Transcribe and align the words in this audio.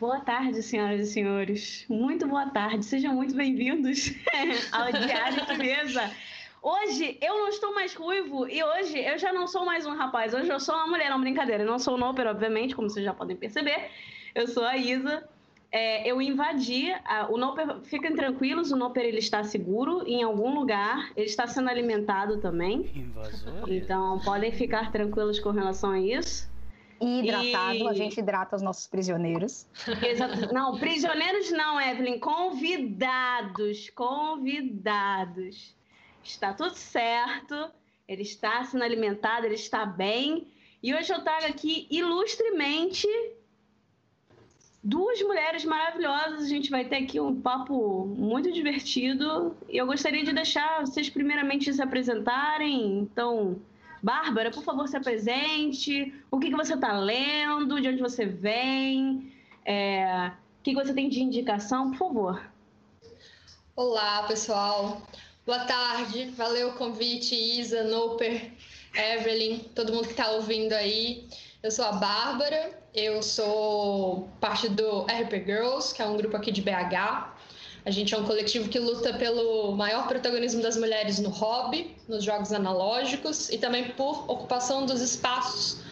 Boa 0.00 0.18
tarde, 0.20 0.60
senhoras 0.60 1.08
e 1.08 1.12
senhores. 1.12 1.86
Muito 1.88 2.26
boa 2.26 2.46
tarde. 2.50 2.84
Sejam 2.84 3.14
muito 3.14 3.32
bem-vindos 3.32 4.12
ao 4.72 4.90
Diário 4.90 5.46
de 5.46 5.56
Mesa. 5.56 6.10
Hoje 6.60 7.16
eu 7.22 7.34
não 7.38 7.48
estou 7.48 7.72
mais 7.72 7.94
ruivo 7.94 8.48
e 8.48 8.62
hoje 8.64 8.98
eu 8.98 9.16
já 9.18 9.32
não 9.32 9.46
sou 9.46 9.64
mais 9.64 9.86
um 9.86 9.94
rapaz. 9.94 10.34
Hoje 10.34 10.48
eu 10.50 10.58
sou 10.58 10.74
uma 10.74 10.88
mulher, 10.88 11.10
não 11.10 11.20
brincadeira. 11.20 11.62
Eu 11.62 11.66
não 11.68 11.78
sou 11.78 11.94
o 11.94 11.96
Noper, 11.96 12.26
obviamente, 12.26 12.74
como 12.74 12.90
vocês 12.90 13.04
já 13.04 13.14
podem 13.14 13.36
perceber. 13.36 13.88
Eu 14.34 14.48
sou 14.48 14.64
a 14.64 14.76
Isa. 14.76 15.22
É, 15.70 16.10
eu 16.10 16.20
invadi. 16.20 16.92
A, 17.04 17.28
o 17.30 17.38
Noper, 17.38 17.78
fiquem 17.84 18.16
tranquilos, 18.16 18.72
o 18.72 18.76
Noper 18.76 19.04
ele 19.04 19.18
está 19.18 19.44
seguro 19.44 20.02
em 20.08 20.24
algum 20.24 20.52
lugar. 20.58 21.12
Ele 21.16 21.26
está 21.26 21.46
sendo 21.46 21.70
alimentado 21.70 22.40
também. 22.40 22.90
Invasor? 22.96 23.72
Então 23.72 24.18
podem 24.24 24.50
ficar 24.50 24.90
tranquilos 24.90 25.38
com 25.38 25.50
relação 25.50 25.92
a 25.92 26.00
isso. 26.00 26.52
E 27.04 27.20
hidratado, 27.20 27.78
e... 27.78 27.88
a 27.88 27.92
gente 27.92 28.18
hidrata 28.18 28.56
os 28.56 28.62
nossos 28.62 28.86
prisioneiros. 28.86 29.66
Exato. 30.02 30.52
Não, 30.54 30.78
prisioneiros 30.78 31.50
não, 31.50 31.78
Evelyn. 31.78 32.18
Convidados. 32.18 33.90
Convidados. 33.90 35.76
Está 36.22 36.54
tudo 36.54 36.74
certo. 36.74 37.70
Ele 38.08 38.22
está 38.22 38.64
sendo 38.64 38.84
alimentado, 38.84 39.44
ele 39.44 39.54
está 39.54 39.84
bem. 39.84 40.46
E 40.82 40.94
hoje 40.94 41.12
eu 41.12 41.22
trago 41.22 41.46
aqui 41.46 41.86
ilustremente 41.90 43.06
duas 44.82 45.20
mulheres 45.22 45.64
maravilhosas. 45.64 46.44
A 46.44 46.48
gente 46.48 46.70
vai 46.70 46.84
ter 46.84 46.96
aqui 46.96 47.20
um 47.20 47.40
papo 47.40 48.06
muito 48.06 48.52
divertido. 48.52 49.56
E 49.68 49.76
eu 49.76 49.86
gostaria 49.86 50.24
de 50.24 50.32
deixar 50.32 50.80
vocês 50.80 51.08
primeiramente 51.08 51.72
se 51.72 51.82
apresentarem. 51.82 52.98
Então, 52.98 53.56
Bárbara, 54.04 54.50
por 54.50 54.62
favor, 54.62 54.86
se 54.86 54.98
apresente. 54.98 56.12
O 56.30 56.38
que, 56.38 56.50
que 56.50 56.56
você 56.56 56.74
está 56.74 56.92
lendo? 56.92 57.80
De 57.80 57.88
onde 57.88 58.02
você 58.02 58.26
vem? 58.26 59.32
É, 59.64 60.30
o 60.60 60.62
que, 60.62 60.74
que 60.74 60.76
você 60.76 60.92
tem 60.92 61.08
de 61.08 61.22
indicação? 61.22 61.90
Por 61.90 61.96
favor. 61.96 62.52
Olá, 63.74 64.24
pessoal. 64.24 65.00
Boa 65.46 65.60
tarde. 65.60 66.26
Valeu 66.36 66.68
o 66.68 66.74
convite, 66.74 67.34
Isa, 67.34 67.82
Noper, 67.84 68.52
Evelyn, 68.94 69.60
todo 69.74 69.94
mundo 69.94 70.04
que 70.04 70.10
está 70.10 70.32
ouvindo 70.32 70.74
aí. 70.74 71.26
Eu 71.62 71.70
sou 71.70 71.86
a 71.86 71.92
Bárbara, 71.92 72.78
eu 72.94 73.22
sou 73.22 74.28
parte 74.38 74.68
do 74.68 75.04
RP 75.04 75.46
Girls, 75.46 75.94
que 75.94 76.02
é 76.02 76.06
um 76.06 76.18
grupo 76.18 76.36
aqui 76.36 76.52
de 76.52 76.60
BH. 76.60 77.33
A 77.84 77.90
gente 77.90 78.14
é 78.14 78.18
um 78.18 78.24
coletivo 78.24 78.68
que 78.68 78.78
luta 78.78 79.12
pelo 79.14 79.72
maior 79.72 80.08
protagonismo 80.08 80.62
das 80.62 80.76
mulheres 80.76 81.18
no 81.18 81.28
hobby, 81.28 81.94
nos 82.08 82.24
jogos 82.24 82.52
analógicos 82.52 83.50
e 83.50 83.58
também 83.58 83.90
por 83.90 84.24
ocupação 84.30 84.86
dos 84.86 85.02
espaços 85.02 85.82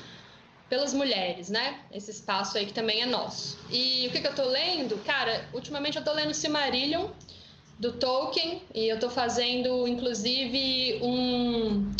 pelas 0.70 0.94
mulheres, 0.94 1.50
né? 1.50 1.80
Esse 1.92 2.10
espaço 2.10 2.56
aí 2.56 2.64
que 2.64 2.72
também 2.72 3.02
é 3.02 3.06
nosso. 3.06 3.58
E 3.70 4.06
o 4.08 4.10
que, 4.10 4.22
que 4.22 4.26
eu 4.26 4.34
tô 4.34 4.44
lendo? 4.44 4.96
Cara, 5.04 5.46
ultimamente 5.52 5.98
eu 5.98 6.04
tô 6.04 6.14
lendo 6.14 6.32
Silmarillion 6.32 7.08
do 7.78 7.92
Tolkien 7.92 8.62
e 8.74 8.88
eu 8.88 8.98
tô 8.98 9.10
fazendo 9.10 9.86
inclusive 9.86 10.98
um 11.02 11.92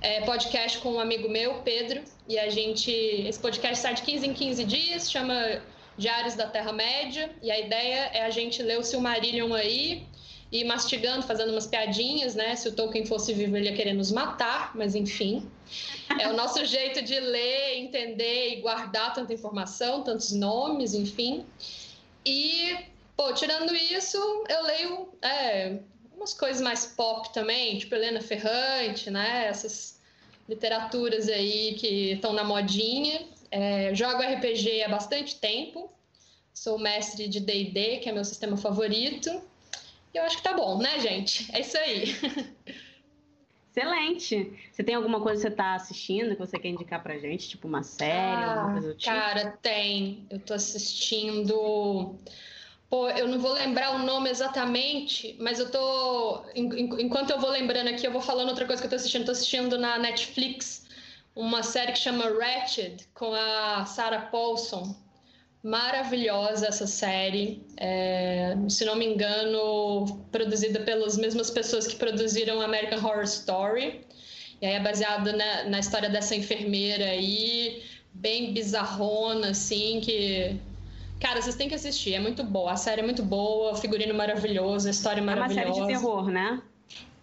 é, 0.00 0.22
podcast 0.22 0.78
com 0.78 0.94
um 0.94 0.98
amigo 0.98 1.28
meu, 1.28 1.54
Pedro, 1.62 2.02
e 2.28 2.36
a 2.36 2.50
gente. 2.50 2.90
Esse 2.90 3.38
podcast 3.38 3.78
sai 3.78 3.94
de 3.94 4.02
15 4.02 4.26
em 4.26 4.34
15 4.34 4.64
dias, 4.64 5.10
chama 5.10 5.62
Diários 5.98 6.34
da 6.34 6.46
Terra-média, 6.46 7.30
e 7.42 7.50
a 7.50 7.58
ideia 7.58 8.10
é 8.12 8.22
a 8.22 8.30
gente 8.30 8.62
ler 8.62 8.78
o 8.78 8.82
Silmarillion 8.82 9.52
aí 9.54 10.06
e 10.50 10.64
mastigando, 10.64 11.26
fazendo 11.26 11.50
umas 11.50 11.66
piadinhas, 11.66 12.34
né? 12.34 12.54
Se 12.54 12.68
o 12.68 12.72
Tolkien 12.72 13.04
fosse 13.04 13.32
vivo, 13.32 13.56
ele 13.56 13.68
ia 13.68 13.76
querer 13.76 13.94
nos 13.94 14.12
matar, 14.12 14.72
mas 14.74 14.94
enfim. 14.94 15.48
É 16.20 16.28
o 16.28 16.34
nosso 16.34 16.64
jeito 16.66 17.02
de 17.02 17.18
ler, 17.18 17.78
entender 17.78 18.50
e 18.50 18.60
guardar 18.60 19.12
tanta 19.12 19.32
informação, 19.32 20.02
tantos 20.02 20.32
nomes, 20.32 20.94
enfim. 20.94 21.44
E, 22.24 22.76
pô, 23.16 23.32
tirando 23.32 23.74
isso, 23.74 24.18
eu 24.48 24.62
leio 24.62 25.08
é, 25.22 25.78
umas 26.14 26.32
coisas 26.32 26.62
mais 26.62 26.86
pop 26.86 27.32
também, 27.32 27.78
tipo 27.78 27.94
Helena 27.94 28.20
Ferrante, 28.20 29.10
né? 29.10 29.46
Essas 29.46 30.00
literaturas 30.48 31.28
aí 31.28 31.74
que 31.74 32.12
estão 32.12 32.32
na 32.32 32.44
modinha. 32.44 33.26
É, 33.58 33.94
jogo 33.94 34.22
RPG 34.22 34.82
há 34.82 34.88
bastante 34.90 35.36
tempo. 35.36 35.90
Sou 36.52 36.78
mestre 36.78 37.26
de 37.26 37.40
D&D, 37.40 38.00
que 38.00 38.08
é 38.10 38.12
meu 38.12 38.22
sistema 38.22 38.54
favorito. 38.54 39.30
E 40.12 40.18
eu 40.18 40.24
acho 40.24 40.36
que 40.36 40.42
tá 40.42 40.52
bom, 40.52 40.76
né, 40.76 41.00
gente? 41.00 41.48
É 41.54 41.60
isso 41.60 41.78
aí. 41.78 42.14
Excelente. 43.74 44.52
Você 44.70 44.84
tem 44.84 44.94
alguma 44.94 45.22
coisa 45.22 45.40
que 45.40 45.48
você 45.48 45.54
tá 45.54 45.74
assistindo 45.74 46.34
que 46.34 46.38
você 46.38 46.58
quer 46.58 46.68
indicar 46.68 47.02
pra 47.02 47.18
gente? 47.18 47.48
Tipo 47.48 47.66
uma 47.66 47.82
série, 47.82 48.12
ah, 48.12 48.50
alguma 48.52 48.72
coisa 48.72 48.88
do 48.88 48.94
tipo? 48.94 49.10
Cara, 49.10 49.56
tem. 49.62 50.26
Eu 50.28 50.38
tô 50.38 50.52
assistindo... 50.52 52.14
Pô, 52.90 53.08
eu 53.08 53.26
não 53.26 53.38
vou 53.38 53.54
lembrar 53.54 53.96
o 53.96 53.98
nome 54.00 54.28
exatamente, 54.28 55.34
mas 55.40 55.58
eu 55.58 55.70
tô... 55.70 56.44
Enquanto 56.54 57.30
eu 57.30 57.40
vou 57.40 57.50
lembrando 57.50 57.88
aqui, 57.88 58.06
eu 58.06 58.12
vou 58.12 58.20
falando 58.20 58.50
outra 58.50 58.66
coisa 58.66 58.82
que 58.82 58.86
eu 58.86 58.90
tô 58.90 58.96
assistindo. 58.96 59.24
Tô 59.24 59.32
assistindo 59.32 59.78
na 59.78 59.98
Netflix 59.98 60.85
uma 61.36 61.62
série 61.62 61.92
que 61.92 61.98
chama 61.98 62.24
Ratched, 62.24 63.06
com 63.14 63.32
a 63.32 63.84
Sarah 63.84 64.22
Paulson. 64.22 64.96
Maravilhosa 65.62 66.66
essa 66.68 66.86
série. 66.86 67.62
É, 67.76 68.56
se 68.68 68.84
não 68.84 68.96
me 68.96 69.04
engano, 69.06 70.24
produzida 70.32 70.80
pelas 70.80 71.18
mesmas 71.18 71.50
pessoas 71.50 71.86
que 71.86 71.96
produziram 71.96 72.60
American 72.62 72.98
Horror 72.98 73.24
Story. 73.24 74.00
E 74.62 74.66
aí 74.66 74.74
é 74.74 74.80
baseada 74.80 75.32
na, 75.32 75.64
na 75.64 75.78
história 75.78 76.08
dessa 76.08 76.34
enfermeira 76.34 77.04
aí, 77.04 77.82
bem 78.14 78.54
bizarrona, 78.54 79.50
assim, 79.50 80.00
que 80.00 80.58
Cara, 81.20 81.40
vocês 81.40 81.56
têm 81.56 81.68
que 81.68 81.74
assistir, 81.74 82.14
é 82.14 82.20
muito 82.20 82.44
boa. 82.44 82.72
A 82.72 82.76
série 82.76 83.00
é 83.00 83.04
muito 83.04 83.22
boa, 83.22 83.72
o 83.72 83.76
figurino 83.76 84.14
maravilhoso, 84.14 84.86
a 84.86 84.90
história 84.90 85.22
maravilhosa. 85.22 85.60
É 85.60 85.66
uma 85.66 85.74
série 85.74 85.86
de 85.86 86.00
terror, 86.00 86.30
né? 86.30 86.62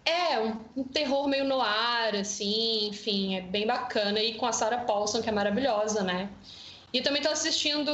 É, 0.04 0.38
um, 0.38 0.84
terror 0.84 1.26
meio 1.26 1.44
no 1.44 1.60
ar, 1.60 2.14
assim, 2.14 2.88
enfim, 2.88 3.36
é 3.36 3.40
bem 3.40 3.66
bacana. 3.66 4.20
E 4.20 4.34
com 4.34 4.46
a 4.46 4.52
Sarah 4.52 4.84
Paulson, 4.84 5.22
que 5.22 5.28
é 5.28 5.32
maravilhosa, 5.32 6.02
né? 6.02 6.28
E 6.92 7.00
também 7.00 7.22
tô 7.22 7.28
assistindo 7.28 7.92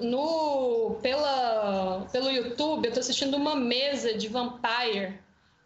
no 0.00 0.98
pela, 1.02 2.06
pelo 2.10 2.30
YouTube, 2.30 2.86
eu 2.86 2.92
tô 2.92 3.00
assistindo 3.00 3.36
uma 3.36 3.54
mesa 3.54 4.14
de 4.14 4.26
Vampire 4.26 5.20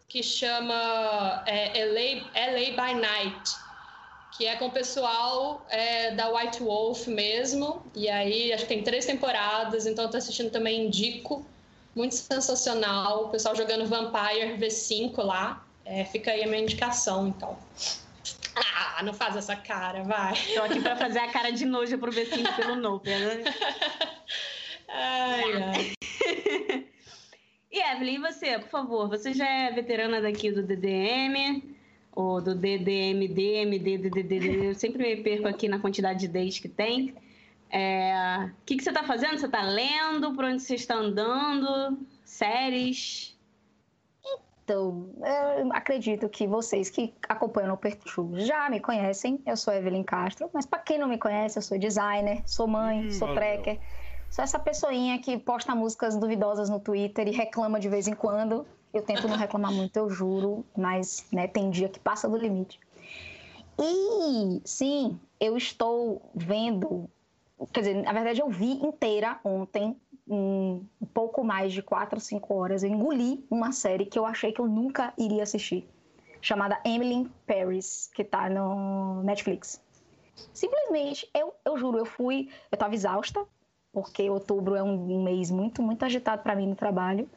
que 0.07 0.21
chama 0.21 1.43
é, 1.45 1.85
LA, 1.85 2.29
LA 2.35 2.71
by 2.71 2.93
Night, 2.99 3.55
que 4.35 4.45
é 4.45 4.55
com 4.55 4.67
o 4.67 4.71
pessoal 4.71 5.65
é, 5.69 6.11
da 6.11 6.31
White 6.31 6.61
Wolf 6.61 7.07
mesmo. 7.07 7.83
E 7.95 8.09
aí, 8.09 8.51
acho 8.51 8.63
que 8.63 8.69
tem 8.69 8.83
três 8.83 9.05
temporadas, 9.05 9.85
então 9.85 10.09
tô 10.09 10.17
assistindo 10.17 10.51
também, 10.51 10.87
indico. 10.87 11.45
Muito 11.95 12.15
sensacional, 12.15 13.25
o 13.25 13.29
pessoal 13.29 13.55
jogando 13.55 13.85
Vampire 13.85 14.57
V5 14.57 15.23
lá. 15.23 15.65
É, 15.89 16.05
fica 16.05 16.29
aí 16.29 16.43
a 16.43 16.47
minha 16.47 16.61
indicação, 16.61 17.27
então. 17.27 17.57
Ah, 18.55 19.01
não 19.01 19.11
faz 19.11 19.35
essa 19.35 19.55
cara, 19.55 20.03
vai. 20.03 20.35
Tô 20.53 20.61
aqui 20.61 20.79
pra 20.81 20.95
fazer 20.95 21.17
a 21.17 21.31
cara 21.31 21.51
de 21.51 21.65
nojo 21.65 21.97
pro 21.97 22.13
Becinho 22.13 22.53
pelo 22.55 22.75
novo, 22.75 23.03
né? 23.05 23.43
ai, 24.87 25.63
ai. 25.63 25.93
E 27.71 27.79
Evelyn, 27.79 28.15
e 28.15 28.19
você, 28.19 28.57
por 28.57 28.69
favor? 28.69 29.07
Você 29.09 29.31
já 29.31 29.47
é 29.47 29.71
veterana 29.71 30.19
daqui 30.19 30.51
do 30.51 30.63
DDM, 30.63 31.63
ou 32.11 32.41
do 32.41 32.55
DDMD, 32.55 33.41
MD, 33.61 33.97
DDD, 33.99 34.65
eu 34.69 34.73
sempre 34.73 35.15
me 35.15 35.21
perco 35.21 35.47
aqui 35.47 35.67
na 35.67 35.77
quantidade 35.77 36.21
de 36.21 36.27
Ds 36.27 36.57
que 36.57 36.67
tem. 36.67 37.13
É... 37.69 38.49
O 38.61 38.65
que, 38.65 38.75
que 38.75 38.83
você 38.83 38.89
está 38.89 39.03
fazendo? 39.03 39.37
Você 39.37 39.45
está 39.45 39.61
lendo? 39.61 40.33
Por 40.33 40.45
onde 40.45 40.63
você 40.63 40.73
está 40.73 40.95
andando? 40.95 41.99
Séries? 42.25 43.28
Então, 44.69 45.09
eu 45.57 45.73
acredito 45.73 46.29
que 46.29 46.45
vocês 46.45 46.91
que 46.91 47.11
acompanham 47.27 47.73
o 47.73 47.77
Pertu 47.77 48.29
já 48.35 48.69
me 48.69 48.79
conhecem. 48.79 49.41
Eu 49.43 49.57
sou 49.57 49.73
Evelyn 49.73 50.03
Castro, 50.03 50.47
mas 50.53 50.63
para 50.63 50.77
quem 50.77 50.99
não 50.99 51.07
me 51.07 51.17
conhece, 51.17 51.57
eu 51.57 51.63
sou 51.63 51.79
designer, 51.79 52.43
sou 52.45 52.67
mãe, 52.67 53.07
hum, 53.07 53.09
sou 53.09 53.29
valeu. 53.29 53.41
tracker. 53.41 53.79
Sou 54.29 54.43
essa 54.43 54.59
pessoinha 54.59 55.17
que 55.17 55.39
posta 55.39 55.73
músicas 55.73 56.15
duvidosas 56.15 56.69
no 56.69 56.79
Twitter 56.79 57.27
e 57.27 57.31
reclama 57.31 57.79
de 57.79 57.89
vez 57.89 58.07
em 58.07 58.13
quando. 58.13 58.63
Eu 58.93 59.01
tento 59.01 59.27
não 59.27 59.35
reclamar 59.35 59.73
muito, 59.73 59.97
eu 59.97 60.07
juro, 60.07 60.63
mas 60.77 61.25
né, 61.33 61.47
tem 61.47 61.71
dia 61.71 61.89
que 61.89 61.99
passa 61.99 62.29
do 62.29 62.37
limite. 62.37 62.79
E 63.79 64.61
sim, 64.63 65.19
eu 65.39 65.57
estou 65.57 66.21
vendo, 66.35 67.09
quer 67.73 67.79
dizer, 67.79 68.03
na 68.03 68.13
verdade 68.13 68.39
eu 68.39 68.49
vi 68.49 68.73
inteira 68.73 69.39
ontem 69.43 69.99
um, 70.29 70.85
pouco 71.13 71.43
mais 71.43 71.73
de 71.73 71.81
4 71.81 72.15
ou 72.15 72.21
5 72.21 72.53
horas, 72.53 72.83
eu 72.83 72.89
engoli 72.89 73.43
uma 73.49 73.71
série 73.71 74.05
que 74.05 74.17
eu 74.17 74.25
achei 74.25 74.51
que 74.51 74.61
eu 74.61 74.67
nunca 74.67 75.11
iria 75.17 75.43
assistir, 75.43 75.87
chamada 76.39 76.79
Emily 76.85 77.29
Paris, 77.47 78.09
que 78.13 78.23
tá 78.23 78.49
no 78.49 79.23
Netflix. 79.23 79.81
Simplesmente, 80.53 81.29
eu, 81.33 81.53
eu 81.65 81.77
juro, 81.77 81.97
eu 81.97 82.05
fui, 82.05 82.49
eu 82.71 82.77
tava 82.77 82.93
exausta, 82.93 83.43
porque 83.91 84.29
outubro 84.29 84.75
é 84.75 84.83
um 84.83 85.23
mês 85.23 85.49
muito, 85.49 85.81
muito 85.81 86.05
agitado 86.05 86.43
para 86.43 86.55
mim 86.55 86.67
no 86.67 86.75
trabalho. 86.75 87.27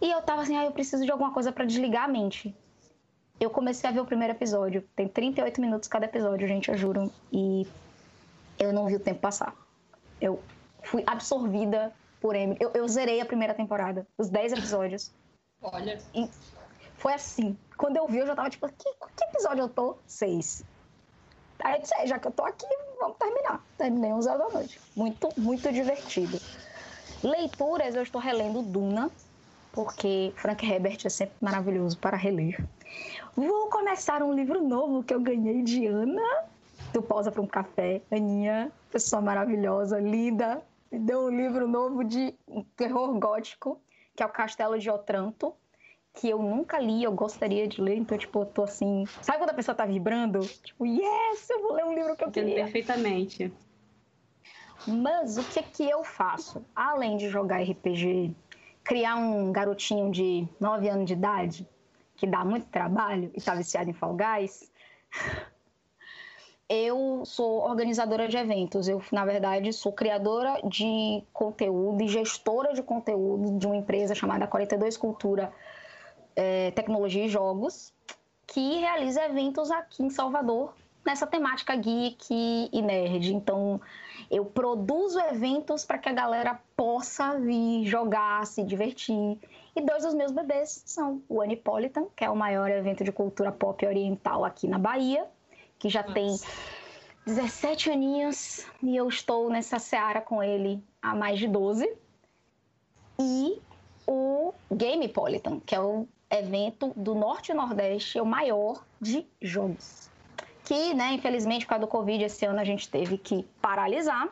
E 0.00 0.10
eu 0.10 0.22
tava 0.22 0.42
assim, 0.42 0.56
ah, 0.56 0.64
eu 0.64 0.72
preciso 0.72 1.04
de 1.04 1.10
alguma 1.10 1.32
coisa 1.32 1.52
para 1.52 1.64
desligar 1.64 2.04
a 2.04 2.08
mente. 2.08 2.54
Eu 3.38 3.50
comecei 3.50 3.88
a 3.88 3.92
ver 3.92 4.00
o 4.00 4.06
primeiro 4.06 4.32
episódio. 4.32 4.82
Tem 4.94 5.08
38 5.08 5.60
minutos 5.60 5.88
cada 5.88 6.06
episódio, 6.06 6.46
gente, 6.46 6.70
eu 6.70 6.76
juro. 6.76 7.12
E 7.32 7.66
eu 8.58 8.72
não 8.72 8.86
vi 8.86 8.96
o 8.96 9.00
tempo 9.00 9.20
passar. 9.20 9.54
Eu 10.20 10.40
fui 10.82 11.02
absorvida 11.06 11.92
por 12.20 12.36
Emily. 12.36 12.58
Eu, 12.60 12.70
eu 12.74 12.86
zerei 12.86 13.20
a 13.20 13.24
primeira 13.24 13.54
temporada, 13.54 14.06
os 14.16 14.28
10 14.28 14.52
episódios. 14.52 15.12
Olha. 15.62 15.98
E 16.14 16.28
foi 16.96 17.14
assim. 17.14 17.56
Quando 17.76 17.96
eu 17.96 18.06
vi, 18.06 18.18
eu 18.18 18.26
já 18.26 18.36
tava 18.36 18.50
tipo, 18.50 18.68
que, 18.68 18.94
que 19.16 19.24
episódio 19.24 19.62
eu 19.62 19.68
tô? 19.68 19.96
Seis. 20.06 20.62
Aí 21.62 21.76
eu 21.76 21.82
disse, 21.82 21.94
é, 21.94 22.06
já 22.06 22.18
que 22.18 22.28
eu 22.28 22.32
tô 22.32 22.44
aqui, 22.44 22.66
vamos 22.98 23.16
terminar. 23.18 23.62
Terminei 23.76 24.12
11 24.12 24.28
horas 24.28 24.46
da 24.46 24.58
noite. 24.58 24.80
Muito, 24.94 25.28
muito 25.36 25.72
divertido. 25.72 26.38
Leituras, 27.22 27.94
eu 27.94 28.02
estou 28.02 28.20
relendo 28.20 28.62
Duna, 28.62 29.10
porque 29.72 30.32
Frank 30.36 30.64
Herbert 30.64 30.98
é 31.04 31.08
sempre 31.08 31.34
maravilhoso 31.40 31.98
para 31.98 32.16
reler. 32.16 32.62
Vou 33.36 33.68
começar 33.68 34.22
um 34.22 34.32
livro 34.32 34.66
novo 34.66 35.02
que 35.02 35.14
eu 35.14 35.20
ganhei 35.20 35.62
de 35.62 35.86
Ana, 35.86 36.44
do 36.92 37.02
Pausa 37.02 37.30
para 37.30 37.42
um 37.42 37.46
Café. 37.46 38.00
Aninha, 38.10 38.72
pessoa 38.90 39.20
maravilhosa, 39.20 40.00
linda, 40.00 40.62
me 40.90 40.98
deu 40.98 41.26
um 41.26 41.30
livro 41.30 41.68
novo 41.68 42.04
de 42.04 42.34
terror 42.76 43.18
gótico, 43.18 43.80
que 44.14 44.22
é 44.22 44.26
o 44.26 44.30
Castelo 44.30 44.78
de 44.78 44.90
Otranto 44.90 45.54
que 46.14 46.28
eu 46.28 46.38
nunca 46.42 46.78
li, 46.78 47.02
eu 47.02 47.12
gostaria 47.12 47.66
de 47.66 47.80
ler, 47.80 47.96
então, 47.96 48.18
tipo, 48.18 48.40
eu 48.40 48.46
tô 48.46 48.64
assim. 48.64 49.04
Sabe 49.22 49.38
quando 49.38 49.50
a 49.50 49.54
pessoa 49.54 49.74
tá 49.74 49.86
vibrando? 49.86 50.40
Tipo, 50.40 50.84
yes, 50.84 51.48
eu 51.48 51.62
vou 51.62 51.72
ler 51.72 51.84
um 51.84 51.94
livro 51.94 52.16
que 52.16 52.24
eu 52.24 52.28
Entendo 52.28 52.46
queria. 52.46 52.64
perfeitamente. 52.64 53.52
Mas 54.86 55.36
o 55.36 55.44
que 55.44 55.62
que 55.62 55.88
eu 55.88 56.02
faço? 56.02 56.64
Além 56.74 57.16
de 57.16 57.28
jogar 57.28 57.62
RPG, 57.62 58.34
criar 58.82 59.16
um 59.16 59.52
garotinho 59.52 60.10
de 60.10 60.48
9 60.58 60.88
anos 60.88 61.06
de 61.06 61.12
idade, 61.12 61.68
que 62.16 62.26
dá 62.26 62.44
muito 62.44 62.66
trabalho 62.66 63.30
e 63.34 63.40
tá 63.40 63.54
viciado 63.54 63.90
em 63.90 63.92
Fall 63.92 64.16
Guys, 64.16 64.70
eu 66.70 67.24
sou 67.24 67.68
organizadora 67.68 68.28
de 68.28 68.36
eventos. 68.36 68.86
Eu, 68.86 69.02
na 69.10 69.24
verdade, 69.24 69.72
sou 69.72 69.92
criadora 69.92 70.60
de 70.62 71.20
conteúdo 71.32 72.00
e 72.00 72.06
gestora 72.06 72.72
de 72.72 72.80
conteúdo 72.80 73.58
de 73.58 73.66
uma 73.66 73.74
empresa 73.74 74.14
chamada 74.14 74.46
42 74.46 74.96
Cultura 74.96 75.52
é, 76.36 76.70
Tecnologia 76.70 77.24
e 77.24 77.28
Jogos, 77.28 77.92
que 78.46 78.78
realiza 78.78 79.24
eventos 79.24 79.68
aqui 79.72 80.04
em 80.04 80.10
Salvador 80.10 80.72
nessa 81.04 81.26
temática 81.26 81.74
geek 81.74 82.70
e 82.72 82.82
nerd. 82.82 83.34
Então, 83.34 83.80
eu 84.30 84.44
produzo 84.44 85.18
eventos 85.18 85.84
para 85.84 85.98
que 85.98 86.08
a 86.08 86.12
galera 86.12 86.60
possa 86.76 87.36
vir 87.36 87.84
jogar, 87.84 88.46
se 88.46 88.62
divertir. 88.62 89.40
E 89.74 89.80
dois 89.80 90.04
dos 90.04 90.14
meus 90.14 90.30
bebês 90.30 90.84
são 90.86 91.20
o 91.28 91.42
Anipolitan, 91.42 92.06
que 92.14 92.24
é 92.24 92.30
o 92.30 92.36
maior 92.36 92.70
evento 92.70 93.02
de 93.02 93.10
cultura 93.10 93.50
pop 93.50 93.84
oriental 93.84 94.44
aqui 94.44 94.68
na 94.68 94.78
Bahia, 94.78 95.26
que 95.80 95.88
já 95.88 96.02
Nossa. 96.02 96.14
tem 96.14 96.38
17 97.26 97.90
aninhos 97.90 98.66
e 98.82 98.96
eu 98.96 99.08
estou 99.08 99.50
nessa 99.50 99.78
seara 99.78 100.20
com 100.20 100.42
ele 100.42 100.80
há 101.02 101.14
mais 101.16 101.38
de 101.38 101.48
12. 101.48 101.90
E 103.18 103.60
o 104.06 104.54
Gamepolitan, 104.70 105.58
que 105.60 105.74
é 105.74 105.80
o 105.80 106.06
evento 106.30 106.92
do 106.94 107.14
Norte 107.14 107.50
e 107.50 107.54
Nordeste, 107.54 108.18
é 108.18 108.22
o 108.22 108.26
maior 108.26 108.84
de 109.00 109.26
jogos. 109.40 110.08
Que, 110.64 110.94
né, 110.94 111.12
infelizmente, 111.12 111.64
por 111.64 111.70
causa 111.70 111.86
do 111.86 111.88
Covid, 111.88 112.24
esse 112.24 112.44
ano 112.44 112.60
a 112.60 112.64
gente 112.64 112.88
teve 112.88 113.18
que 113.18 113.42
paralisar. 113.60 114.28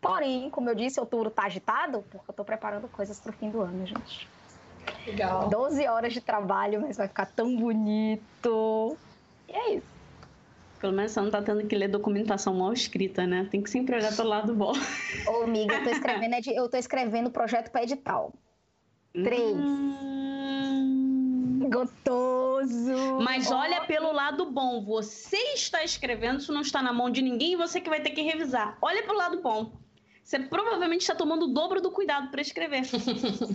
Porém, 0.00 0.48
como 0.50 0.70
eu 0.70 0.74
disse, 0.74 1.00
outubro 1.00 1.30
tá 1.30 1.44
agitado, 1.44 2.04
porque 2.10 2.30
eu 2.30 2.34
tô 2.34 2.44
preparando 2.44 2.88
coisas 2.88 3.18
pro 3.18 3.32
fim 3.32 3.50
do 3.50 3.60
ano, 3.60 3.84
gente. 3.86 4.28
Legal. 5.06 5.48
12 5.48 5.86
horas 5.86 6.12
de 6.12 6.20
trabalho, 6.20 6.80
mas 6.80 6.96
vai 6.96 7.08
ficar 7.08 7.26
tão 7.26 7.56
bonito. 7.56 8.96
E 9.48 9.52
é 9.52 9.74
isso. 9.74 9.95
Pelo 10.86 10.94
menos 10.94 11.10
você 11.10 11.20
não 11.20 11.30
tá 11.32 11.42
tendo 11.42 11.66
que 11.66 11.74
ler 11.74 11.88
documentação 11.88 12.54
mal 12.54 12.72
escrita, 12.72 13.26
né? 13.26 13.48
Tem 13.50 13.60
que 13.60 13.68
sempre 13.68 13.96
olhar 13.96 14.14
pelo 14.14 14.28
lado 14.28 14.54
bom. 14.54 14.72
Ô, 15.26 15.42
amiga, 15.42 15.74
eu 15.74 15.82
tô 15.82 15.90
escrevendo, 15.90 16.34
eu 16.54 16.68
tô 16.68 16.76
escrevendo 16.76 17.28
projeto 17.28 17.72
para 17.72 17.82
edital. 17.82 18.32
Três. 19.12 19.56
Hum... 19.56 20.88
Gostoso. 21.68 23.18
Mas 23.20 23.50
olha 23.50 23.80
pelo 23.80 24.12
lado 24.12 24.48
bom. 24.52 24.84
Você 24.84 25.36
está 25.54 25.82
escrevendo, 25.82 26.38
isso 26.38 26.52
não 26.52 26.60
está 26.60 26.80
na 26.80 26.92
mão 26.92 27.10
de 27.10 27.20
ninguém 27.20 27.54
e 27.54 27.56
você 27.56 27.80
que 27.80 27.90
vai 27.90 28.00
ter 28.00 28.10
que 28.10 28.22
revisar. 28.22 28.78
Olha 28.80 29.02
pelo 29.02 29.18
lado 29.18 29.42
bom. 29.42 29.72
Você 30.22 30.38
provavelmente 30.38 31.00
está 31.00 31.16
tomando 31.16 31.46
o 31.46 31.52
dobro 31.52 31.80
do 31.80 31.90
cuidado 31.90 32.30
para 32.30 32.40
escrever. 32.40 32.82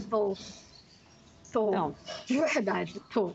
Tô. 0.10 0.36
Tô. 1.54 1.70
Então. 1.70 1.96
De 2.26 2.38
verdade, 2.38 3.02
tô. 3.14 3.32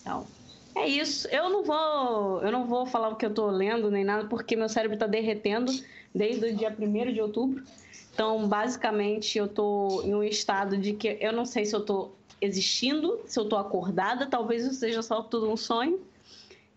Então. 0.00 0.26
É 0.74 0.86
isso. 0.86 1.28
Eu 1.28 1.50
não 1.50 1.62
vou, 1.62 2.42
eu 2.42 2.50
não 2.50 2.66
vou 2.66 2.86
falar 2.86 3.08
o 3.08 3.16
que 3.16 3.26
eu 3.26 3.32
tô 3.32 3.46
lendo 3.46 3.90
nem 3.90 4.04
nada, 4.04 4.26
porque 4.28 4.56
meu 4.56 4.68
cérebro 4.68 4.96
tá 4.96 5.06
derretendo 5.06 5.72
desde 6.14 6.46
o 6.46 6.56
dia 6.56 6.74
1 6.76 7.12
de 7.12 7.20
outubro. 7.20 7.62
Então, 8.12 8.46
basicamente, 8.46 9.38
eu 9.38 9.48
tô 9.48 10.02
em 10.02 10.14
um 10.14 10.22
estado 10.22 10.76
de 10.76 10.92
que 10.92 11.16
eu 11.20 11.32
não 11.32 11.44
sei 11.44 11.64
se 11.64 11.74
eu 11.74 11.84
tô 11.84 12.10
existindo, 12.40 13.20
se 13.26 13.38
eu 13.38 13.48
tô 13.48 13.56
acordada, 13.56 14.26
talvez 14.26 14.64
isso 14.64 14.74
seja 14.74 15.02
só 15.02 15.22
tudo 15.22 15.50
um 15.50 15.56
sonho. 15.56 16.00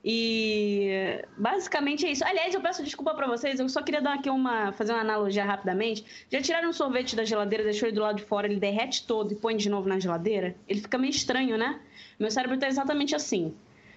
E 0.07 1.19
basicamente 1.36 2.06
é 2.06 2.12
isso. 2.12 2.24
Aliás, 2.24 2.53
eu 2.53 2.62
peço 2.62 2.83
desculpa 2.83 3.15
para 3.15 3.25
vocês, 3.25 3.59
eu 3.59 3.68
só 3.68 3.81
queria 3.81 4.00
dar 4.00 4.13
aqui 4.13 4.30
uma 4.30 4.71
fazer 4.71 4.94
uma 4.94 5.01
analogia 5.01 5.44
rapidamente. 5.44 6.06
Já 6.31 6.39
tiraram 6.41 6.69
um 6.69 6.74
sorvete 6.74 7.15
da 7.15 7.25
geladeira, 7.25 7.63
deixou 7.63 7.88
ele 7.88 7.95
do 7.95 8.03
lado 8.03 8.18
de 8.18 8.24
fora, 8.24 8.45
ele 8.45 8.59
derrete 8.59 9.07
todo 9.07 9.31
e 9.31 9.36
põe 9.36 9.57
de 9.57 9.68
novo 9.68 9.89
na 9.89 10.00
geladeira? 10.00 10.56
Ele 10.68 10.80
fica 10.80 10.95
meio 11.00 11.09
estranho, 11.09 11.57
né? 11.57 11.80
Meu 12.19 12.30
cérebro 12.30 12.59
tá 12.59 12.68
exatamente 12.68 13.15
assim. 13.15 13.56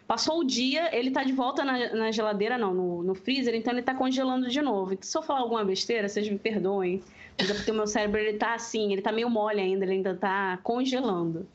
Passou 0.08 0.40
o 0.40 0.44
dia, 0.44 0.88
ele 0.96 1.10
tá 1.10 1.22
de 1.22 1.34
volta 1.34 1.62
na, 1.62 1.94
na 1.94 2.10
geladeira, 2.10 2.56
não, 2.56 2.72
no, 2.72 3.02
no, 3.02 3.14
freezer, 3.14 3.54
então 3.54 3.74
ele 3.74 3.82
tá 3.82 3.94
congelando 3.94 4.48
de 4.48 4.62
novo. 4.62 4.94
Então, 4.94 5.06
se 5.06 5.18
eu 5.18 5.20
falar 5.20 5.40
alguma 5.40 5.62
besteira, 5.62 6.08
vocês 6.08 6.26
me 6.26 6.38
perdoem. 6.38 7.02
Mas 7.38 7.50
é 7.50 7.52
porque 7.52 7.70
o 7.70 7.74
meu 7.74 7.86
cérebro, 7.86 8.18
ele 8.18 8.38
tá 8.38 8.54
assim, 8.54 8.90
ele 8.90 9.02
tá 9.02 9.12
meio 9.12 9.28
mole 9.28 9.60
ainda, 9.60 9.84
ele 9.84 9.92
ainda 9.92 10.16
tá 10.16 10.58
congelando. 10.62 11.46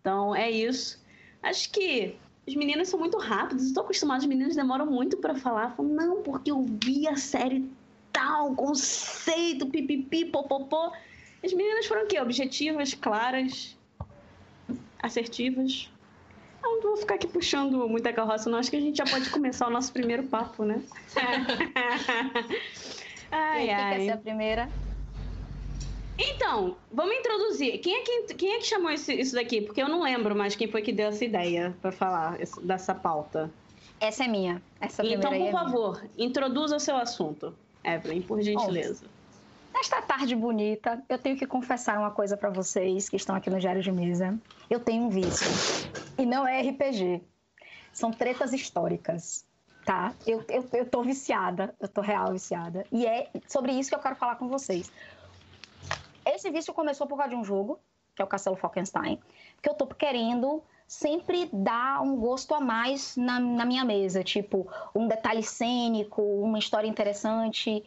Então, 0.00 0.36
é 0.36 0.48
isso. 0.48 1.04
Acho 1.42 1.68
que 1.72 2.14
os 2.46 2.54
meninos 2.54 2.88
são 2.88 3.00
muito 3.00 3.18
rápidos, 3.18 3.64
estou 3.64 3.82
acostumado, 3.82 4.20
os 4.20 4.26
meninos 4.26 4.54
demoram 4.54 4.86
muito 4.86 5.16
para 5.16 5.34
falar. 5.34 5.74
Falam, 5.74 5.90
não, 5.90 6.22
porque 6.22 6.52
eu 6.52 6.64
vi 6.84 7.08
a 7.08 7.16
série 7.16 7.68
tal, 8.12 8.54
conceito, 8.54 9.66
pipipi, 9.66 10.26
popopô. 10.26 10.92
As 11.44 11.52
meninas 11.52 11.86
foram 11.86 12.04
o 12.04 12.06
quê? 12.06 12.20
Objetivas, 12.20 12.94
claras, 12.94 13.76
assertivas. 15.02 15.90
Não 16.66 16.82
vou 16.82 16.96
ficar 16.96 17.14
aqui 17.14 17.26
puxando 17.26 17.88
muita 17.88 18.12
carroça, 18.12 18.50
não. 18.50 18.58
Acho 18.58 18.70
que 18.70 18.76
a 18.76 18.80
gente 18.80 18.96
já 18.96 19.04
pode 19.04 19.30
começar 19.30 19.66
o 19.66 19.70
nosso 19.70 19.92
primeiro 19.92 20.24
papo, 20.24 20.64
né? 20.64 20.82
ai, 23.30 23.70
ai. 23.70 23.96
Quer 23.96 24.04
ser 24.04 24.10
a 24.10 24.16
primeira? 24.16 24.68
Então, 26.18 26.76
vamos 26.90 27.14
introduzir. 27.16 27.78
Quem 27.78 27.94
é 27.94 28.02
que, 28.02 28.34
quem 28.34 28.54
é 28.54 28.58
que 28.58 28.66
chamou 28.66 28.90
esse, 28.90 29.14
isso 29.14 29.34
daqui? 29.34 29.60
Porque 29.60 29.82
eu 29.82 29.88
não 29.88 30.02
lembro 30.02 30.34
mais 30.34 30.56
quem 30.56 30.66
foi 30.66 30.82
que 30.82 30.92
deu 30.92 31.08
essa 31.08 31.24
ideia 31.24 31.76
para 31.82 31.92
falar 31.92 32.38
dessa 32.62 32.94
pauta. 32.94 33.50
Essa 34.00 34.24
é 34.24 34.28
minha. 34.28 34.62
Essa 34.80 35.04
então, 35.04 35.30
por 35.30 35.40
é 35.40 35.50
favor, 35.50 36.02
minha. 36.02 36.26
introduza 36.26 36.76
o 36.76 36.80
seu 36.80 36.96
assunto, 36.96 37.54
Evelyn, 37.84 38.22
por 38.22 38.40
gentileza. 38.40 39.04
Nesta 39.76 40.00
tarde 40.00 40.34
bonita, 40.34 41.04
eu 41.06 41.18
tenho 41.18 41.36
que 41.36 41.46
confessar 41.46 41.98
uma 41.98 42.10
coisa 42.10 42.34
para 42.34 42.48
vocês 42.48 43.10
que 43.10 43.16
estão 43.16 43.36
aqui 43.36 43.50
no 43.50 43.60
Diário 43.60 43.82
de 43.82 43.92
Mesa. 43.92 44.36
Eu 44.70 44.80
tenho 44.80 45.04
um 45.04 45.10
vício. 45.10 45.46
E 46.16 46.24
não 46.24 46.48
é 46.48 46.62
RPG. 46.62 47.22
São 47.92 48.10
tretas 48.10 48.54
históricas, 48.54 49.44
tá? 49.84 50.14
Eu, 50.26 50.42
eu, 50.48 50.66
eu 50.72 50.86
tô 50.88 51.02
viciada, 51.02 51.74
eu 51.78 51.86
tô 51.86 52.00
real 52.00 52.32
viciada. 52.32 52.86
E 52.90 53.06
é 53.06 53.30
sobre 53.46 53.72
isso 53.72 53.90
que 53.90 53.94
eu 53.94 54.00
quero 54.00 54.16
falar 54.16 54.36
com 54.36 54.48
vocês. 54.48 54.90
Esse 56.24 56.50
vício 56.50 56.72
começou 56.72 57.06
por 57.06 57.18
causa 57.18 57.34
de 57.34 57.36
um 57.36 57.44
jogo, 57.44 57.78
que 58.14 58.22
é 58.22 58.24
o 58.24 58.28
Castelo 58.28 58.56
Falkenstein, 58.56 59.20
que 59.60 59.68
eu 59.68 59.74
tô 59.74 59.86
querendo 59.86 60.62
sempre 60.88 61.50
dar 61.52 62.00
um 62.00 62.16
gosto 62.16 62.54
a 62.54 62.60
mais 62.60 63.14
na, 63.14 63.38
na 63.38 63.66
minha 63.66 63.84
mesa, 63.84 64.24
tipo 64.24 64.66
um 64.94 65.06
detalhe 65.06 65.42
cênico, 65.42 66.22
uma 66.22 66.58
história 66.58 66.88
interessante. 66.88 67.84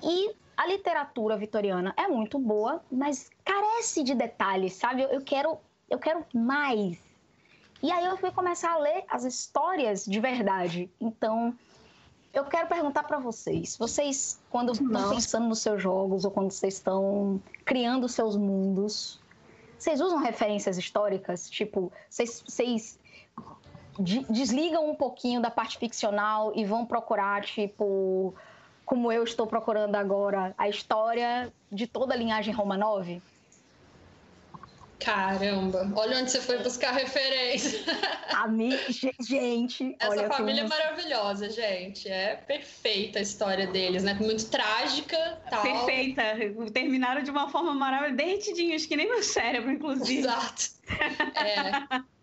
E 0.00 0.32
a 0.58 0.66
literatura 0.66 1.36
vitoriana 1.36 1.94
é 1.96 2.08
muito 2.08 2.36
boa, 2.36 2.82
mas 2.90 3.30
carece 3.44 4.02
de 4.02 4.12
detalhes, 4.12 4.72
sabe? 4.72 5.02
Eu, 5.02 5.08
eu 5.10 5.20
quero, 5.22 5.56
eu 5.88 6.00
quero 6.00 6.26
mais. 6.34 6.98
E 7.80 7.92
aí 7.92 8.04
eu 8.04 8.16
fui 8.16 8.32
começar 8.32 8.72
a 8.72 8.78
ler 8.78 9.04
as 9.08 9.22
histórias 9.22 10.04
de 10.04 10.18
verdade. 10.18 10.90
Então, 11.00 11.56
eu 12.34 12.44
quero 12.44 12.66
perguntar 12.66 13.04
para 13.04 13.20
vocês, 13.20 13.76
vocês 13.76 14.40
quando 14.50 14.72
estão 14.72 15.10
pensando 15.10 15.46
nos 15.46 15.60
seus 15.60 15.80
jogos 15.80 16.24
ou 16.24 16.30
quando 16.32 16.50
vocês 16.50 16.74
estão 16.74 17.40
criando 17.64 18.08
seus 18.08 18.36
mundos, 18.36 19.20
vocês 19.78 20.00
usam 20.00 20.18
referências 20.18 20.76
históricas? 20.76 21.48
Tipo, 21.48 21.92
vocês, 22.10 22.42
vocês 22.44 22.98
desligam 24.28 24.90
um 24.90 24.96
pouquinho 24.96 25.40
da 25.40 25.52
parte 25.52 25.78
ficcional 25.78 26.52
e 26.56 26.64
vão 26.64 26.84
procurar, 26.84 27.44
tipo, 27.44 28.34
como 28.88 29.12
eu 29.12 29.22
estou 29.22 29.46
procurando 29.46 29.94
agora, 29.96 30.54
a 30.56 30.66
história 30.66 31.52
de 31.70 31.86
toda 31.86 32.14
a 32.14 32.16
linhagem 32.16 32.54
Romanov? 32.54 33.20
Caramba, 34.98 35.92
olha 35.94 36.18
onde 36.18 36.30
você 36.30 36.40
foi 36.40 36.58
buscar 36.62 36.92
referência. 36.92 37.80
Ami... 38.34 38.70
Gente, 39.20 39.94
essa 40.00 40.10
olha 40.10 40.28
família 40.28 40.62
como... 40.62 40.74
é 40.74 40.78
maravilhosa, 40.78 41.50
gente. 41.50 42.08
É 42.08 42.36
perfeita 42.36 43.18
a 43.18 43.22
história 43.22 43.66
deles, 43.66 44.02
né? 44.02 44.14
Muito 44.14 44.46
trágica. 44.46 45.38
Tal. 45.50 45.62
Perfeita. 45.62 46.22
Terminaram 46.72 47.22
de 47.22 47.30
uma 47.30 47.48
forma 47.50 47.74
maravilhosa, 47.74 48.16
derretidinhos, 48.16 48.86
que 48.86 48.96
nem 48.96 49.06
meu 49.06 49.22
cérebro, 49.22 49.70
inclusive. 49.70 50.20
Exato. 50.20 50.62
É. 51.36 52.02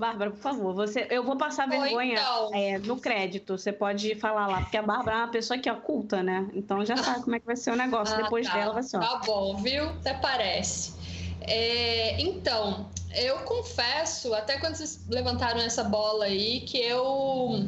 Bárbara, 0.00 0.30
por 0.30 0.40
favor, 0.40 0.74
você, 0.74 1.06
eu 1.10 1.22
vou 1.22 1.36
passar 1.36 1.68
vergonha 1.68 2.14
então. 2.14 2.54
é, 2.54 2.78
no 2.78 2.98
crédito. 2.98 3.58
Você 3.58 3.70
pode 3.70 4.14
falar 4.14 4.46
lá, 4.46 4.62
porque 4.62 4.78
a 4.78 4.82
Bárbara 4.82 5.18
é 5.18 5.20
uma 5.20 5.28
pessoa 5.28 5.58
que 5.58 5.70
oculta, 5.70 6.22
né? 6.22 6.48
Então 6.54 6.82
já 6.86 6.96
sabe 6.96 7.22
como 7.22 7.36
é 7.36 7.38
que 7.40 7.44
vai 7.44 7.56
ser 7.56 7.70
o 7.70 7.76
negócio. 7.76 8.14
Ah, 8.14 8.22
Depois 8.22 8.46
tá. 8.46 8.54
dela 8.54 8.72
vai 8.72 8.82
ser. 8.82 8.96
Ó. 8.96 9.00
Tá 9.00 9.20
bom, 9.26 9.56
viu? 9.58 9.90
Até 9.90 10.14
parece. 10.14 10.94
É, 11.42 12.18
então, 12.18 12.88
eu 13.14 13.40
confesso, 13.40 14.32
até 14.32 14.58
quando 14.58 14.76
vocês 14.76 15.06
levantaram 15.08 15.60
essa 15.60 15.84
bola 15.84 16.24
aí, 16.24 16.60
que 16.62 16.78
eu. 16.78 17.66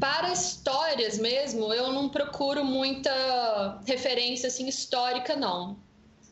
Para 0.00 0.32
histórias 0.32 1.18
mesmo, 1.18 1.72
eu 1.72 1.92
não 1.92 2.08
procuro 2.08 2.64
muita 2.64 3.80
referência 3.86 4.48
assim 4.48 4.66
histórica, 4.68 5.34
não 5.36 5.76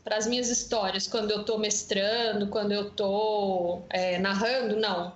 para 0.07 0.15
as 0.15 0.25
minhas 0.25 0.49
histórias, 0.49 1.05
quando 1.05 1.31
eu 1.31 1.41
estou 1.41 1.59
mestrando, 1.59 2.47
quando 2.47 2.71
eu 2.71 2.87
estou 2.87 3.85
é, 3.89 4.17
narrando, 4.17 4.77
não. 4.77 5.13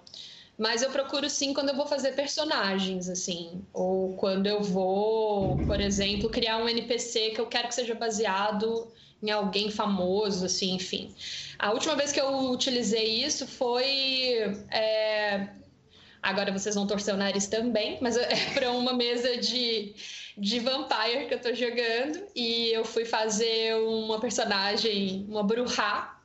Mas 0.57 0.81
eu 0.81 0.89
procuro 0.89 1.29
sim 1.29 1.53
quando 1.53 1.69
eu 1.69 1.77
vou 1.77 1.85
fazer 1.85 2.11
personagens, 2.11 3.07
assim. 3.07 3.63
Ou 3.71 4.17
quando 4.17 4.47
eu 4.47 4.61
vou, 4.61 5.55
por 5.65 5.79
exemplo, 5.79 6.29
criar 6.29 6.57
um 6.57 6.67
NPC 6.67 7.29
que 7.29 7.39
eu 7.39 7.45
quero 7.47 7.69
que 7.69 7.75
seja 7.75 7.95
baseado 7.95 8.91
em 9.23 9.31
alguém 9.31 9.71
famoso, 9.71 10.45
assim, 10.45 10.73
enfim. 10.73 11.15
A 11.57 11.71
última 11.71 11.95
vez 11.95 12.11
que 12.11 12.19
eu 12.19 12.51
utilizei 12.51 13.23
isso 13.23 13.47
foi. 13.47 14.57
É... 14.69 15.47
Agora 16.21 16.51
vocês 16.51 16.75
vão 16.75 16.85
torcer 16.85 17.13
o 17.13 17.17
nariz 17.17 17.47
também, 17.47 17.97
mas 18.01 18.17
é 18.17 18.27
para 18.53 18.73
uma 18.73 18.91
mesa 18.91 19.37
de 19.37 19.95
de 20.37 20.59
Vampire 20.59 21.27
que 21.27 21.33
eu 21.33 21.41
tô 21.41 21.53
jogando 21.53 22.23
e 22.35 22.71
eu 22.71 22.85
fui 22.85 23.05
fazer 23.05 23.75
uma 23.75 24.19
personagem, 24.19 25.25
uma 25.27 25.43
Bruhá, 25.43 26.19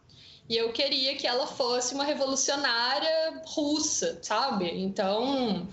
e 0.48 0.56
eu 0.56 0.72
queria 0.72 1.16
que 1.16 1.26
ela 1.26 1.46
fosse 1.46 1.92
uma 1.94 2.04
revolucionária 2.04 3.42
russa, 3.46 4.18
sabe? 4.22 4.70
Então, 4.70 5.68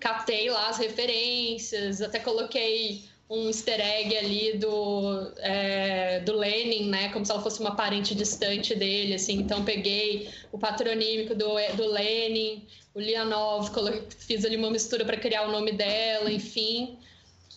catei 0.00 0.50
lá 0.50 0.68
as 0.68 0.78
referências, 0.78 2.02
até 2.02 2.18
coloquei 2.18 3.04
um 3.28 3.46
easter 3.46 3.80
egg 3.80 4.16
ali 4.16 4.58
do, 4.58 5.32
é, 5.38 6.18
do 6.20 6.36
Lenin, 6.36 6.88
né? 6.88 7.10
Como 7.10 7.24
se 7.24 7.30
ela 7.30 7.40
fosse 7.40 7.60
uma 7.60 7.76
parente 7.76 8.12
distante 8.12 8.74
dele, 8.74 9.14
assim. 9.14 9.34
Então, 9.34 9.64
peguei 9.64 10.28
o 10.50 10.58
patronímico 10.58 11.32
do, 11.32 11.54
do 11.76 11.86
Lenin, 11.86 12.66
o 12.92 12.98
Lianov, 12.98 13.70
fiz 14.18 14.44
ali 14.44 14.56
uma 14.56 14.72
mistura 14.72 15.04
para 15.04 15.16
criar 15.16 15.46
o 15.46 15.52
nome 15.52 15.70
dela, 15.70 16.32
enfim 16.32 16.98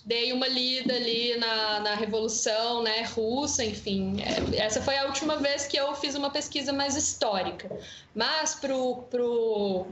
dei 0.05 0.33
uma 0.33 0.47
lida 0.47 0.93
ali 0.93 1.35
na, 1.37 1.79
na 1.79 1.95
Revolução 1.95 2.83
né, 2.83 3.03
Russa, 3.03 3.63
enfim. 3.63 4.17
É, 4.21 4.65
essa 4.65 4.81
foi 4.81 4.97
a 4.97 5.05
última 5.05 5.37
vez 5.37 5.65
que 5.65 5.77
eu 5.77 5.93
fiz 5.95 6.15
uma 6.15 6.29
pesquisa 6.29 6.73
mais 6.73 6.95
histórica. 6.95 7.69
Mas 8.13 8.55
para 8.55 8.75
o 8.75 9.03
pro, 9.03 9.85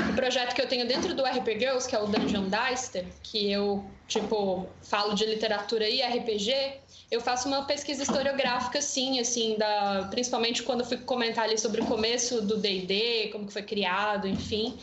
pro 0.00 0.12
projeto 0.14 0.54
que 0.54 0.60
eu 0.60 0.68
tenho 0.68 0.86
dentro 0.86 1.14
do 1.14 1.22
RP 1.22 1.58
Girls, 1.58 1.88
que 1.88 1.94
é 1.94 2.00
o 2.00 2.06
Dungeon 2.06 2.48
Dicer, 2.48 3.06
que 3.22 3.50
eu, 3.50 3.84
tipo, 4.08 4.66
falo 4.82 5.14
de 5.14 5.24
literatura 5.24 5.88
e 5.88 6.02
RPG, 6.02 6.80
eu 7.10 7.20
faço 7.20 7.48
uma 7.48 7.64
pesquisa 7.64 8.02
historiográfica, 8.02 8.82
sim, 8.82 9.18
assim, 9.20 9.56
da, 9.56 10.08
principalmente 10.10 10.62
quando 10.62 10.80
eu 10.80 10.86
fui 10.86 10.98
comentar 10.98 11.44
ali 11.44 11.56
sobre 11.56 11.80
o 11.80 11.86
começo 11.86 12.42
do 12.42 12.58
D&D, 12.58 13.30
como 13.32 13.46
que 13.46 13.52
foi 13.52 13.62
criado, 13.62 14.26
enfim. 14.26 14.76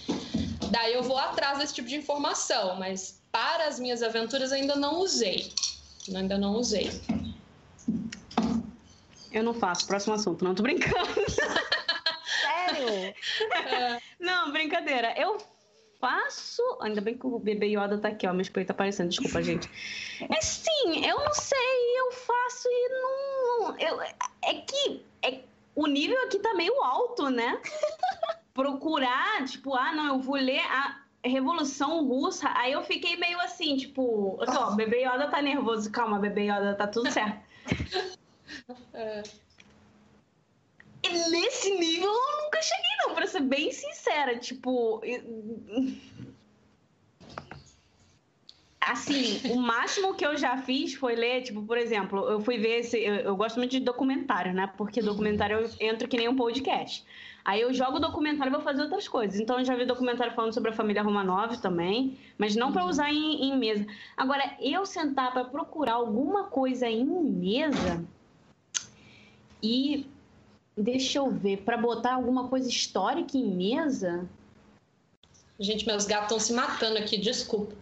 Daí 0.72 0.94
eu 0.94 1.04
vou 1.04 1.18
atrás 1.18 1.60
desse 1.60 1.74
tipo 1.74 1.88
de 1.88 1.96
informação, 1.96 2.78
mas 2.78 3.22
para 3.36 3.68
as 3.68 3.78
minhas 3.78 4.02
aventuras 4.02 4.54
ainda 4.54 4.78
não 4.78 5.00
usei. 5.00 5.52
Ainda 6.16 6.38
não 6.38 6.54
usei. 6.54 6.90
Eu 9.30 9.44
não 9.44 9.54
faço. 9.54 9.86
Próximo 9.86 10.14
assunto. 10.14 10.46
Não 10.46 10.56
tô 10.56 10.64
brincando. 10.64 10.96
Sério? 12.40 13.14
Não, 14.18 14.54
brincadeira. 14.54 15.14
Eu 15.20 15.38
faço. 16.00 16.62
Ainda 16.80 17.02
bem 17.02 17.18
que 17.18 17.28
o 17.28 17.38
bebê 17.38 17.76
Yoda 17.76 17.98
tá 17.98 18.08
aqui, 18.08 18.26
ó. 18.26 18.32
Meu 18.32 18.42
espelho 18.42 18.66
tá 18.66 18.72
aparecendo. 18.72 19.10
Desculpa, 19.10 19.44
gente. 19.44 19.70
É 20.30 20.40
sim, 20.40 21.06
eu 21.06 21.20
não 21.20 21.34
sei. 21.34 22.00
Eu 22.00 22.14
faço 22.14 22.70
e 22.70 22.90
não. 22.90 23.78
Eu... 23.78 24.02
É 24.02 24.54
que 24.66 25.04
é... 25.22 25.42
o 25.76 25.88
nível 25.88 26.24
aqui 26.24 26.40
tá 26.40 26.54
meio 26.54 26.82
alto, 26.82 27.30
né? 27.30 27.62
Procurar, 28.54 29.44
tipo, 29.44 29.76
ah, 29.76 29.92
não, 29.92 30.08
eu 30.08 30.20
vou 30.22 30.36
ler. 30.36 30.62
A 30.62 31.05
Revolução 31.28 32.06
Russa, 32.06 32.50
aí 32.56 32.72
eu 32.74 32.84
fiquei 32.84 33.18
meio 33.18 33.40
assim, 33.42 33.76
tipo, 33.78 34.38
ó, 34.40 34.72
bebê 34.76 35.06
Yoda 35.06 35.30
tá 35.30 35.42
nervoso, 35.42 35.92
calma, 35.92 36.20
bebê 36.20 36.44
Yoda, 36.44 36.76
tá 36.76 36.88
tudo 36.88 37.12
certo. 37.12 37.40
é. 38.94 39.24
Nesse 41.30 41.72
nível 41.78 42.12
eu 42.12 42.44
nunca 42.44 42.62
cheguei, 42.62 42.92
não, 43.00 43.16
pra 43.16 43.28
ser 43.28 43.42
bem 43.42 43.72
sincera, 43.72 44.38
tipo. 44.38 45.02
Assim, 48.86 49.42
o 49.52 49.60
máximo 49.60 50.14
que 50.14 50.26
eu 50.26 50.38
já 50.38 50.58
fiz 50.58 50.94
foi 50.94 51.16
ler, 51.16 51.42
tipo, 51.42 51.62
por 51.64 51.78
exemplo, 51.78 52.30
eu 52.30 52.40
fui 52.40 52.58
ver 52.58 52.82
esse. 52.82 52.98
Eu, 53.00 53.16
eu 53.16 53.36
gosto 53.36 53.58
muito 53.58 53.72
de 53.72 53.80
documentário, 53.80 54.54
né? 54.54 54.72
Porque 54.78 55.02
documentário 55.02 55.58
eu 55.58 55.70
entro 55.80 56.08
que 56.08 56.18
nem 56.18 56.30
um 56.30 56.36
podcast. 56.36 57.04
Aí 57.44 57.62
eu 57.62 57.72
jogo 57.74 58.00
documentário 58.00 58.52
e 58.52 58.56
vou 58.56 58.62
fazer 58.62 58.82
outras 58.82 59.08
coisas. 59.08 59.40
Então 59.40 59.60
eu 59.60 59.66
já 59.66 59.76
vi 59.76 59.86
documentário 59.86 60.34
falando 60.34 60.54
sobre 60.54 60.72
a 60.72 60.74
família 60.74 61.04
Romanov 61.04 61.58
também, 61.58 62.18
mas 62.38 62.56
não 62.56 62.72
para 62.72 62.86
usar 62.86 63.12
em, 63.12 63.44
em, 63.44 63.58
mesa. 63.58 63.86
Agora, 64.18 64.56
eu 64.60 64.84
sentar 64.86 65.32
para 65.32 65.46
procurar 65.46 65.94
alguma 65.94 66.46
coisa 66.46 66.88
em 66.88 67.06
mesa 67.06 68.04
e 69.62 70.08
deixa 70.76 71.20
eu 71.20 71.30
ver, 71.30 71.58
para 71.58 71.78
botar 71.78 72.16
alguma 72.16 72.48
coisa 72.48 72.68
histórica 72.68 73.38
em 73.38 73.46
mesa. 73.46 74.28
Gente, 75.60 75.86
meus 75.86 76.06
gatos 76.06 76.26
estão 76.26 76.40
se 76.40 76.54
matando 76.54 76.98
aqui, 76.98 77.16
desculpa. 77.16 77.76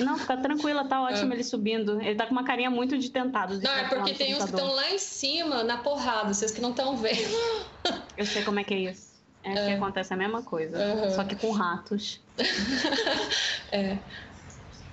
Não, 0.00 0.16
fica 0.16 0.36
tranquila, 0.36 0.84
tá 0.84 1.02
ótimo 1.02 1.32
é. 1.32 1.36
ele 1.36 1.44
subindo. 1.44 2.00
Ele 2.00 2.14
tá 2.14 2.26
com 2.26 2.32
uma 2.32 2.44
carinha 2.44 2.70
muito 2.70 2.96
de 2.96 3.10
tentado. 3.10 3.58
De 3.58 3.64
não, 3.64 3.72
é 3.72 3.88
porque 3.88 4.14
tem 4.14 4.34
uns 4.34 4.44
que 4.44 4.50
estão 4.50 4.72
lá 4.72 4.90
em 4.90 4.98
cima, 4.98 5.62
na 5.64 5.78
porrada, 5.78 6.32
vocês 6.32 6.50
que 6.50 6.60
não 6.60 6.70
estão 6.70 6.96
vendo. 6.96 7.36
Eu 8.16 8.24
sei 8.24 8.42
como 8.42 8.58
é 8.58 8.64
que 8.64 8.74
é 8.74 8.78
isso. 8.78 9.14
É, 9.44 9.52
é. 9.52 9.66
que 9.66 9.72
acontece 9.74 10.12
a 10.12 10.16
mesma 10.16 10.42
coisa, 10.42 10.76
uhum. 10.76 11.10
só 11.10 11.22
que 11.22 11.36
com 11.36 11.50
ratos. 11.52 12.20
é. 13.70 13.96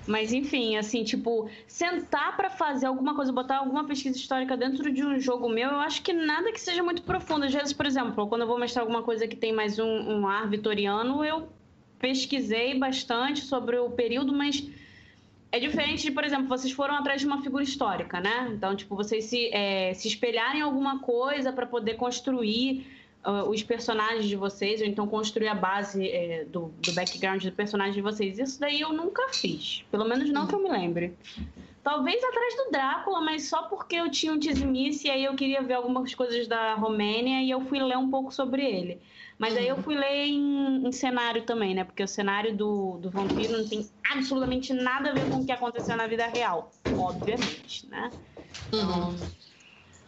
Mas 0.06 0.34
enfim, 0.34 0.75
assim, 0.75 1.04
tipo, 1.04 1.50
sentar 1.66 2.36
para 2.36 2.50
fazer 2.50 2.86
alguma 2.86 3.16
coisa, 3.16 3.32
botar 3.32 3.58
alguma 3.58 3.86
pesquisa 3.86 4.18
histórica 4.18 4.58
dentro 4.58 4.92
de 4.92 5.04
um 5.04 5.18
jogo 5.20 5.48
meu, 5.48 5.70
eu 5.70 5.80
acho 5.80 6.02
que 6.02 6.12
nada 6.12 6.52
que 6.52 6.60
seja 6.60 6.84
muito 6.84 7.02
profundo. 7.04 7.46
Às 7.46 7.54
vezes, 7.54 7.74
por 7.74 7.86
exemplo, 7.86 8.28
quando 8.28 8.42
eu 8.42 8.48
vou 8.48 8.60
mostrar 8.60 8.82
alguma 8.82 9.02
coisa 9.02 9.28
que 9.28 9.36
tem 9.36 9.54
mais 9.54 9.80
um, 9.80 9.86
um 9.86 10.28
ar 10.28 10.48
vitoriano, 10.50 11.24
eu 11.24 11.48
pesquisei 12.03 12.77
bastante 12.77 13.39
sobre 13.39 13.77
o 13.77 13.89
período, 13.89 14.33
mas 14.33 14.62
é 15.53 15.57
diferente 15.57 16.01
de, 16.01 16.12
por 16.12 16.25
exemplo, 16.25 16.50
vocês 16.50 16.74
foram 16.74 16.95
atrás 16.95 17.22
de 17.22 17.27
uma 17.27 17.41
figura 17.41 17.63
histórica, 17.63 18.19
né? 18.19 18.51
Então, 18.53 18.75
tipo, 18.75 18.93
vocês 18.93 19.24
se, 19.24 19.50
é, 19.53 19.93
se 19.93 20.10
espelharem 20.10 20.60
em 20.60 20.63
alguma 20.63 21.00
coisa 21.00 21.53
para 21.53 21.65
poder 21.65 21.93
construir 21.93 22.86
uh, 23.25 23.50
os 23.50 23.63
personagens 23.63 24.25
de 24.25 24.36
vocês, 24.36 24.81
ou 24.81 24.88
então 24.88 25.07
construir 25.07 25.48
a 25.48 25.55
base 25.55 26.05
é, 26.05 26.43
do, 26.43 26.74
do 26.81 26.91
background 26.91 27.41
do 27.41 27.53
personagem 27.53 27.93
de 27.93 28.01
vocês. 28.01 28.38
Isso 28.38 28.60
daí 28.60 28.81
eu 28.81 28.91
nunca 28.91 29.29
fiz. 29.29 29.86
Pelo 29.89 30.03
menos 30.03 30.29
não 30.29 30.45
que 30.45 30.55
eu 30.55 30.62
me 30.62 30.69
lembre. 30.69 31.13
Talvez 31.81 32.22
atrás 32.22 32.55
do 32.57 32.69
Drácula, 32.69 33.22
mas 33.22 33.48
só 33.48 33.63
porque 33.63 33.95
eu 33.95 34.12
tinha 34.12 34.33
um 34.33 34.39
Tizimice 34.39 35.07
e 35.07 35.10
aí 35.10 35.24
eu 35.24 35.36
queria 35.36 35.62
ver 35.62 35.75
algumas 35.75 36.13
coisas 36.13 36.50
da 36.50 36.74
Romênia 36.74 37.41
e 37.41 37.50
eu 37.50 37.62
fui 37.62 37.79
ler 37.81 37.98
um 37.98 38.10
pouco 38.10 38.33
sobre 38.33 38.62
ele. 38.62 39.00
Mas 39.38 39.58
aí 39.58 39.68
eu 39.68 39.78
fui 39.82 39.96
ler 39.96 40.28
em, 40.28 40.88
em, 40.88 40.92
cenário 40.92 41.44
também, 41.44 41.74
né? 41.74 41.84
Porque 41.84 42.04
o 42.04 42.08
cenário 42.08 42.56
do, 42.56 42.98
do 42.98 43.10
vampiro 43.10 43.58
não 43.58 43.68
tem 43.68 43.90
absolutamente 44.12 44.74
nada 44.74 45.10
a 45.10 45.13
ver 45.13 45.30
com 45.30 45.38
o 45.38 45.46
que 45.46 45.52
aconteceu 45.52 45.96
na 45.98 46.08
vida 46.08 46.28
real, 46.28 46.72
obviamente, 46.98 47.88
né? 47.88 48.12
Então, 48.68 49.10
uhum. 49.10 49.18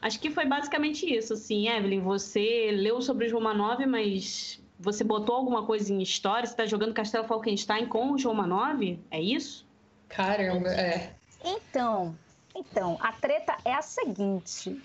acho 0.01 0.19
que 0.19 0.29
foi 0.29 0.45
basicamente 0.45 1.05
isso, 1.11 1.33
assim, 1.33 1.67
Evelyn. 1.67 2.01
Você 2.01 2.71
leu 2.71 3.01
sobre 3.01 3.25
os 3.25 3.31
Romanov, 3.31 3.85
mas 3.85 4.61
você 4.79 5.03
botou 5.03 5.35
alguma 5.35 5.65
coisa 5.65 5.91
em 5.91 6.01
história? 6.01 6.45
Você 6.45 6.53
está 6.53 6.65
jogando 6.65 6.93
Castelo 6.93 7.27
Falkenstein 7.27 7.87
com 7.87 8.11
os 8.11 8.23
Romanov? 8.23 8.99
É 9.09 9.19
isso? 9.19 9.65
Caramba, 10.07 10.69
é. 10.69 11.15
Então, 11.43 12.15
então, 12.55 12.97
a 13.01 13.11
treta 13.11 13.57
é 13.65 13.73
a 13.73 13.81
seguinte. 13.81 14.81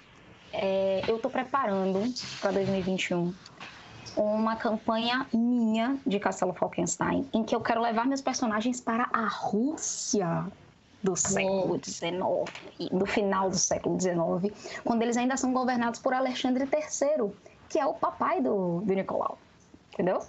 É, 0.52 1.04
eu 1.06 1.16
estou 1.16 1.30
preparando 1.30 2.02
para 2.40 2.50
2021 2.50 3.32
uma 4.16 4.56
campanha 4.56 5.26
minha 5.32 5.98
de 6.06 6.18
Castelo 6.18 6.52
Falkenstein, 6.52 7.28
em 7.32 7.44
que 7.44 7.54
eu 7.54 7.60
quero 7.60 7.80
levar 7.80 8.06
meus 8.06 8.20
personagens 8.20 8.80
para 8.80 9.08
a 9.12 9.26
Rússia. 9.26 10.46
do 11.02 11.16
século 11.16 11.80
XIX, 11.82 12.90
do 12.92 13.06
final 13.06 13.48
do 13.48 13.56
século 13.56 13.98
XIX, 13.98 14.54
quando 14.84 15.00
eles 15.00 15.16
ainda 15.16 15.34
são 15.34 15.50
governados 15.50 15.98
por 15.98 16.12
Alexandre 16.12 16.64
III, 16.64 17.32
que 17.70 17.78
é 17.78 17.86
o 17.86 17.94
papai 17.94 18.42
do, 18.42 18.82
do 18.82 18.92
Nicolau, 18.92 19.38
entendeu? 19.94 20.20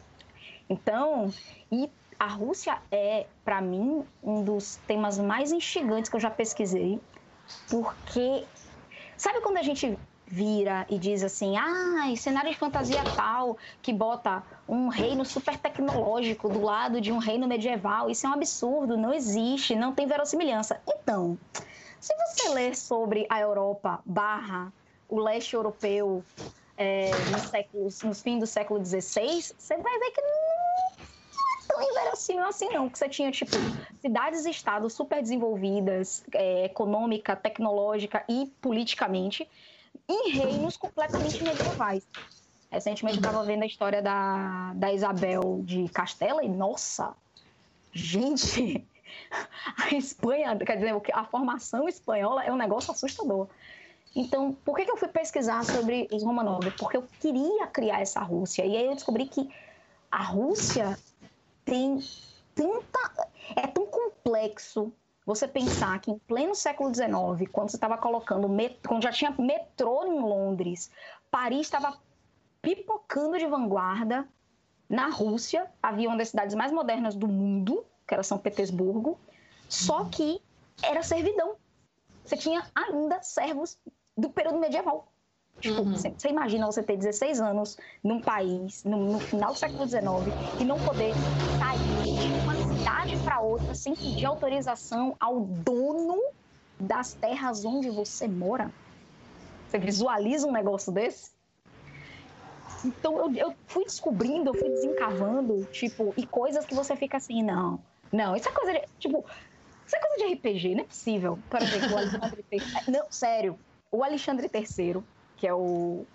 Então, 0.69 1.29
e 1.69 1.89
a 2.17 2.27
Rússia 2.27 2.77
é, 2.89 3.27
para 3.43 3.59
mim, 3.59 4.05
um 4.23 4.43
dos 4.43 4.77
temas 4.87 5.17
mais 5.17 5.51
instigantes 5.51 6.09
que 6.09 6.15
eu 6.15 6.19
já 6.21 6.31
pesquisei, 6.31 7.01
porque 7.69 8.45
sabe 9.17 9.41
quando 9.41 9.57
a 9.57 9.63
gente 9.63 9.97
vira 10.31 10.85
e 10.89 10.97
diz 10.97 11.23
assim, 11.23 11.57
ah, 11.57 12.13
cenário 12.15 12.49
de 12.49 12.57
fantasia 12.57 13.03
tal, 13.15 13.57
que 13.81 13.91
bota 13.91 14.41
um 14.67 14.87
reino 14.87 15.25
super 15.25 15.57
tecnológico 15.57 16.47
do 16.47 16.61
lado 16.61 17.01
de 17.01 17.11
um 17.11 17.17
reino 17.17 17.45
medieval, 17.45 18.09
isso 18.09 18.25
é 18.25 18.29
um 18.29 18.33
absurdo, 18.33 18.95
não 18.95 19.13
existe, 19.13 19.75
não 19.75 19.93
tem 19.93 20.07
verossimilhança. 20.07 20.79
Então, 20.87 21.37
se 21.99 22.13
você 22.15 22.49
ler 22.49 22.75
sobre 22.77 23.27
a 23.29 23.41
Europa 23.41 23.99
barra 24.05 24.71
o 25.09 25.19
leste 25.19 25.53
europeu 25.53 26.23
é, 26.77 27.11
séculos, 27.49 28.01
nos 28.01 28.21
fins 28.21 28.39
do 28.39 28.47
século 28.47 28.83
XVI, 28.83 29.41
você 29.57 29.75
vai 29.75 29.99
ver 29.99 30.11
que 30.11 30.21
não 30.21 30.29
é 30.29 31.67
tão 31.67 31.81
inverossímil 31.83 32.45
assim 32.45 32.69
não, 32.69 32.89
que 32.89 32.97
você 32.97 33.09
tinha, 33.09 33.29
tipo, 33.31 33.51
cidades-estados 33.99 34.93
super 34.93 35.21
desenvolvidas, 35.21 36.23
é, 36.33 36.65
econômica, 36.65 37.35
tecnológica 37.35 38.23
e 38.29 38.49
politicamente, 38.61 39.45
em 40.11 40.31
reinos 40.31 40.75
completamente 40.75 41.41
medievais. 41.41 42.05
Recentemente 42.69 43.17
eu 43.17 43.21
estava 43.21 43.43
vendo 43.43 43.63
a 43.63 43.65
história 43.65 44.01
da, 44.01 44.73
da 44.75 44.93
Isabel 44.93 45.61
de 45.63 45.87
Castela 45.89 46.43
e, 46.43 46.49
nossa, 46.49 47.13
gente, 47.93 48.85
a 49.77 49.95
Espanha, 49.95 50.57
quer 50.57 50.77
dizer, 50.77 50.93
a 51.13 51.25
formação 51.25 51.87
espanhola 51.87 52.43
é 52.43 52.51
um 52.51 52.57
negócio 52.57 52.91
assustador. 52.91 53.47
Então, 54.15 54.53
por 54.65 54.75
que, 54.75 54.85
que 54.85 54.91
eu 54.91 54.97
fui 54.97 55.07
pesquisar 55.07 55.63
sobre 55.63 56.07
os 56.11 56.23
Romanov? 56.23 56.69
Porque 56.77 56.97
eu 56.97 57.07
queria 57.19 57.67
criar 57.67 58.01
essa 58.01 58.19
Rússia. 58.19 58.65
E 58.65 58.75
aí 58.75 58.85
eu 58.85 58.95
descobri 58.95 59.25
que 59.25 59.49
a 60.11 60.21
Rússia 60.23 60.99
tem 61.63 61.99
tanta. 62.53 63.29
É 63.55 63.67
tão 63.67 63.85
complexo 63.85 64.91
você 65.35 65.47
pensar 65.47 65.99
que 65.99 66.11
em 66.11 66.17
pleno 66.17 66.53
século 66.53 66.93
XIX, 66.93 67.49
quando 67.51 67.69
você 67.69 67.77
estava 67.77 67.97
colocando, 67.97 68.47
quando 68.85 69.03
já 69.03 69.11
tinha 69.11 69.33
metrô 69.37 70.05
em 70.05 70.19
Londres, 70.19 70.91
Paris 71.29 71.61
estava 71.61 71.97
pipocando 72.61 73.37
de 73.37 73.47
vanguarda. 73.47 74.27
Na 74.89 75.07
Rússia, 75.07 75.71
havia 75.81 76.09
uma 76.09 76.17
das 76.17 76.29
cidades 76.29 76.53
mais 76.53 76.69
modernas 76.69 77.15
do 77.15 77.25
mundo, 77.25 77.85
que 78.05 78.13
era 78.13 78.23
São 78.23 78.37
Petersburgo, 78.37 79.17
só 79.69 80.03
que 80.03 80.41
era 80.83 81.01
servidão. 81.01 81.55
Você 82.25 82.35
tinha 82.35 82.65
ainda 82.75 83.21
servos 83.21 83.79
do 84.17 84.29
período 84.29 84.59
medieval. 84.59 85.07
Tipo, 85.61 85.81
uhum. 85.81 85.95
você, 85.95 86.27
imagina 86.27 86.65
você 86.65 86.83
ter 86.83 86.97
16 86.97 87.39
anos 87.39 87.77
num 88.03 88.19
país, 88.19 88.83
no, 88.83 89.13
no, 89.13 89.19
final 89.19 89.53
do 89.53 89.59
século 89.59 89.87
XIX, 89.87 90.03
e 90.59 90.65
não 90.65 90.77
poder 90.79 91.13
sair 91.59 92.19
de 92.19 92.33
uma 92.43 92.60
cidade 92.81 93.15
para 93.17 93.39
outra 93.39 93.75
sem 93.75 93.95
pedir 93.95 94.25
autorização 94.25 95.15
ao 95.19 95.41
dono 95.41 96.19
das 96.79 97.13
terras 97.13 97.63
onde 97.63 97.89
você 97.91 98.27
mora? 98.27 98.71
Você 99.67 99.77
visualiza 99.77 100.47
um 100.47 100.51
negócio 100.51 100.91
desse? 100.91 101.31
Então 102.83 103.19
eu, 103.19 103.35
eu 103.35 103.55
fui 103.67 103.85
descobrindo, 103.85 104.49
eu 104.49 104.53
fui 104.55 104.69
desencavando, 104.69 105.63
tipo, 105.65 106.11
e 106.17 106.25
coisas 106.25 106.65
que 106.65 106.73
você 106.73 106.95
fica 106.95 107.17
assim, 107.17 107.43
não, 107.43 107.79
não, 108.11 108.35
isso 108.35 108.49
é 108.49 108.51
coisa 108.51 108.73
de. 108.73 108.81
Tipo, 108.97 109.23
isso 109.85 109.95
é 109.95 109.99
coisa 109.99 110.25
de 110.25 110.33
RPG, 110.33 110.75
não 110.75 110.81
é 110.81 110.87
possível. 110.87 111.39
Por 111.49 111.61
exemplo, 111.61 111.93
o 111.93 111.97
Alexandre 111.97 112.45
III. 112.51 112.61
Não, 112.87 113.05
sério, 113.11 113.59
o 113.91 114.03
Alexandre 114.03 114.49
III 114.51 115.03
que 115.35 115.47
é 115.47 115.53
o, 115.53 116.05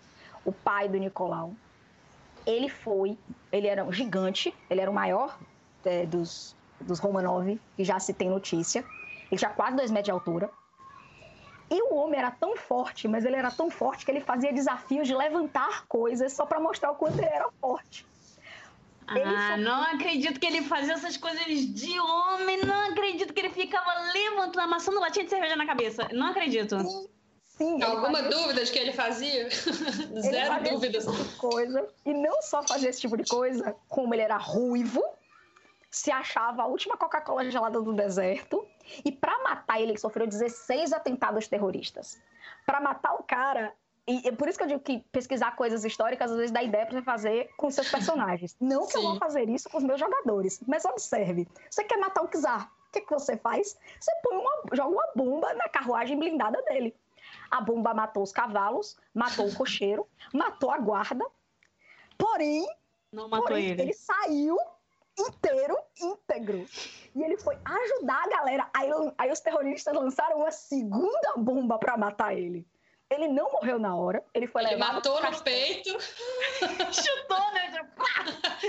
o 0.45 0.53
pai 0.53 0.89
do 0.89 0.97
Nicolau, 0.97 1.53
ele 2.47 2.69
foi, 2.69 3.19
ele 3.51 3.67
era 3.67 3.85
um 3.85 3.93
gigante, 3.93 4.55
ele 4.71 4.81
era 4.81 4.91
o 4.91 4.95
maior 4.95 5.37
é, 5.87 6.07
dos, 6.07 6.57
dos 6.81 6.99
Romanov, 6.99 7.59
que 7.77 7.85
já 7.85 7.99
se 7.99 8.13
tem 8.13 8.29
notícia. 8.29 8.85
Ele 9.31 9.39
tinha 9.39 9.51
quase 9.51 9.77
dois 9.77 9.91
metros 9.91 10.07
de 10.07 10.11
altura. 10.11 10.51
E 11.69 11.83
o 11.91 11.95
homem 11.97 12.19
era 12.19 12.31
tão 12.31 12.57
forte, 12.57 13.09
mas 13.09 13.25
ele 13.25 13.35
era 13.35 13.51
tão 13.51 13.71
forte 13.71 14.05
que 14.05 14.11
ele 14.11 14.21
fazia 14.21 14.53
desafios 14.53 15.09
de 15.09 15.15
levantar 15.15 15.85
coisas 15.87 16.33
só 16.33 16.47
para 16.47 16.61
mostrar 16.61 16.93
o 16.93 16.95
quanto 16.95 17.19
ele 17.19 17.27
era 17.27 17.49
forte. 17.61 18.07
ah, 19.09 19.57
não 19.57 19.83
acredito 19.83 20.39
que 20.39 20.47
ele 20.47 20.63
fazia 20.63 20.95
essas 20.95 21.17
coisas 21.17 21.45
de 21.47 21.99
homem, 21.99 22.59
não 22.65 22.91
acredito 22.91 23.33
que 23.33 23.41
ele 23.41 23.51
ficava 23.51 23.93
levantando, 24.13 24.61
amassando 24.61 25.01
latinha 25.01 25.25
de 25.25 25.31
cerveja 25.31 25.57
na 25.57 25.67
cabeça. 25.67 26.09
Não 26.13 26.29
acredito. 26.29 26.79
Sim. 26.81 27.09
Sim, 27.57 27.83
Alguma 27.83 28.23
dúvida 28.23 28.63
de 28.63 28.71
que 28.71 28.79
ele 28.79 28.93
fazia? 28.93 29.49
Zero 29.51 30.47
fazia 30.47 30.73
dúvidas. 30.73 31.07
Esse 31.07 31.17
tipo 31.17 31.25
de 31.25 31.37
coisa. 31.37 31.89
E 32.05 32.13
não 32.13 32.43
só 32.43 32.63
fazia 32.63 32.91
esse 32.91 33.01
tipo 33.01 33.17
de 33.17 33.25
coisa, 33.25 33.75
como 33.89 34.13
ele 34.15 34.23
era 34.23 34.37
ruivo, 34.37 35.03
se 35.91 36.11
achava 36.11 36.63
a 36.63 36.67
última 36.67 36.97
Coca-Cola 36.97 37.51
gelada 37.51 37.81
do 37.81 37.93
deserto. 37.93 38.67
E 39.05 39.11
para 39.11 39.43
matar 39.43 39.81
ele, 39.81 39.93
ele 39.93 39.99
sofreu 39.99 40.27
16 40.27 40.93
atentados 40.93 41.49
terroristas. 41.49 42.21
Para 42.65 42.81
matar 42.81 43.15
o 43.15 43.23
cara, 43.23 43.73
e 44.07 44.29
é 44.29 44.33
por 44.33 44.49
isso 44.49 44.57
que 44.57 44.65
eu 44.65 44.69
digo 44.69 44.81
que 44.81 45.01
pesquisar 45.11 45.57
coisas 45.57 45.85
históricas 45.85 46.31
às 46.31 46.37
vezes 46.37 46.53
dá 46.53 46.63
ideia 46.63 46.87
para 46.87 46.99
você 46.99 47.03
fazer 47.03 47.51
com 47.57 47.71
seus 47.71 47.91
personagens. 47.91 48.57
Não 48.61 48.87
que 48.87 48.93
Sim. 48.93 48.99
eu 48.99 49.03
vou 49.03 49.17
fazer 49.19 49.49
isso 49.49 49.69
com 49.69 49.79
os 49.79 49.85
meus 49.85 49.99
jogadores, 49.99 50.63
mas 50.67 50.85
observe. 50.85 51.49
Você 51.69 51.83
quer 51.83 51.99
matar 51.99 52.23
o 52.23 52.29
Czar, 52.29 52.71
o 52.89 52.93
que, 52.93 53.01
que 53.01 53.13
você 53.13 53.37
faz? 53.37 53.77
Você 53.99 54.13
põe 54.23 54.37
uma, 54.37 54.63
joga 54.73 54.91
uma 54.91 55.09
bomba 55.17 55.55
na 55.55 55.69
carruagem 55.69 56.17
blindada 56.17 56.63
dele. 56.63 56.95
A 57.51 57.61
bomba 57.61 57.93
matou 57.93 58.23
os 58.23 58.31
cavalos, 58.31 58.97
matou 59.13 59.49
o 59.49 59.55
cocheiro, 59.55 60.07
matou 60.33 60.71
a 60.71 60.79
guarda. 60.79 61.27
Porém, 62.17 62.65
não 63.13 63.29
matou 63.29 63.49
porém, 63.49 63.71
ele. 63.71 63.83
ele 63.83 63.93
saiu 63.93 64.57
inteiro, 65.19 65.77
íntegro. 66.01 66.67
E 67.15 67.23
ele 67.23 67.37
foi 67.39 67.57
ajudar 67.65 68.23
a 68.25 68.29
galera. 68.29 68.71
Aí, 68.75 68.91
aí 69.19 69.31
os 69.31 69.41
terroristas 69.41 69.95
lançaram 69.95 70.39
uma 70.39 70.51
segunda 70.51 71.35
bomba 71.37 71.79
para 71.79 71.97
matar 71.97 72.35
ele. 72.37 72.67
Ele 73.09 73.29
não 73.29 73.53
morreu 73.53 73.79
na 73.79 73.95
hora, 73.95 74.25
ele 74.35 74.49
foi 74.49 74.63
ele 74.63 74.73
levado. 74.73 74.95
matou 74.95 75.23
no 75.23 75.43
peito. 75.43 75.91
Chutou, 76.91 77.53
né? 77.53 77.67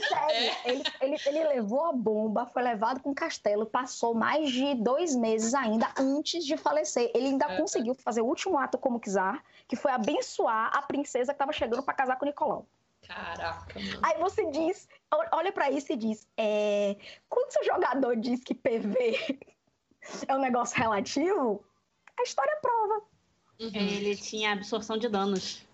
Sério, 0.08 0.36
é. 0.36 0.72
ele, 0.72 0.84
ele, 1.02 1.18
ele 1.26 1.44
levou 1.46 1.86
a 1.86 1.92
bomba, 1.92 2.46
foi 2.46 2.62
levado 2.62 3.02
com 3.02 3.12
o 3.12 3.16
castelo, 3.16 3.66
passou 3.66 4.14
mais 4.14 4.52
de 4.52 4.76
dois 4.76 5.16
meses 5.16 5.54
ainda 5.54 5.92
antes 5.98 6.46
de 6.46 6.56
falecer. 6.56 7.12
Ele 7.14 7.28
ainda 7.28 7.46
é. 7.46 7.58
conseguiu 7.58 7.96
fazer 7.96 8.22
o 8.22 8.26
último 8.26 8.58
ato 8.58 8.78
como 8.78 9.00
czar, 9.00 9.44
que 9.68 9.76
foi 9.76 9.92
abençoar 9.92 10.72
a 10.76 10.82
princesa 10.82 11.34
que 11.34 11.36
estava 11.36 11.52
chegando 11.52 11.84
para 11.84 11.94
casar 11.94 12.18
com 12.18 12.26
o 12.26 12.28
Nicolau. 12.28 12.66
Caraca, 13.08 13.80
mano. 13.80 14.00
Aí 14.04 14.20
você 14.20 14.50
diz, 14.52 14.88
olha 15.32 15.52
para 15.52 15.72
isso 15.72 15.94
e 15.94 15.96
diz: 15.96 16.28
é, 16.38 16.96
quando 17.30 17.52
seu 17.52 17.64
jogador 17.64 18.18
diz 18.18 18.44
que 18.44 18.54
PV 18.54 19.40
é 20.28 20.36
um 20.36 20.40
negócio 20.40 20.78
relativo, 20.78 21.64
a 22.20 22.24
história 22.24 22.58
prova. 22.62 23.02
Uhum. 23.60 23.72
Ele 23.74 24.16
tinha 24.16 24.54
absorção 24.54 24.98
de 24.98 25.08
danos. 25.08 25.66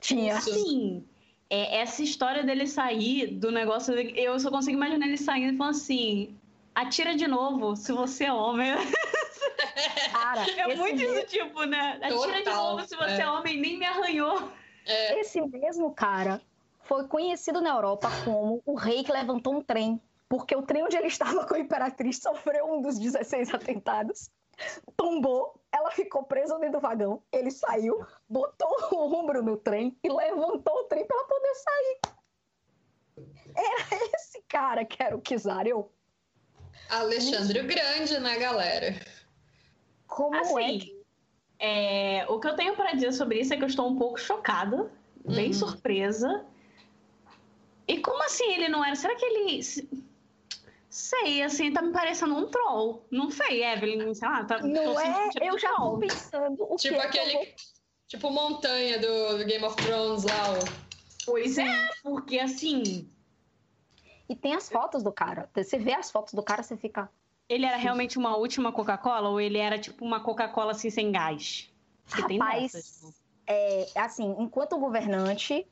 Tinha. 0.00 0.36
Assim, 0.36 1.04
é, 1.48 1.80
essa 1.80 2.02
história 2.02 2.44
dele 2.44 2.66
sair 2.66 3.26
do 3.26 3.50
negócio, 3.50 3.94
eu 3.94 4.38
só 4.38 4.50
consigo 4.50 4.76
imaginar 4.76 5.06
ele 5.06 5.16
saindo 5.16 5.54
e 5.54 5.56
falando 5.56 5.74
assim: 5.74 6.38
atira 6.74 7.14
de 7.16 7.26
novo, 7.26 7.74
se 7.74 7.92
você 7.92 8.24
é 8.24 8.32
homem. 8.32 8.72
Cara, 10.12 10.46
é 10.50 10.76
muito 10.76 10.96
mesmo... 10.96 11.18
isso, 11.18 11.26
tipo, 11.26 11.64
né? 11.64 11.98
Atira 12.02 12.16
Total, 12.16 12.42
de 12.42 12.50
novo 12.50 12.88
se 12.88 12.96
você 12.96 13.12
é. 13.14 13.20
é 13.22 13.28
homem, 13.28 13.58
nem 13.58 13.78
me 13.78 13.86
arranhou. 13.86 14.52
É. 14.84 15.20
Esse 15.20 15.40
mesmo 15.40 15.92
cara 15.92 16.40
foi 16.92 17.08
conhecido 17.08 17.62
na 17.62 17.70
Europa 17.70 18.10
como 18.22 18.62
o 18.66 18.74
rei 18.74 19.02
que 19.02 19.10
levantou 19.10 19.54
um 19.54 19.62
trem, 19.62 19.98
porque 20.28 20.54
o 20.54 20.60
trem 20.60 20.84
onde 20.84 20.94
ele 20.94 21.06
estava 21.06 21.46
com 21.46 21.54
a 21.54 21.58
imperatriz 21.58 22.18
sofreu 22.18 22.70
um 22.70 22.82
dos 22.82 22.98
16 22.98 23.54
atentados 23.54 24.30
tombou, 24.94 25.58
ela 25.72 25.90
ficou 25.90 26.22
presa 26.24 26.58
dentro 26.58 26.78
do 26.78 26.82
vagão. 26.82 27.22
Ele 27.32 27.50
saiu, 27.50 28.04
botou 28.28 28.68
o 28.92 29.14
ombro 29.14 29.42
no 29.42 29.56
trem 29.56 29.96
e 30.04 30.12
levantou 30.12 30.80
o 30.80 30.84
trem 30.84 31.06
para 31.06 31.16
ela 31.16 31.26
poder 31.26 31.54
sair. 31.54 32.00
Era 33.56 34.04
esse 34.14 34.42
cara 34.46 34.84
que 34.84 35.02
era 35.02 35.16
o 35.16 35.20
Kizario. 35.22 35.88
Alexandre 36.90 37.58
o 37.60 37.66
Grande, 37.66 38.18
né, 38.18 38.38
galera? 38.38 38.94
Como 40.06 40.36
assim, 40.36 40.76
é, 40.76 40.78
que... 40.78 41.04
é 41.58 42.26
O 42.28 42.38
que 42.38 42.48
eu 42.48 42.54
tenho 42.54 42.76
para 42.76 42.92
dizer 42.92 43.12
sobre 43.12 43.40
isso 43.40 43.54
é 43.54 43.56
que 43.56 43.64
eu 43.64 43.68
estou 43.68 43.88
um 43.88 43.96
pouco 43.96 44.20
chocada, 44.20 44.92
bem 45.24 45.46
uhum. 45.46 45.52
surpresa. 45.54 46.51
E 47.86 47.98
como 48.00 48.22
assim 48.24 48.52
ele 48.52 48.68
não 48.68 48.84
era? 48.84 48.94
Será 48.94 49.14
que 49.16 49.24
ele 49.24 49.62
Sei, 50.92 51.42
assim, 51.42 51.72
tá 51.72 51.80
me 51.80 51.90
parecendo 51.90 52.36
um 52.36 52.46
troll. 52.48 53.02
Não 53.10 53.30
sei, 53.30 53.64
Evelyn, 53.64 54.12
sei 54.12 54.28
lá, 54.28 54.44
tá. 54.44 54.58
Não 54.58 55.00
é? 55.00 55.30
Eu 55.40 55.58
já 55.58 55.74
tô 55.74 55.96
pensando 55.96 56.70
o 56.70 56.76
Tipo 56.76 57.00
que 57.00 57.06
aquele. 57.06 57.32
Vou... 57.32 57.46
Tipo 58.06 58.30
montanha 58.30 58.98
do, 58.98 59.42
Game 59.46 59.64
of 59.64 59.74
Thrones 59.76 60.24
lá. 60.24 60.32
Pois 61.24 61.54
Sim. 61.54 61.62
é, 61.62 61.88
porque 62.02 62.38
assim. 62.38 63.08
E 64.28 64.36
tem 64.36 64.54
as 64.54 64.68
fotos 64.68 65.02
do 65.02 65.10
cara. 65.10 65.48
Você 65.54 65.78
vê 65.78 65.94
as 65.94 66.10
fotos 66.10 66.34
do 66.34 66.42
cara, 66.42 66.62
você 66.62 66.76
fica. 66.76 67.08
Ele 67.48 67.64
era 67.64 67.78
realmente 67.78 68.18
uma 68.18 68.36
última 68.36 68.70
Coca-Cola 68.70 69.30
ou 69.30 69.40
ele 69.40 69.56
era 69.56 69.78
tipo 69.78 70.04
uma 70.04 70.20
Coca-Cola 70.20 70.72
assim 70.72 70.90
sem 70.90 71.10
gás? 71.10 71.70
Porque 72.04 72.36
Rapaz, 72.36 72.72
tipo. 72.72 73.14
é, 73.46 73.86
assim, 73.96 74.36
enquanto 74.38 74.78
governante, 74.78 75.66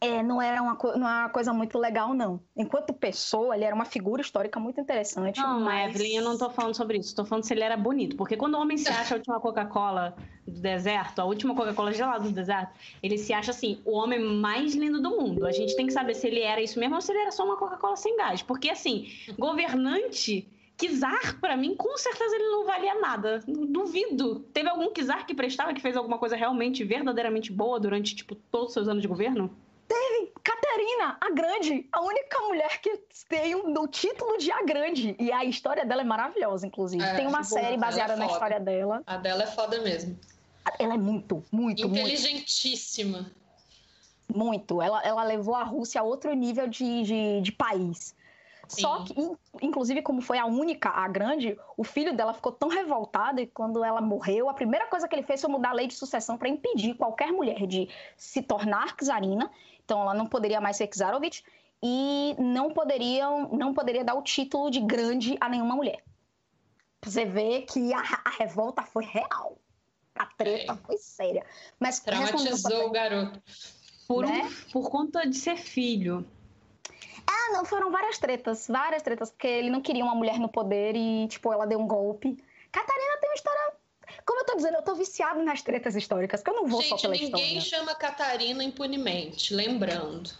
é, 0.00 0.22
não, 0.22 0.40
era 0.40 0.62
uma, 0.62 0.78
não 0.96 1.08
era 1.08 1.20
uma 1.24 1.28
coisa 1.28 1.52
muito 1.52 1.78
legal, 1.78 2.14
não. 2.14 2.40
Enquanto 2.56 2.92
pessoa, 2.92 3.54
ele 3.56 3.64
era 3.64 3.74
uma 3.74 3.84
figura 3.84 4.22
histórica 4.22 4.60
muito 4.60 4.80
interessante. 4.80 5.40
Não, 5.40 5.60
mas... 5.60 5.94
Evelyn, 5.94 6.16
eu 6.16 6.24
não 6.24 6.38
tô 6.38 6.48
falando 6.50 6.74
sobre 6.74 6.98
isso. 6.98 7.16
Tô 7.16 7.24
falando 7.24 7.44
se 7.44 7.52
ele 7.52 7.62
era 7.62 7.76
bonito. 7.76 8.16
Porque 8.16 8.36
quando 8.36 8.54
o 8.54 8.60
homem 8.60 8.76
se 8.76 8.88
acha 8.88 9.14
a 9.14 9.18
última 9.18 9.40
Coca-Cola 9.40 10.16
do 10.46 10.60
deserto, 10.60 11.20
a 11.20 11.24
última 11.24 11.54
Coca-Cola 11.54 11.92
gelada 11.92 12.24
do 12.24 12.30
deserto, 12.30 12.72
ele 13.02 13.18
se 13.18 13.32
acha, 13.32 13.50
assim, 13.50 13.80
o 13.84 13.92
homem 13.92 14.20
mais 14.20 14.74
lindo 14.74 15.00
do 15.02 15.10
mundo. 15.10 15.46
A 15.46 15.52
gente 15.52 15.74
tem 15.74 15.86
que 15.86 15.92
saber 15.92 16.14
se 16.14 16.26
ele 16.26 16.40
era 16.40 16.60
isso 16.60 16.78
mesmo 16.78 16.94
ou 16.94 17.00
se 17.00 17.10
ele 17.10 17.20
era 17.20 17.30
só 17.30 17.44
uma 17.44 17.56
Coca-Cola 17.56 17.96
sem 17.96 18.16
gás. 18.16 18.42
Porque, 18.42 18.70
assim, 18.70 19.08
governante... 19.38 20.48
Kizar, 20.78 21.40
para 21.40 21.56
mim, 21.56 21.74
com 21.74 21.96
certeza 21.96 22.36
ele 22.36 22.50
não 22.52 22.64
valia 22.64 23.00
nada. 23.00 23.42
Duvido. 23.48 24.38
Teve 24.54 24.68
algum 24.68 24.92
Kizar 24.92 25.26
que 25.26 25.34
prestava, 25.34 25.74
que 25.74 25.80
fez 25.82 25.96
alguma 25.96 26.18
coisa 26.18 26.36
realmente, 26.36 26.84
verdadeiramente 26.84 27.50
boa 27.52 27.80
durante, 27.80 28.14
tipo, 28.14 28.36
todos 28.36 28.68
os 28.68 28.74
seus 28.74 28.86
anos 28.86 29.02
de 29.02 29.08
governo? 29.08 29.50
Teve 29.88 30.32
Caterina, 30.44 31.16
a 31.18 31.30
Grande, 31.30 31.88
a 31.90 32.02
única 32.02 32.38
mulher 32.40 32.80
que 32.80 33.00
tem 33.26 33.54
o 33.54 33.88
título 33.88 34.36
de 34.36 34.52
a 34.52 34.62
Grande. 34.62 35.16
E 35.18 35.32
a 35.32 35.44
história 35.46 35.86
dela 35.86 36.02
é 36.02 36.04
maravilhosa, 36.04 36.66
inclusive. 36.66 37.02
É, 37.02 37.16
tem 37.16 37.26
uma 37.26 37.42
série 37.42 37.76
boa. 37.76 37.86
baseada 37.86 38.12
é 38.12 38.16
na 38.16 38.26
história 38.26 38.60
dela. 38.60 39.02
A 39.06 39.16
dela 39.16 39.44
é 39.44 39.46
foda 39.46 39.80
mesmo. 39.80 40.18
Ela 40.78 40.94
é 40.94 40.98
muito, 40.98 41.42
muito, 41.50 41.86
Inteligentíssima. 41.86 43.32
Muito. 44.28 44.44
muito. 44.44 44.82
Ela, 44.82 45.02
ela 45.02 45.24
levou 45.24 45.54
a 45.54 45.64
Rússia 45.64 46.02
a 46.02 46.04
outro 46.04 46.34
nível 46.34 46.68
de, 46.68 47.02
de, 47.02 47.40
de 47.40 47.52
país. 47.52 48.14
Sim. 48.68 48.82
Só 48.82 49.04
que, 49.04 49.14
inclusive, 49.62 50.02
como 50.02 50.20
foi 50.20 50.36
a 50.36 50.44
única, 50.44 50.90
a 50.90 51.08
grande, 51.08 51.58
o 51.74 51.82
filho 51.82 52.14
dela 52.14 52.34
ficou 52.34 52.52
tão 52.52 52.68
revoltado 52.68 53.40
e 53.40 53.46
quando 53.46 53.82
ela 53.82 54.02
morreu, 54.02 54.50
a 54.50 54.54
primeira 54.54 54.86
coisa 54.86 55.08
que 55.08 55.14
ele 55.14 55.22
fez 55.22 55.40
foi 55.40 55.50
mudar 55.50 55.70
a 55.70 55.72
lei 55.72 55.86
de 55.86 55.94
sucessão 55.94 56.36
para 56.36 56.50
impedir 56.50 56.94
qualquer 56.94 57.32
mulher 57.32 57.66
de 57.66 57.88
se 58.14 58.42
tornar 58.42 58.94
czarina 58.94 59.50
então 59.88 60.02
ela 60.02 60.12
não 60.12 60.26
poderia 60.26 60.60
mais 60.60 60.76
ser 60.76 60.86
Czarovich 60.88 61.42
e 61.82 62.36
não 62.38 62.74
poderiam, 62.74 63.48
não 63.48 63.72
poderia 63.72 64.04
dar 64.04 64.14
o 64.14 64.22
título 64.22 64.70
de 64.70 64.80
grande 64.80 65.38
a 65.40 65.48
nenhuma 65.48 65.74
mulher. 65.74 66.04
Você 67.02 67.24
vê 67.24 67.62
que 67.62 67.94
a, 67.94 68.02
a 68.22 68.30
revolta 68.38 68.82
foi 68.82 69.06
real. 69.06 69.56
A 70.14 70.26
treta 70.26 70.74
é. 70.74 70.76
foi 70.76 70.98
séria. 70.98 71.46
Mas 71.80 72.00
traumatizou 72.00 72.88
o 72.88 72.90
garoto. 72.90 73.40
Por, 74.06 74.26
né? 74.26 74.42
um, 74.42 74.70
por 74.72 74.90
conta 74.90 75.26
de 75.26 75.36
ser 75.36 75.56
filho. 75.56 76.26
Ah, 77.26 77.52
não, 77.52 77.64
foram 77.64 77.90
várias 77.90 78.18
tretas, 78.18 78.66
várias 78.68 79.02
tretas, 79.02 79.30
porque 79.30 79.46
ele 79.46 79.70
não 79.70 79.80
queria 79.80 80.04
uma 80.04 80.14
mulher 80.14 80.38
no 80.38 80.50
poder 80.50 80.94
e, 80.96 81.28
tipo, 81.28 81.50
ela 81.50 81.66
deu 81.66 81.78
um 81.78 81.86
golpe. 81.86 82.36
Catarina 82.70 83.18
tem 83.20 83.30
uma 83.30 83.36
história 83.36 83.67
como 84.28 84.42
eu 84.42 84.44
tô 84.44 84.56
dizendo, 84.56 84.74
eu 84.74 84.82
tô 84.82 84.94
viciado 84.94 85.42
nas 85.42 85.62
tretas 85.62 85.96
históricas, 85.96 86.42
que 86.42 86.50
eu 86.50 86.54
não 86.54 86.66
vou 86.66 86.82
Gente, 86.82 86.90
só 86.90 86.96
pela 86.98 87.16
história. 87.16 87.46
ninguém 87.46 87.60
chama 87.62 87.94
Catarina 87.94 88.62
impunemente, 88.62 89.54
lembrando. 89.54 90.30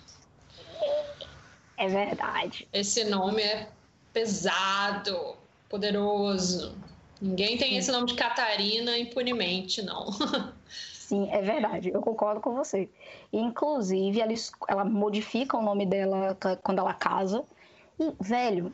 É 1.75 1.89
verdade. 1.89 2.69
Esse 2.71 3.05
nome 3.05 3.41
é 3.41 3.71
pesado, 4.13 5.39
poderoso. 5.71 6.77
Ninguém 7.19 7.57
tem 7.57 7.71
Sim. 7.71 7.77
esse 7.79 7.91
nome 7.91 8.09
de 8.09 8.15
Catarina 8.15 8.99
impunemente, 8.99 9.81
não. 9.81 10.13
Sim, 10.69 11.27
é 11.33 11.41
verdade. 11.41 11.89
Eu 11.89 12.03
concordo 12.03 12.43
com 12.43 12.55
você. 12.55 12.91
Inclusive, 13.33 14.21
ela, 14.21 14.35
ela 14.69 14.85
modifica 14.85 15.57
o 15.57 15.63
nome 15.63 15.87
dela 15.87 16.37
quando 16.63 16.81
ela 16.81 16.93
casa. 16.93 17.43
E, 17.99 18.13
velho, 18.21 18.71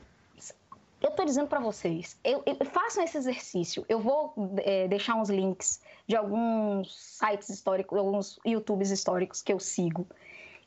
eu 1.04 1.10
estou 1.10 1.26
dizendo 1.26 1.48
para 1.48 1.60
vocês, 1.60 2.18
eu, 2.24 2.42
eu, 2.46 2.56
façam 2.64 3.04
esse 3.04 3.18
exercício. 3.18 3.84
Eu 3.90 4.00
vou 4.00 4.32
é, 4.64 4.88
deixar 4.88 5.14
uns 5.16 5.28
links 5.28 5.82
de 6.06 6.16
alguns 6.16 6.96
sites 6.96 7.50
históricos, 7.50 7.98
alguns 7.98 8.40
YouTubes 8.42 8.90
históricos 8.90 9.42
que 9.42 9.52
eu 9.52 9.60
sigo, 9.60 10.06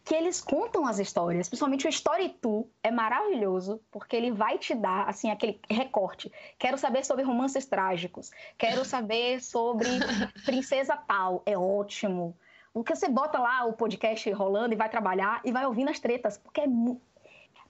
que 0.05 0.13
eles 0.13 0.39
contam 0.39 0.85
as 0.85 0.99
histórias. 0.99 1.49
Principalmente 1.49 1.87
o 1.87 1.89
Story 1.89 2.29
Tu 2.39 2.69
é 2.83 2.91
maravilhoso, 2.91 3.81
porque 3.89 4.15
ele 4.15 4.31
vai 4.31 4.59
te 4.59 4.75
dar, 4.75 5.09
assim, 5.09 5.31
aquele 5.31 5.59
recorte. 5.67 6.31
Quero 6.59 6.77
saber 6.77 7.03
sobre 7.03 7.23
romances 7.23 7.65
trágicos. 7.65 8.29
Quero 8.59 8.85
saber 8.85 9.41
sobre 9.41 9.89
Princesa 10.45 10.95
Tal. 10.95 11.41
É 11.47 11.57
ótimo. 11.57 12.37
O 12.75 12.83
que 12.83 12.95
você 12.95 13.09
bota 13.09 13.39
lá 13.39 13.65
o 13.65 13.73
podcast 13.73 14.29
rolando 14.33 14.71
e 14.71 14.77
vai 14.77 14.87
trabalhar 14.87 15.41
e 15.43 15.51
vai 15.51 15.65
ouvindo 15.65 15.89
as 15.89 15.99
tretas, 15.99 16.37
porque 16.37 16.61
é 16.61 16.67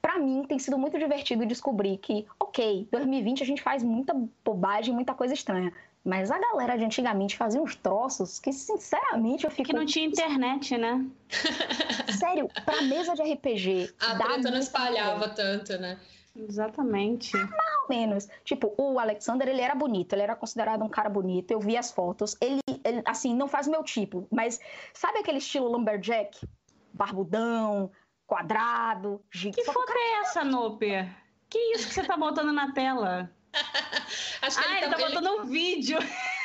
para 0.08 0.20
mim 0.20 0.46
tem 0.48 0.58
sido 0.58 0.78
muito 0.78 0.98
divertido 0.98 1.46
descobrir 1.46 1.98
que, 1.98 2.26
ok, 2.39 2.88
2020 2.89 3.43
a 3.43 3.46
gente 3.46 3.62
faz 3.62 3.84
muita 3.84 4.15
bobagem, 4.41 4.93
muita 4.93 5.13
coisa 5.13 5.34
estranha. 5.34 5.74
Mas 6.02 6.32
a 6.32 6.39
galera 6.39 6.78
de 6.78 6.86
antigamente 6.86 7.36
fazia 7.36 7.62
uns 7.62 7.76
troços 7.76 8.39
que, 8.39 8.54
sinceramente, 8.54 9.43
eu 9.43 9.52
fico. 9.52 9.67
Que 9.67 9.76
não 9.76 9.86
tinha 9.86 10.06
internet, 10.06 10.78
né? 10.78 11.06
Sério, 12.17 12.48
pra 12.63 12.84
mesa 12.84 13.15
de 13.15 13.34
RPG. 13.34 13.93
A 14.00 14.15
treta 14.15 14.50
não 14.50 14.60
espalhava 14.60 15.28
tanto, 15.28 15.78
né? 15.78 16.00
Exatamente. 16.34 17.36
mais 17.36 17.74
ou 17.84 17.89
menos. 17.89 18.30
Tipo, 18.46 18.74
o 18.78 18.98
Alexander, 19.00 19.50
ele 19.50 19.60
era 19.60 19.76
bonito, 19.76 20.13
ele 20.13 20.22
era 20.22 20.38
considerado 20.38 20.86
um 20.86 20.89
cara 20.89 21.10
bonito. 21.10 21.52
Eu 21.52 21.60
vi 21.60 21.76
as 21.76 21.91
fotos. 21.91 22.38
Ele, 22.39 22.62
ele 22.82 23.02
assim, 23.04 23.36
não 23.36 23.50
faz 23.50 23.67
o 23.67 23.72
meu 23.72 23.84
tipo, 23.84 24.26
mas 24.32 24.58
sabe 24.93 25.20
aquele 25.20 25.39
estilo 25.39 25.70
lumberjack? 25.70 26.48
Barbudão, 26.93 27.91
quadrado, 28.28 29.24
gigante. 29.32 29.63
Que 29.63 29.72
foto 29.72 29.92
é 29.92 30.20
essa, 30.20 30.44
Noper? 30.44 31.10
Que 31.50 31.58
isso 31.74 31.88
que 31.88 31.94
você 31.94 32.04
tá 32.04 32.18
botando 32.18 32.52
na 32.52 32.74
tela? 32.74 33.32
Acho 34.42 34.60
que 34.60 34.66
ah, 34.66 34.78
ele, 34.78 34.86
ele 34.86 34.96
tá, 34.96 35.02
ele... 35.02 35.16
botando 35.16 35.40
um 35.40 35.46
vídeo. 35.46 35.98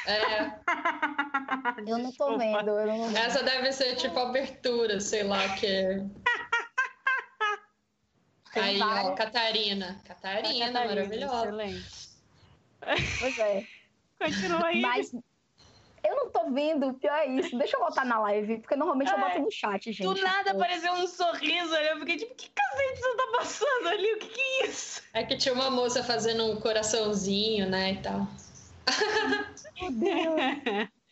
É. 0.07 0.53
Eu 1.87 1.99
não 1.99 2.13
tô 2.13 2.39
vendo, 2.39 2.71
eu 2.71 2.87
não 2.87 3.07
vendo. 3.07 3.17
Essa 3.17 3.43
deve 3.43 3.73
ser 3.73 3.97
tipo 3.97 4.19
abertura, 4.19 5.01
sei 5.01 5.23
lá, 5.23 5.49
que 5.57 5.67
é. 5.67 6.05
Aí, 8.55 8.81
ó, 8.81 9.15
Catarina. 9.15 10.01
Catarina, 10.05 10.73
Catarina 10.73 10.73
maravilhosa. 10.73 11.47
Excelente. 11.47 12.09
Pois 13.21 13.39
é. 13.39 13.67
Continua 14.19 14.67
aí. 14.67 14.81
Mas 14.81 15.13
eu 16.05 16.17
não 16.17 16.31
tô 16.31 16.51
vendo, 16.51 16.95
pior 16.95 17.15
é 17.15 17.27
isso. 17.27 17.57
Deixa 17.57 17.77
eu 17.77 17.81
voltar 17.81 18.05
na 18.05 18.19
live, 18.21 18.59
porque 18.59 18.75
normalmente 18.77 19.11
é. 19.11 19.15
eu 19.15 19.21
boto 19.21 19.41
no 19.41 19.51
chat, 19.51 19.93
gente. 19.93 20.03
Do 20.03 20.21
nada 20.21 20.51
apareceu 20.51 20.93
um 20.93 21.07
sorriso 21.07 21.75
ali. 21.75 21.89
Eu 21.89 21.99
fiquei 22.01 22.17
tipo, 22.17 22.35
que 22.35 22.51
cacete 22.51 23.01
você 23.01 23.17
tá 23.17 23.27
passando 23.37 23.89
ali? 23.89 24.13
O 24.15 24.19
que 24.19 24.29
que 24.29 24.41
é 24.41 24.67
isso? 24.67 25.03
É 25.15 25.23
que 25.23 25.37
tinha 25.37 25.55
uma 25.55 25.71
moça 25.71 26.03
fazendo 26.03 26.45
um 26.45 26.61
coraçãozinho, 26.61 27.69
né, 27.69 27.93
e 27.93 27.97
tal. 27.99 28.27
Meu 29.81 29.93
Deus. 29.93 30.89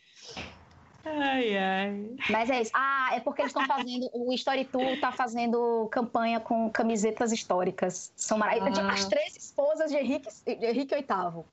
Ai, 1.03 1.57
ai. 1.57 2.09
Mas 2.29 2.49
é 2.49 2.61
isso. 2.61 2.71
Ah, 2.75 3.09
é 3.13 3.19
porque 3.19 3.41
eles 3.41 3.49
estão 3.49 3.65
fazendo. 3.65 4.07
O 4.13 4.31
Story 4.33 4.65
Tour 4.65 4.99
tá 4.99 5.11
fazendo 5.11 5.87
campanha 5.91 6.39
com 6.39 6.69
camisetas 6.69 7.31
históricas. 7.31 8.13
São 8.15 8.37
maravilhosas. 8.37 8.85
Ah. 8.85 8.93
As 8.93 9.05
três 9.05 9.35
esposas 9.35 9.89
de 9.89 9.97
Henrique, 9.97 10.29
de 10.45 10.63
Henrique 10.63 10.95
VIII. 10.95 11.43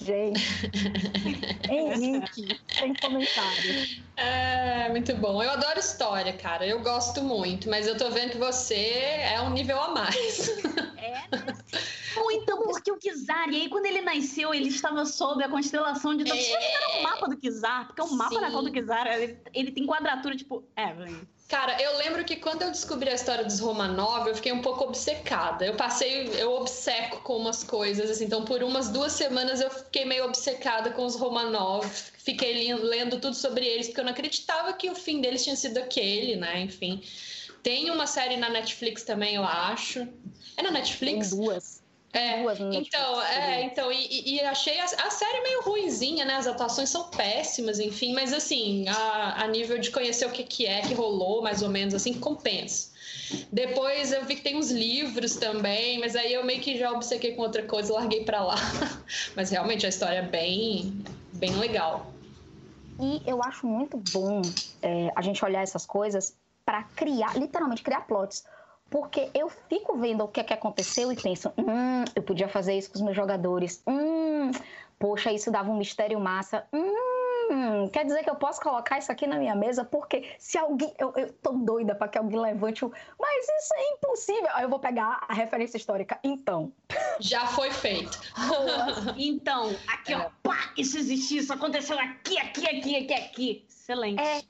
Gente. 0.00 0.40
Henrique, 1.70 2.60
sem 2.78 2.94
comentário. 2.94 4.02
É, 4.16 4.88
muito 4.88 5.14
bom. 5.16 5.42
Eu 5.42 5.50
adoro 5.50 5.78
história, 5.78 6.32
cara. 6.32 6.66
Eu 6.66 6.80
gosto 6.80 7.22
muito, 7.22 7.68
mas 7.68 7.86
eu 7.86 7.96
tô 7.96 8.10
vendo 8.10 8.32
que 8.32 8.38
você 8.38 8.74
é 8.74 9.40
um 9.42 9.50
nível 9.50 9.80
a 9.80 9.88
mais. 9.88 10.48
É, 10.96 11.22
muito, 12.14 12.56
porque 12.56 12.90
o 12.90 12.96
Kizar, 12.96 13.48
e 13.50 13.62
aí 13.62 13.68
quando 13.68 13.86
ele 13.86 14.00
nasceu, 14.00 14.54
ele 14.54 14.68
estava 14.68 15.04
sob 15.04 15.42
a 15.42 15.48
constelação 15.48 16.16
de. 16.16 16.30
É... 16.30 16.34
Você 16.34 16.98
o 16.98 17.02
mapa 17.02 17.28
do 17.28 17.36
Kizar, 17.36 17.86
porque 17.86 18.02
o 18.02 18.10
mapa 18.14 18.34
Sim. 18.34 18.40
na 18.40 18.50
qual 18.50 18.62
do 18.62 18.72
Kizar, 18.72 19.06
ele, 19.06 19.38
ele 19.52 19.72
tem 19.72 19.86
quadratura 19.86 20.36
tipo 20.36 20.64
Evelyn. 20.76 21.20
Cara, 21.50 21.82
eu 21.82 21.96
lembro 21.96 22.24
que 22.24 22.36
quando 22.36 22.62
eu 22.62 22.70
descobri 22.70 23.10
a 23.10 23.14
história 23.14 23.44
dos 23.44 23.58
Romanov, 23.58 24.28
eu 24.28 24.36
fiquei 24.36 24.52
um 24.52 24.62
pouco 24.62 24.84
obcecada. 24.84 25.66
Eu 25.66 25.74
passei, 25.74 26.30
eu 26.38 26.52
obceco 26.52 27.22
com 27.22 27.36
umas 27.36 27.64
coisas, 27.64 28.08
assim. 28.08 28.26
Então, 28.26 28.44
por 28.44 28.62
umas 28.62 28.88
duas 28.88 29.10
semanas 29.12 29.60
eu 29.60 29.68
fiquei 29.68 30.04
meio 30.04 30.26
obcecada 30.26 30.92
com 30.92 31.04
os 31.04 31.16
Romanov. 31.16 31.84
Fiquei 32.18 32.72
lendo 32.72 33.18
tudo 33.18 33.34
sobre 33.34 33.66
eles, 33.66 33.88
porque 33.88 33.98
eu 33.98 34.04
não 34.04 34.12
acreditava 34.12 34.72
que 34.74 34.88
o 34.88 34.94
fim 34.94 35.20
deles 35.20 35.42
tinha 35.42 35.56
sido 35.56 35.78
aquele, 35.78 36.36
né? 36.36 36.60
Enfim. 36.60 37.02
Tem 37.64 37.90
uma 37.90 38.06
série 38.06 38.36
na 38.36 38.48
Netflix 38.48 39.02
também, 39.02 39.34
eu 39.34 39.44
acho. 39.44 40.06
É 40.56 40.62
na 40.62 40.70
Netflix? 40.70 41.30
Tem 41.30 41.38
duas. 41.38 41.79
É, 42.12 42.42
então, 42.74 43.22
é, 43.22 43.62
então 43.62 43.92
e, 43.92 44.34
e 44.34 44.40
achei 44.40 44.80
a, 44.80 44.84
a, 44.84 45.10
série 45.10 45.42
meio 45.42 45.62
ruinzinha, 45.62 46.24
né? 46.24 46.34
As 46.34 46.46
atuações 46.48 46.90
são 46.90 47.04
péssimas, 47.04 47.78
enfim, 47.78 48.12
mas 48.12 48.32
assim, 48.32 48.88
a, 48.88 49.44
a 49.44 49.46
nível 49.46 49.78
de 49.78 49.92
conhecer 49.92 50.26
o 50.26 50.30
que, 50.30 50.42
que 50.42 50.66
é 50.66 50.80
que 50.80 50.92
rolou, 50.92 51.40
mais 51.40 51.62
ou 51.62 51.68
menos, 51.68 51.94
assim, 51.94 52.14
compensa. 52.14 52.90
Depois 53.52 54.12
eu 54.12 54.24
vi 54.24 54.34
que 54.34 54.42
tem 54.42 54.56
uns 54.56 54.72
livros 54.72 55.36
também, 55.36 56.00
mas 56.00 56.16
aí 56.16 56.32
eu 56.32 56.44
meio 56.44 56.60
que 56.60 56.76
já 56.76 56.90
obcequei 56.90 57.34
com 57.34 57.42
outra 57.42 57.62
coisa, 57.62 57.92
larguei 57.92 58.24
para 58.24 58.42
lá. 58.42 58.56
mas 59.36 59.50
realmente 59.50 59.86
a 59.86 59.88
história 59.88 60.18
é 60.18 60.22
bem, 60.22 61.04
bem 61.34 61.52
legal. 61.56 62.12
E 62.98 63.22
eu 63.24 63.40
acho 63.42 63.66
muito 63.66 63.96
bom 64.12 64.42
é, 64.82 65.12
a 65.14 65.22
gente 65.22 65.44
olhar 65.44 65.62
essas 65.62 65.86
coisas 65.86 66.34
para 66.66 66.82
criar, 66.82 67.38
literalmente 67.38 67.82
criar 67.82 68.00
plots 68.02 68.44
Porque 68.90 69.30
eu 69.32 69.48
fico 69.48 69.96
vendo 69.96 70.24
o 70.24 70.28
que, 70.28 70.40
é 70.40 70.44
que 70.44 70.52
aconteceu 70.52 71.12
e 71.12 71.16
penso, 71.16 71.52
hum, 71.56 72.04
eu 72.14 72.22
podia 72.22 72.48
fazer 72.48 72.76
isso 72.76 72.90
com 72.90 72.96
os 72.96 73.02
meus 73.02 73.16
jogadores. 73.16 73.80
Hum, 73.86 74.50
poxa, 74.98 75.32
isso 75.32 75.48
dava 75.50 75.70
um 75.70 75.78
mistério 75.78 76.18
massa. 76.18 76.66
Hum, 76.72 77.88
quer 77.92 78.04
dizer 78.04 78.24
que 78.24 78.30
eu 78.30 78.34
posso 78.34 78.60
colocar 78.60 78.98
isso 78.98 79.12
aqui 79.12 79.28
na 79.28 79.36
minha 79.36 79.54
mesa? 79.54 79.84
Porque 79.84 80.34
se 80.40 80.58
alguém. 80.58 80.92
Eu, 80.98 81.12
eu 81.16 81.32
tô 81.34 81.52
doida 81.52 81.94
para 81.94 82.08
que 82.08 82.18
alguém 82.18 82.40
levante 82.40 82.84
o. 82.84 82.92
Mas 83.16 83.44
isso 83.44 83.74
é 83.76 83.92
impossível. 83.92 84.48
Aí 84.54 84.64
eu 84.64 84.68
vou 84.68 84.80
pegar 84.80 85.24
a 85.28 85.34
referência 85.34 85.76
histórica. 85.76 86.18
Então. 86.24 86.72
Já 87.20 87.46
foi 87.46 87.70
feito. 87.70 88.18
então, 89.16 89.70
aqui, 89.86 90.14
é. 90.14 90.18
ó. 90.18 90.30
Pá, 90.42 90.72
isso 90.76 90.98
existiu, 90.98 91.38
isso 91.38 91.52
aconteceu 91.52 91.96
aqui, 91.96 92.36
aqui, 92.38 92.66
aqui, 92.66 92.96
aqui, 92.96 93.14
aqui. 93.14 93.66
Excelente. 93.68 94.20
É, 94.20 94.42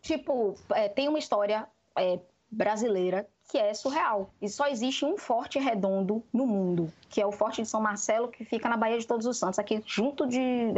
tipo, 0.00 0.54
é, 0.74 0.88
tem 0.88 1.08
uma 1.08 1.18
história 1.18 1.66
é, 1.96 2.20
brasileira 2.50 3.28
que 3.48 3.56
é 3.56 3.72
surreal. 3.72 4.30
E 4.40 4.48
só 4.48 4.68
existe 4.68 5.04
um 5.04 5.16
forte 5.16 5.58
redondo 5.58 6.22
no 6.32 6.46
mundo, 6.46 6.92
que 7.08 7.20
é 7.20 7.26
o 7.26 7.32
Forte 7.32 7.62
de 7.62 7.68
São 7.68 7.80
Marcelo, 7.80 8.28
que 8.28 8.44
fica 8.44 8.68
na 8.68 8.76
Baía 8.76 8.98
de 8.98 9.06
Todos 9.06 9.26
os 9.26 9.38
Santos, 9.38 9.58
aqui 9.58 9.82
junto 9.86 10.26
de. 10.26 10.72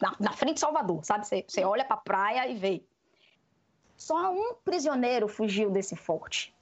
na, 0.00 0.14
na 0.18 0.32
frente 0.32 0.54
de 0.54 0.60
Salvador, 0.60 1.04
sabe? 1.04 1.26
Você, 1.26 1.44
você 1.46 1.64
olha 1.64 1.84
pra 1.84 1.96
praia 1.96 2.48
e 2.48 2.56
vê. 2.56 2.82
Só 3.96 4.32
um 4.32 4.54
prisioneiro 4.64 5.28
fugiu 5.28 5.70
desse 5.70 5.94
forte, 5.94 6.54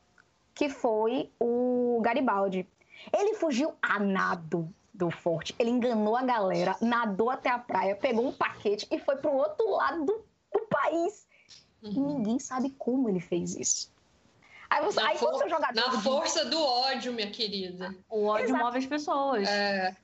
que 0.54 0.68
foi 0.68 1.30
o 1.40 2.00
Garibaldi. 2.02 2.68
Ele 3.12 3.34
fugiu 3.34 3.74
a 3.80 3.98
nado 3.98 4.68
do 4.92 5.10
forte. 5.10 5.54
Ele 5.58 5.70
enganou 5.70 6.16
a 6.16 6.22
galera, 6.22 6.76
nadou 6.80 7.30
até 7.30 7.50
a 7.50 7.58
praia, 7.58 7.96
pegou 7.96 8.26
um 8.26 8.32
paquete 8.32 8.86
e 8.90 8.98
foi 8.98 9.16
pro 9.16 9.32
outro 9.32 9.70
lado 9.70 10.04
do, 10.04 10.24
do 10.52 10.66
país. 10.66 11.26
Uhum. 11.82 11.92
E 11.92 12.00
ninguém 12.00 12.38
sabe 12.38 12.70
como 12.70 13.08
ele 13.08 13.20
fez 13.20 13.54
isso. 13.54 13.95
Aí, 14.68 14.84
você, 14.84 15.00
na 15.00 15.08
aí 15.08 15.18
for, 15.18 15.32
você 15.32 15.48
jogador. 15.48 15.74
Na 15.74 15.88
de... 15.88 16.02
força 16.02 16.44
do 16.44 16.62
ódio, 16.62 17.12
minha 17.12 17.30
querida. 17.30 17.94
O 18.08 18.26
ódio 18.26 18.46
Exato. 18.46 18.64
move 18.64 18.78
as 18.78 18.86
pessoas. 18.86 19.48
É. 19.48 19.96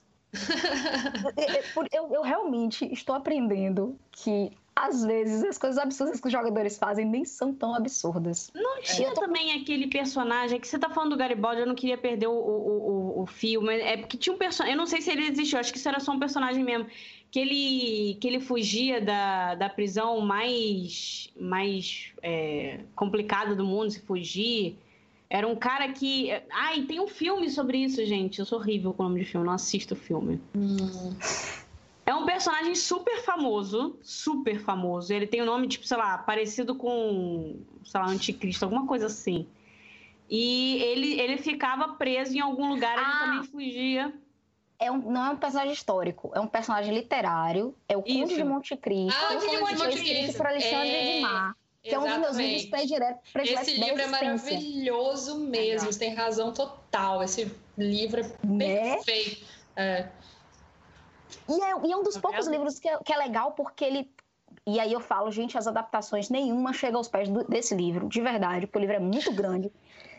eu, 1.93 2.13
eu 2.13 2.23
realmente 2.23 2.91
estou 2.93 3.15
aprendendo 3.15 3.99
que 4.11 4.57
às 4.83 5.05
vezes 5.05 5.45
as 5.45 5.57
coisas 5.57 5.79
absurdas 5.79 6.21
que 6.21 6.27
os 6.27 6.33
jogadores 6.33 6.77
fazem 6.77 7.07
nem 7.07 7.25
são 7.25 7.55
tão 7.55 7.73
absurdas. 7.73 8.51
Não 8.53 8.83
tinha 8.83 9.15
tô... 9.15 9.21
também 9.21 9.53
aquele 9.53 9.87
personagem 9.87 10.59
que 10.59 10.67
você 10.67 10.77
tá 10.77 10.91
falando 10.91 11.11
do 11.11 11.17
Garibaldi, 11.17 11.61
eu 11.61 11.67
não 11.67 11.75
queria 11.77 11.97
perder 11.97 12.27
o, 12.27 12.33
o, 12.33 13.19
o, 13.19 13.23
o 13.23 13.27
filme. 13.27 13.73
É 13.79 13.97
porque 13.97 14.17
tinha 14.17 14.35
um 14.35 14.39
personagem. 14.39 14.75
Eu 14.75 14.79
não 14.79 14.87
sei 14.87 15.01
se 15.01 15.13
ele 15.13 15.29
existiu, 15.29 15.61
acho 15.61 15.73
que 15.73 15.79
isso 15.79 15.89
era 15.89 16.01
só 16.01 16.11
um 16.11 16.19
personagem 16.19 16.65
mesmo 16.65 16.89
que 17.31 17.39
ele, 17.39 18.19
que 18.21 18.27
ele 18.27 18.41
fugia 18.41 19.01
da, 19.01 19.55
da 19.55 19.69
prisão 19.69 20.21
mais, 20.21 21.31
mais 21.41 22.13
é, 22.21 22.81
complicada 22.97 23.55
do 23.55 23.65
mundo, 23.65 23.91
se 23.93 24.01
fugir. 24.01 24.77
Era 25.31 25.47
um 25.47 25.55
cara 25.55 25.93
que. 25.93 26.31
Ai, 26.51 26.83
tem 26.83 27.01
um 27.01 27.09
filme 27.09 27.49
sobre 27.49 27.79
isso, 27.79 28.05
gente. 28.05 28.41
Eu 28.41 28.45
sou 28.45 28.59
horrível 28.59 28.93
com 28.93 29.05
o 29.05 29.09
nome 29.09 29.21
de 29.21 29.27
filme, 29.27 29.47
não 29.47 29.55
assisto 29.55 29.95
o 29.95 29.97
filme. 29.97 30.41
Hum. 30.55 31.15
É 32.13 32.15
um 32.15 32.27
personagem 32.27 32.75
super 32.75 33.23
famoso, 33.23 33.99
super 34.03 34.61
famoso. 34.61 35.15
Ele 35.15 35.27
tem 35.27 35.41
um 35.41 35.47
nome, 35.47 35.67
tipo, 35.67 35.87
sei 35.87 35.97
lá, 35.97 36.19
parecido 36.19 36.75
com, 36.75 37.59
sei 37.85 37.99
lá, 37.99 38.07
Anticristo, 38.07 38.67
alguma 38.67 38.87
coisa 38.87 39.07
assim. 39.07 39.47
E 40.29 40.77
ele, 40.83 41.19
ele 41.19 41.39
ficava 41.39 41.95
preso 41.95 42.37
em 42.37 42.41
algum 42.41 42.69
lugar, 42.69 42.99
ah. 42.99 43.03
ele 43.03 43.19
também 43.19 43.51
fugia 43.51 44.13
é 44.79 44.91
um, 44.91 44.99
não 44.99 45.25
é 45.25 45.31
um 45.31 45.37
personagem 45.37 45.73
histórico, 45.73 46.33
é 46.35 46.41
um 46.41 46.47
personagem 46.47 46.93
literário, 46.93 47.75
é 47.89 47.97
o 47.97 48.03
Conde 48.03 48.35
de 48.35 48.45
Monte 48.45 48.77
Cristo, 48.77 49.17
ah, 49.17 49.37
que 49.37 49.49
de 49.49 49.59
Monte 49.59 49.89
escrito 49.89 50.37
por 50.37 50.47
Alexandre 50.47 50.89
é... 50.89 51.15
de 51.15 51.21
Mar, 51.21 51.57
que 51.83 51.89
Exatamente. 51.89 52.13
é 52.13 52.19
um 52.19 52.21
dos 52.21 52.37
meus 52.37 52.49
livros 52.49 52.67
prediletos. 52.67 53.31
Esse 53.37 53.81
livro 53.81 54.03
é 54.03 54.07
maravilhoso 54.09 55.39
mesmo, 55.39 55.91
você 55.91 55.99
tem 55.99 56.15
razão 56.15 56.53
total, 56.53 57.23
esse 57.23 57.51
livro 57.79 58.21
é 58.21 58.47
né? 58.47 58.97
perfeito. 58.97 59.47
É. 59.77 60.09
E, 61.49 61.63
é, 61.63 61.87
e 61.87 61.93
é 61.93 61.97
um 61.97 62.03
dos 62.03 62.15
tá 62.15 62.21
poucos 62.21 62.47
livros 62.47 62.79
que 62.79 62.89
é, 62.89 62.99
que 62.99 63.13
é 63.13 63.17
legal 63.17 63.53
porque 63.53 63.85
ele 63.85 64.11
e 64.67 64.79
aí 64.79 64.93
eu 64.93 65.01
falo, 65.01 65.31
gente, 65.31 65.59
as 65.59 65.67
adaptações 65.67 66.29
nenhuma 66.31 66.73
chega 66.73 66.97
aos 66.97 67.09
pés 67.09 67.29
do, 67.29 67.43
desse 67.45 67.75
livro, 67.75 68.09
de 68.09 68.21
verdade, 68.21 68.67
porque 68.67 68.79
o 68.79 68.81
livro 68.81 68.97
é 68.97 69.01
muito 69.01 69.33
grande 69.33 69.73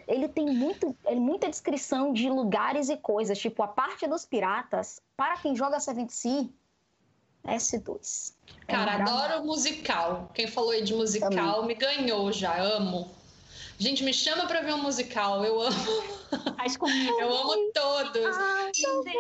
ele 0.08 0.28
tem 0.28 0.46
muito, 0.46 0.96
é 1.06 1.16
muita 1.16 1.50
descrição 1.50 2.14
de 2.14 2.30
lugares 2.30 2.90
e 2.90 2.98
coisas, 2.98 3.38
tipo 3.38 3.64
a 3.64 3.68
parte 3.68 4.08
dos 4.08 4.26
piratas, 4.26 5.02
para 5.16 5.38
quem 5.38 5.56
joga 5.56 5.80
Seven 5.80 6.08
Sea, 6.10 6.48
S2. 7.46 8.34
É 8.68 8.72
Cara, 8.74 8.96
adoro 8.96 9.46
musical. 9.46 10.30
Quem 10.34 10.48
falou 10.48 10.72
aí 10.72 10.84
de 10.84 10.94
musical 10.94 11.30
Também. 11.30 11.68
me 11.68 11.74
ganhou 11.76 12.32
já, 12.32 12.62
amo. 12.62 13.12
Gente, 13.84 14.02
me 14.02 14.14
chama 14.14 14.48
pra 14.48 14.62
ver 14.62 14.74
um 14.76 14.82
musical, 14.82 15.44
eu 15.44 15.62
amo. 15.62 16.04
Faz 16.56 16.78
comigo. 16.78 17.20
Eu 17.20 17.36
amo 17.36 17.70
todos. 17.74 18.38
Ai, 18.38 18.72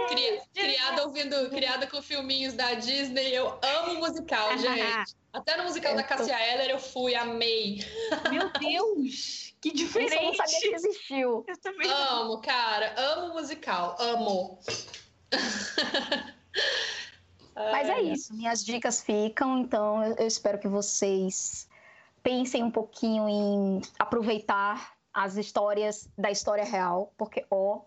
Cri... 0.07 0.41
criada 0.53 1.03
ouvindo, 1.03 1.49
criada 1.49 1.85
com 1.85 2.01
filminhos 2.01 2.53
da 2.53 2.73
Disney, 2.75 3.35
eu 3.35 3.59
amo 3.61 3.95
musical, 3.95 4.51
gente. 4.57 5.17
Até 5.33 5.57
no 5.57 5.65
musical 5.65 5.91
eu 5.91 5.97
da 5.97 6.03
Cassia 6.03 6.37
tô... 6.37 6.43
Eller 6.45 6.69
eu 6.69 6.79
fui, 6.79 7.13
amei. 7.13 7.85
Meu 8.31 8.49
Deus! 8.53 9.53
Que 9.59 9.73
diferente. 9.73 10.15
eu 10.15 10.21
não 10.21 10.33
sabia 10.33 10.59
que 10.61 10.75
existiu. 10.75 11.43
Eu 11.45 11.59
também 11.59 11.91
amo, 11.91 12.41
cara. 12.41 12.95
Amo 12.97 13.33
musical. 13.33 13.97
Amo. 13.99 14.59
Mas 17.53 17.89
é 17.89 18.01
isso. 18.01 18.33
Minhas 18.33 18.63
dicas 18.63 19.01
ficam. 19.01 19.59
Então, 19.59 20.03
eu 20.17 20.25
espero 20.25 20.57
que 20.57 20.67
vocês 20.67 21.67
pensem 22.23 22.63
um 22.63 22.71
pouquinho 22.71 23.29
em 23.29 23.81
aproveitar 23.99 24.93
as 25.13 25.35
histórias 25.35 26.09
da 26.17 26.31
história 26.31 26.63
real, 26.63 27.13
porque, 27.17 27.45
ó, 27.51 27.81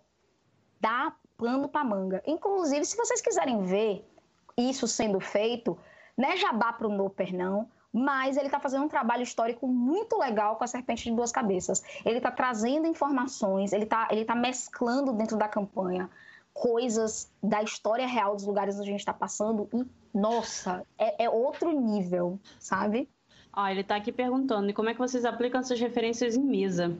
dá 0.81 1.13
pano 1.37 1.69
pra 1.69 1.83
manga. 1.83 2.23
Inclusive, 2.27 2.85
se 2.85 2.97
vocês 2.97 3.21
quiserem 3.21 3.63
ver 3.63 4.09
isso 4.57 4.87
sendo 4.87 5.19
feito, 5.19 5.77
não 6.17 6.29
é 6.29 6.37
jabá 6.37 6.73
pro 6.73 6.89
Noper, 6.89 7.35
não 7.35 7.69
mas 7.99 8.37
ele 8.37 8.45
está 8.45 8.61
fazendo 8.61 8.85
um 8.85 8.89
trabalho 8.89 9.23
histórico 9.23 9.67
muito 9.67 10.19
legal 10.19 10.57
com 10.57 10.65
a 10.65 10.67
Serpente 10.67 11.05
de 11.05 11.17
Duas 11.17 11.33
Cabeças. 11.33 11.83
Ele 12.05 12.19
está 12.19 12.31
trazendo 12.31 12.87
informações, 12.87 13.73
ele 13.73 13.85
está 13.85 14.07
ele 14.11 14.23
tá 14.23 14.35
mesclando 14.35 15.15
dentro 15.15 15.39
da 15.39 15.49
campanha 15.49 16.11
coisas 16.53 17.31
da 17.43 17.63
história 17.63 18.07
real 18.07 18.35
dos 18.35 18.45
lugares 18.45 18.77
onde 18.77 18.89
a 18.89 18.91
gente 18.91 19.01
está 19.01 19.15
passando 19.15 19.69
e, 19.73 19.85
nossa, 20.13 20.87
é, 20.99 21.25
é, 21.25 21.31
outro 21.31 21.71
nível, 21.71 22.39
sabe? 22.59 23.09
Ó, 23.57 23.67
ele 23.69 23.81
está 23.81 23.97
aqui 23.97 24.13
perguntando, 24.13 24.69
e 24.69 24.75
como 24.75 24.91
é 24.91 24.93
que 24.93 24.99
vocês 24.99 25.25
aplicam 25.25 25.63
essas 25.63 25.81
referências 25.81 26.37
em 26.37 26.45
mesa? 26.45 26.95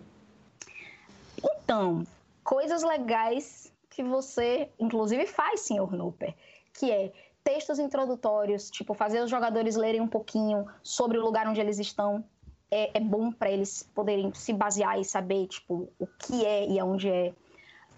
Então, 1.45 2.07
coisas 2.43 2.83
legais 2.83 3.71
que 3.91 4.03
você, 4.03 4.71
inclusive, 4.81 5.27
faz, 5.27 5.61
senhor 5.61 5.93
Noper, 5.93 6.35
que 6.73 6.91
é 6.91 7.13
textos 7.45 7.79
introdutórios, 7.79 8.71
tipo, 8.71 8.95
fazer 8.95 9.23
os 9.23 9.31
jogadores 9.31 9.77
lerem 9.77 10.01
um 10.01 10.09
pouquinho 10.09 10.67
sobre 10.83 11.19
o 11.19 11.23
lugar 11.23 11.47
onde 11.47 11.61
eles 11.61 11.79
estão, 11.79 12.25
é, 12.71 12.97
é 12.97 13.01
bom 13.01 13.31
para 13.31 13.51
eles 13.51 13.89
poderem 13.95 14.33
se 14.33 14.55
basear 14.55 14.99
e 14.99 15.05
saber, 15.05 15.47
tipo, 15.49 15.93
o 15.99 16.07
que 16.07 16.45
é 16.45 16.67
e 16.67 16.81
aonde 16.81 17.11
é. 17.11 17.35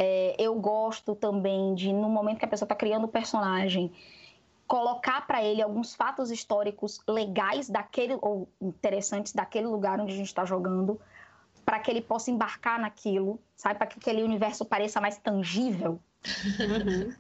é 0.01 0.35
eu 0.37 0.55
gosto 0.57 1.15
também 1.15 1.75
de, 1.75 1.93
no 1.93 2.09
momento 2.09 2.39
que 2.39 2.45
a 2.45 2.49
pessoa 2.49 2.67
está 2.67 2.75
criando 2.75 3.05
o 3.05 3.09
personagem, 3.09 3.93
colocar 4.69 5.27
para 5.27 5.43
ele 5.43 5.63
alguns 5.63 5.95
fatos 5.95 6.31
históricos 6.31 7.01
legais 7.09 7.71
daquele 7.71 8.19
ou 8.21 8.47
interessantes 8.61 9.33
daquele 9.33 9.67
lugar 9.67 9.99
onde 9.99 10.13
a 10.13 10.17
gente 10.17 10.27
está 10.27 10.45
jogando, 10.45 11.01
para 11.65 11.81
que 11.81 11.91
ele 11.91 12.03
possa 12.03 12.31
embarcar 12.31 12.79
naquilo, 12.79 13.41
sabe, 13.57 13.79
para 13.79 13.87
que 13.87 13.99
aquele 13.99 14.23
universo 14.23 14.67
pareça 14.67 15.01
mais 15.01 15.17
tangível. 15.17 15.99
Uhum. 16.61 17.15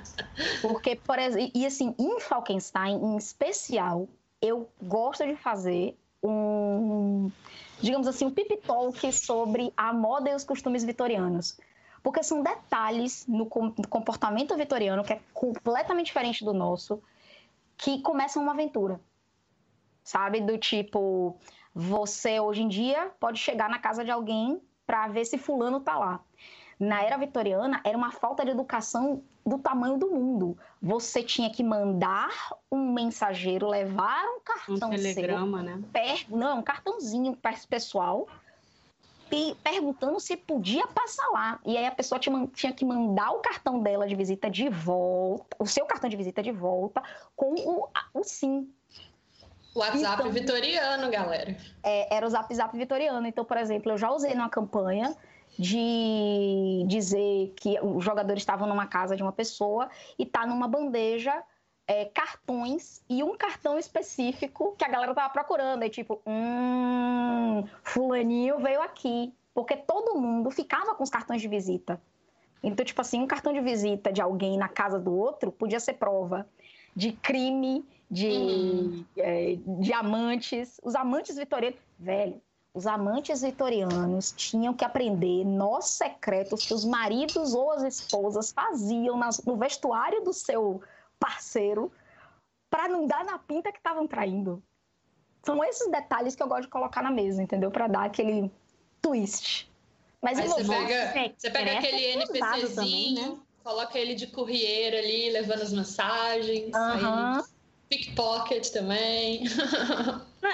Porque, 0.62 0.96
por 0.96 1.18
exemplo, 1.18 1.50
e 1.54 1.66
assim, 1.66 1.94
em 1.98 2.18
Falkenstein, 2.20 2.96
em 2.96 3.16
especial, 3.16 4.08
eu 4.40 4.68
gosto 4.82 5.26
de 5.26 5.36
fazer 5.36 5.96
um, 6.22 7.30
digamos 7.80 8.06
assim, 8.06 8.24
um 8.24 8.30
pip 8.30 8.56
talk 8.58 9.12
sobre 9.12 9.72
a 9.76 9.92
moda 9.92 10.30
e 10.30 10.34
os 10.34 10.42
costumes 10.42 10.82
vitorianos. 10.82 11.58
Porque 12.04 12.22
são 12.22 12.42
detalhes 12.42 13.26
no 13.26 13.46
comportamento 13.46 14.56
vitoriano 14.56 15.02
que 15.02 15.14
é 15.14 15.20
completamente 15.32 16.06
diferente 16.06 16.44
do 16.44 16.52
nosso, 16.52 17.02
que 17.76 18.00
começam 18.02 18.42
uma 18.42 18.52
aventura. 18.52 19.00
Sabe? 20.04 20.40
Do 20.40 20.56
tipo, 20.58 21.36
você 21.74 22.38
hoje 22.38 22.62
em 22.62 22.68
dia 22.68 23.10
pode 23.18 23.40
chegar 23.40 23.68
na 23.68 23.80
casa 23.80 24.04
de 24.04 24.10
alguém 24.12 24.60
para 24.86 25.08
ver 25.08 25.24
se 25.24 25.38
fulano 25.38 25.80
tá 25.80 25.98
lá 25.98 26.20
na 26.78 27.02
era 27.02 27.16
vitoriana 27.16 27.80
era 27.84 27.96
uma 27.96 28.10
falta 28.10 28.44
de 28.44 28.50
educação 28.50 29.22
do 29.44 29.58
tamanho 29.58 29.98
do 29.98 30.10
mundo. 30.10 30.56
Você 30.80 31.22
tinha 31.22 31.50
que 31.50 31.62
mandar 31.62 32.30
um 32.70 32.92
mensageiro 32.92 33.68
levar 33.68 34.24
um 34.24 34.40
cartão 34.40 34.88
um 34.88 34.90
telegrama, 34.90 35.62
seu, 35.62 35.76
né? 35.76 35.82
Per, 35.92 36.26
não, 36.30 36.58
um 36.58 36.62
cartãozinho 36.62 37.36
pessoal 37.68 38.26
perguntando 39.62 40.18
se 40.20 40.36
podia 40.36 40.86
passar 40.86 41.26
lá. 41.30 41.58
E 41.64 41.76
aí 41.76 41.86
a 41.86 41.90
pessoa 41.92 42.18
tinha, 42.18 42.46
tinha 42.48 42.72
que 42.72 42.84
mandar 42.84 43.30
o 43.30 43.40
cartão 43.40 43.80
dela 43.80 44.06
de 44.06 44.14
visita 44.14 44.50
de 44.50 44.68
volta, 44.68 45.56
o 45.58 45.66
seu 45.66 45.86
cartão 45.86 46.08
de 46.08 46.16
visita 46.16 46.42
de 46.42 46.52
volta 46.52 47.02
com 47.34 47.54
o, 47.54 47.88
o 48.12 48.24
sim. 48.24 48.68
WhatsApp 49.74 50.20
então, 50.20 50.30
vitoriano, 50.30 51.10
galera. 51.10 51.56
É, 51.82 52.14
era 52.16 52.24
o 52.24 52.30
Zap 52.30 52.54
Zap 52.54 52.76
vitoriano. 52.76 53.26
Então, 53.26 53.44
por 53.44 53.56
exemplo, 53.56 53.90
eu 53.90 53.98
já 53.98 54.10
usei 54.10 54.34
numa 54.34 54.48
campanha 54.48 55.16
de 55.58 56.84
dizer 56.86 57.52
que 57.56 57.78
os 57.80 58.04
jogadores 58.04 58.42
estavam 58.42 58.68
numa 58.68 58.86
casa 58.86 59.16
de 59.16 59.22
uma 59.22 59.32
pessoa 59.32 59.88
e 60.18 60.24
tá 60.24 60.46
numa 60.46 60.68
bandeja 60.68 61.42
é, 61.86 62.06
cartões 62.06 63.02
e 63.08 63.22
um 63.22 63.36
cartão 63.36 63.78
específico 63.78 64.74
que 64.76 64.84
a 64.84 64.88
galera 64.88 65.14
tava 65.14 65.32
procurando. 65.32 65.82
É 65.82 65.88
tipo, 65.88 66.20
hum, 66.26 67.64
fulaninho 67.82 68.58
veio 68.58 68.80
aqui. 68.82 69.32
Porque 69.52 69.76
todo 69.76 70.18
mundo 70.18 70.50
ficava 70.50 70.94
com 70.94 71.04
os 71.04 71.10
cartões 71.10 71.40
de 71.40 71.46
visita. 71.46 72.00
Então, 72.62 72.84
tipo 72.84 73.00
assim, 73.00 73.20
um 73.20 73.26
cartão 73.26 73.52
de 73.52 73.60
visita 73.60 74.12
de 74.12 74.20
alguém 74.20 74.58
na 74.58 74.68
casa 74.68 74.98
do 74.98 75.14
outro 75.14 75.52
podia 75.52 75.78
ser 75.78 75.94
prova 75.94 76.48
de 76.96 77.12
crime, 77.12 77.84
de 78.10 78.28
uhum. 78.28 79.04
é, 79.16 79.56
diamantes. 79.80 80.80
Os 80.82 80.94
amantes 80.96 81.36
vitorianos. 81.36 81.78
Velho, 81.98 82.40
os 82.72 82.88
amantes 82.88 83.42
vitorianos 83.42 84.32
tinham 84.32 84.74
que 84.74 84.84
aprender 84.84 85.44
nós 85.44 85.90
secretos 85.90 86.66
que 86.66 86.74
os 86.74 86.84
maridos 86.84 87.54
ou 87.54 87.70
as 87.70 87.84
esposas 87.84 88.50
faziam 88.50 89.16
nas, 89.16 89.44
no 89.44 89.56
vestuário 89.56 90.24
do 90.24 90.32
seu 90.32 90.82
parceiro 91.24 91.90
para 92.68 92.86
não 92.86 93.06
dar 93.06 93.24
na 93.24 93.38
pinta 93.38 93.72
que 93.72 93.78
estavam 93.78 94.06
traindo. 94.06 94.62
São 95.42 95.64
esses 95.64 95.90
detalhes 95.90 96.34
que 96.34 96.42
eu 96.42 96.48
gosto 96.48 96.62
de 96.62 96.68
colocar 96.68 97.02
na 97.02 97.10
mesa, 97.10 97.42
entendeu? 97.42 97.70
Para 97.70 97.86
dar 97.86 98.04
aquele 98.04 98.50
twist. 99.00 99.70
Mas 100.20 100.38
Aí 100.38 100.48
você 100.48 100.64
pega, 100.64 101.34
você 101.36 101.50
pega 101.50 101.78
aquele 101.78 102.04
NPCzinho, 102.04 102.74
também, 102.74 103.14
né? 103.14 103.38
coloca 103.62 103.98
ele 103.98 104.14
de 104.14 104.26
courrier 104.26 104.98
ali, 104.98 105.30
levando 105.30 105.62
as 105.62 105.72
mensagens. 105.72 106.74
Uhum. 106.74 107.42
Pickpocket 107.88 108.70
também. 108.70 109.44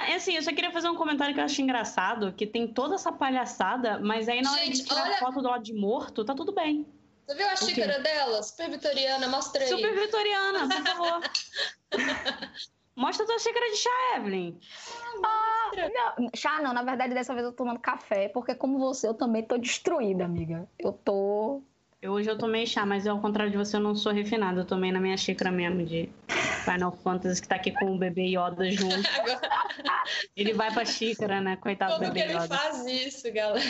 É 0.07 0.15
assim, 0.15 0.37
eu 0.37 0.43
só 0.43 0.53
queria 0.53 0.71
fazer 0.71 0.89
um 0.89 0.95
comentário 0.95 1.35
que 1.35 1.41
eu 1.41 1.45
acho 1.45 1.61
engraçado, 1.61 2.33
que 2.33 2.47
tem 2.47 2.69
toda 2.69 2.95
essa 2.95 3.11
palhaçada, 3.11 3.99
mas 3.99 4.29
aí 4.29 4.41
na 4.41 4.53
hora 4.53 4.65
Gente, 4.65 4.83
de 4.83 4.85
tirar 4.85 5.03
olha... 5.03 5.19
foto 5.19 5.43
do 5.43 5.49
lado 5.49 5.65
de 5.65 5.75
morto, 5.75 6.25
tá 6.25 6.33
tudo 6.33 6.53
bem. 6.53 6.87
Você 7.27 7.35
viu 7.35 7.49
a 7.49 7.57
xícara 7.57 7.99
dela? 8.01 8.43
Super 8.43 8.71
vitoriana, 8.71 9.29
mostra 9.29 9.63
aí. 9.63 9.69
Super 9.69 9.95
vitoriana, 9.95 10.69
por 10.69 10.83
favor. 10.83 11.21
Mostra 13.01 13.25
a 13.25 13.27
tua 13.29 13.39
xícara 13.39 13.71
de 13.71 13.77
chá, 13.77 14.17
Evelyn. 14.17 14.59
Ah, 15.25 15.71
não, 16.19 16.31
chá 16.35 16.61
não, 16.61 16.75
na 16.75 16.83
verdade 16.83 17.15
dessa 17.15 17.33
vez 17.33 17.47
eu 17.47 17.53
tô 17.53 17.65
tomando 17.65 17.79
café, 17.79 18.29
porque 18.29 18.55
como 18.55 18.79
você, 18.79 19.09
eu 19.09 19.15
também 19.15 19.43
tô 19.43 19.57
destruída, 19.57 20.25
amiga. 20.27 20.69
Eu 20.79 20.93
tô. 20.93 21.63
Eu, 22.03 22.13
hoje 22.13 22.31
eu 22.31 22.37
tomei 22.37 22.67
chá, 22.67 22.85
mas 22.85 23.07
ao 23.07 23.19
contrário 23.19 23.51
de 23.51 23.57
você, 23.57 23.77
eu 23.77 23.81
não 23.81 23.95
sou 23.95 24.13
refinada. 24.13 24.61
Eu 24.61 24.65
tomei 24.67 24.93
na 24.93 25.01
minha 25.01 25.17
xícara 25.17 25.51
mesmo 25.51 25.85
de 25.85 26.11
Final 26.65 26.93
Fantasy, 26.93 27.41
que 27.41 27.49
tá 27.49 27.57
aqui 27.57 27.73
com 27.73 27.95
o 27.95 27.99
bebê 27.99 28.37
Yoda 28.37 28.71
junto. 28.71 28.97
ele 30.37 30.53
vai 30.53 30.73
pra 30.73 30.85
xícara, 30.85 31.41
né? 31.41 31.57
Coitado 31.57 31.95
Como 31.95 32.07
do 32.07 32.13
bebê 32.13 32.33
Yoda. 32.33 32.49
Como 32.49 32.49
que 32.49 32.55
ele 32.55 32.61
faz 32.61 32.87
isso, 32.87 33.33
galera? 33.33 33.65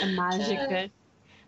É 0.00 0.06
mágica. 0.06 0.74
É. 0.74 0.90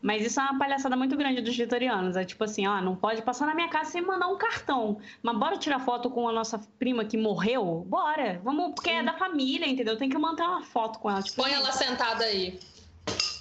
Mas 0.05 0.23
isso 0.23 0.39
é 0.39 0.43
uma 0.43 0.59
palhaçada 0.59 0.95
muito 0.99 1.17
grande 1.17 1.41
dos 1.41 1.57
vitorianos. 1.57 2.15
É 2.15 2.27
tipo 2.27 2.45
assim, 2.45 2.67
ó, 2.67 2.79
não 2.79 2.95
pode 2.95 3.23
passar 3.23 3.47
na 3.47 3.55
minha 3.55 3.71
casa 3.71 3.91
sem 3.91 4.03
mandar 4.03 4.29
um 4.29 4.37
cartão. 4.37 4.99
Mas 5.23 5.39
bora 5.39 5.57
tirar 5.57 5.79
foto 5.79 6.11
com 6.11 6.29
a 6.29 6.33
nossa 6.33 6.61
prima 6.79 7.07
que 7.07 7.17
morreu? 7.17 7.83
Bora. 7.87 8.39
Vamos, 8.45 8.75
porque 8.75 8.91
Sim. 8.91 8.97
é 8.97 9.03
da 9.03 9.15
família, 9.15 9.67
entendeu? 9.67 9.97
Tem 9.97 10.11
que 10.11 10.19
manter 10.19 10.43
uma 10.43 10.63
foto 10.63 10.99
com 10.99 11.11
ela. 11.11 11.23
Tipo, 11.23 11.43
Põe 11.43 11.55
ela 11.55 11.73
sentada 11.73 12.23
aí. 12.23 12.61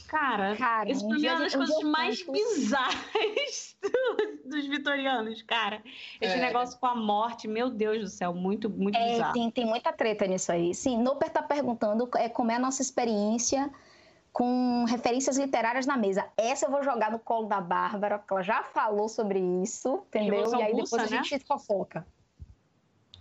Cara, 0.07 0.55
cara 0.55 0.89
isso 0.89 1.05
pra 1.05 1.17
mim 1.17 1.25
é 1.25 1.33
uma 1.33 1.39
das 1.41 1.53
coisas 1.53 1.83
mais 1.83 2.23
bizarras 2.31 3.75
dos 4.45 4.65
vitorianos, 4.65 5.41
cara. 5.41 5.83
Esse 6.21 6.37
é. 6.37 6.39
negócio 6.39 6.79
com 6.79 6.85
a 6.85 6.95
morte, 6.95 7.45
meu 7.45 7.69
Deus 7.69 7.99
do 7.99 8.07
céu, 8.07 8.33
muito, 8.33 8.69
muito 8.69 8.97
é, 8.97 9.11
bizarro. 9.11 9.33
Tem, 9.33 9.51
tem 9.51 9.65
muita 9.65 9.91
treta 9.91 10.25
nisso 10.25 10.49
aí. 10.49 10.73
Sim, 10.73 11.01
Noper 11.01 11.29
tá 11.29 11.43
perguntando 11.43 12.09
é, 12.15 12.29
como 12.29 12.51
é 12.51 12.55
a 12.55 12.59
nossa 12.59 12.81
experiência 12.81 13.69
com 14.33 14.83
referências 14.85 15.37
literárias 15.37 15.85
na 15.85 15.95
mesa. 15.95 16.25
Essa 16.35 16.65
eu 16.65 16.71
vou 16.71 16.83
jogar 16.83 17.11
no 17.11 17.19
colo 17.19 17.47
da 17.47 17.61
Bárbara, 17.61 18.17
porque 18.17 18.33
ela 18.33 18.41
já 18.41 18.63
falou 18.63 19.07
sobre 19.07 19.39
isso, 19.61 20.03
entendeu? 20.07 20.51
E 20.51 20.63
aí 20.63 20.75
depois 20.75 20.91
né? 20.91 21.03
a 21.19 21.23
gente 21.23 21.39
fofoca. 21.45 22.05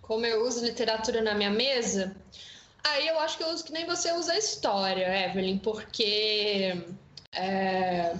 Como 0.01 0.25
eu 0.25 0.43
uso 0.43 0.65
literatura 0.65 1.21
na 1.21 1.35
minha 1.35 1.51
mesa? 1.51 2.15
Aí 2.83 3.07
eu 3.07 3.19
acho 3.19 3.37
que 3.37 3.43
eu 3.43 3.49
uso 3.49 3.63
que 3.63 3.71
nem 3.71 3.85
você 3.85 4.11
usa 4.11 4.33
a 4.33 4.37
história, 4.37 5.29
Evelyn, 5.29 5.59
porque 5.59 6.83
é, 7.31 8.15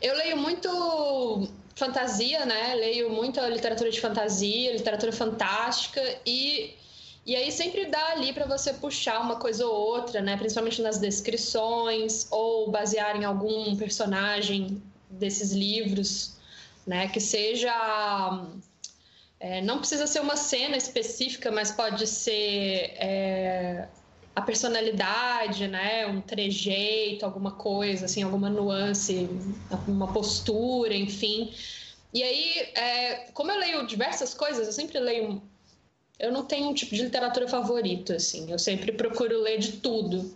eu 0.00 0.16
leio 0.16 0.36
muito 0.36 1.48
fantasia, 1.74 2.46
né? 2.46 2.74
Leio 2.76 3.10
muita 3.10 3.46
literatura 3.48 3.90
de 3.90 4.00
fantasia, 4.00 4.72
literatura 4.72 5.12
fantástica 5.12 6.00
e 6.24 6.74
e 7.24 7.36
aí 7.36 7.52
sempre 7.52 7.86
dá 7.86 8.10
ali 8.10 8.32
para 8.32 8.46
você 8.46 8.72
puxar 8.72 9.20
uma 9.20 9.36
coisa 9.36 9.64
ou 9.66 9.72
outra, 9.72 10.20
né? 10.20 10.36
Principalmente 10.36 10.82
nas 10.82 10.98
descrições 10.98 12.26
ou 12.30 12.70
basear 12.70 13.16
em 13.16 13.24
algum 13.24 13.76
personagem 13.76 14.82
desses 15.08 15.52
livros, 15.52 16.36
né? 16.86 17.08
Que 17.08 17.20
seja 17.20 17.72
é, 19.38 19.60
não 19.60 19.78
precisa 19.78 20.06
ser 20.06 20.20
uma 20.20 20.36
cena 20.36 20.76
específica, 20.76 21.50
mas 21.50 21.72
pode 21.72 22.06
ser 22.06 22.94
é, 22.96 23.88
a 24.34 24.40
personalidade, 24.40 25.68
né? 25.68 26.06
Um 26.06 26.20
trejeito, 26.20 27.24
alguma 27.24 27.52
coisa, 27.52 28.06
assim, 28.06 28.22
alguma 28.22 28.48
nuance, 28.48 29.28
uma 29.86 30.12
postura, 30.12 30.94
enfim. 30.94 31.52
E 32.14 32.22
aí, 32.22 32.72
é, 32.74 33.14
como 33.32 33.50
eu 33.50 33.58
leio 33.58 33.86
diversas 33.86 34.34
coisas, 34.34 34.66
eu 34.66 34.72
sempre 34.72 34.98
leio 34.98 35.42
eu 36.22 36.30
não 36.30 36.44
tenho 36.44 36.68
um 36.68 36.74
tipo 36.74 36.94
de 36.94 37.02
literatura 37.02 37.48
favorito, 37.48 38.12
assim. 38.12 38.50
Eu 38.50 38.58
sempre 38.58 38.92
procuro 38.92 39.42
ler 39.42 39.58
de 39.58 39.72
tudo. 39.72 40.34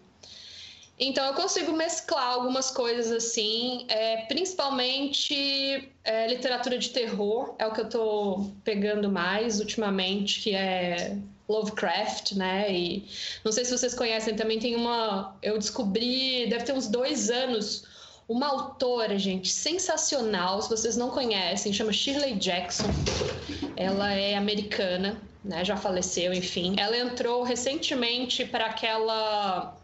Então 0.98 1.24
eu 1.26 1.34
consigo 1.34 1.72
mesclar 1.72 2.32
algumas 2.32 2.70
coisas 2.70 3.12
assim, 3.12 3.84
é, 3.88 4.24
principalmente 4.26 5.92
é, 6.02 6.26
literatura 6.26 6.78
de 6.78 6.88
terror, 6.88 7.54
é 7.58 7.66
o 7.66 7.72
que 7.72 7.82
eu 7.82 7.88
tô 7.88 8.50
pegando 8.64 9.10
mais 9.10 9.60
ultimamente, 9.60 10.40
que 10.40 10.54
é 10.54 11.18
Lovecraft, 11.46 12.32
né? 12.32 12.72
E 12.72 13.06
não 13.44 13.52
sei 13.52 13.64
se 13.64 13.76
vocês 13.76 13.94
conhecem, 13.94 14.34
também 14.34 14.58
tem 14.58 14.74
uma. 14.74 15.36
Eu 15.42 15.58
descobri, 15.58 16.46
deve 16.48 16.64
ter 16.64 16.72
uns 16.72 16.88
dois 16.88 17.30
anos, 17.30 17.84
uma 18.26 18.48
autora, 18.48 19.18
gente, 19.18 19.50
sensacional. 19.50 20.62
Se 20.62 20.70
vocês 20.70 20.96
não 20.96 21.10
conhecem, 21.10 21.72
chama 21.72 21.92
Shirley 21.92 22.36
Jackson. 22.36 22.90
Ela 23.76 24.14
é 24.14 24.34
americana 24.34 25.20
né, 25.46 25.64
já 25.64 25.76
faleceu, 25.76 26.32
enfim. 26.32 26.74
Ela 26.76 26.98
entrou 26.98 27.42
recentemente 27.42 28.44
para 28.44 28.66
aquela. 28.66 29.76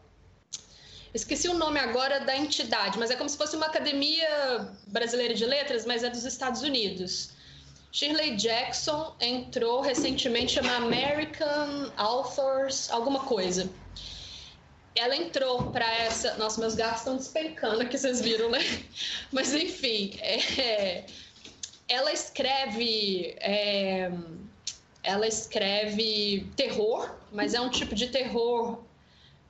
Esqueci 1.14 1.48
o 1.48 1.55
nome 1.55 1.79
agora 1.79 2.20
da 2.20 2.37
entidade, 2.37 2.98
mas 2.98 3.11
é 3.11 3.16
como 3.16 3.29
se 3.29 3.37
fosse 3.37 3.55
uma 3.55 3.66
academia 3.66 4.68
brasileira 4.88 5.35
de 5.35 5.44
letras, 5.44 5.87
mas 5.87 6.03
é 6.03 6.11
dos 6.11 6.25
Estados 6.25 6.62
Unidos. 6.62 7.31
Shirley 7.92 8.37
Jackson 8.37 9.14
entrou 9.20 9.83
recentemente, 9.83 10.55
chama 10.55 10.75
American 10.77 11.92
Authors, 11.96 12.90
alguma 12.90 13.20
coisa. 13.20 13.70
Ela 14.94 15.14
entrou 15.14 15.70
para 15.70 15.90
essa. 15.98 16.35
Nossa, 16.38 16.59
meus 16.61 16.75
gatos 16.75 17.01
estão 17.01 17.16
despencando 17.16 17.83
aqui, 17.83 17.96
vocês 17.96 18.20
viram, 18.20 18.51
né? 18.51 18.59
Mas 19.31 19.55
enfim, 19.55 20.18
é... 20.20 21.05
ela 21.88 22.12
escreve. 22.12 23.37
É 23.38 24.11
ela 25.02 25.26
escreve 25.26 26.46
terror, 26.56 27.10
mas 27.32 27.54
é 27.54 27.60
um 27.60 27.68
tipo 27.68 27.94
de 27.94 28.08
terror 28.08 28.78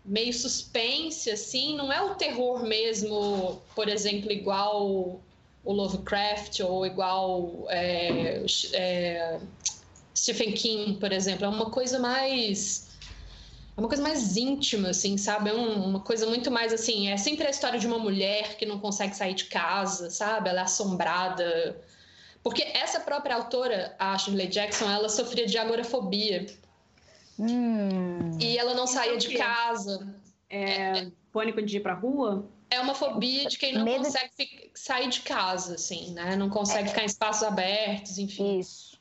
meio 0.05 0.33
suspense, 0.33 1.31
assim, 1.31 1.77
não 1.77 1.93
é 1.93 2.03
o 2.03 2.15
terror 2.15 2.65
mesmo, 2.65 3.61
por 3.75 3.89
exemplo, 3.89 4.33
igual 4.33 5.21
o 5.65 5.73
Lovecraft 5.73 6.61
ou 6.61 6.85
igual 6.85 7.67
é, 7.69 8.45
é, 8.73 9.41
Stephen 10.17 10.53
King, 10.53 10.95
por 10.99 11.13
exemplo, 11.13 11.45
é 11.45 11.49
uma 11.49 11.71
coisa 11.71 11.99
mais 11.99 12.91
é 13.77 13.81
uma 13.81 13.89
coisa 13.89 14.03
mais 14.03 14.37
íntima, 14.37 14.91
assim, 14.91 15.17
sabe? 15.17 15.49
É 15.49 15.55
um, 15.55 15.85
uma 15.85 16.01
coisa 16.01 16.27
muito 16.27 16.51
mais 16.51 16.75
assim. 16.75 17.09
É 17.09 17.17
sempre 17.17 17.47
a 17.47 17.51
história 17.51 17.79
de 17.79 17.87
uma 17.87 17.99
mulher 17.99 18.57
que 18.57 18.67
não 18.67 18.79
consegue 18.79 19.17
sair 19.17 19.33
de 19.33 19.47
casa, 19.47 20.11
sabe? 20.11 20.51
Ela 20.51 20.61
é 20.61 20.65
assombrada 20.65 21.77
porque 22.43 22.63
essa 22.63 23.01
própria 23.01 23.37
autora, 23.37 23.95
a 23.99 24.17
Shirley 24.19 24.49
Jackson, 24.49 24.91
ela 24.91 25.09
sofria 25.09 25.47
de 25.47 25.57
agorafobia. 25.57 26.47
Hum. 27.39 28.37
E 28.41 28.59
ela 28.59 28.75
não 28.75 28.87
saía 28.87 29.17
de 29.17 29.37
casa. 29.37 30.15
É, 30.51 30.99
é, 30.99 31.13
pânico 31.33 31.63
de 31.63 31.77
ir 31.77 31.81
pra 31.81 31.95
rua? 31.95 32.49
É 32.69 32.81
uma 32.81 32.95
fobia 32.95 33.47
de 33.47 33.59
quem 33.59 33.75
não 33.75 33.85
Medo... 33.85 34.05
consegue 34.05 34.71
sair 34.75 35.09
de 35.09 35.21
casa, 35.21 35.75
assim, 35.75 36.13
né? 36.13 36.37
Não 36.37 36.49
consegue 36.49 36.85
é. 36.85 36.89
ficar 36.89 37.03
em 37.03 37.07
espaços 37.07 37.43
abertos, 37.43 38.19
enfim. 38.19 38.59
Isso. 38.59 38.99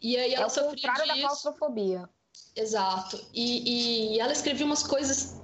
E 0.00 0.16
aí 0.16 0.32
ela 0.32 0.44
é 0.44 0.46
o 0.46 0.50
sofria 0.50 0.92
disso. 0.92 1.06
da 1.06 1.14
claustrofobia. 1.14 2.08
Exato. 2.54 3.24
E, 3.34 4.14
e 4.14 4.20
ela 4.20 4.32
escrevia 4.32 4.64
umas 4.64 4.82
coisas 4.82 5.40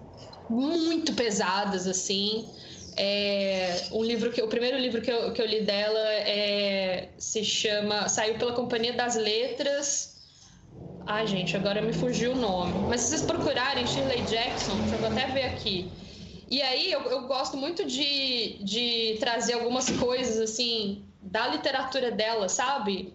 muito 0.49 1.13
pesadas, 1.15 1.87
assim. 1.87 2.49
É, 2.97 3.89
um 3.91 4.03
livro 4.05 4.31
que 4.31 4.41
o 4.43 4.49
primeiro 4.49 4.79
livro 4.79 5.03
que 5.03 5.11
eu, 5.11 5.33
que 5.33 5.43
eu 5.43 5.47
li 5.47 5.63
dela 5.63 5.99
é, 5.99 7.09
se 7.19 7.45
chama 7.45 8.09
saiu 8.09 8.39
pela 8.39 8.53
Companhia 8.53 8.93
das 8.93 9.17
Letras. 9.17 10.15
Ai, 11.07 11.27
gente, 11.27 11.57
agora 11.57 11.83
me 11.83 11.93
fugiu 11.93 12.33
o 12.33 12.37
nome. 12.37 12.73
Mas 12.89 13.03
se 13.03 13.09
vocês 13.09 13.23
procurarem 13.23 13.87
Shirley 13.87 14.23
Jackson, 14.23 14.77
deixa 14.77 14.97
eu 14.97 15.07
até 15.07 15.27
ver 15.27 15.45
aqui. 15.45 15.91
E 16.51 16.63
aí 16.63 16.93
eu, 16.93 17.01
eu 17.03 17.27
gosto 17.27 17.57
muito 17.57 17.85
de, 17.85 18.59
de 18.63 19.17
trazer 19.19 19.55
algumas 19.55 19.91
coisas 19.91 20.39
assim 20.39 21.05
da 21.21 21.49
literatura 21.49 22.11
dela, 22.11 22.49
sabe? 22.49 23.13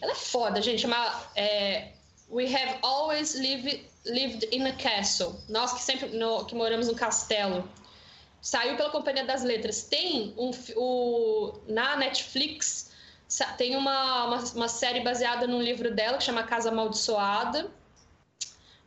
Ela 0.00 0.12
é 0.12 0.16
foda, 0.16 0.60
gente. 0.62 0.82
Chama 0.82 1.22
é, 1.36 1.88
We 2.30 2.46
Have 2.46 2.78
Always 2.82 3.34
Lived, 3.34 3.84
lived 4.06 4.48
in 4.52 4.66
a 4.66 4.72
Castle. 4.72 5.36
Nós 5.48 5.72
que 5.72 5.82
sempre 5.82 6.08
no, 6.08 6.44
que 6.44 6.54
moramos 6.54 6.88
no 6.88 6.94
castelo. 6.94 7.68
Saiu 8.42 8.76
pela 8.76 8.90
Companhia 8.90 9.24
das 9.24 9.42
Letras. 9.42 9.84
Tem 9.84 10.34
um 10.36 10.50
o, 10.76 11.54
na 11.66 11.96
Netflix 11.96 12.92
tem 13.56 13.74
uma, 13.76 14.26
uma, 14.26 14.38
uma 14.54 14.68
série 14.68 15.00
baseada 15.00 15.46
num 15.46 15.62
livro 15.62 15.94
dela 15.94 16.18
que 16.18 16.24
chama 16.24 16.42
Casa 16.42 16.68
Amaldiçoada 16.68 17.70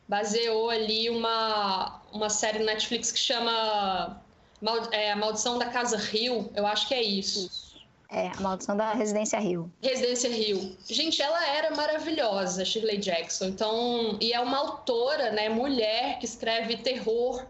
baseou 0.08 0.70
ali 0.70 1.10
uma, 1.10 2.00
uma 2.12 2.30
série 2.30 2.58
no 2.58 2.66
Netflix 2.66 3.10
que 3.10 3.18
chama 3.18 4.20
Mal, 4.60 4.88
é, 4.92 5.12
A 5.12 5.16
Maldição 5.16 5.58
da 5.58 5.66
Casa 5.66 5.96
Rio, 5.96 6.50
eu 6.54 6.66
acho 6.66 6.88
que 6.88 6.94
é 6.94 7.02
isso. 7.02 7.76
É, 8.10 8.28
A 8.28 8.40
Maldição 8.40 8.76
da 8.76 8.92
Residência 8.92 9.38
Rio. 9.38 9.70
Residência 9.82 10.30
Rio. 10.30 10.76
Gente, 10.88 11.20
ela 11.20 11.44
era 11.48 11.74
maravilhosa, 11.74 12.64
Shirley 12.64 12.98
Jackson. 12.98 13.46
Então, 13.46 14.16
e 14.20 14.32
é 14.32 14.40
uma 14.40 14.58
autora, 14.58 15.32
né, 15.32 15.48
mulher 15.48 16.18
que 16.18 16.24
escreve 16.24 16.76
terror. 16.78 17.44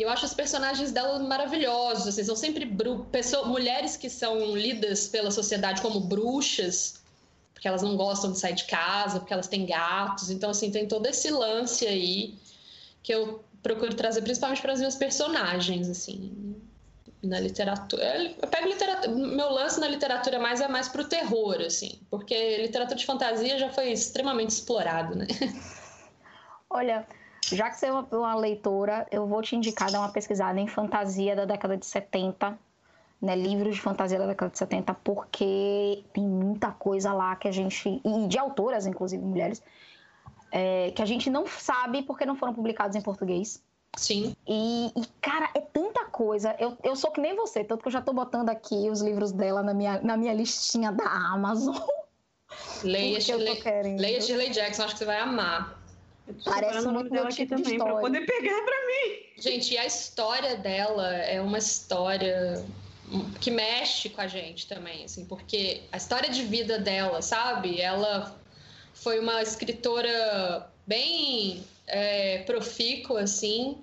E 0.00 0.02
eu 0.02 0.08
acho 0.08 0.24
os 0.24 0.32
personagens 0.32 0.92
dela 0.92 1.18
maravilhosos. 1.18 2.06
Assim, 2.06 2.24
são 2.24 2.34
sempre 2.34 2.64
pessoas, 3.12 3.46
mulheres 3.46 3.98
que 3.98 4.08
são 4.08 4.56
lidas 4.56 5.06
pela 5.06 5.30
sociedade 5.30 5.82
como 5.82 6.00
bruxas 6.00 6.98
porque 7.52 7.68
elas 7.68 7.82
não 7.82 7.94
gostam 7.94 8.32
de 8.32 8.38
sair 8.38 8.54
de 8.54 8.64
casa, 8.64 9.20
porque 9.20 9.34
elas 9.34 9.46
têm 9.46 9.66
gatos. 9.66 10.30
Então, 10.30 10.48
assim, 10.48 10.70
tem 10.70 10.88
todo 10.88 11.04
esse 11.04 11.30
lance 11.30 11.86
aí 11.86 12.34
que 13.02 13.12
eu 13.12 13.44
procuro 13.62 13.92
trazer 13.92 14.22
principalmente 14.22 14.62
para 14.62 14.72
as 14.72 14.78
minhas 14.78 14.94
personagens, 14.94 15.90
assim, 15.90 16.56
na 17.22 17.38
literatura. 17.38 18.34
Eu 18.40 18.48
pego 18.48 18.66
literatura, 18.66 19.14
meu 19.14 19.52
lance 19.52 19.78
na 19.78 19.88
literatura 19.88 20.38
mais 20.38 20.62
é 20.62 20.68
mais 20.68 20.88
pro 20.88 21.04
terror, 21.04 21.60
assim, 21.60 22.00
porque 22.08 22.56
literatura 22.62 22.98
de 22.98 23.04
fantasia 23.04 23.58
já 23.58 23.68
foi 23.68 23.92
extremamente 23.92 24.48
explorado, 24.48 25.14
né? 25.14 25.26
Olha, 26.70 27.06
já 27.42 27.70
que 27.70 27.78
você 27.78 27.86
é 27.86 27.92
uma, 27.92 28.06
uma 28.12 28.34
leitora, 28.34 29.06
eu 29.10 29.26
vou 29.26 29.42
te 29.42 29.56
indicar 29.56 29.90
dar 29.90 30.00
uma 30.00 30.12
pesquisada 30.12 30.58
em 30.60 30.66
fantasia 30.66 31.34
da 31.34 31.44
década 31.44 31.76
de 31.76 31.86
70 31.86 32.58
né, 33.20 33.36
livros 33.36 33.74
de 33.74 33.80
fantasia 33.80 34.18
da 34.18 34.26
década 34.26 34.50
de 34.50 34.58
70, 34.58 34.94
porque 35.04 36.04
tem 36.12 36.24
muita 36.24 36.70
coisa 36.70 37.12
lá 37.12 37.36
que 37.36 37.46
a 37.46 37.52
gente. 37.52 38.00
E 38.02 38.26
de 38.26 38.38
autoras, 38.38 38.86
inclusive 38.86 39.22
mulheres, 39.22 39.62
é, 40.50 40.90
que 40.92 41.02
a 41.02 41.04
gente 41.04 41.28
não 41.28 41.46
sabe 41.46 42.02
porque 42.02 42.24
não 42.24 42.34
foram 42.34 42.54
publicados 42.54 42.96
em 42.96 43.02
português. 43.02 43.62
Sim. 43.96 44.34
E, 44.46 44.86
e, 44.96 45.06
cara, 45.20 45.50
é 45.54 45.60
tanta 45.60 46.04
coisa. 46.06 46.54
Eu, 46.58 46.78
eu 46.82 46.96
sou 46.96 47.10
que 47.10 47.20
nem 47.20 47.34
você, 47.34 47.64
tanto 47.64 47.82
que 47.82 47.88
eu 47.88 47.92
já 47.92 48.00
tô 48.00 48.12
botando 48.12 48.48
aqui 48.48 48.88
os 48.88 49.02
livros 49.02 49.32
dela 49.32 49.62
na 49.62 49.74
minha, 49.74 50.00
na 50.00 50.16
minha 50.16 50.32
listinha 50.32 50.90
da 50.92 51.04
Amazon. 51.04 51.76
Leia 52.82 53.20
Shirley, 53.20 53.60
leia 53.96 54.20
Shirley 54.20 54.50
Jackson, 54.50 54.84
acho 54.84 54.94
que 54.94 54.98
você 55.00 55.04
vai 55.04 55.20
amar. 55.20 55.79
Parece 56.44 56.86
muito 56.88 57.12
meu 57.12 57.28
tipo 57.28 57.56
de 57.56 57.62
história. 57.62 57.84
Pra 57.84 58.00
poder 58.00 58.26
pegar 58.26 58.62
pra 58.62 58.86
mim. 58.86 59.22
Gente, 59.38 59.74
e 59.74 59.78
a 59.78 59.86
história 59.86 60.56
dela 60.56 61.14
é 61.14 61.40
uma 61.40 61.58
história 61.58 62.64
que 63.40 63.50
mexe 63.50 64.08
com 64.08 64.20
a 64.20 64.28
gente 64.28 64.66
também, 64.66 65.04
assim, 65.04 65.24
porque 65.24 65.82
a 65.90 65.96
história 65.96 66.30
de 66.30 66.44
vida 66.44 66.78
dela, 66.78 67.22
sabe? 67.22 67.80
Ela 67.80 68.36
foi 68.94 69.18
uma 69.18 69.42
escritora 69.42 70.70
bem 70.86 71.64
é, 71.86 72.38
profícua, 72.44 73.22
assim, 73.22 73.78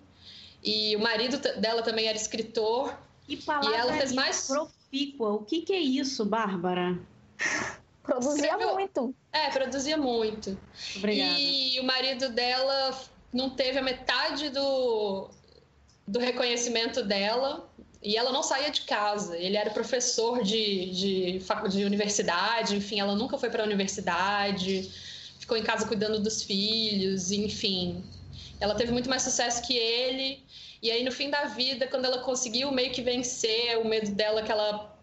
e 0.63 0.95
o 0.95 0.99
marido 0.99 1.37
dela 1.59 1.81
também 1.81 2.07
era 2.07 2.17
escritor. 2.17 2.97
E, 3.27 3.35
e 3.35 3.73
ela 3.73 3.93
fez 3.93 4.13
mais 4.13 4.47
profícua. 4.47 5.33
O 5.33 5.43
que, 5.43 5.61
que 5.61 5.73
é 5.73 5.79
isso, 5.79 6.23
Bárbara? 6.25 6.97
Produzia 8.07 8.45
Escreveu... 8.45 8.73
muito. 8.73 9.15
É, 9.33 9.49
produzia 9.49 9.97
muito. 9.97 10.57
Obrigada. 10.95 11.35
E 11.37 11.77
o 11.81 11.83
marido 11.83 12.29
dela 12.29 12.97
não 13.33 13.49
teve 13.49 13.77
a 13.77 13.81
metade 13.81 14.49
do, 14.49 15.29
do 16.07 16.17
reconhecimento 16.17 17.03
dela 17.03 17.69
e 18.01 18.15
ela 18.15 18.31
não 18.31 18.41
saía 18.41 18.71
de 18.71 18.81
casa. 18.81 19.37
Ele 19.37 19.57
era 19.57 19.69
professor 19.71 20.41
de, 20.41 20.89
de, 20.91 21.39
de 21.69 21.83
universidade, 21.83 22.77
enfim, 22.77 23.01
ela 23.01 23.13
nunca 23.13 23.37
foi 23.37 23.49
para 23.49 23.61
a 23.61 23.65
universidade, 23.65 24.89
ficou 25.37 25.57
em 25.57 25.63
casa 25.63 25.85
cuidando 25.85 26.17
dos 26.17 26.41
filhos, 26.41 27.29
enfim. 27.29 28.01
Ela 28.61 28.73
teve 28.73 28.93
muito 28.93 29.09
mais 29.09 29.21
sucesso 29.21 29.61
que 29.61 29.75
ele. 29.75 30.41
E 30.81 30.89
aí, 30.89 31.03
no 31.03 31.11
fim 31.11 31.29
da 31.29 31.45
vida, 31.45 31.87
quando 31.87 32.05
ela 32.05 32.19
conseguiu 32.19 32.71
meio 32.71 32.91
que 32.91 33.01
vencer 33.01 33.77
o 33.79 33.85
medo 33.85 34.11
dela, 34.11 34.41
que 34.43 34.51
ela 34.51 34.96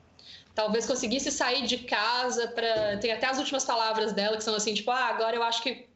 talvez 0.55 0.87
conseguisse 0.87 1.31
sair 1.31 1.67
de 1.67 1.79
casa 1.79 2.49
para 2.49 2.97
tem 2.99 3.13
até 3.13 3.27
as 3.27 3.39
últimas 3.39 3.65
palavras 3.65 4.13
dela 4.13 4.37
que 4.37 4.45
são 4.45 4.55
assim 4.55 4.75
tipo 4.75 4.91
ah 4.91 5.07
agora 5.07 5.35
eu 5.37 5.43
acho 5.43 5.63
que 5.63 5.89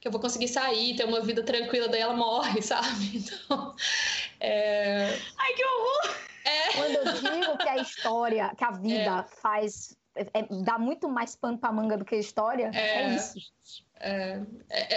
que 0.00 0.08
eu 0.08 0.12
vou 0.12 0.20
conseguir 0.20 0.48
sair, 0.48 0.94
ter 0.96 1.04
uma 1.04 1.22
vida 1.22 1.42
tranquila, 1.42 1.88
daí 1.88 2.02
ela 2.02 2.14
morre, 2.14 2.60
sabe? 2.62 3.12
Então, 3.14 3.74
é... 4.38 5.18
Ai, 5.38 5.54
que 5.54 5.64
horror! 5.64 6.14
É. 6.44 6.72
Quando 6.74 6.94
eu 6.94 7.12
digo 7.14 7.58
que 7.58 7.68
a 7.68 7.76
história, 7.78 8.52
que 8.56 8.64
a 8.64 8.70
vida 8.70 9.26
é. 9.26 9.36
faz. 9.40 9.96
É, 10.14 10.44
dá 10.62 10.78
muito 10.78 11.08
mais 11.08 11.34
pano 11.34 11.58
pra 11.58 11.72
manga 11.72 11.96
do 11.96 12.04
que 12.04 12.14
a 12.14 12.18
história, 12.18 12.70
é, 12.72 13.02
é 13.02 13.14
isso. 13.16 13.38
É, 13.98 14.42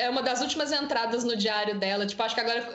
é 0.03 0.09
uma 0.09 0.21
das 0.21 0.41
últimas 0.41 0.71
entradas 0.71 1.23
no 1.23 1.35
diário 1.35 1.79
dela. 1.79 2.05
Tipo, 2.05 2.21
acho 2.23 2.35
que 2.35 2.41
agora 2.41 2.69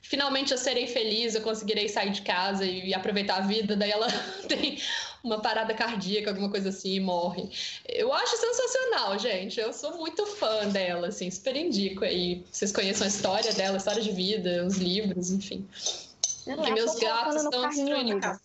finalmente 0.00 0.50
eu 0.50 0.58
serei 0.58 0.86
feliz, 0.86 1.34
eu 1.34 1.42
conseguirei 1.42 1.88
sair 1.88 2.10
de 2.10 2.22
casa 2.22 2.64
e, 2.64 2.94
aproveitar 2.94 3.36
a 3.36 3.40
vida. 3.42 3.76
Daí 3.76 3.90
ela 3.90 4.08
tem 4.48 4.78
uma 5.22 5.40
parada 5.40 5.74
cardíaca, 5.74 6.30
alguma 6.30 6.50
coisa 6.50 6.68
assim, 6.68 6.94
e 6.94 7.00
morre. 7.00 7.50
Eu 7.88 8.12
acho 8.12 8.36
sensacional, 8.36 9.18
gente. 9.18 9.58
Eu 9.60 9.72
sou 9.72 9.96
muito 9.96 10.26
fã 10.26 10.68
dela, 10.68 11.08
assim, 11.08 11.30
super 11.30 11.56
indico 11.56 12.04
aí. 12.04 12.44
Vocês 12.50 12.72
conheçam 12.72 13.04
a 13.04 13.08
história 13.08 13.52
dela, 13.52 13.76
a 13.76 13.78
história 13.78 14.02
de 14.02 14.12
vida, 14.12 14.64
os 14.64 14.76
livros, 14.76 15.30
enfim. 15.30 15.66
E 16.46 16.70
meus 16.72 16.98
gatos 16.98 17.42
estão 17.42 17.68
destruindo 17.68 18.16
a 18.16 18.20
casa. 18.20 18.40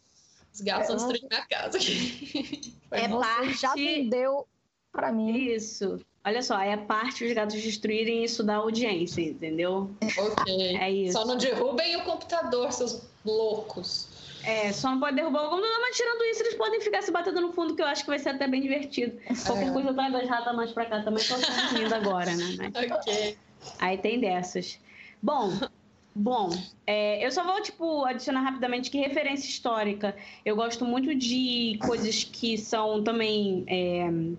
Os 0.54 0.62
gatos 0.62 0.90
estão 0.90 0.96
destruindo 0.98 1.28
minha 1.30 1.46
casa 1.48 1.78
aqui. 1.78 2.74
É 2.92 3.08
parte... 3.08 3.60
já 3.60 3.74
vendeu 3.74 4.48
para 4.92 5.12
mim. 5.12 5.36
Isso. 5.36 6.00
Olha 6.24 6.44
só, 6.44 6.62
é 6.62 6.78
parte 6.78 7.26
os 7.26 7.34
gatos 7.34 7.60
destruírem 7.60 8.24
isso 8.24 8.44
da 8.44 8.58
audiência, 8.58 9.22
entendeu? 9.22 9.90
Ok. 10.18 10.78
É 10.78 10.92
isso. 10.92 11.14
Só 11.14 11.26
não 11.26 11.36
derrubem 11.36 11.98
o 11.98 12.04
computador, 12.04 12.72
seus 12.72 13.02
loucos. 13.26 14.08
É, 14.44 14.72
só 14.74 14.92
não 14.92 15.00
pode 15.00 15.16
derrubar 15.16 15.46
o 15.46 15.50
computador, 15.50 15.80
mas 15.80 15.96
tirando 15.96 16.24
isso, 16.26 16.44
eles 16.44 16.56
podem 16.56 16.82
ficar 16.82 17.02
se 17.02 17.12
batendo 17.12 17.42
no 17.42 17.54
fundo, 17.54 17.76
que 17.76 17.82
eu 17.82 17.86
acho 17.86 18.04
que 18.04 18.10
vai 18.10 18.20
ser 18.20 18.30
até 18.30 18.48
bem 18.48 18.62
divertido. 18.62 19.18
Qualquer 19.46 19.68
é. 19.68 19.72
coisa 19.72 19.90
eu 19.90 19.94
trago 19.94 20.18
as 20.18 20.28
ratas 20.28 20.56
mais 20.56 20.72
pra 20.72 20.86
cá 20.86 21.02
também, 21.02 21.24
tô 21.24 21.36
rindo 21.78 21.96
agora, 21.96 22.36
né? 22.36 22.72
ok. 22.92 23.38
Aí 23.80 23.98
tem 23.98 24.20
dessas. 24.20 24.80
Bom, 25.22 25.52
Bom, 26.16 26.52
é, 26.86 27.26
eu 27.26 27.32
só 27.32 27.44
vou, 27.44 27.60
tipo, 27.62 28.06
adicionar 28.06 28.42
rapidamente 28.42 28.92
que 28.92 29.00
referência 29.00 29.50
histórica. 29.50 30.16
Eu 30.46 30.56
gosto 30.56 30.86
muito 30.86 31.16
de 31.16 31.80
coisas 31.82 32.24
que 32.24 32.56
são 32.56 33.04
também. 33.04 33.64
É, 33.68 34.12
não 34.12 34.38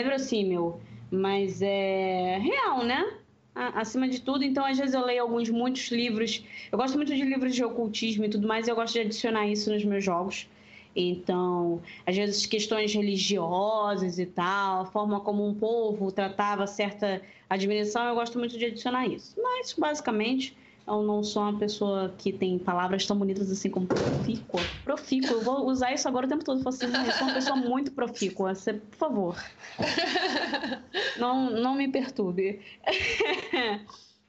é 0.00 0.02
verossímil, 0.02 0.80
mas 1.10 1.60
é 1.60 2.38
real, 2.38 2.84
né? 2.84 3.18
Acima 3.54 4.08
de 4.08 4.20
tudo, 4.20 4.42
então 4.42 4.64
às 4.64 4.76
vezes 4.76 4.94
eu 4.94 5.04
leio 5.04 5.22
alguns, 5.22 5.48
muitos 5.48 5.88
livros. 5.88 6.44
Eu 6.72 6.78
gosto 6.78 6.96
muito 6.96 7.14
de 7.14 7.22
livros 7.22 7.54
de 7.54 7.64
ocultismo 7.64 8.24
e 8.24 8.28
tudo 8.28 8.48
mais, 8.48 8.66
e 8.66 8.70
eu 8.70 8.74
gosto 8.74 8.94
de 8.94 9.00
adicionar 9.00 9.46
isso 9.46 9.72
nos 9.72 9.84
meus 9.84 10.04
jogos. 10.04 10.48
Então, 10.96 11.80
às 12.06 12.16
vezes 12.16 12.46
questões 12.46 12.92
religiosas 12.92 14.18
e 14.18 14.26
tal, 14.26 14.82
a 14.82 14.86
forma 14.86 15.20
como 15.20 15.46
um 15.46 15.54
povo 15.54 16.10
tratava 16.10 16.66
certa 16.66 17.22
admiração, 17.48 18.04
eu 18.08 18.14
gosto 18.14 18.38
muito 18.38 18.58
de 18.58 18.64
adicionar 18.66 19.06
isso. 19.06 19.36
Mas, 19.40 19.72
basicamente, 19.72 20.56
eu 20.86 21.02
não 21.02 21.24
sou 21.24 21.42
uma 21.42 21.58
pessoa 21.58 22.14
que 22.18 22.32
tem 22.32 22.58
palavras 22.58 23.06
tão 23.06 23.16
bonitas 23.16 23.50
assim 23.50 23.70
como 23.70 23.86
profícua. 23.86 24.60
Profícua, 24.84 25.30
eu 25.30 25.40
vou 25.40 25.66
usar 25.66 25.92
isso 25.92 26.06
agora 26.06 26.26
o 26.26 26.28
tempo 26.28 26.44
todo. 26.44 26.60
Eu, 26.60 26.68
assim, 26.68 26.86
eu 26.86 27.12
sou 27.12 27.26
uma 27.26 27.34
pessoa 27.34 27.56
muito 27.56 27.90
profícua. 27.92 28.54
Você, 28.54 28.74
por 28.74 28.96
favor. 28.96 29.44
Não, 31.18 31.48
não 31.50 31.74
me 31.74 31.88
perturbe. 31.88 32.60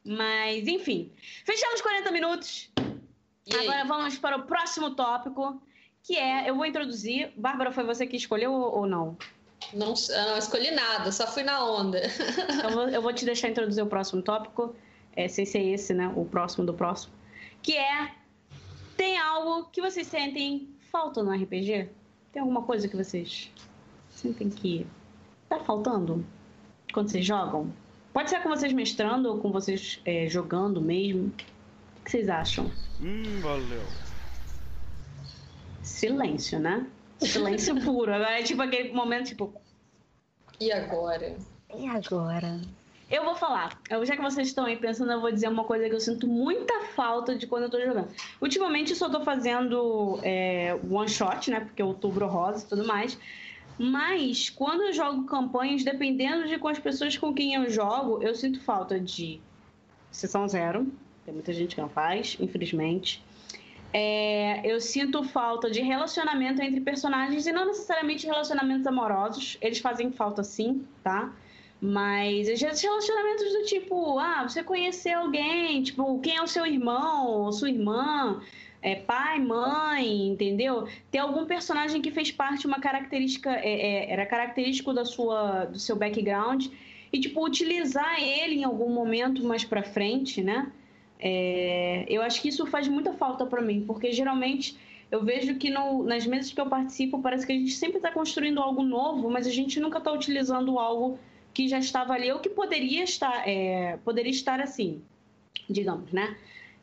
Mas, 0.05 0.67
enfim. 0.67 1.11
Fechamos 1.43 1.81
40 1.81 2.11
minutos. 2.11 2.69
Agora 3.51 3.83
vamos 3.85 4.17
para 4.19 4.37
o 4.37 4.43
próximo 4.43 4.91
tópico, 4.91 5.59
que 6.03 6.15
é. 6.15 6.47
Eu 6.49 6.55
vou 6.55 6.65
introduzir. 6.65 7.33
Bárbara, 7.35 7.71
foi 7.71 7.83
você 7.83 8.05
que 8.05 8.15
escolheu 8.15 8.53
ou 8.53 8.85
não? 8.85 9.17
Não, 9.73 9.93
não 10.27 10.37
escolhi 10.37 10.71
nada, 10.71 11.11
só 11.11 11.25
fui 11.25 11.43
na 11.43 11.65
onda. 11.65 12.01
Então 12.49 12.89
eu 12.89 13.01
vou 13.01 13.11
te 13.13 13.25
deixar 13.25 13.49
introduzir 13.49 13.83
o 13.83 13.87
próximo 13.87 14.21
tópico 14.21 14.75
é, 15.15 15.27
sem 15.27 15.45
ser 15.45 15.59
esse, 15.59 15.93
né? 15.93 16.11
O 16.15 16.25
próximo 16.25 16.65
do 16.65 16.73
próximo. 16.73 17.13
Que 17.61 17.77
é. 17.77 18.11
Tem 18.97 19.17
algo 19.17 19.65
que 19.69 19.81
vocês 19.81 20.07
sentem 20.07 20.69
falta 20.91 21.21
no 21.21 21.31
RPG? 21.31 21.89
Tem 22.31 22.41
alguma 22.41 22.61
coisa 22.61 22.87
que 22.87 22.95
vocês 22.95 23.51
sentem 24.09 24.49
que 24.49 24.87
tá 25.49 25.59
faltando 25.59 26.25
quando 26.93 27.09
vocês 27.09 27.25
jogam? 27.25 27.73
Pode 28.13 28.29
ser 28.29 28.41
com 28.41 28.49
vocês 28.49 28.71
mestrando 28.71 29.29
ou 29.29 29.39
com 29.39 29.51
vocês 29.51 29.99
é, 30.05 30.27
jogando 30.27 30.81
mesmo. 30.81 31.31
que 32.05 32.11
vocês 32.11 32.29
acham? 32.29 32.71
Hum, 33.01 33.41
valeu. 33.41 33.83
Silêncio, 35.81 36.59
né? 36.59 36.87
Silêncio 37.19 37.75
puro. 37.83 38.13
Agora 38.13 38.39
é 38.39 38.43
tipo 38.43 38.61
aquele 38.61 38.93
momento, 38.93 39.27
tipo. 39.27 39.53
E 40.59 40.71
agora? 40.71 41.35
E 41.75 41.87
agora? 41.87 42.61
Eu 43.09 43.23
vou 43.23 43.35
falar. 43.35 43.79
Já 44.03 44.15
que 44.15 44.21
vocês 44.21 44.47
estão 44.47 44.65
aí 44.65 44.77
pensando, 44.77 45.11
eu 45.11 45.21
vou 45.21 45.31
dizer 45.31 45.47
uma 45.47 45.63
coisa 45.63 45.87
que 45.87 45.93
eu 45.93 45.99
sinto 45.99 46.27
muita 46.27 46.85
falta 46.95 47.35
de 47.35 47.45
quando 47.45 47.63
eu 47.63 47.69
tô 47.69 47.79
jogando. 47.79 48.09
Ultimamente 48.41 48.91
eu 48.91 48.95
só 48.95 49.09
tô 49.09 49.21
fazendo 49.21 50.19
é, 50.23 50.77
one 50.89 51.07
shot, 51.07 51.51
né? 51.51 51.59
Porque 51.59 51.83
outubro 51.83 52.27
rosa 52.27 52.65
e 52.65 52.67
tudo 52.67 52.85
mais. 52.85 53.17
Mas 53.77 54.49
quando 54.49 54.83
eu 54.83 54.93
jogo 54.93 55.25
campanhas, 55.25 55.83
dependendo 55.83 56.47
de 56.47 56.57
com 56.57 56.67
as 56.67 56.79
pessoas 56.79 57.15
com 57.17 57.33
quem 57.33 57.53
eu 57.53 57.69
jogo, 57.69 58.23
eu 58.23 58.33
sinto 58.33 58.59
falta 58.61 58.99
de 58.99 59.39
sessão 60.09 60.47
zero. 60.47 60.91
Tem 61.25 61.33
muita 61.33 61.53
gente 61.53 61.75
que 61.75 61.81
não 61.81 61.89
faz, 61.89 62.37
infelizmente. 62.39 63.23
É, 63.93 64.61
eu 64.65 64.81
sinto 64.81 65.23
falta 65.23 65.69
de 65.69 65.81
relacionamento 65.81 66.61
entre 66.61 66.81
personagens 66.81 67.45
e 67.45 67.51
não 67.51 67.65
necessariamente 67.65 68.25
relacionamentos 68.25 68.87
amorosos. 68.87 69.57
Eles 69.61 69.79
fazem 69.79 70.11
falta 70.11 70.43
sim, 70.43 70.85
tá? 71.03 71.31
Mas 71.85 72.49
às 72.49 72.59
vezes 72.59 72.81
relacionamentos 72.81 73.53
do 73.53 73.65
tipo, 73.65 74.17
ah, 74.17 74.43
você 74.43 74.63
conhecer 74.63 75.13
alguém, 75.13 75.83
tipo, 75.83 76.19
quem 76.19 76.35
é 76.35 76.41
o 76.41 76.47
seu 76.47 76.65
irmão 76.65 77.27
ou 77.27 77.51
sua 77.51 77.69
irmã, 77.69 78.41
é, 78.81 78.95
pai, 78.95 79.39
mãe, 79.39 80.27
entendeu? 80.27 80.87
Ter 81.11 81.19
algum 81.19 81.45
personagem 81.45 82.01
que 82.01 82.09
fez 82.11 82.31
parte, 82.31 82.65
uma 82.65 82.79
característica, 82.79 83.51
é, 83.51 83.69
é, 83.69 84.11
era 84.11 84.25
característico 84.25 84.93
da 84.93 85.05
sua, 85.05 85.65
do 85.65 85.77
seu 85.77 85.95
background, 85.95 86.67
e 87.13 87.19
tipo, 87.19 87.45
utilizar 87.45 88.19
ele 88.19 88.55
em 88.55 88.63
algum 88.63 88.89
momento 88.89 89.43
mais 89.43 89.63
pra 89.63 89.83
frente, 89.83 90.41
né? 90.41 90.71
É, 91.19 92.05
eu 92.09 92.21
acho 92.23 92.41
que 92.41 92.49
isso 92.49 92.65
faz 92.65 92.87
muita 92.87 93.13
falta 93.13 93.45
para 93.45 93.61
mim, 93.61 93.83
porque 93.85 94.11
geralmente 94.11 94.75
eu 95.11 95.23
vejo 95.23 95.55
que 95.55 95.69
no, 95.69 96.03
nas 96.03 96.25
mesas 96.25 96.51
que 96.51 96.59
eu 96.59 96.65
participo 96.65 97.21
parece 97.21 97.45
que 97.45 97.53
a 97.53 97.55
gente 97.55 97.71
sempre 97.71 97.97
está 97.97 98.11
construindo 98.11 98.59
algo 98.59 98.81
novo, 98.81 99.29
mas 99.29 99.45
a 99.45 99.51
gente 99.51 99.79
nunca 99.79 99.99
está 99.99 100.11
utilizando 100.11 100.79
algo 100.79 101.19
que 101.55 101.69
já 101.69 101.79
estava 101.79 102.13
ali 102.13 102.29
ou 102.31 102.39
que 102.39 102.49
poderia 102.49 103.03
estar, 103.05 103.47
é, 103.47 103.97
poderia 104.03 104.31
estar 104.31 104.59
assim, 104.59 105.01
digamos, 105.69 106.11
né? 106.11 106.35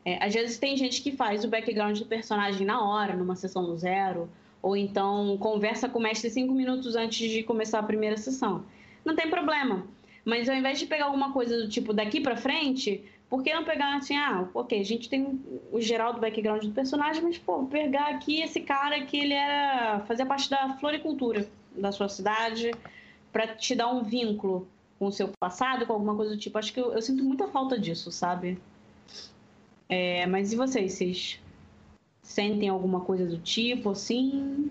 É, 0.03 0.25
às 0.25 0.33
vezes 0.33 0.57
tem 0.57 0.75
gente 0.75 1.01
que 1.01 1.11
faz 1.11 1.45
o 1.45 1.47
background 1.47 1.97
do 1.99 2.05
personagem 2.05 2.65
na 2.65 2.83
hora, 2.83 3.15
numa 3.15 3.35
sessão 3.35 3.63
do 3.63 3.77
zero, 3.77 4.27
ou 4.63 4.75
então 4.75 5.37
conversa 5.37 5.87
com 5.87 5.99
o 5.99 6.01
mestre 6.01 6.29
cinco 6.31 6.53
minutos 6.53 6.95
antes 6.95 7.29
de 7.29 7.43
começar 7.43 7.79
a 7.79 7.83
primeira 7.83 8.17
sessão. 8.17 8.65
Não 9.05 9.15
tem 9.15 9.29
problema. 9.29 9.85
Mas 10.25 10.49
ao 10.49 10.55
invés 10.55 10.79
de 10.79 10.87
pegar 10.87 11.05
alguma 11.05 11.31
coisa 11.31 11.55
do 11.55 11.69
tipo 11.69 11.93
daqui 11.93 12.19
para 12.19 12.35
frente, 12.35 13.03
por 13.29 13.43
que 13.43 13.53
não 13.53 13.63
pegar 13.63 13.97
assim, 13.97 14.17
ah, 14.17 14.47
ok, 14.53 14.79
a 14.79 14.83
gente 14.83 15.07
tem 15.07 15.39
o 15.71 15.79
geral 15.79 16.13
do 16.13 16.19
background 16.19 16.63
do 16.63 16.71
personagem, 16.71 17.21
mas 17.21 17.37
pô, 17.37 17.63
pegar 17.65 18.07
aqui 18.07 18.41
esse 18.41 18.61
cara 18.61 19.01
que 19.01 19.17
ele 19.17 19.33
era 19.33 19.99
fazia 20.07 20.25
parte 20.25 20.49
da 20.49 20.77
floricultura 20.79 21.47
da 21.75 21.91
sua 21.91 22.09
cidade, 22.09 22.71
para 23.33 23.47
te 23.55 23.73
dar 23.73 23.89
um 23.89 24.03
vínculo 24.03 24.67
com 24.99 25.07
o 25.07 25.11
seu 25.11 25.29
passado, 25.39 25.85
com 25.87 25.93
alguma 25.93 26.15
coisa 26.15 26.35
do 26.35 26.37
tipo. 26.37 26.57
Acho 26.57 26.71
que 26.71 26.79
eu, 26.79 26.93
eu 26.93 27.01
sinto 27.01 27.23
muita 27.23 27.47
falta 27.47 27.77
disso, 27.77 28.11
sabe? 28.11 28.61
É, 29.89 30.25
mas 30.27 30.53
e 30.53 30.55
vocês? 30.55 30.93
Vocês 30.93 31.39
sentem 32.21 32.69
alguma 32.69 33.01
coisa 33.01 33.25
do 33.25 33.37
tipo, 33.39 33.89
assim? 33.89 34.69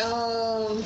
Uh, 0.00 0.82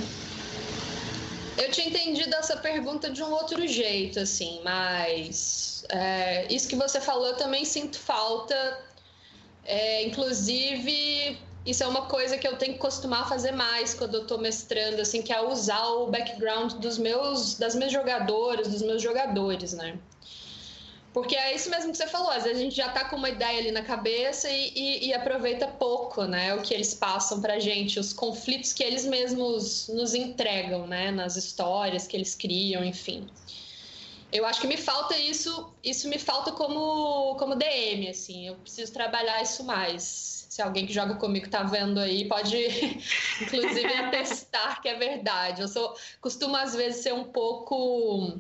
eu 1.57 1.71
tinha 1.71 1.89
entendido 1.89 2.35
essa 2.35 2.57
pergunta 2.57 3.11
de 3.11 3.23
um 3.23 3.31
outro 3.31 3.67
jeito, 3.67 4.19
assim, 4.21 4.61
mas 4.65 5.85
é, 5.89 6.53
isso 6.53 6.69
que 6.69 6.77
você 6.77 7.01
falou 7.01 7.27
eu 7.29 7.37
também 7.37 7.65
sinto 7.65 7.99
falta. 7.99 8.79
É, 9.65 10.05
inclusive, 10.05 11.39
isso 11.65 11.85
é 11.85 11.87
uma 11.87 12.07
coisa 12.07 12.37
que 12.37 12.47
eu 12.47 12.57
tenho 12.57 12.75
que 12.75 12.79
costumar 12.81 13.29
fazer 13.29 13.53
mais 13.53 13.95
quando 13.95 14.15
eu 14.17 14.23
estou 14.23 14.39
mestrando, 14.39 15.01
assim, 15.01 15.23
que 15.23 15.33
é 15.33 15.41
usar 15.41 15.87
o 15.87 16.09
background 16.09 16.73
dos 16.75 16.99
meus, 16.99 17.55
das 17.55 17.75
minhas 17.75 17.93
jogadoras, 17.93 18.69
dos 18.69 18.83
meus 18.83 19.01
jogadores, 19.01 19.73
né? 19.73 19.97
Porque 21.13 21.37
é 21.37 21.55
isso 21.55 21.69
mesmo 21.69 21.93
que 21.93 21.99
você 21.99 22.07
falou, 22.07 22.31
às 22.31 22.43
vezes 22.43 22.59
a 22.59 22.63
gente 22.63 22.75
já 22.75 22.87
está 22.87 23.05
com 23.05 23.17
uma 23.17 23.29
ideia 23.29 23.59
ali 23.59 23.71
na 23.71 23.83
cabeça 23.83 24.49
e, 24.49 24.73
e, 24.75 25.09
e, 25.09 25.15
aproveita 25.15 25.69
pouco, 25.69 26.25
né? 26.25 26.55
O 26.55 26.63
que 26.63 26.73
eles 26.73 26.95
passam 26.95 27.41
pra 27.41 27.61
gente, 27.61 28.01
os 28.01 28.15
conflitos 28.15 28.73
que 28.73 28.83
eles 28.83 29.05
mesmos 29.05 29.89
nos 29.89 30.15
entregam, 30.15 30.87
né? 30.87 31.11
Nas 31.11 31.37
histórias 31.37 32.07
que 32.07 32.17
eles 32.17 32.35
criam, 32.35 32.83
enfim. 32.83 33.29
Eu 34.33 34.47
acho 34.47 34.63
que 34.63 34.67
me 34.67 34.79
falta 34.79 35.17
isso, 35.19 35.71
isso 35.85 36.09
me 36.09 36.19
falta 36.19 36.51
como, 36.53 37.37
como 37.37 37.55
DM, 37.55 38.09
assim, 38.09 38.49
eu 38.49 38.55
preciso 38.57 38.91
trabalhar 38.91 39.43
isso 39.43 39.63
mais 39.63 40.42
se 40.53 40.61
alguém 40.61 40.85
que 40.85 40.93
joga 40.93 41.15
comigo 41.15 41.49
tá 41.49 41.63
vendo 41.63 41.99
aí, 41.99 42.29
pode 42.29 42.55
inclusive 43.41 43.87
atestar 43.87 44.83
que 44.83 44.89
é 44.89 44.95
verdade. 44.99 45.63
Eu 45.63 45.69
sou 45.69 45.97
costumo 46.21 46.55
às 46.55 46.77
vezes 46.77 47.03
ser 47.03 47.15
um 47.15 47.25
pouco 47.25 48.39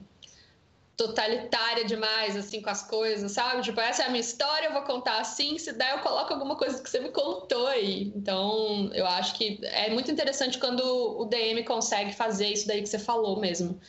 totalitária 0.94 1.86
demais 1.86 2.36
assim 2.36 2.60
com 2.60 2.68
as 2.68 2.82
coisas, 2.86 3.32
sabe? 3.32 3.62
Tipo, 3.62 3.80
essa 3.80 4.02
é 4.02 4.06
a 4.08 4.10
minha 4.10 4.20
história, 4.20 4.66
eu 4.66 4.74
vou 4.74 4.82
contar 4.82 5.22
assim, 5.22 5.56
se 5.56 5.72
der 5.72 5.92
eu 5.92 6.00
coloco 6.00 6.34
alguma 6.34 6.54
coisa 6.54 6.82
que 6.82 6.90
você 6.90 7.00
me 7.00 7.08
contou 7.08 7.66
aí. 7.66 8.12
Então, 8.14 8.90
eu 8.92 9.06
acho 9.06 9.34
que 9.34 9.58
é 9.62 9.88
muito 9.88 10.10
interessante 10.10 10.58
quando 10.58 10.82
o 11.18 11.24
DM 11.24 11.64
consegue 11.64 12.12
fazer 12.12 12.48
isso 12.48 12.68
daí 12.68 12.82
que 12.82 12.90
você 12.90 12.98
falou 12.98 13.40
mesmo. 13.40 13.80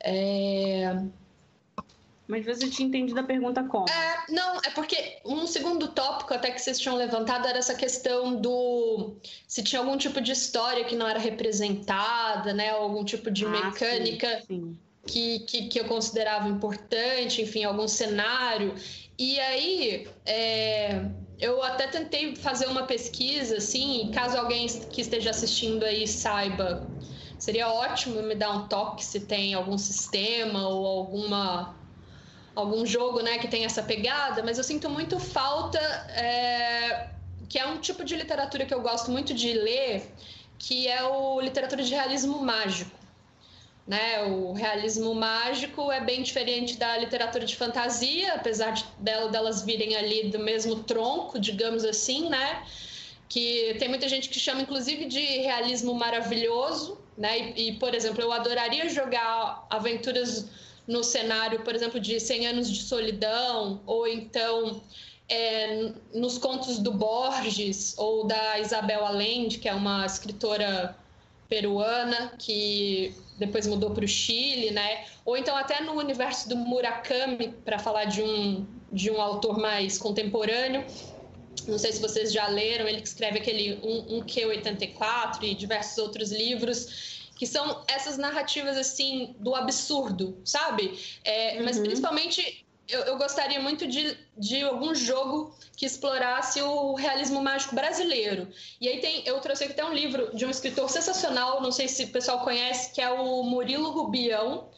É... 0.00 0.94
Mas 2.28 2.44
você 2.44 2.68
tinha 2.68 2.88
entendido 2.88 3.20
a 3.20 3.22
pergunta 3.22 3.62
como? 3.62 3.88
É, 3.88 4.32
não, 4.32 4.56
é 4.56 4.70
porque 4.70 5.18
um 5.24 5.46
segundo 5.46 5.88
tópico 5.88 6.34
até 6.34 6.50
que 6.50 6.60
vocês 6.60 6.78
tinham 6.78 6.96
levantado 6.96 7.46
era 7.46 7.58
essa 7.58 7.74
questão 7.74 8.34
do 8.34 9.14
se 9.46 9.62
tinha 9.62 9.80
algum 9.80 9.96
tipo 9.96 10.20
de 10.20 10.32
história 10.32 10.84
que 10.84 10.96
não 10.96 11.06
era 11.06 11.20
representada, 11.20 12.52
né? 12.52 12.70
Algum 12.70 13.04
tipo 13.04 13.30
de 13.30 13.44
ah, 13.44 13.48
mecânica 13.48 14.40
sim, 14.40 14.46
sim. 14.46 14.78
Que, 15.06 15.38
que, 15.40 15.68
que, 15.68 15.78
eu 15.78 15.84
considerava 15.84 16.48
importante, 16.48 17.40
enfim, 17.40 17.62
algum 17.62 17.86
cenário. 17.86 18.74
E 19.16 19.38
aí 19.38 20.08
é, 20.24 21.00
eu 21.38 21.62
até 21.62 21.86
tentei 21.86 22.34
fazer 22.34 22.66
uma 22.66 22.82
pesquisa, 22.82 23.58
assim, 23.58 24.10
caso 24.12 24.36
alguém 24.36 24.66
que 24.66 25.00
esteja 25.00 25.30
assistindo 25.30 25.84
aí 25.84 26.08
saiba. 26.08 26.88
Seria 27.38 27.68
ótimo 27.68 28.20
me 28.20 28.34
dar 28.34 28.50
um 28.50 28.66
toque 28.66 29.04
se 29.04 29.20
tem 29.20 29.54
algum 29.54 29.78
sistema 29.78 30.66
ou 30.66 30.84
alguma 30.84 31.76
algum 32.56 32.86
jogo 32.86 33.20
né, 33.20 33.38
que 33.38 33.46
tem 33.46 33.66
essa 33.66 33.82
pegada, 33.82 34.42
mas 34.42 34.56
eu 34.56 34.64
sinto 34.64 34.88
muito 34.88 35.20
falta, 35.20 35.78
é, 35.78 37.10
que 37.48 37.58
é 37.58 37.66
um 37.66 37.78
tipo 37.78 38.02
de 38.02 38.16
literatura 38.16 38.64
que 38.64 38.72
eu 38.72 38.80
gosto 38.80 39.10
muito 39.10 39.34
de 39.34 39.52
ler, 39.52 40.10
que 40.58 40.88
é 40.88 41.04
o 41.04 41.38
literatura 41.38 41.82
de 41.82 41.94
realismo 41.94 42.42
mágico. 42.42 42.96
Né? 43.86 44.24
O 44.24 44.52
realismo 44.52 45.14
mágico 45.14 45.92
é 45.92 46.00
bem 46.00 46.22
diferente 46.22 46.76
da 46.76 46.96
literatura 46.96 47.44
de 47.44 47.54
fantasia, 47.54 48.34
apesar 48.34 48.72
de 48.72 48.84
delas 48.98 49.62
virem 49.62 49.94
ali 49.94 50.28
do 50.28 50.40
mesmo 50.40 50.82
tronco, 50.82 51.38
digamos 51.38 51.84
assim, 51.84 52.28
né? 52.28 52.64
Que 53.28 53.76
tem 53.78 53.88
muita 53.88 54.08
gente 54.08 54.28
que 54.28 54.40
chama, 54.40 54.62
inclusive, 54.62 55.04
de 55.04 55.20
realismo 55.20 55.94
maravilhoso, 55.94 56.98
né? 57.16 57.52
E, 57.54 57.68
e 57.68 57.72
por 57.74 57.94
exemplo, 57.94 58.20
eu 58.20 58.32
adoraria 58.32 58.88
jogar 58.88 59.64
aventuras 59.70 60.48
no 60.86 61.02
cenário, 61.02 61.62
por 61.62 61.74
exemplo, 61.74 61.98
de 61.98 62.20
100 62.20 62.46
anos 62.46 62.70
de 62.70 62.82
solidão, 62.82 63.80
ou 63.86 64.06
então 64.06 64.80
é, 65.28 65.92
nos 66.14 66.38
contos 66.38 66.78
do 66.78 66.92
Borges 66.92 67.94
ou 67.98 68.26
da 68.26 68.58
Isabel 68.60 69.04
Allende, 69.04 69.58
que 69.58 69.68
é 69.68 69.74
uma 69.74 70.06
escritora 70.06 70.96
peruana 71.48 72.32
que 72.38 73.14
depois 73.38 73.66
mudou 73.66 73.90
para 73.90 74.04
o 74.04 74.08
Chile, 74.08 74.70
né? 74.70 75.04
Ou 75.24 75.36
então 75.36 75.56
até 75.56 75.80
no 75.82 75.92
universo 75.94 76.48
do 76.48 76.56
Murakami, 76.56 77.48
para 77.64 77.78
falar 77.78 78.04
de 78.04 78.22
um, 78.22 78.66
de 78.92 79.10
um 79.10 79.20
autor 79.20 79.58
mais 79.58 79.98
contemporâneo. 79.98 80.84
Não 81.66 81.78
sei 81.78 81.92
se 81.92 82.00
vocês 82.00 82.32
já 82.32 82.46
leram, 82.48 82.86
ele 82.86 83.02
escreve 83.02 83.38
aquele 83.38 83.76
1Q84 83.80 85.42
e 85.42 85.54
diversos 85.54 85.98
outros 85.98 86.30
livros 86.30 87.15
que 87.36 87.46
são 87.46 87.84
essas 87.86 88.16
narrativas 88.16 88.76
assim 88.76 89.36
do 89.38 89.54
absurdo, 89.54 90.40
sabe? 90.44 90.98
É, 91.22 91.58
uhum. 91.58 91.64
Mas 91.64 91.78
principalmente 91.78 92.66
eu, 92.88 93.00
eu, 93.00 93.18
gostaria 93.18 93.60
muito 93.60 93.86
de, 93.86 94.16
de 94.38 94.62
algum 94.62 94.94
jogo 94.94 95.54
que 95.76 95.84
explorasse 95.84 96.62
o 96.62 96.94
realismo 96.94 97.42
mágico 97.42 97.74
brasileiro. 97.74 98.48
E 98.80 98.88
aí 98.88 99.00
tem, 99.00 99.22
eu 99.26 99.38
trouxe 99.40 99.64
aqui 99.64 99.72
até 99.72 99.84
um 99.84 99.92
livro 99.92 100.34
de 100.34 100.46
um 100.46 100.50
escritor 100.50 100.88
sensacional, 100.88 101.60
não 101.60 101.72
sei 101.72 101.88
se 101.88 102.04
o 102.04 102.08
pessoal 102.08 102.40
conhece, 102.40 102.92
que 102.92 103.02
é 103.02 103.10
o 103.10 103.42
Murilo 103.42 103.90
Rubião. 103.90 104.68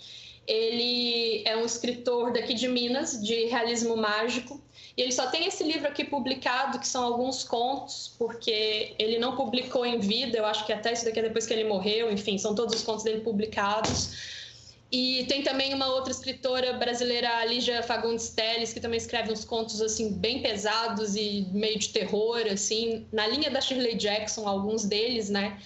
Ele 0.46 1.42
é 1.46 1.56
um 1.56 1.64
escritor 1.64 2.32
daqui 2.32 2.54
de 2.54 2.66
Minas, 2.66 3.22
de 3.22 3.44
realismo 3.46 3.96
mágico. 3.96 4.60
E 4.98 5.02
ele 5.02 5.12
só 5.12 5.28
tem 5.28 5.46
esse 5.46 5.62
livro 5.62 5.86
aqui 5.86 6.02
publicado, 6.02 6.80
que 6.80 6.88
são 6.88 7.04
alguns 7.04 7.44
contos, 7.44 8.16
porque 8.18 8.96
ele 8.98 9.16
não 9.16 9.36
publicou 9.36 9.86
em 9.86 10.00
vida, 10.00 10.36
eu 10.36 10.44
acho 10.44 10.66
que 10.66 10.72
até 10.72 10.92
isso 10.92 11.04
daqui 11.04 11.20
é 11.20 11.22
depois 11.22 11.46
que 11.46 11.54
ele 11.54 11.62
morreu, 11.62 12.10
enfim, 12.10 12.36
são 12.36 12.52
todos 12.52 12.74
os 12.74 12.82
contos 12.82 13.04
dele 13.04 13.20
publicados. 13.20 14.48
E 14.90 15.24
tem 15.28 15.44
também 15.44 15.72
uma 15.72 15.86
outra 15.86 16.10
escritora 16.10 16.72
brasileira, 16.72 17.44
Lígia 17.44 17.80
Fagundes 17.80 18.30
Telles, 18.30 18.72
que 18.72 18.80
também 18.80 18.98
escreve 18.98 19.30
uns 19.30 19.44
contos 19.44 19.80
assim 19.80 20.14
bem 20.14 20.42
pesados 20.42 21.14
e 21.14 21.46
meio 21.52 21.78
de 21.78 21.90
terror, 21.90 22.44
assim, 22.50 23.06
na 23.12 23.28
linha 23.28 23.52
da 23.52 23.60
Shirley 23.60 23.94
Jackson, 23.94 24.48
alguns 24.48 24.84
deles, 24.84 25.30
né? 25.30 25.60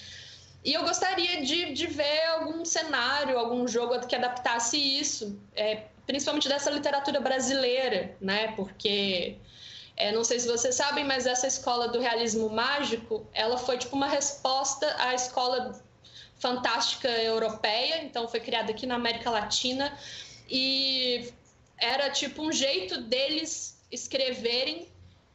E 0.62 0.74
eu 0.74 0.82
gostaria 0.82 1.40
de, 1.40 1.72
de 1.72 1.86
ver 1.86 2.26
algum 2.34 2.66
cenário, 2.66 3.38
algum 3.38 3.66
jogo 3.66 3.98
que 4.06 4.14
adaptasse 4.14 4.76
isso, 4.76 5.40
é, 5.56 5.84
principalmente 6.06 6.48
dessa 6.48 6.70
literatura 6.70 7.20
brasileira, 7.20 8.16
né? 8.20 8.52
Porque 8.52 9.36
é, 9.96 10.10
não 10.12 10.24
sei 10.24 10.40
se 10.40 10.48
vocês 10.48 10.74
sabem, 10.74 11.04
mas 11.04 11.26
essa 11.26 11.46
escola 11.46 11.88
do 11.88 12.00
realismo 12.00 12.48
mágico, 12.48 13.26
ela 13.32 13.58
foi 13.58 13.78
tipo 13.78 13.94
uma 13.94 14.08
resposta 14.08 14.94
à 14.98 15.14
escola 15.14 15.80
fantástica 16.38 17.08
europeia, 17.08 18.02
então 18.02 18.26
foi 18.26 18.40
criada 18.40 18.72
aqui 18.72 18.84
na 18.86 18.96
América 18.96 19.30
Latina 19.30 19.96
e 20.50 21.32
era 21.78 22.10
tipo 22.10 22.42
um 22.42 22.50
jeito 22.50 23.00
deles 23.02 23.80
escreverem 23.92 24.88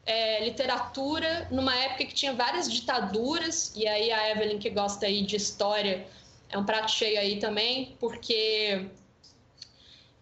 é, 0.05 0.43
literatura 0.43 1.47
numa 1.51 1.75
época 1.75 2.05
que 2.05 2.13
tinha 2.13 2.33
várias 2.33 2.71
ditaduras 2.71 3.73
e 3.75 3.87
aí 3.87 4.11
a 4.11 4.31
Evelyn 4.31 4.57
que 4.57 4.69
gosta 4.69 5.05
aí 5.05 5.21
de 5.21 5.35
história 5.35 6.07
é 6.49 6.57
um 6.57 6.65
prato 6.65 6.91
cheio 6.91 7.19
aí 7.19 7.39
também 7.39 7.95
porque 7.99 8.85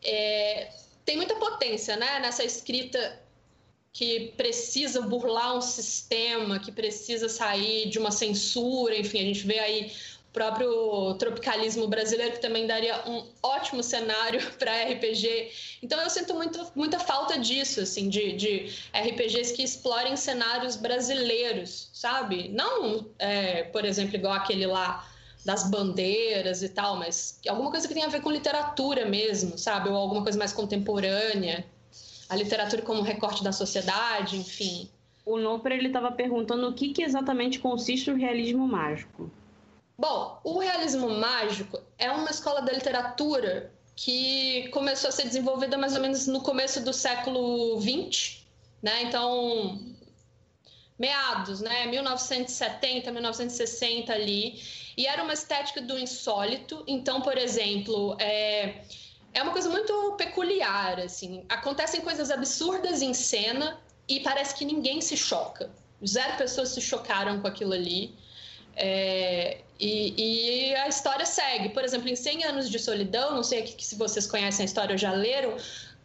é, 0.06 0.72
tem 1.04 1.18
muita 1.18 1.36
potência 1.36 1.96
né, 1.96 2.20
nessa 2.20 2.44
escrita 2.44 3.20
que 3.92 4.34
precisa 4.36 5.02
burlar 5.02 5.56
um 5.56 5.62
sistema, 5.62 6.60
que 6.60 6.72
precisa 6.72 7.30
sair 7.30 7.90
de 7.90 7.98
uma 7.98 8.12
censura, 8.12 8.98
enfim, 8.98 9.20
a 9.20 9.24
gente 9.24 9.48
vê 9.48 9.58
aí 9.60 9.92
próprio 10.36 11.14
tropicalismo 11.14 11.88
brasileiro, 11.88 12.34
que 12.34 12.42
também 12.42 12.68
daria 12.68 13.10
um 13.10 13.26
ótimo 13.42 13.82
cenário 13.82 14.42
para 14.60 14.84
RPG. 14.84 15.50
Então 15.82 16.02
eu 16.02 16.10
sinto 16.10 16.34
muito, 16.34 16.68
muita 16.76 17.00
falta 17.00 17.40
disso, 17.40 17.80
assim, 17.80 18.10
de, 18.10 18.34
de 18.34 18.70
RPGs 18.94 19.54
que 19.54 19.64
explorem 19.64 20.18
cenários 20.18 20.76
brasileiros, 20.76 21.90
sabe? 21.94 22.50
Não, 22.50 23.10
é, 23.18 23.64
por 23.64 23.86
exemplo, 23.86 24.18
igual 24.18 24.34
aquele 24.34 24.68
lá 24.68 25.10
das 25.46 25.70
bandeiras 25.70 26.64
e 26.64 26.70
tal, 26.70 26.98
mas 26.98 27.40
alguma 27.48 27.70
coisa 27.70 27.88
que 27.88 27.94
tenha 27.94 28.08
a 28.08 28.10
ver 28.10 28.22
com 28.22 28.32
literatura 28.32 29.06
mesmo, 29.06 29.58
sabe? 29.60 29.90
Ou 29.90 29.96
alguma 29.96 30.24
coisa 30.24 30.40
mais 30.40 30.52
contemporânea. 30.52 31.64
A 32.28 32.36
literatura 32.36 32.82
como 32.82 33.04
recorte 33.04 33.44
da 33.44 33.52
sociedade, 33.52 34.36
enfim. 34.36 34.90
O 35.24 35.38
Noper 35.38 35.74
ele 35.74 35.88
estava 35.88 36.12
perguntando 36.12 36.68
o 36.68 36.74
que, 36.74 36.92
que 36.92 37.04
exatamente 37.04 37.60
consiste 37.60 38.10
o 38.10 38.16
realismo 38.16 38.68
mágico. 38.68 39.32
Bom, 39.96 40.40
o 40.44 40.58
realismo 40.58 41.10
mágico 41.10 41.80
é 42.00 42.12
uma 42.12 42.32
escola 42.32 42.62
da 42.62 42.74
literatura 42.74 43.72
que 43.96 44.68
começou 44.70 45.10
a 45.10 45.12
ser 45.12 45.24
desenvolvida 45.24 45.78
mais 45.78 45.96
ou 45.96 46.02
menos 46.02 46.26
no 46.26 46.42
começo 46.42 46.84
do 46.84 46.92
século 46.92 47.80
XX, 47.80 48.44
né? 48.82 49.04
Então, 49.04 49.80
meados, 50.98 51.62
né? 51.62 51.86
1970, 51.86 53.12
1960 53.12 54.12
ali. 54.12 54.60
E 54.98 55.06
era 55.08 55.24
uma 55.24 55.34
estética 55.34 55.82
do 55.82 55.98
insólito. 55.98 56.84
Então, 56.88 57.22
por 57.22 57.38
exemplo, 57.38 58.16
é, 58.20 58.82
é 59.34 59.44
uma 59.44 59.52
coisa 59.52 59.70
muito 59.70 60.16
peculiar, 60.18 61.00
assim. 61.00 61.44
Acontecem 61.50 62.02
coisas 62.02 62.32
absurdas 62.32 63.02
em 63.02 63.14
cena 63.14 63.80
e 64.08 64.20
parece 64.22 64.56
que 64.56 64.64
ninguém 64.64 65.02
se 65.02 65.18
choca. 65.18 65.70
Zero 66.06 66.38
pessoas 66.38 66.70
se 66.70 66.82
chocaram 66.82 67.42
com 67.42 67.48
aquilo 67.48 67.74
ali. 67.74 68.16
É, 68.76 69.62
e, 69.80 70.70
e, 70.70 70.76
a 70.76 70.88
história 70.88 71.26
segue. 71.26 71.70
Por 71.70 71.84
exemplo, 71.84 72.10
em 72.10 72.16
100 72.16 72.46
Anos 72.46 72.70
de 72.70 72.80
Solidão, 72.80 73.36
não 73.36 73.44
sei 73.44 73.76
se 73.78 73.96
vocês 73.96 74.28
conhecem 74.28 74.64
a 74.64 74.66
história 74.66 74.94
ou 74.94 74.98
já 74.98 75.12
leram, 75.12 75.58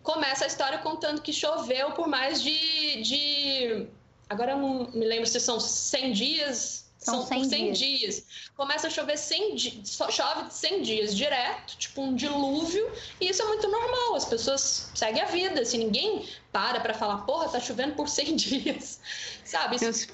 começa 0.02 0.44
a 0.44 0.46
história 0.46 0.78
contando 0.78 1.20
que 1.20 1.32
choveu 1.32 1.92
por 1.92 2.08
mais 2.08 2.42
de. 2.42 3.02
de 3.02 3.86
agora 4.28 4.56
não 4.56 4.90
me 4.90 5.04
lembro 5.04 5.26
se 5.26 5.40
são 5.40 5.60
100 5.60 6.12
dias. 6.12 6.79
São, 7.00 7.14
são 7.20 7.26
100 7.26 7.38
por 7.38 7.48
100 7.48 7.72
dias. 7.72 7.78
dias. 7.78 8.26
Começa 8.54 8.86
a 8.86 8.90
chover 8.90 9.16
100 9.16 9.54
dias, 9.54 9.98
chove 10.10 10.50
100 10.50 10.82
dias 10.82 11.16
direto, 11.16 11.76
tipo 11.78 12.02
um 12.02 12.14
dilúvio, 12.14 12.90
e 13.18 13.28
isso 13.30 13.42
é 13.42 13.46
muito 13.46 13.66
normal. 13.68 14.16
As 14.16 14.26
pessoas 14.26 14.90
seguem 14.94 15.22
a 15.22 15.26
vida, 15.26 15.62
assim, 15.62 15.78
ninguém 15.78 16.28
para 16.52 16.78
para 16.80 16.92
falar, 16.92 17.18
porra, 17.18 17.48
tá 17.48 17.58
chovendo 17.58 17.94
por 17.94 18.08
100 18.08 18.36
dias, 18.36 19.00
sabe? 19.44 19.76
Isso, 19.76 20.08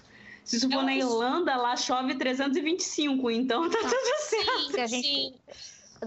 se 0.45 0.57
isso 0.59 0.71
for 0.71 0.85
na 0.85 0.95
Irlanda, 0.95 1.57
lá 1.57 1.77
chove 1.77 2.15
325, 2.15 3.31
então 3.33 3.69
tá 3.69 3.79
ah, 3.79 3.89
tudo 3.89 4.21
certo. 4.21 4.71
Sim, 4.71 4.81
a 4.81 4.87
gente, 4.87 5.07
sim. 5.09 5.35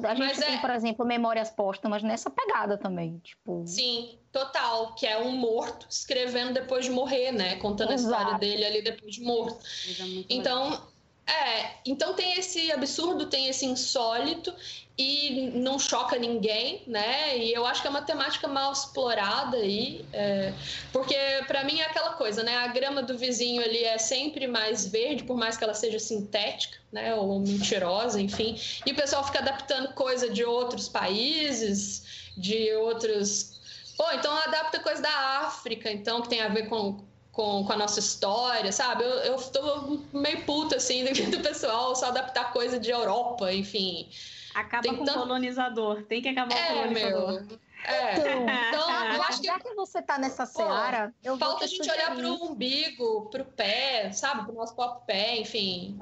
A 0.04 0.16
gente 0.16 0.40
tem, 0.40 0.56
é... 0.56 0.58
por 0.62 0.70
exemplo, 0.70 1.06
memórias 1.06 1.50
póstumas 1.50 2.04
nessa 2.04 2.30
pegada 2.30 2.78
também, 2.78 3.20
tipo... 3.20 3.64
Sim, 3.66 4.18
total, 4.32 4.94
que 4.96 5.06
é 5.06 5.18
um 5.18 5.32
morto 5.32 5.88
escrevendo 5.90 6.54
depois 6.54 6.86
de 6.86 6.92
morrer, 6.92 7.32
né? 7.32 7.56
Contando 7.58 7.94
Exato. 7.94 8.14
a 8.14 8.18
história 8.18 8.40
dele 8.40 8.66
ali 8.66 8.82
depois 8.82 9.16
de 9.16 9.22
morto. 9.22 9.66
É 10.00 10.24
então, 10.30 10.88
é, 11.26 11.72
então 11.86 12.14
tem 12.14 12.38
esse 12.40 12.72
absurdo, 12.72 13.28
tem 13.28 13.48
esse 13.48 13.66
insólito 13.66 14.54
e 15.00 15.52
não 15.56 15.80
choca 15.80 16.18
ninguém, 16.18 16.84
né? 16.86 17.38
E 17.38 17.54
eu 17.54 17.66
acho 17.66 17.82
que 17.82 17.88
é 17.88 17.90
uma 17.90 18.02
temática 18.02 18.50
mal 18.50 18.74
explorada 18.74 19.56
aí, 19.56 20.06
é, 20.12 20.54
porque 20.92 21.16
para 21.48 21.64
mim 21.64 21.80
é 21.80 21.86
aquela 21.86 22.12
coisa, 22.16 22.44
né? 22.44 22.58
A 22.58 22.68
grama 22.68 23.02
do 23.02 23.18
vizinho 23.18 23.64
ali 23.64 23.82
é 23.86 23.98
sempre 23.98 24.46
mais 24.46 24.86
verde, 24.86 25.24
por 25.24 25.38
mais 25.38 25.56
que 25.56 25.64
ela 25.64 25.74
seja 25.74 26.00
sintética, 26.00 26.78
né? 26.92 27.16
Ou 27.16 27.40
mentirosa, 27.40 28.20
enfim. 28.20 28.60
E 28.86 28.92
o 28.92 28.96
pessoal 28.96 29.24
fica 29.24 29.40
adaptando 29.40 29.94
coisa 29.94 30.30
de 30.30 30.44
outros 30.44 30.90
países, 30.90 32.34
de 32.36 32.74
outros 32.74 33.58
Pô, 33.96 34.10
então 34.14 34.34
adapta 34.34 34.80
coisa 34.80 35.02
da 35.02 35.42
África, 35.42 35.92
então, 35.92 36.22
que 36.22 36.30
tem 36.30 36.40
a 36.40 36.48
ver 36.48 36.70
com, 36.70 37.04
com, 37.34 37.66
com 37.66 37.74
a 37.74 37.76
nossa 37.76 38.00
história, 38.00 38.72
sabe? 38.72 39.04
Eu, 39.04 39.10
eu 39.10 39.38
tô 39.38 40.00
meio 40.14 40.46
puta, 40.46 40.78
assim, 40.78 41.04
do, 41.04 41.12
do 41.32 41.40
pessoal 41.42 41.94
só 41.96 42.08
adaptar 42.08 42.54
coisa 42.54 42.80
de 42.80 42.90
Europa, 42.90 43.52
enfim. 43.54 44.08
Acaba 44.54 44.84
tem 44.84 44.96
com 44.96 45.04
o 45.04 45.14
colonizador, 45.14 46.04
tem 46.04 46.22
que 46.22 46.30
acabar 46.30 46.56
é, 46.56 46.66
com 46.66 46.74
o 46.74 46.78
colonizador. 46.78 47.44
Meu. 47.46 47.60
É. 47.86 48.20
Então, 48.20 48.46
então 48.68 49.14
eu 49.14 49.24
acho 49.24 49.40
que... 49.40 49.48
já 49.48 49.60
que 49.60 49.74
você 49.74 50.02
tá 50.02 50.18
nessa 50.18 50.46
seara, 50.46 51.14
eu 51.24 51.38
falta 51.38 51.64
a 51.64 51.68
gente 51.68 51.78
sugerir... 51.78 52.04
olhar 52.04 52.16
pro 52.16 52.46
umbigo, 52.46 53.30
pro 53.30 53.46
pé, 53.46 54.12
sabe? 54.12 54.46
Pro 54.46 54.54
nosso 54.54 54.76
próprio 54.76 55.06
pé, 55.06 55.38
enfim. 55.38 55.98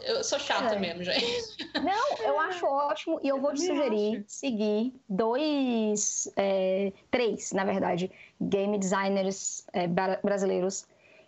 Eu 0.00 0.22
sou 0.22 0.38
chata 0.38 0.74
é. 0.74 0.78
mesmo, 0.78 1.02
gente. 1.02 1.56
Não, 1.82 2.18
eu 2.24 2.38
acho 2.40 2.64
ótimo 2.66 3.20
e 3.22 3.28
eu 3.28 3.40
vou 3.40 3.52
te 3.52 3.66
sugerir 3.66 4.18
acho. 4.18 4.24
seguir 4.28 4.94
dois, 5.08 6.30
é, 6.36 6.92
três, 7.10 7.52
na 7.52 7.64
verdade, 7.64 8.10
game 8.40 8.78
designers 8.78 9.66
é, 9.72 9.86
brasileiros 10.22 10.86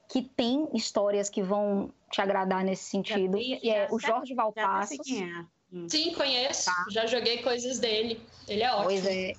que 0.08 0.22
têm 0.22 0.68
histórias 0.72 1.28
que 1.28 1.42
vão 1.42 1.92
te 2.10 2.20
agradar 2.22 2.64
nesse 2.64 2.84
sentido, 2.84 3.36
vi, 3.36 3.58
que 3.58 3.70
é 3.70 3.88
o 3.90 3.98
Jorge 3.98 4.34
Valpassos. 4.34 5.06
É. 5.10 5.57
Sim, 5.88 6.14
conheço. 6.14 6.66
Tá. 6.66 6.86
Já 6.90 7.06
joguei 7.06 7.42
coisas 7.42 7.78
dele. 7.78 8.20
Ele 8.46 8.62
é 8.62 8.70
ótimo. 8.72 8.84
Pois 8.84 9.06
é. 9.06 9.34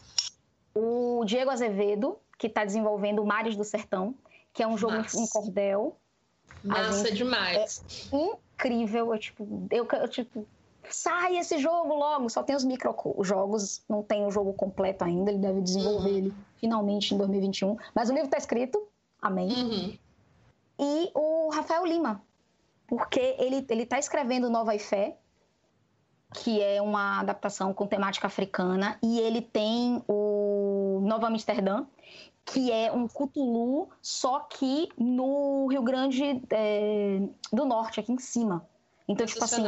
O 0.76 1.24
Diego 1.26 1.50
Azevedo, 1.50 2.20
que 2.38 2.48
está 2.48 2.64
desenvolvendo 2.64 3.22
o 3.22 3.26
Mares 3.26 3.56
do 3.56 3.64
Sertão, 3.64 4.14
que 4.54 4.62
é 4.62 4.68
um 4.68 4.78
jogo 4.78 4.98
Massa. 4.98 5.20
em 5.20 5.28
cordel. 5.28 5.98
Massa 6.64 7.12
demais. 7.12 7.84
É 8.12 8.16
incrível. 8.16 9.14
Eu, 9.14 9.20
tipo, 9.20 9.68
eu, 9.72 9.88
eu, 9.92 10.08
tipo, 10.08 10.48
sai 10.90 11.38
esse 11.38 11.58
jogo 11.58 11.96
logo. 11.96 12.30
Só 12.30 12.44
tem 12.44 12.56
os 12.56 12.64
micro 12.64 12.96
jogos, 13.22 13.84
não 13.90 14.04
tem 14.04 14.26
o 14.26 14.32
jogo 14.32 14.54
completo 14.54 15.04
ainda. 15.04 15.32
Ele 15.32 15.40
deve 15.40 15.62
desenvolver 15.62 16.10
uhum. 16.10 16.18
ele 16.18 16.34
finalmente 16.58 17.14
em 17.14 17.18
2021. 17.18 17.78
Mas 17.96 18.10
o 18.10 18.14
livro 18.14 18.28
está 18.28 18.38
escrito. 18.38 18.88
Amém. 19.22 19.50
Uhum. 19.50 19.98
E 20.80 21.12
o 21.14 21.50
Rafael 21.50 21.86
Lima, 21.86 22.22
porque 22.88 23.36
ele 23.38 23.66
ele 23.70 23.84
está 23.84 24.00
escrevendo 24.00 24.50
Nova 24.50 24.74
e 24.74 24.80
Fé, 24.80 25.18
que 26.34 26.62
é 26.62 26.82
uma 26.82 27.20
adaptação 27.20 27.74
com 27.74 27.88
temática 27.88 28.28
africana, 28.28 28.98
e 29.02 29.20
ele 29.20 29.42
tem 29.42 30.04
o 30.08 31.00
Nova 31.04 31.28
Amsterdã, 31.28 31.86
que 32.46 32.72
é 32.72 32.92
um 32.92 33.08
Cthulhu, 33.08 33.90
só 34.02 34.40
que 34.42 34.90
no 34.98 35.68
Rio 35.68 35.82
Grande 35.82 36.42
é, 36.50 37.22
do 37.52 37.66
Norte, 37.66 38.00
aqui 38.00 38.12
em 38.12 38.20
cima. 38.20 38.66
Então, 39.08 39.26
tipo 39.26 39.44
assim, 39.44 39.66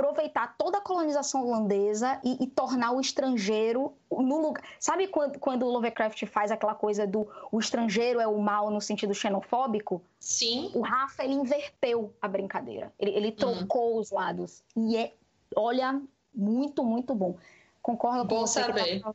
aproveitar 0.00 0.54
toda 0.56 0.78
a 0.78 0.80
colonização 0.80 1.46
holandesa 1.46 2.18
e, 2.24 2.42
e, 2.42 2.46
tornar 2.46 2.92
o 2.92 3.00
estrangeiro 3.00 3.92
no 4.10 4.40
lugar. 4.40 4.64
Sabe 4.78 5.06
quando, 5.08 5.38
quando 5.38 5.66
o 5.66 5.70
Lovecraft 5.70 6.24
faz 6.26 6.50
aquela 6.50 6.74
coisa 6.74 7.06
do 7.06 7.28
o 7.52 7.58
estrangeiro 7.58 8.18
é 8.18 8.26
o 8.26 8.38
mal 8.38 8.70
no 8.70 8.80
sentido 8.80 9.14
xenofóbico? 9.14 10.02
Sim. 10.18 10.70
O 10.74 10.80
Rafa, 10.80 11.22
ele 11.22 11.34
inverteu 11.34 12.14
a 12.20 12.26
brincadeira. 12.26 12.92
Ele, 12.98 13.10
ele 13.10 13.32
trocou 13.32 13.94
uhum. 13.94 14.00
os 14.00 14.10
lados. 14.10 14.62
E 14.74 14.96
é 14.96 15.12
olha, 15.56 16.00
muito, 16.34 16.84
muito 16.84 17.14
bom. 17.14 17.36
Concordo 17.82 18.20
com 18.20 18.34
bom 18.34 18.46
você. 18.46 18.60
Saber. 18.60 19.00
Tá... 19.00 19.14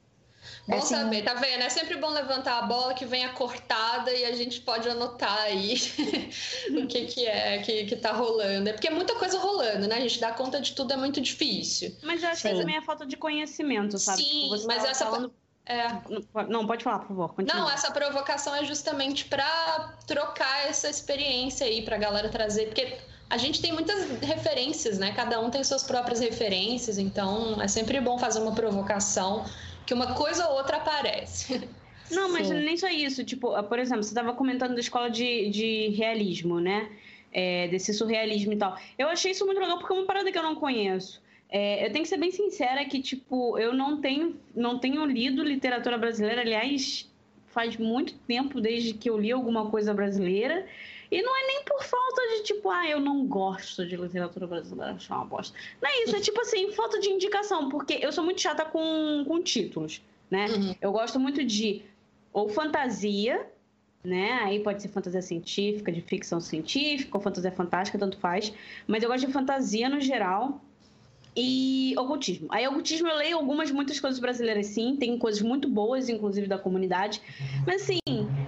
Bom 0.68 0.78
assim... 0.78 0.96
saber, 0.96 1.24
tá 1.24 1.34
vendo? 1.34 1.64
É 1.64 1.70
sempre 1.70 1.98
bom 1.98 2.10
levantar 2.10 2.60
a 2.60 2.62
bola 2.64 2.94
que 2.94 3.06
venha 3.06 3.30
cortada 3.30 4.12
e 4.12 4.26
a 4.26 4.34
gente 4.34 4.62
pode 4.62 4.88
anotar 4.88 5.38
aí 5.40 5.76
o 6.72 6.88
que, 6.88 7.06
que 7.06 7.26
é 7.26 7.60
que, 7.60 7.86
que 7.86 7.96
tá 7.96 8.12
rolando. 8.12 8.70
É 8.70 8.74
porque 8.74 8.88
é 8.88 8.92
muita 8.92 9.16
coisa 9.16 9.40
rolando, 9.40 9.88
né? 9.88 9.96
A 9.96 10.02
gente 10.02 10.20
dá 10.20 10.32
conta 10.32 10.62
de 10.62 10.74
tudo 10.74 10.94
é 10.94 10.98
muito 10.98 11.20
difícil. 11.20 11.96
Mas 12.04 12.22
eu 12.22 12.30
acho 12.30 12.42
Sim. 12.42 12.50
que 12.50 12.60
também 12.60 12.78
é 12.78 12.82
falta 12.82 13.06
de 13.06 13.18
conhecimento, 13.18 13.98
sabe? 13.98 14.24
Sim, 14.24 14.50
tipo, 14.52 14.68
mas 14.68 14.84
essa. 14.84 15.06
Falando... 15.06 15.34
É. 15.68 15.88
Não, 16.48 16.68
pode 16.68 16.84
falar, 16.84 17.00
por 17.00 17.08
favor. 17.08 17.34
Continua. 17.34 17.62
Não, 17.62 17.72
essa 17.72 17.90
provocação 17.90 18.56
é 18.56 18.64
justamente 18.64 19.26
para 19.26 19.98
trocar 20.06 20.68
essa 20.68 20.88
experiência 20.88 21.66
aí, 21.66 21.82
pra 21.84 21.98
galera 21.98 22.30
trazer, 22.30 22.68
porque 22.68 23.00
a 23.30 23.38
gente 23.38 23.61
tem 23.61 23.73
muitas 23.73 24.19
referências, 24.21 24.99
né? 24.99 25.11
Cada 25.13 25.39
um 25.39 25.49
tem 25.49 25.63
suas 25.63 25.84
próprias 25.84 26.19
referências, 26.19 26.97
então 26.97 27.61
é 27.61 27.67
sempre 27.67 27.99
bom 27.99 28.17
fazer 28.17 28.39
uma 28.39 28.53
provocação 28.53 29.45
que 29.86 29.93
uma 29.93 30.13
coisa 30.13 30.47
ou 30.47 30.57
outra 30.57 30.78
aparece. 30.78 31.67
Não, 32.11 32.32
mas 32.32 32.47
Sim. 32.47 32.53
nem 32.53 32.78
só 32.78 32.88
isso. 32.88 33.23
Tipo, 33.23 33.61
por 33.63 33.80
exemplo, 33.80 34.03
você 34.03 34.09
estava 34.09 34.34
comentando 34.34 34.76
da 34.76 34.80
escola 34.80 35.09
de, 35.09 35.49
de 35.49 35.89
realismo, 35.89 36.59
né? 36.59 36.89
É, 37.32 37.67
desse 37.67 37.93
surrealismo 37.93 38.53
e 38.53 38.57
tal. 38.57 38.78
Eu 38.97 39.09
achei 39.09 39.32
isso 39.32 39.45
muito 39.45 39.59
legal 39.59 39.78
porque 39.78 39.93
é 39.93 39.97
uma 39.97 40.05
parada 40.05 40.32
que 40.32 40.38
eu 40.38 40.43
não 40.43 40.55
conheço. 40.55 41.21
É, 41.49 41.86
eu 41.86 41.91
tenho 41.91 42.03
que 42.03 42.09
ser 42.09 42.17
bem 42.17 42.32
sincera 42.32 42.86
que, 42.86 43.01
tipo, 43.01 43.57
eu 43.57 43.73
não 43.73 43.99
tenho, 43.99 44.39
não 44.55 44.80
tenho 44.80 45.05
lido 45.05 45.43
literatura 45.43 45.97
brasileira. 45.97 46.41
Aliás, 46.41 47.09
faz 47.47 47.76
muito 47.78 48.13
tempo 48.28 48.61
desde 48.61 48.93
que 48.93 49.09
eu 49.09 49.17
li 49.17 49.32
alguma 49.32 49.69
coisa 49.69 49.93
brasileira. 49.93 50.65
E 51.12 51.22
não 51.22 51.36
é 51.36 51.47
nem 51.47 51.64
por 51.64 51.84
falta 51.84 52.22
de, 52.30 52.43
tipo, 52.43 52.70
ah, 52.70 52.88
eu 52.88 52.99
não 52.99 53.26
gosto 53.26 53.86
de 53.86 53.95
literatura 53.95 54.47
brasileira, 54.47 54.93
acho 54.93 55.14
uma 55.14 55.26
bosta. 55.26 55.58
Não 55.82 55.89
é 55.89 56.03
isso, 56.03 56.16
é 56.16 56.20
tipo 56.20 56.39
assim, 56.41 56.72
falta 56.72 56.99
de 56.99 57.10
indicação, 57.10 57.70
porque 57.70 57.99
eu 58.01 58.12
sou 58.12 58.24
muito 58.24 58.41
chata 58.41 58.66
com, 58.66 59.24
com 59.28 59.41
títulos, 59.41 60.01
né? 60.30 60.47
Uhum. 60.47 60.76
Eu 60.82 60.91
gosto 60.91 61.20
muito 61.20 61.43
de 61.43 61.84
ou 62.34 62.49
fantasia, 62.49 63.47
né? 64.03 64.34
Aí 64.43 64.60
pode 64.60 64.82
ser 64.82 64.89
fantasia 64.89 65.22
científica, 65.22 65.91
de 65.91 66.01
ficção 66.01 66.41
científica, 66.41 67.18
ou 67.18 67.22
fantasia 67.22 67.51
fantástica, 67.51 67.97
tanto 67.97 68.18
faz. 68.18 68.53
Mas 68.86 69.01
eu 69.03 69.10
gosto 69.10 69.26
de 69.26 69.32
fantasia 69.32 69.88
no 69.89 70.01
geral 70.01 70.62
e 71.36 71.94
ocultismo. 71.98 72.48
Aí, 72.50 72.66
ocultismo 72.68 73.08
eu 73.08 73.18
leio 73.18 73.38
algumas, 73.38 73.70
muitas 73.70 74.00
coisas 74.00 74.20
brasileiras, 74.20 74.68
sim. 74.68 74.96
Tem 74.96 75.18
coisas 75.18 75.42
muito 75.42 75.68
boas, 75.68 76.08
inclusive, 76.08 76.48
da 76.48 76.58
comunidade. 76.58 77.22
Mas, 77.66 77.84
assim, 77.84 78.00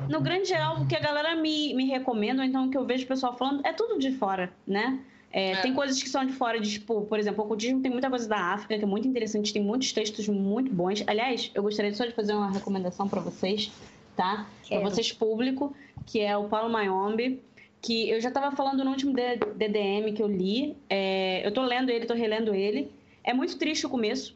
no 0.10 0.22
grande 0.22 0.48
geral, 0.48 0.82
o 0.82 0.88
que 0.88 0.96
a 0.96 1.00
galera 1.00 1.36
me, 1.36 1.74
me 1.74 1.86
recomenda, 1.86 2.42
ou 2.42 2.48
então 2.48 2.68
o 2.68 2.72
que 2.72 2.78
eu 2.78 2.86
vejo 2.86 3.04
o 3.04 3.08
pessoal 3.08 3.36
falando, 3.36 3.66
é 3.66 3.74
tudo 3.74 4.00
de 4.00 4.12
fora, 4.12 4.54
né? 4.66 5.00
É, 5.32 5.52
é. 5.52 5.62
Tem 5.62 5.74
coisas 5.74 6.02
que 6.02 6.08
são 6.08 6.26
de 6.26 6.32
fora, 6.32 6.60
de, 6.60 6.72
tipo, 6.72 7.02
por 7.02 7.20
exemplo, 7.20 7.44
o 7.44 7.46
ocultismo 7.46 7.82
tem 7.82 7.92
muita 7.92 8.10
coisa 8.10 8.28
da 8.28 8.54
África, 8.54 8.78
que 8.78 8.84
é 8.84 8.88
muito 8.88 9.08
interessante, 9.08 9.52
tem 9.52 9.62
muitos 9.62 9.92
textos 9.92 10.28
muito 10.30 10.72
bons. 10.72 11.04
Aliás, 11.06 11.52
eu 11.54 11.62
gostaria 11.62 11.94
só 11.94 12.06
de 12.06 12.14
fazer 12.14 12.34
uma 12.34 12.50
recomendação 12.50 13.10
para 13.10 13.20
vocês, 13.20 13.70
tá? 14.16 14.48
Para 14.68 14.80
vocês 14.80 15.12
público, 15.12 15.76
que 16.06 16.22
é 16.22 16.38
o 16.38 16.46
Paulo 16.46 16.70
Mayombe 16.70 17.42
que 17.88 18.10
eu 18.10 18.20
já 18.20 18.28
estava 18.28 18.54
falando 18.54 18.84
no 18.84 18.92
último 18.92 19.14
DDM 19.14 20.12
que 20.14 20.22
eu 20.22 20.28
li. 20.28 20.76
É, 20.90 21.42
eu 21.46 21.50
estou 21.50 21.64
lendo 21.64 21.90
ele, 21.90 22.02
estou 22.02 22.18
relendo 22.18 22.54
ele. 22.54 22.92
É 23.24 23.34
muito 23.34 23.58
triste 23.58 23.86
o 23.86 23.90
começo. 23.90 24.36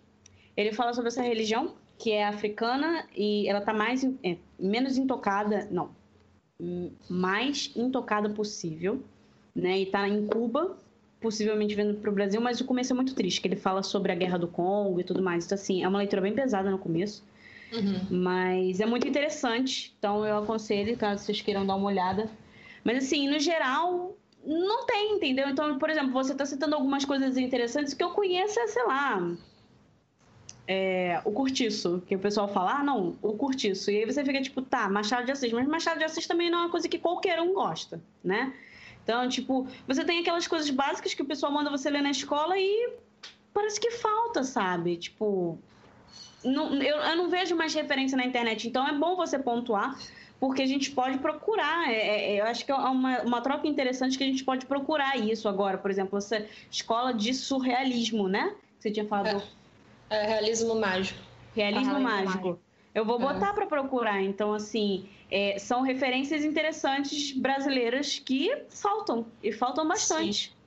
Ele 0.55 0.71
fala 0.71 0.93
sobre 0.93 1.09
essa 1.09 1.21
religião 1.21 1.73
que 1.99 2.13
é 2.13 2.25
africana 2.25 3.05
e 3.13 3.49
ela 3.49 3.59
está 3.59 3.73
mais 3.73 4.05
é, 4.23 4.37
menos 4.57 4.97
intocada, 4.97 5.67
não, 5.69 5.89
mais 7.09 7.73
intocada 7.75 8.29
possível, 8.29 9.03
né? 9.53 9.79
E 9.79 9.83
está 9.83 10.07
em 10.07 10.25
Cuba, 10.27 10.77
possivelmente 11.19 11.75
vindo 11.75 11.95
para 11.95 12.09
o 12.09 12.13
Brasil, 12.13 12.39
mas 12.39 12.61
o 12.61 12.65
começo 12.65 12.93
é 12.93 12.95
muito 12.95 13.13
triste, 13.13 13.41
que 13.41 13.49
ele 13.49 13.57
fala 13.57 13.83
sobre 13.83 14.13
a 14.13 14.15
guerra 14.15 14.37
do 14.37 14.47
Congo 14.47 15.01
e 15.01 15.03
tudo 15.03 15.21
mais. 15.21 15.45
Então 15.45 15.57
assim, 15.57 15.83
é 15.83 15.87
uma 15.89 15.97
leitura 15.97 16.21
bem 16.21 16.33
pesada 16.33 16.71
no 16.71 16.77
começo. 16.77 17.21
Uhum. 17.73 18.17
Mas 18.17 18.79
é 18.79 18.85
muito 18.85 19.05
interessante, 19.05 19.93
então 19.99 20.25
eu 20.25 20.37
aconselho, 20.37 20.95
caso 20.95 21.25
vocês 21.25 21.41
queiram 21.41 21.65
dar 21.65 21.75
uma 21.75 21.87
olhada, 21.87 22.29
mas 22.83 23.05
assim, 23.05 23.27
no 23.29 23.39
geral, 23.39 24.17
não 24.45 24.85
tem, 24.85 25.15
entendeu? 25.15 25.49
Então, 25.49 25.77
por 25.77 25.89
exemplo, 25.89 26.11
você 26.11 26.31
está 26.31 26.45
citando 26.45 26.75
algumas 26.75 27.05
coisas 27.05 27.37
interessantes 27.37 27.93
que 27.93 28.03
eu 28.03 28.11
conheço, 28.11 28.59
é, 28.59 28.67
sei 28.67 28.83
lá, 28.85 29.35
é, 30.67 31.21
o 31.25 31.31
curtiço, 31.31 32.01
que 32.07 32.15
o 32.15 32.19
pessoal 32.19 32.47
fala, 32.47 32.79
ah, 32.79 32.83
não, 32.83 33.17
o 33.21 33.33
curtiço. 33.33 33.91
E 33.91 33.97
aí 33.97 34.05
você 34.05 34.23
fica 34.23 34.41
tipo, 34.41 34.61
tá, 34.61 34.89
Machado 34.89 35.25
de 35.25 35.31
Assis, 35.31 35.51
mas 35.51 35.67
Machado 35.67 35.99
de 35.99 36.05
Assis 36.05 36.25
também 36.27 36.49
não 36.49 36.59
é 36.59 36.61
uma 36.63 36.69
coisa 36.69 36.87
que 36.87 36.97
qualquer 36.97 37.39
um 37.41 37.53
gosta, 37.53 38.01
né? 38.23 38.53
Então, 39.03 39.27
tipo, 39.27 39.67
você 39.87 40.03
tem 40.05 40.19
aquelas 40.19 40.47
coisas 40.47 40.69
básicas 40.69 41.13
que 41.13 41.21
o 41.21 41.25
pessoal 41.25 41.51
manda 41.51 41.69
você 41.69 41.89
ler 41.89 42.01
na 42.01 42.11
escola 42.11 42.57
e 42.57 42.93
parece 43.53 43.79
que 43.79 43.91
falta, 43.91 44.43
sabe? 44.43 44.97
Tipo, 44.97 45.57
não, 46.43 46.73
eu, 46.75 46.97
eu 46.97 47.17
não 47.17 47.29
vejo 47.29 47.55
mais 47.55 47.73
referência 47.73 48.15
na 48.15 48.25
internet, 48.25 48.67
então 48.67 48.87
é 48.87 48.93
bom 48.93 49.15
você 49.15 49.37
pontuar 49.37 49.97
porque 50.41 50.63
a 50.63 50.65
gente 50.65 50.89
pode 50.89 51.19
procurar. 51.19 51.87
É, 51.87 51.93
é, 51.93 52.33
é, 52.33 52.41
eu 52.41 52.45
acho 52.45 52.65
que 52.65 52.71
é 52.71 52.75
uma, 52.75 53.21
uma 53.21 53.41
troca 53.41 53.67
interessante 53.67 54.17
que 54.17 54.23
a 54.23 54.27
gente 54.27 54.43
pode 54.43 54.65
procurar 54.65 55.15
isso 55.15 55.47
agora. 55.47 55.77
Por 55.77 55.91
exemplo, 55.91 56.17
essa 56.17 56.43
escola 56.71 57.13
de 57.13 57.31
surrealismo, 57.31 58.27
né? 58.27 58.55
Você 58.79 58.89
tinha 58.89 59.05
falado. 59.05 59.43
É, 60.09 60.15
é 60.23 60.27
realismo 60.27 60.73
mágico. 60.73 61.19
Realismo, 61.55 61.95
ah, 61.95 61.99
mágico. 61.99 62.25
mágico. 62.25 62.59
Eu 62.93 63.05
vou 63.05 63.19
botar 63.19 63.51
é. 63.51 63.53
para 63.53 63.67
procurar. 63.67 64.19
Então, 64.23 64.51
assim, 64.51 65.07
é, 65.29 65.59
são 65.59 65.83
referências 65.83 66.43
interessantes 66.43 67.33
brasileiras 67.33 68.17
que 68.17 68.51
faltam, 68.67 69.27
e 69.43 69.51
faltam 69.51 69.87
bastante. 69.87 70.49
Sim. 70.49 70.60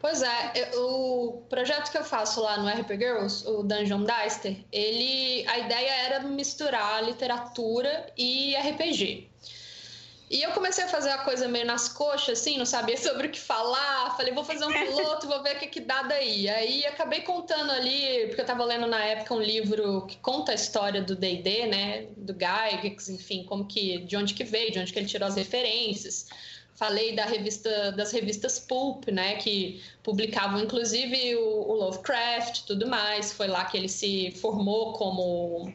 Pois 0.00 0.22
é, 0.22 0.70
o 0.76 1.42
projeto 1.50 1.90
que 1.90 1.98
eu 1.98 2.04
faço 2.04 2.40
lá 2.40 2.56
no 2.56 2.68
RP 2.68 2.90
Girls, 2.90 3.44
o 3.48 3.64
Dungeon 3.64 4.04
Dicer, 4.04 4.64
ele, 4.70 5.44
a 5.48 5.58
ideia 5.58 5.90
era 6.06 6.20
misturar 6.20 7.04
literatura 7.04 8.06
e 8.16 8.54
RPG. 8.54 9.28
E 10.30 10.42
eu 10.42 10.50
comecei 10.50 10.84
a 10.84 10.88
fazer 10.88 11.08
a 11.10 11.18
coisa 11.18 11.48
meio 11.48 11.64
nas 11.64 11.88
coxas, 11.88 12.38
assim, 12.38 12.58
não 12.58 12.66
sabia 12.66 12.96
sobre 12.98 13.28
o 13.28 13.30
que 13.30 13.40
falar. 13.40 14.14
Falei, 14.16 14.32
vou 14.32 14.44
fazer 14.44 14.64
um 14.66 14.72
piloto, 14.72 15.26
vou 15.26 15.42
ver 15.42 15.56
o 15.56 15.58
que, 15.58 15.66
que 15.66 15.80
dá 15.80 16.02
daí. 16.02 16.48
Aí 16.48 16.86
acabei 16.86 17.22
contando 17.22 17.70
ali, 17.72 18.26
porque 18.26 18.40
eu 18.40 18.44
estava 18.44 18.64
lendo 18.64 18.86
na 18.86 19.02
época 19.04 19.34
um 19.34 19.40
livro 19.40 20.06
que 20.06 20.16
conta 20.18 20.52
a 20.52 20.54
história 20.54 21.02
do 21.02 21.16
D&D, 21.16 21.66
né? 21.66 22.06
Do 22.16 22.34
Gygax, 22.34 23.08
enfim, 23.08 23.44
como 23.44 23.66
que, 23.66 23.98
de 23.98 24.16
onde 24.16 24.34
que 24.34 24.44
veio, 24.44 24.70
de 24.70 24.78
onde 24.78 24.92
que 24.92 24.98
ele 24.98 25.08
tirou 25.08 25.26
as 25.26 25.34
referências. 25.34 26.26
Falei 26.78 27.12
da 27.12 27.24
revista, 27.24 27.90
das 27.90 28.12
revistas 28.12 28.60
Pulp, 28.60 29.08
né, 29.08 29.34
que 29.34 29.82
publicavam 30.00 30.60
inclusive 30.60 31.34
o, 31.34 31.70
o 31.70 31.74
Lovecraft, 31.74 32.62
tudo 32.68 32.86
mais. 32.86 33.32
Foi 33.32 33.48
lá 33.48 33.64
que 33.64 33.76
ele 33.76 33.88
se 33.88 34.30
formou 34.40 34.92
como 34.92 35.72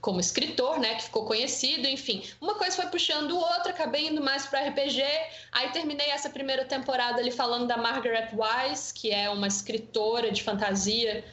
como 0.00 0.20
escritor, 0.20 0.78
né, 0.78 0.94
que 0.94 1.02
ficou 1.02 1.26
conhecido, 1.26 1.86
enfim. 1.86 2.22
Uma 2.40 2.54
coisa 2.54 2.76
foi 2.76 2.86
puxando 2.86 3.32
o 3.32 3.38
outro, 3.38 3.70
acabei 3.70 4.06
indo 4.06 4.22
mais 4.22 4.46
para 4.46 4.66
RPG. 4.68 5.02
Aí 5.52 5.70
terminei 5.72 6.08
essa 6.10 6.30
primeira 6.30 6.64
temporada 6.64 7.20
ali 7.20 7.30
falando 7.30 7.66
da 7.66 7.76
Margaret 7.76 8.30
Wise, 8.32 8.94
que 8.94 9.10
é 9.10 9.28
uma 9.28 9.48
escritora 9.48 10.30
de 10.30 10.42
fantasia, 10.42 11.24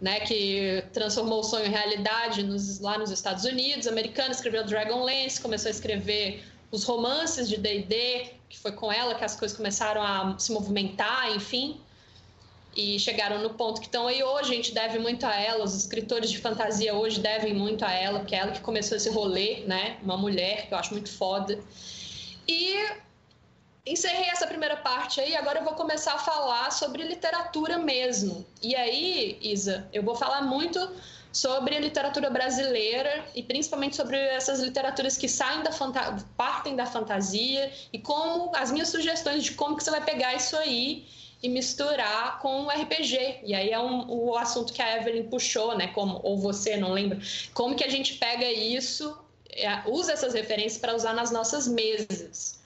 né, 0.00 0.20
que 0.20 0.84
transformou 0.92 1.40
o 1.40 1.42
sonho 1.42 1.66
em 1.66 1.70
realidade 1.70 2.44
nos, 2.44 2.78
lá 2.78 2.98
nos 2.98 3.10
Estados 3.10 3.44
Unidos, 3.44 3.88
americana, 3.88 4.30
escreveu 4.30 4.62
Dragonlance, 4.62 5.40
começou 5.40 5.68
a 5.68 5.72
escrever 5.72 6.44
os 6.70 6.84
romances 6.84 7.48
de 7.48 7.56
D&D, 7.56 8.32
que 8.48 8.58
foi 8.58 8.72
com 8.72 8.92
ela 8.92 9.14
que 9.14 9.24
as 9.24 9.34
coisas 9.34 9.56
começaram 9.56 10.02
a 10.02 10.38
se 10.38 10.52
movimentar, 10.52 11.34
enfim, 11.34 11.80
e 12.76 12.98
chegaram 12.98 13.42
no 13.42 13.50
ponto 13.50 13.80
que 13.80 13.86
estão 13.86 14.06
aí 14.06 14.22
hoje. 14.22 14.52
A 14.52 14.54
gente 14.54 14.72
deve 14.72 14.98
muito 14.98 15.24
a 15.26 15.34
ela, 15.34 15.64
os 15.64 15.74
escritores 15.74 16.30
de 16.30 16.38
fantasia 16.38 16.94
hoje 16.94 17.20
devem 17.20 17.54
muito 17.54 17.84
a 17.84 17.92
ela, 17.92 18.20
porque 18.20 18.34
é 18.34 18.38
ela 18.38 18.52
que 18.52 18.60
começou 18.60 18.96
esse 18.96 19.08
rolê, 19.10 19.64
né? 19.66 19.98
Uma 20.02 20.16
mulher 20.16 20.68
que 20.68 20.74
eu 20.74 20.78
acho 20.78 20.92
muito 20.92 21.10
foda. 21.10 21.58
E 22.46 22.76
encerrei 23.84 24.28
essa 24.28 24.46
primeira 24.46 24.76
parte 24.76 25.20
aí, 25.20 25.34
agora 25.34 25.60
eu 25.60 25.64
vou 25.64 25.72
começar 25.72 26.14
a 26.14 26.18
falar 26.18 26.70
sobre 26.70 27.02
literatura 27.02 27.78
mesmo. 27.78 28.46
E 28.62 28.76
aí, 28.76 29.38
Isa, 29.40 29.88
eu 29.92 30.02
vou 30.02 30.14
falar 30.14 30.42
muito 30.42 30.78
sobre 31.32 31.76
a 31.76 31.80
literatura 31.80 32.30
brasileira 32.30 33.26
e 33.34 33.42
principalmente 33.42 33.96
sobre 33.96 34.16
essas 34.16 34.60
literaturas 34.60 35.16
que 35.16 35.28
saem 35.28 35.62
da 35.62 35.70
partem 36.36 36.74
da 36.74 36.86
fantasia 36.86 37.70
e 37.92 37.98
como 37.98 38.54
as 38.56 38.70
minhas 38.70 38.88
sugestões 38.88 39.44
de 39.44 39.52
como 39.52 39.76
que 39.76 39.84
você 39.84 39.90
vai 39.90 40.04
pegar 40.04 40.34
isso 40.34 40.56
aí 40.56 41.06
e 41.42 41.48
misturar 41.48 42.40
com 42.40 42.62
o 42.62 42.68
RPG. 42.68 43.40
E 43.44 43.54
aí 43.54 43.70
é 43.70 43.78
um, 43.78 44.10
o 44.10 44.36
assunto 44.36 44.72
que 44.72 44.82
a 44.82 44.96
Evelyn 44.96 45.28
puxou, 45.28 45.76
né? 45.76 45.88
Como, 45.88 46.20
ou 46.24 46.36
você, 46.36 46.76
não 46.76 46.92
lembra? 46.92 47.18
Como 47.54 47.76
que 47.76 47.84
a 47.84 47.88
gente 47.88 48.14
pega 48.14 48.50
isso, 48.50 49.16
é, 49.50 49.82
usa 49.86 50.12
essas 50.12 50.34
referências 50.34 50.80
para 50.80 50.94
usar 50.94 51.12
nas 51.12 51.30
nossas 51.30 51.68
mesas. 51.68 52.58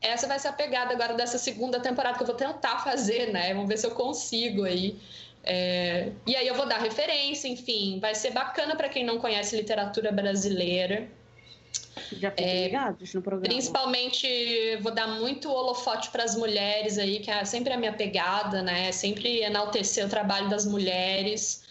Essa 0.00 0.26
vai 0.26 0.38
ser 0.38 0.48
a 0.48 0.52
pegada 0.52 0.92
agora 0.92 1.14
dessa 1.14 1.38
segunda 1.38 1.80
temporada 1.80 2.16
que 2.16 2.22
eu 2.22 2.26
vou 2.26 2.36
tentar 2.36 2.78
fazer, 2.78 3.32
né? 3.32 3.52
Vamos 3.52 3.68
ver 3.68 3.78
se 3.78 3.86
eu 3.86 3.90
consigo 3.90 4.64
aí 4.64 4.98
é, 5.46 6.10
e 6.26 6.34
aí 6.34 6.46
eu 6.46 6.54
vou 6.54 6.66
dar 6.66 6.78
referência, 6.78 7.46
enfim, 7.46 7.98
vai 8.00 8.14
ser 8.14 8.32
bacana 8.32 8.74
para 8.74 8.88
quem 8.88 9.04
não 9.04 9.18
conhece 9.18 9.56
literatura 9.56 10.10
brasileira. 10.10 11.08
Já 12.12 12.30
fiquem 12.30 12.46
é, 12.46 12.64
ligados 12.64 13.14
no 13.14 13.22
programa. 13.22 13.48
Principalmente 13.48 14.76
vou 14.82 14.92
dar 14.92 15.06
muito 15.06 15.50
holofote 15.50 16.10
para 16.10 16.24
as 16.24 16.36
mulheres 16.36 16.98
aí, 16.98 17.20
que 17.20 17.30
é 17.30 17.44
sempre 17.44 17.72
a 17.72 17.76
minha 17.76 17.92
pegada, 17.92 18.60
né? 18.60 18.90
Sempre 18.92 19.40
enaltecer 19.42 20.04
o 20.04 20.08
trabalho 20.08 20.48
das 20.48 20.66
mulheres. 20.66 21.64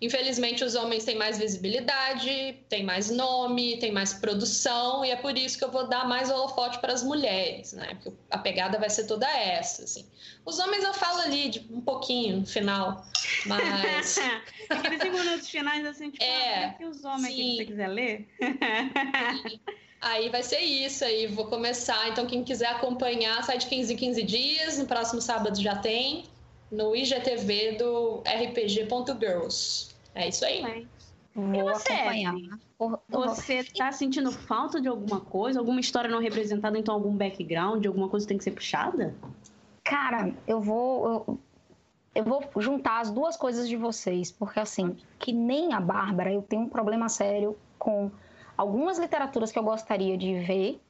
Infelizmente, 0.00 0.62
os 0.62 0.76
homens 0.76 1.04
têm 1.04 1.16
mais 1.16 1.38
visibilidade, 1.38 2.56
têm 2.68 2.84
mais 2.84 3.10
nome, 3.10 3.78
têm 3.78 3.90
mais 3.90 4.12
produção, 4.12 5.04
e 5.04 5.10
é 5.10 5.16
por 5.16 5.36
isso 5.36 5.58
que 5.58 5.64
eu 5.64 5.72
vou 5.72 5.88
dar 5.88 6.06
mais 6.06 6.30
holofote 6.30 6.78
para 6.78 6.92
as 6.92 7.02
mulheres, 7.02 7.72
né? 7.72 7.94
Porque 7.94 8.12
a 8.30 8.38
pegada 8.38 8.78
vai 8.78 8.88
ser 8.88 9.06
toda 9.06 9.28
essa, 9.28 9.82
assim. 9.82 10.06
Os 10.44 10.60
homens 10.60 10.84
eu 10.84 10.94
falo 10.94 11.20
ali 11.22 11.48
de 11.48 11.66
um 11.70 11.80
pouquinho 11.80 12.38
no 12.38 12.46
final, 12.46 13.04
mas. 13.46 14.18
Aqueles 14.70 15.02
cinco 15.02 15.18
minutos 15.18 15.48
finais, 15.48 15.84
assim, 15.84 16.10
tipo, 16.10 16.22
é, 16.22 16.66
ah, 16.66 16.74
que 16.74 16.84
os 16.84 17.04
homens 17.04 17.34
sim. 17.34 17.40
aqui, 17.40 17.50
se 17.50 17.56
você 17.56 17.64
quiser 17.64 17.88
ler. 17.88 18.28
Aí 20.00 20.28
vai 20.28 20.44
ser 20.44 20.60
isso 20.60 21.04
aí, 21.04 21.26
vou 21.26 21.46
começar. 21.46 22.08
Então, 22.08 22.24
quem 22.24 22.44
quiser 22.44 22.68
acompanhar, 22.68 23.42
sai 23.42 23.58
de 23.58 23.66
15 23.66 23.94
em 23.94 23.96
15 23.96 24.22
dias. 24.22 24.78
No 24.78 24.86
próximo 24.86 25.20
sábado 25.20 25.60
já 25.60 25.74
tem 25.74 26.24
no 26.70 26.94
IGTV 26.94 27.72
do 27.72 28.22
rpg.girls. 28.26 29.94
É 30.14 30.28
isso 30.28 30.44
aí. 30.44 30.86
Vou 31.34 31.64
você, 31.64 31.92
acompanhar. 31.92 32.34
Você 33.08 33.54
está 33.58 33.92
sentindo 33.92 34.32
falta 34.32 34.80
de 34.80 34.88
alguma 34.88 35.20
coisa? 35.20 35.60
Alguma 35.60 35.80
história 35.80 36.10
não 36.10 36.20
representada, 36.20 36.78
então 36.78 36.94
algum 36.94 37.14
background, 37.14 37.84
alguma 37.86 38.08
coisa 38.08 38.26
que 38.26 38.28
tem 38.28 38.38
que 38.38 38.44
ser 38.44 38.50
puxada? 38.52 39.14
Cara, 39.84 40.34
eu 40.46 40.60
vou. 40.60 41.06
Eu, 41.06 41.38
eu 42.16 42.24
vou 42.24 42.42
juntar 42.60 43.00
as 43.00 43.10
duas 43.10 43.36
coisas 43.36 43.68
de 43.68 43.76
vocês, 43.76 44.32
porque 44.32 44.58
assim, 44.58 44.96
que 45.18 45.32
nem 45.32 45.72
a 45.72 45.80
Bárbara, 45.80 46.32
eu 46.32 46.42
tenho 46.42 46.62
um 46.62 46.68
problema 46.68 47.08
sério 47.08 47.56
com 47.78 48.10
algumas 48.56 48.98
literaturas 48.98 49.52
que 49.52 49.58
eu 49.58 49.62
gostaria 49.62 50.18
de 50.18 50.40
ver, 50.40 50.80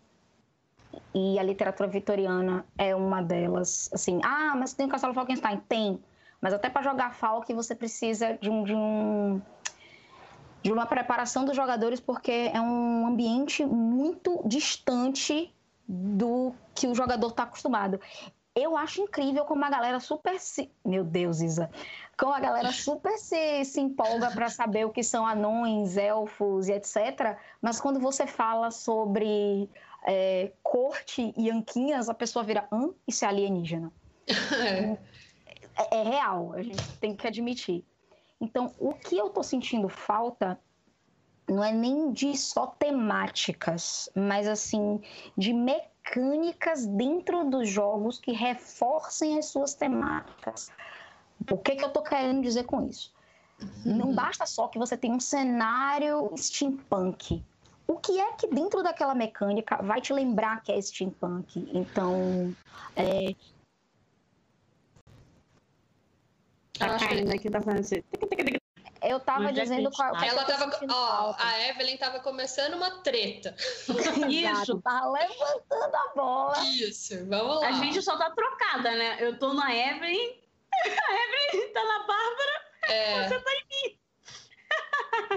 e 1.14 1.38
a 1.38 1.42
literatura 1.42 1.88
vitoriana 1.88 2.64
é 2.76 2.94
uma 2.94 3.22
delas. 3.22 3.90
Assim, 3.92 4.20
ah, 4.24 4.54
mas 4.56 4.72
tem 4.72 4.86
o 4.86 4.88
Castelo 4.88 5.14
Falkenstein? 5.14 5.60
Tem. 5.68 6.00
Mas 6.40 6.52
até 6.52 6.70
para 6.70 6.82
jogar 6.82 7.14
Falk 7.14 7.52
você 7.52 7.74
precisa 7.74 8.38
de 8.40 8.48
um, 8.48 8.64
de 8.64 8.74
um 8.74 9.42
de 10.62 10.72
uma 10.72 10.86
preparação 10.86 11.44
dos 11.44 11.54
jogadores 11.54 12.00
porque 12.00 12.50
é 12.52 12.60
um 12.60 13.06
ambiente 13.06 13.64
muito 13.64 14.42
distante 14.44 15.54
do 15.86 16.52
que 16.74 16.86
o 16.86 16.94
jogador 16.94 17.28
está 17.28 17.44
acostumado. 17.44 18.00
Eu 18.54 18.76
acho 18.76 19.02
incrível 19.02 19.44
como 19.44 19.64
a 19.64 19.70
galera 19.70 20.00
super 20.00 20.38
se. 20.40 20.70
Meu 20.84 21.04
Deus, 21.04 21.40
Isa. 21.40 21.70
Como 22.16 22.32
a 22.32 22.40
galera 22.40 22.70
super 22.72 23.16
se, 23.16 23.64
se 23.64 23.80
empolga 23.80 24.30
para 24.32 24.48
saber 24.48 24.84
o 24.84 24.90
que 24.90 25.02
são 25.02 25.24
anões, 25.24 25.96
elfos 25.96 26.68
e 26.68 26.72
etc. 26.72 27.36
Mas 27.62 27.80
quando 27.80 28.00
você 28.00 28.26
fala 28.26 28.72
sobre 28.72 29.70
é, 30.06 30.52
corte 30.62 31.32
e 31.36 31.50
anquinhas, 31.50 32.08
a 32.08 32.14
pessoa 32.14 32.44
vira, 32.44 32.66
hã? 32.72 32.90
Isso 33.06 33.24
é 33.24 33.28
alienígena. 33.28 33.92
É. 35.80 36.00
é. 36.00 36.02
real, 36.02 36.54
a 36.54 36.62
gente 36.62 36.82
tem 36.98 37.14
que 37.14 37.24
admitir. 37.24 37.84
Então, 38.40 38.74
o 38.80 38.92
que 38.92 39.16
eu 39.16 39.30
tô 39.30 39.44
sentindo 39.44 39.88
falta 39.88 40.58
não 41.48 41.62
é 41.62 41.72
nem 41.72 42.12
de 42.12 42.36
só 42.36 42.66
temáticas, 42.66 44.10
mas 44.14 44.48
assim, 44.48 45.00
de 45.36 45.52
mecânicas 45.52 46.84
dentro 46.84 47.48
dos 47.48 47.68
jogos 47.68 48.18
que 48.18 48.32
reforcem 48.32 49.38
as 49.38 49.46
suas 49.46 49.72
temáticas. 49.72 50.70
O 51.48 51.56
que, 51.56 51.76
que 51.76 51.84
eu 51.84 51.90
tô 51.90 52.02
querendo 52.02 52.42
dizer 52.42 52.64
com 52.64 52.86
isso? 52.86 53.14
Uhum. 53.60 53.96
Não 53.96 54.14
basta 54.14 54.46
só 54.46 54.66
que 54.66 54.78
você 54.78 54.96
tenha 54.96 55.14
um 55.14 55.20
cenário 55.20 56.32
steampunk 56.36 57.44
o 57.88 57.96
que 57.96 58.20
é 58.20 58.32
que 58.34 58.46
dentro 58.46 58.82
daquela 58.82 59.14
mecânica 59.14 59.82
vai 59.82 60.00
te 60.00 60.12
lembrar 60.12 60.62
que 60.62 60.70
é 60.70 60.80
steampunk? 60.80 61.68
Então, 61.72 62.54
é... 62.94 63.34
Tá 66.78 66.98
caindo 66.98 67.32
aqui, 67.32 67.50
tá 67.50 67.60
fazendo 67.62 67.80
assim. 67.80 68.04
Eu 69.02 69.18
tava 69.20 69.52
dizendo 69.52 69.90
qual. 69.90 70.14
Ela 70.22 70.44
tava. 70.44 70.70
Ó, 70.90 71.34
a 71.38 71.68
Evelyn 71.68 71.96
tava 71.96 72.20
começando 72.20 72.74
uma 72.74 73.02
treta. 73.02 73.54
Isso. 74.28 74.80
Tá 74.82 75.08
levantando 75.10 75.96
a 75.96 76.12
bola. 76.14 76.58
Isso, 76.64 77.26
vamos 77.26 77.60
lá. 77.60 77.68
A 77.68 77.72
gente 77.72 78.02
só 78.02 78.16
tá 78.16 78.30
trocada, 78.30 78.90
né? 78.90 79.16
Eu 79.18 79.38
tô 79.38 79.54
na 79.54 79.74
Evelyn, 79.74 80.36
a 80.74 81.12
Evelyn 81.14 81.72
tá 81.72 81.84
na 81.84 81.98
Bárbara, 82.00 82.64
é... 82.82 83.28
você 83.28 83.40
tá 83.40 83.50
em 83.50 83.88
mim. 83.88 83.98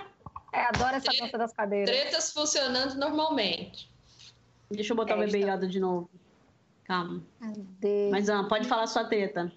É, 0.54 0.64
adoro 0.64 0.96
essa 0.96 1.12
dança 1.12 1.38
das 1.38 1.54
cadeiras. 1.54 1.90
Tretas 1.90 2.32
funcionando 2.32 2.96
normalmente. 2.96 3.90
Deixa 4.70 4.94
eu 4.94 4.98
botar 4.98 5.14
é, 5.14 5.18
o 5.18 5.20
bebê 5.20 5.40
está... 5.40 5.56
de 5.56 5.80
novo. 5.80 6.10
Calma. 6.84 7.24
Cadê? 7.40 8.10
Mas, 8.12 8.30
Ana, 8.30 8.48
pode 8.48 8.68
falar 8.68 8.88
sua 8.88 9.06
treta. 9.06 9.52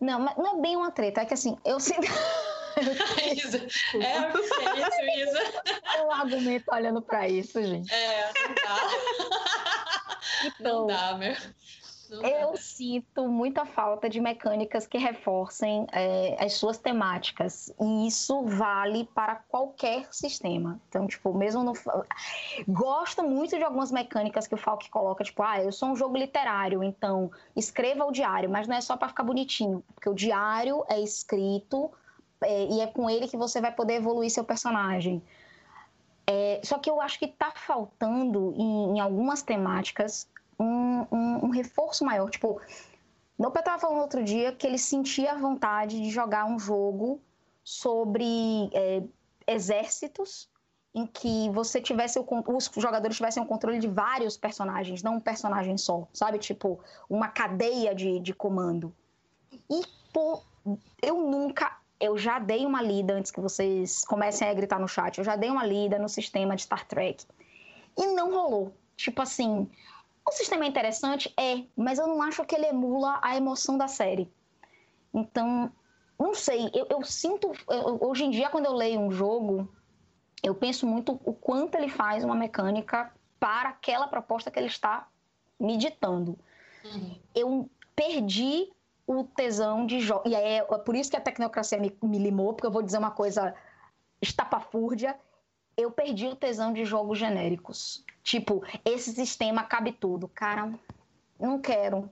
Não, 0.00 0.20
mas 0.20 0.36
não 0.36 0.58
é 0.58 0.60
bem 0.60 0.76
uma 0.76 0.90
treta, 0.90 1.20
é 1.20 1.24
que 1.24 1.34
assim, 1.34 1.56
eu 1.64 1.78
sinto. 1.80 2.06
Isa, 3.36 3.58
é 3.58 4.32
o 4.32 4.38
isso, 4.38 5.28
Isa. 5.28 5.62
É 5.96 6.02
um 6.02 6.10
argumento 6.10 6.64
olhando 6.72 7.00
para 7.00 7.28
isso, 7.28 7.62
gente. 7.62 7.92
É, 7.92 8.32
não 8.32 8.54
dá. 8.54 8.80
Então, 10.44 10.80
não 10.80 10.86
dá, 10.88 11.16
meu. 11.16 11.34
Eu 12.22 12.56
sinto 12.56 13.28
muita 13.28 13.64
falta 13.64 14.08
de 14.08 14.20
mecânicas 14.20 14.86
que 14.86 14.98
reforcem 14.98 15.86
é, 15.92 16.36
as 16.42 16.54
suas 16.54 16.78
temáticas. 16.78 17.74
E 17.80 18.06
isso 18.06 18.44
vale 18.44 19.08
para 19.14 19.36
qualquer 19.36 20.06
sistema. 20.12 20.80
Então, 20.88 21.06
tipo, 21.06 21.32
mesmo 21.34 21.62
no. 21.62 21.72
Gosto 22.68 23.22
muito 23.22 23.56
de 23.56 23.64
algumas 23.64 23.90
mecânicas 23.90 24.46
que 24.46 24.54
o 24.54 24.58
Falk 24.58 24.88
coloca, 24.90 25.24
tipo, 25.24 25.42
ah, 25.42 25.62
eu 25.62 25.72
sou 25.72 25.90
um 25.90 25.96
jogo 25.96 26.16
literário, 26.16 26.82
então 26.82 27.30
escreva 27.56 28.04
o 28.04 28.12
diário, 28.12 28.50
mas 28.50 28.68
não 28.68 28.76
é 28.76 28.80
só 28.80 28.96
para 28.96 29.08
ficar 29.08 29.24
bonitinho, 29.24 29.82
porque 29.94 30.08
o 30.08 30.14
diário 30.14 30.84
é 30.88 31.00
escrito 31.00 31.90
é, 32.42 32.66
e 32.66 32.80
é 32.80 32.86
com 32.86 33.08
ele 33.08 33.28
que 33.28 33.36
você 33.36 33.60
vai 33.60 33.72
poder 33.72 33.94
evoluir 33.94 34.30
seu 34.30 34.44
personagem. 34.44 35.22
É, 36.26 36.60
só 36.64 36.78
que 36.78 36.88
eu 36.88 37.00
acho 37.00 37.18
que 37.18 37.26
está 37.26 37.52
faltando 37.54 38.54
em, 38.56 38.96
em 38.96 39.00
algumas 39.00 39.42
temáticas 39.42 40.26
um, 40.58 41.06
um, 41.10 41.44
um 41.46 41.50
reforço 41.50 42.04
maior. 42.04 42.30
Tipo, 42.30 42.60
pai 43.50 43.60
estava 43.60 43.78
falando 43.78 44.00
outro 44.00 44.22
dia 44.22 44.52
que 44.52 44.66
ele 44.66 44.78
sentia 44.78 45.32
a 45.32 45.38
vontade 45.38 46.00
de 46.00 46.10
jogar 46.10 46.44
um 46.44 46.58
jogo 46.58 47.20
sobre 47.62 48.70
é, 48.72 49.02
exércitos 49.46 50.48
em 50.94 51.06
que 51.06 51.50
você 51.50 51.80
tivesse 51.80 52.18
o, 52.18 52.24
os 52.54 52.70
jogadores 52.76 53.16
tivessem 53.16 53.42
o 53.42 53.46
controle 53.46 53.80
de 53.80 53.88
vários 53.88 54.36
personagens, 54.36 55.02
não 55.02 55.16
um 55.16 55.20
personagem 55.20 55.76
só, 55.76 56.06
sabe? 56.12 56.38
Tipo, 56.38 56.78
uma 57.10 57.28
cadeia 57.28 57.94
de, 57.94 58.20
de 58.20 58.32
comando. 58.32 58.94
E, 59.68 59.82
pô, 60.12 60.40
eu 61.02 61.20
nunca. 61.28 61.78
Eu 61.98 62.16
já 62.16 62.38
dei 62.38 62.66
uma 62.66 62.82
lida 62.82 63.14
antes 63.14 63.30
que 63.30 63.40
vocês 63.40 64.04
comecem 64.04 64.48
a 64.48 64.54
gritar 64.54 64.78
no 64.78 64.86
chat. 64.86 65.18
Eu 65.18 65.24
já 65.24 65.36
dei 65.36 65.50
uma 65.50 65.64
lida 65.64 65.98
no 65.98 66.08
sistema 66.08 66.54
de 66.54 66.62
Star 66.62 66.86
Trek. 66.86 67.24
E 67.96 68.06
não 68.08 68.32
rolou. 68.32 68.72
Tipo 68.96 69.22
assim, 69.22 69.68
o 70.26 70.32
sistema 70.32 70.64
é 70.64 70.68
interessante? 70.68 71.32
É, 71.38 71.64
mas 71.76 71.98
eu 71.98 72.06
não 72.06 72.22
acho 72.22 72.44
que 72.44 72.54
ele 72.54 72.66
emula 72.66 73.18
a 73.22 73.36
emoção 73.36 73.76
da 73.76 73.88
série. 73.88 74.32
Então, 75.12 75.70
não 76.18 76.34
sei, 76.34 76.70
eu, 76.74 76.86
eu 76.90 77.02
sinto. 77.04 77.52
Eu, 77.68 77.98
hoje 78.00 78.24
em 78.24 78.30
dia, 78.30 78.48
quando 78.48 78.66
eu 78.66 78.72
leio 78.72 79.00
um 79.00 79.10
jogo, 79.10 79.68
eu 80.42 80.54
penso 80.54 80.86
muito 80.86 81.20
o 81.24 81.32
quanto 81.32 81.74
ele 81.76 81.88
faz 81.88 82.24
uma 82.24 82.34
mecânica 82.34 83.12
para 83.38 83.70
aquela 83.70 84.06
proposta 84.06 84.50
que 84.50 84.58
ele 84.58 84.66
está 84.66 85.06
meditando. 85.60 86.38
Uhum. 86.84 87.18
Eu 87.34 87.70
perdi 87.94 88.70
o 89.06 89.24
tesão 89.24 89.86
de 89.86 90.00
jogo. 90.00 90.28
E 90.28 90.34
é, 90.34 90.56
é 90.58 90.62
por 90.62 90.96
isso 90.96 91.10
que 91.10 91.16
a 91.16 91.20
tecnocracia 91.20 91.78
me, 91.78 91.96
me 92.02 92.18
limou, 92.18 92.54
porque 92.54 92.66
eu 92.66 92.70
vou 92.70 92.82
dizer 92.82 92.98
uma 92.98 93.10
coisa 93.10 93.54
estapafúrdia. 94.20 95.18
Eu 95.76 95.90
perdi 95.90 96.26
o 96.26 96.36
tesão 96.36 96.72
de 96.72 96.84
jogos 96.84 97.18
genéricos. 97.18 98.04
Tipo, 98.22 98.62
esse 98.84 99.12
sistema 99.12 99.64
cabe 99.64 99.92
tudo. 99.92 100.28
Cara, 100.28 100.72
não 101.38 101.60
quero. 101.60 102.08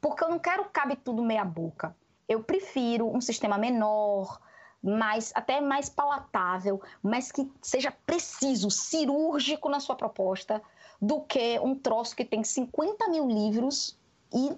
Porque 0.00 0.22
eu 0.22 0.28
não 0.28 0.38
quero 0.38 0.64
cabe 0.66 0.96
tudo 0.96 1.22
meia 1.22 1.44
boca. 1.44 1.96
Eu 2.28 2.42
prefiro 2.42 3.08
um 3.08 3.20
sistema 3.20 3.56
menor, 3.56 4.40
mais 4.82 5.32
até 5.34 5.60
mais 5.60 5.88
palatável, 5.88 6.80
mas 7.02 7.32
que 7.32 7.50
seja 7.62 7.92
preciso, 8.04 8.70
cirúrgico 8.70 9.68
na 9.68 9.80
sua 9.80 9.96
proposta, 9.96 10.62
do 11.00 11.20
que 11.20 11.58
um 11.60 11.74
troço 11.74 12.16
que 12.16 12.24
tem 12.24 12.42
50 12.42 13.08
mil 13.08 13.28
livros 13.28 13.98
e 14.32 14.56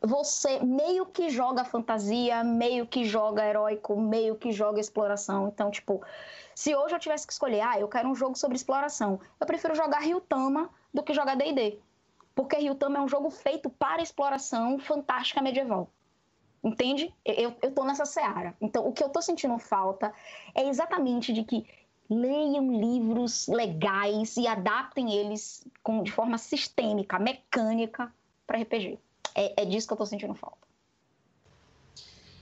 você 0.00 0.60
meio 0.60 1.06
que 1.06 1.28
joga 1.28 1.64
fantasia, 1.64 2.44
meio 2.44 2.86
que 2.86 3.04
joga 3.04 3.44
heróico, 3.44 4.00
meio 4.00 4.36
que 4.36 4.52
joga 4.52 4.80
exploração. 4.80 5.48
Então, 5.48 5.70
tipo, 5.70 6.00
se 6.58 6.74
hoje 6.74 6.92
eu 6.92 6.98
tivesse 6.98 7.24
que 7.24 7.32
escolher, 7.32 7.60
ah, 7.60 7.78
eu 7.78 7.86
quero 7.86 8.08
um 8.08 8.16
jogo 8.16 8.36
sobre 8.36 8.56
exploração, 8.56 9.20
eu 9.38 9.46
prefiro 9.46 9.76
jogar 9.76 10.00
Ryutama 10.00 10.68
do 10.92 11.04
que 11.04 11.14
jogar 11.14 11.36
D&D. 11.36 11.78
Porque 12.34 12.56
Ryutama 12.56 12.98
é 12.98 13.00
um 13.00 13.06
jogo 13.06 13.30
feito 13.30 13.70
para 13.70 14.02
exploração 14.02 14.76
fantástica 14.80 15.40
medieval. 15.40 15.88
Entende? 16.64 17.14
Eu, 17.24 17.54
eu 17.62 17.72
tô 17.72 17.84
nessa 17.84 18.04
seara. 18.04 18.56
Então, 18.60 18.84
o 18.88 18.92
que 18.92 19.04
eu 19.04 19.08
tô 19.08 19.22
sentindo 19.22 19.56
falta 19.60 20.12
é 20.52 20.68
exatamente 20.68 21.32
de 21.32 21.44
que 21.44 21.64
leiam 22.10 22.72
livros 22.72 23.46
legais 23.46 24.36
e 24.36 24.48
adaptem 24.48 25.12
eles 25.14 25.64
com, 25.80 26.02
de 26.02 26.10
forma 26.10 26.38
sistêmica, 26.38 27.20
mecânica, 27.20 28.12
para 28.48 28.58
RPG. 28.58 28.98
É, 29.32 29.62
é 29.62 29.64
disso 29.64 29.86
que 29.86 29.92
eu 29.92 29.98
tô 29.98 30.06
sentindo 30.06 30.34
falta. 30.34 30.67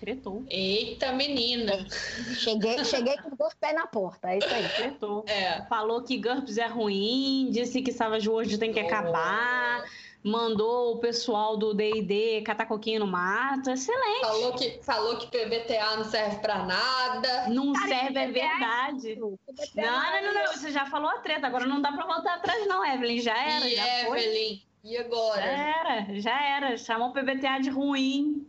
Tretou. 0.01 0.44
Eita, 0.49 1.12
menina. 1.12 1.86
Cheguei, 2.34 2.84
cheguei 2.84 3.16
com 3.18 3.34
dois 3.34 3.55
pés 3.55 3.74
na 3.74 3.86
porta, 3.86 4.30
é 4.30 4.38
isso 4.38 4.49
aí. 4.49 4.68
Tretou. 4.68 5.24
É. 5.26 5.62
Falou 5.62 6.03
que 6.03 6.18
GURPS 6.18 6.59
é 6.59 6.66
ruim, 6.66 7.49
disse 7.51 7.82
que 7.82 7.92
Savage 7.92 8.28
World 8.28 8.59
tem 8.59 8.72
que 8.72 8.80
oh. 8.80 8.86
acabar 8.86 9.84
mandou 10.26 10.94
o 10.94 10.99
pessoal 10.99 11.57
do 11.57 11.72
D&D 11.72 12.42
catar 12.42 12.66
coquinho 12.66 13.01
no 13.01 13.07
mato, 13.07 13.70
excelente. 13.70 14.20
Falou 14.20 14.53
que, 14.55 14.80
falou 14.82 15.16
que 15.18 15.26
PBTA 15.28 15.97
não 15.97 16.05
serve 16.05 16.38
para 16.38 16.64
nada. 16.64 17.49
Não 17.49 17.72
Cara, 17.72 17.88
serve, 17.88 18.18
é 18.18 18.26
verdade. 18.26 19.16
Não, 19.16 19.38
não, 19.76 20.22
não, 20.22 20.34
não, 20.34 20.53
você 20.53 20.72
já 20.72 20.84
falou 20.86 21.09
a 21.09 21.18
treta, 21.18 21.47
agora 21.47 21.64
não 21.64 21.80
dá 21.80 21.92
para 21.92 22.05
voltar 22.05 22.34
atrás 22.34 22.66
não, 22.66 22.84
Evelyn, 22.84 23.20
já 23.20 23.36
era, 23.38 23.68
e 23.68 23.76
já 23.76 24.01
Evelyn, 24.01 24.09
foi. 24.09 24.62
e 24.82 24.99
agora? 24.99 25.42
Já 25.42 25.80
era, 25.80 26.20
já 26.20 26.42
era, 26.42 26.76
chamou 26.76 27.09
o 27.11 27.12
PBTA 27.12 27.61
de 27.61 27.70
ruim. 27.70 28.44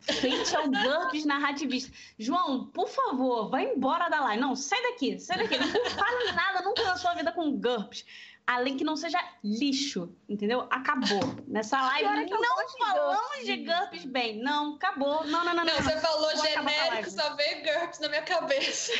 Frente 0.00 0.54
ao 0.54 0.68
GURPS 0.68 1.24
narrativista. 1.24 1.92
João, 2.18 2.66
por 2.66 2.88
favor, 2.88 3.48
vai 3.50 3.64
embora 3.64 4.08
da 4.08 4.20
live. 4.20 4.40
Não, 4.40 4.54
sai 4.54 4.80
daqui, 4.82 5.18
sai 5.18 5.38
daqui. 5.38 5.58
Não 5.58 5.90
fala 5.90 6.32
nada 6.32 6.62
nunca 6.62 6.84
na 6.84 6.96
sua 6.96 7.14
vida 7.14 7.32
com 7.32 7.52
GURPS 7.52 8.04
além 8.46 8.76
que 8.76 8.84
não 8.84 8.96
seja 8.96 9.18
lixo, 9.42 10.14
entendeu? 10.28 10.66
Acabou. 10.70 11.20
Nessa 11.48 11.82
live 11.82 12.30
não 12.30 12.78
falamos 12.78 13.44
de 13.44 13.56
GURPS 13.56 14.04
bem. 14.04 14.38
Não, 14.38 14.76
acabou. 14.76 15.24
Não, 15.24 15.44
não, 15.44 15.54
não. 15.54 15.64
Não, 15.64 15.74
não 15.74 15.82
você 15.82 15.98
falou 15.98 16.30
genérico, 16.36 17.10
só 17.10 17.34
veio 17.34 17.64
GURPS 17.64 17.98
na 17.98 18.08
minha 18.08 18.22
cabeça. 18.22 18.92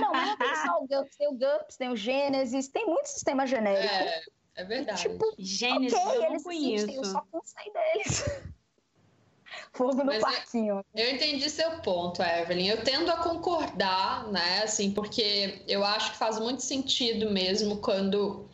Não, 0.00 0.12
mas 0.12 0.28
não 0.28 0.36
tem 0.36 0.56
só 0.56 0.82
o 0.82 0.86
GURPS, 0.88 1.16
tem 1.16 1.28
o 1.28 1.32
GURPS, 1.32 1.76
tem 1.76 1.88
o 1.90 1.96
Gênesis, 1.96 2.68
tem 2.68 2.86
muito 2.86 3.06
sistema 3.06 3.46
genérico. 3.46 3.86
É, 3.86 4.22
é 4.56 4.64
verdade. 4.64 5.02
Tipo, 5.02 5.32
Gênesis 5.38 5.96
okay, 5.96 6.16
eu 6.16 6.32
não 6.32 6.42
conheço. 6.42 6.84
Existem, 6.86 6.96
eu 6.96 7.04
só 7.04 7.20
cansei 7.32 7.72
deles. 7.72 8.24
Fogo 9.76 9.98
no 9.98 10.06
Mas 10.06 10.20
parquinho. 10.20 10.84
Eu, 10.94 11.04
eu, 11.04 11.14
entendi 11.14 11.48
seu 11.50 11.70
ponto, 11.80 12.22
Evelyn. 12.22 12.68
Eu 12.68 12.82
tendo 12.82 13.10
a 13.10 13.16
concordar, 13.16 14.26
né? 14.28 14.62
Assim, 14.62 14.90
porque 14.90 15.62
eu 15.68 15.84
acho 15.84 16.12
que 16.12 16.18
faz 16.18 16.38
muito 16.38 16.62
sentido 16.62 17.30
mesmo 17.30 17.76
quando 17.76 18.48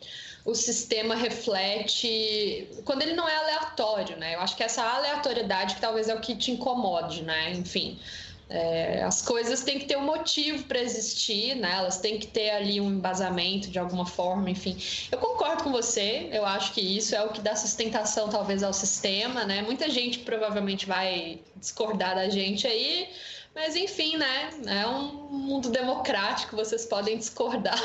o 0.45 0.53
sistema 0.53 1.15
reflete 1.15 2.67
quando 2.83 3.01
ele 3.01 3.13
não 3.13 3.27
é 3.27 3.35
aleatório, 3.35 4.17
né? 4.17 4.35
Eu 4.35 4.41
acho 4.41 4.55
que 4.57 4.63
essa 4.63 4.83
aleatoriedade 4.83 5.75
que 5.75 5.81
talvez 5.81 6.09
é 6.09 6.15
o 6.15 6.19
que 6.19 6.35
te 6.35 6.51
incomode, 6.51 7.23
né? 7.23 7.51
Enfim, 7.53 7.97
é, 8.53 9.01
as 9.01 9.19
coisas 9.19 9.63
têm 9.63 9.79
que 9.79 9.85
ter 9.85 9.97
um 9.97 10.05
motivo 10.05 10.63
para 10.65 10.79
existir, 10.79 11.55
né? 11.55 11.73
Elas 11.75 11.97
têm 11.97 12.19
que 12.19 12.27
ter 12.27 12.51
ali 12.51 12.79
um 12.79 12.87
embasamento 12.87 13.67
de 13.67 13.79
alguma 13.79 14.05
forma, 14.05 14.47
enfim. 14.47 14.77
Eu 15.11 15.17
concordo 15.17 15.63
com 15.63 15.71
você, 15.71 16.29
eu 16.31 16.45
acho 16.45 16.71
que 16.71 16.79
isso 16.79 17.15
é 17.15 17.23
o 17.23 17.29
que 17.29 17.41
dá 17.41 17.55
sustentação 17.55 18.29
talvez 18.29 18.61
ao 18.61 18.71
sistema, 18.71 19.43
né? 19.43 19.63
Muita 19.63 19.89
gente 19.89 20.19
provavelmente 20.19 20.85
vai 20.85 21.39
discordar 21.55 22.13
da 22.13 22.29
gente 22.29 22.67
aí, 22.67 23.09
mas 23.55 23.75
enfim, 23.75 24.17
né? 24.17 24.51
É 24.67 24.85
um 24.85 25.07
mundo 25.31 25.71
democrático, 25.71 26.55
vocês 26.55 26.85
podem 26.85 27.17
discordar. 27.17 27.79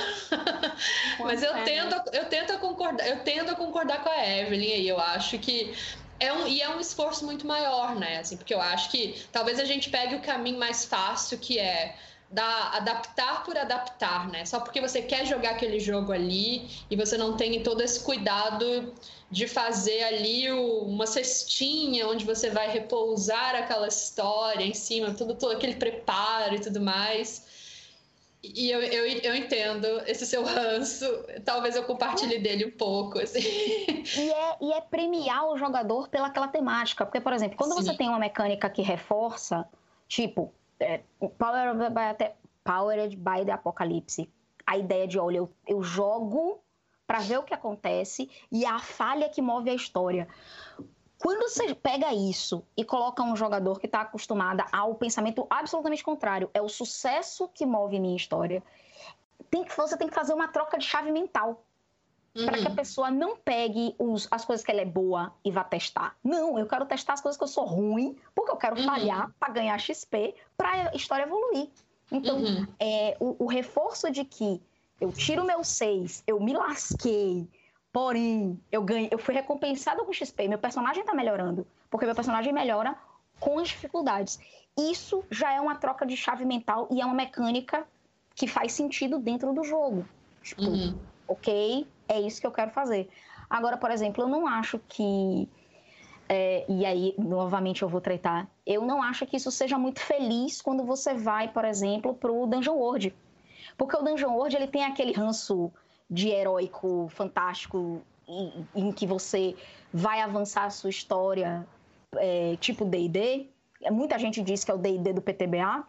Mas 1.21 1.43
eu 1.43 1.53
tento, 1.65 1.95
eu 2.13 2.25
tento 2.27 2.53
a 2.53 2.57
concordar, 2.57 3.07
eu 3.07 3.21
tendo 3.21 3.51
a 3.51 3.55
concordar 3.55 4.03
com 4.03 4.09
a 4.09 4.27
Evelyn 4.27 4.73
aí. 4.73 4.89
Eu 4.89 4.99
acho 4.99 5.39
que 5.39 5.75
é 6.21 6.33
um, 6.33 6.47
e 6.47 6.61
é 6.61 6.69
um 6.69 6.81
esforço 6.81 7.25
muito 7.25 7.47
maior, 7.47 7.95
né? 7.95 8.19
Assim, 8.19 8.37
porque 8.37 8.55
eu 8.55 8.61
acho 8.61 8.91
que 8.91 9.23
talvez 9.33 9.59
a 9.59 9.65
gente 9.65 9.91
pegue 9.91 10.15
o 10.15 10.21
caminho 10.21 10.59
mais 10.59 10.85
fácil, 10.85 11.39
que 11.39 11.59
é 11.59 11.97
da, 12.31 12.71
adaptar 12.77 13.45
por 13.45 13.57
adaptar, 13.57 14.29
né? 14.29 14.45
Só 14.45 14.61
porque 14.61 14.81
você 14.81 15.01
quer 15.01 15.27
jogar 15.27 15.51
aquele 15.51 15.81
jogo 15.81 16.13
ali 16.13 16.69
e 16.91 16.97
você 16.97 17.17
não 17.17 17.37
tem 17.37 17.63
todo 17.63 17.83
esse 17.83 18.01
cuidado 18.01 18.93
de 19.31 19.47
fazer 19.47 20.03
ali 20.05 20.51
o, 20.51 20.83
uma 20.83 21.07
cestinha 21.07 22.07
onde 22.09 22.25
você 22.25 22.51
vai 22.51 22.71
repousar 22.71 23.55
aquela 23.55 23.89
história 23.89 24.65
em 24.65 24.75
cima, 24.75 25.15
tudo, 25.15 25.35
todo 25.35 25.53
aquele 25.53 25.77
preparo 25.77 26.55
e 26.55 26.61
tudo 26.61 26.81
mais. 26.81 27.47
E 28.43 28.71
eu, 28.71 28.81
eu, 28.81 29.07
eu 29.07 29.35
entendo 29.35 29.87
esse 30.07 30.25
seu 30.25 30.45
ranço, 30.45 31.05
talvez 31.45 31.75
eu 31.75 31.83
compartilhe 31.83 32.39
dele 32.39 32.67
um 32.67 32.71
pouco, 32.71 33.19
assim. 33.19 33.41
E 33.41 34.31
é, 34.31 34.57
e 34.61 34.73
é 34.73 34.81
premiar 34.81 35.49
o 35.49 35.57
jogador 35.59 36.09
pelaquela 36.09 36.47
temática, 36.47 37.05
porque, 37.05 37.21
por 37.21 37.33
exemplo, 37.33 37.57
quando 37.57 37.75
Sim. 37.75 37.83
você 37.83 37.97
tem 37.97 38.09
uma 38.09 38.19
mecânica 38.19 38.71
que 38.71 38.81
reforça, 38.81 39.69
tipo, 40.07 40.53
é, 40.79 41.01
Power 41.37 41.75
by, 41.75 42.33
Powered 42.63 43.17
by 43.17 43.45
the 43.45 43.53
Apocalypse, 43.53 44.31
a 44.65 44.77
ideia 44.77 45.09
de, 45.09 45.19
olha, 45.19 45.39
eu, 45.39 45.53
eu 45.67 45.83
jogo 45.83 46.63
para 47.09 47.19
ver 47.21 47.39
o 47.39 47.43
que 47.43 47.55
acontece 47.55 48.31
e 48.53 48.65
a 48.67 48.79
falha 48.79 49.29
que 49.29 49.43
move 49.43 49.71
a 49.71 49.75
história. 49.75 50.29
Quando 51.19 51.51
você 51.51 51.75
pega 51.75 52.15
isso 52.15 52.65
e 52.77 52.85
coloca 52.85 53.23
um 53.23 53.35
jogador 53.35 53.81
que 53.81 53.87
está 53.87 54.03
acostumado 54.03 54.63
ao 54.73 54.95
pensamento 54.95 55.47
absolutamente 55.51 56.05
contrário, 56.05 56.49
é 56.55 56.63
o 56.63 56.69
sucesso 56.69 57.49
que 57.49 57.67
move 57.67 57.99
minha 57.99 58.17
história, 58.17 58.63
tem 59.51 59.65
que, 59.65 59.77
você 59.77 59.97
tem 59.97 60.09
que 60.09 60.15
fazer 60.15 60.33
uma 60.33 60.49
troca 60.49 60.79
de 60.79 60.85
chave 60.85 61.11
mental. 61.11 61.65
Uhum. 62.37 62.45
Para 62.45 62.59
que 62.59 62.67
a 62.67 62.71
uhum. 62.71 62.77
pessoa 62.77 63.11
não 63.11 63.37
pegue 63.37 63.97
os, 63.99 64.29
as 64.31 64.45
coisas 64.45 64.65
que 64.65 64.71
ela 64.71 64.81
é 64.81 64.85
boa 64.85 65.33
e 65.45 65.51
vá 65.51 65.65
testar. 65.65 66.17
Não, 66.23 66.59
eu 66.59 66.67
quero 66.67 66.87
testar 66.87 67.15
as 67.15 67.21
coisas 67.21 67.37
que 67.37 67.43
eu 67.43 67.49
sou 67.49 67.65
ruim, 67.65 68.17
porque 68.35 68.53
eu 68.53 68.57
quero 68.57 68.77
uhum. 68.77 68.85
falhar 68.85 69.35
para 69.41 69.53
ganhar 69.53 69.79
XP, 69.79 70.37
para 70.57 70.91
a 70.91 70.95
história 70.95 71.25
evoluir. 71.25 71.69
Então, 72.13 72.39
uhum. 72.39 72.67
é, 72.79 73.17
o, 73.19 73.45
o 73.45 73.47
reforço 73.47 74.11
de 74.11 74.25
que 74.25 74.63
eu 75.01 75.13
tiro 75.13 75.45
meu 75.45 75.65
6, 75.65 76.23
eu 76.27 76.39
me 76.41 76.53
lasquei, 76.53 77.49
Porém, 77.93 78.61
eu 78.71 78.83
ganhei, 78.83 79.09
eu 79.11 79.19
fui 79.19 79.35
recompensada 79.35 80.05
com 80.05 80.13
XP. 80.13 80.49
Meu 80.49 80.59
personagem 80.59 81.01
está 81.01 81.15
melhorando, 81.15 81.67
porque 81.91 82.07
meu 82.07 82.15
personagem 82.15 82.53
melhora 82.53 82.97
com 83.41 83.59
as 83.59 83.69
dificuldades. 83.69 84.39
Isso 84.77 85.25
já 85.31 85.53
é 85.53 85.61
uma 85.61 85.77
troca 85.77 86.07
de 86.07 86.17
chave 86.17 86.45
mental 86.45 86.89
e 86.91 87.01
é 87.01 87.05
uma 87.05 87.15
mecânica 87.15 87.87
que 88.35 88.47
faz 88.47 88.73
sentido 88.73 89.19
dentro 89.19 89.53
do 89.53 89.65
jogo. 89.65 90.07
Tipo, 90.43 90.63
uhum. 90.63 90.99
ok, 91.27 91.87
é 92.09 92.21
isso 92.21 92.41
que 92.41 92.47
eu 92.47 92.53
quero 92.53 92.71
fazer. 92.71 93.09
Agora, 93.51 93.77
por 93.77 93.91
exemplo, 93.91 94.23
eu 94.23 94.29
não 94.29 94.47
acho 94.47 94.79
que. 94.89 95.49
É, 96.29 96.65
e 96.69 96.85
aí, 96.85 97.15
novamente, 97.19 97.83
eu 97.83 97.89
vou 97.89 98.01
treitar. 98.01 98.47
Eu 98.67 98.83
não 98.85 99.03
acho 99.03 99.27
que 99.27 99.37
isso 99.37 99.51
seja 99.51 99.79
muito 99.79 100.01
feliz 100.01 100.61
quando 100.61 100.85
você 100.85 101.15
vai, 101.15 101.49
por 101.49 101.65
exemplo, 101.65 102.15
para 102.15 102.31
o 102.31 102.47
Dungeon 102.47 102.75
World. 102.75 103.15
Porque 103.77 103.97
o 103.97 104.03
Dungeon 104.03 104.35
World 104.35 104.55
ele 104.55 104.67
tem 104.67 104.85
aquele 104.85 105.13
ranço 105.13 105.73
de 106.11 106.29
heróico 106.29 107.09
fantástico 107.11 108.03
em, 108.27 108.67
em 108.75 108.93
que 108.93 109.07
você 109.07 109.57
vai 109.93 110.21
avançar 110.21 110.65
a 110.65 110.71
sua 110.71 110.91
história, 110.91 111.67
é, 112.17 112.57
tipo 112.61 112.85
D&D. 112.85 113.49
Muita 113.91 114.19
gente 114.19 114.43
diz 114.43 114.65
que 114.65 114.71
é 114.71 114.75
o 114.75 114.79
D&D 114.79 115.13
do 115.13 115.23
PTBA. 115.23 115.85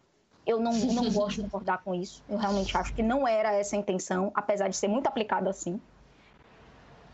Eu 0.45 0.59
não, 0.59 0.73
não 0.73 1.09
gosto 1.11 1.37
de 1.37 1.43
concordar 1.43 1.83
com 1.83 1.93
isso. 1.93 2.23
Eu 2.29 2.37
realmente 2.37 2.75
acho 2.75 2.93
que 2.93 3.03
não 3.03 3.27
era 3.27 3.53
essa 3.53 3.75
a 3.75 3.79
intenção, 3.79 4.31
apesar 4.33 4.67
de 4.67 4.75
ser 4.75 4.87
muito 4.87 5.07
aplicado 5.07 5.49
assim. 5.49 5.79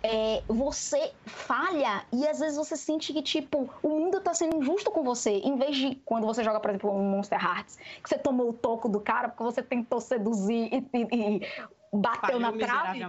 É, 0.07 0.43
você 0.47 1.13
falha 1.25 2.05
e 2.13 2.27
às 2.27 2.39
vezes 2.39 2.55
você 2.55 2.77
sente 2.77 3.11
que, 3.11 3.23
tipo, 3.23 3.67
o 3.81 3.89
mundo 3.89 4.19
tá 4.21 4.35
sendo 4.35 4.57
injusto 4.57 4.91
com 4.91 5.03
você. 5.03 5.31
Em 5.39 5.55
vez 5.55 5.75
de 5.75 5.95
quando 6.05 6.27
você 6.27 6.43
joga, 6.43 6.59
por 6.59 6.69
exemplo, 6.69 6.91
um 6.91 7.09
Monster 7.09 7.43
Hearts, 7.43 7.77
que 8.03 8.09
você 8.09 8.17
tomou 8.17 8.49
o 8.49 8.53
toco 8.53 8.87
do 8.87 8.99
cara 8.99 9.29
porque 9.29 9.43
você 9.43 9.63
tentou 9.63 9.99
seduzir 9.99 10.69
e, 10.71 10.87
e, 10.93 11.37
e 11.37 11.41
bateu 11.95 12.21
Falhou 12.21 12.39
na 12.39 12.51
trave. 12.53 12.99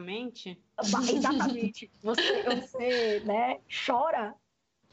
Exatamente. 1.12 1.90
Você, 2.02 2.42
você 2.42 3.22
né, 3.24 3.58
chora. 3.86 4.34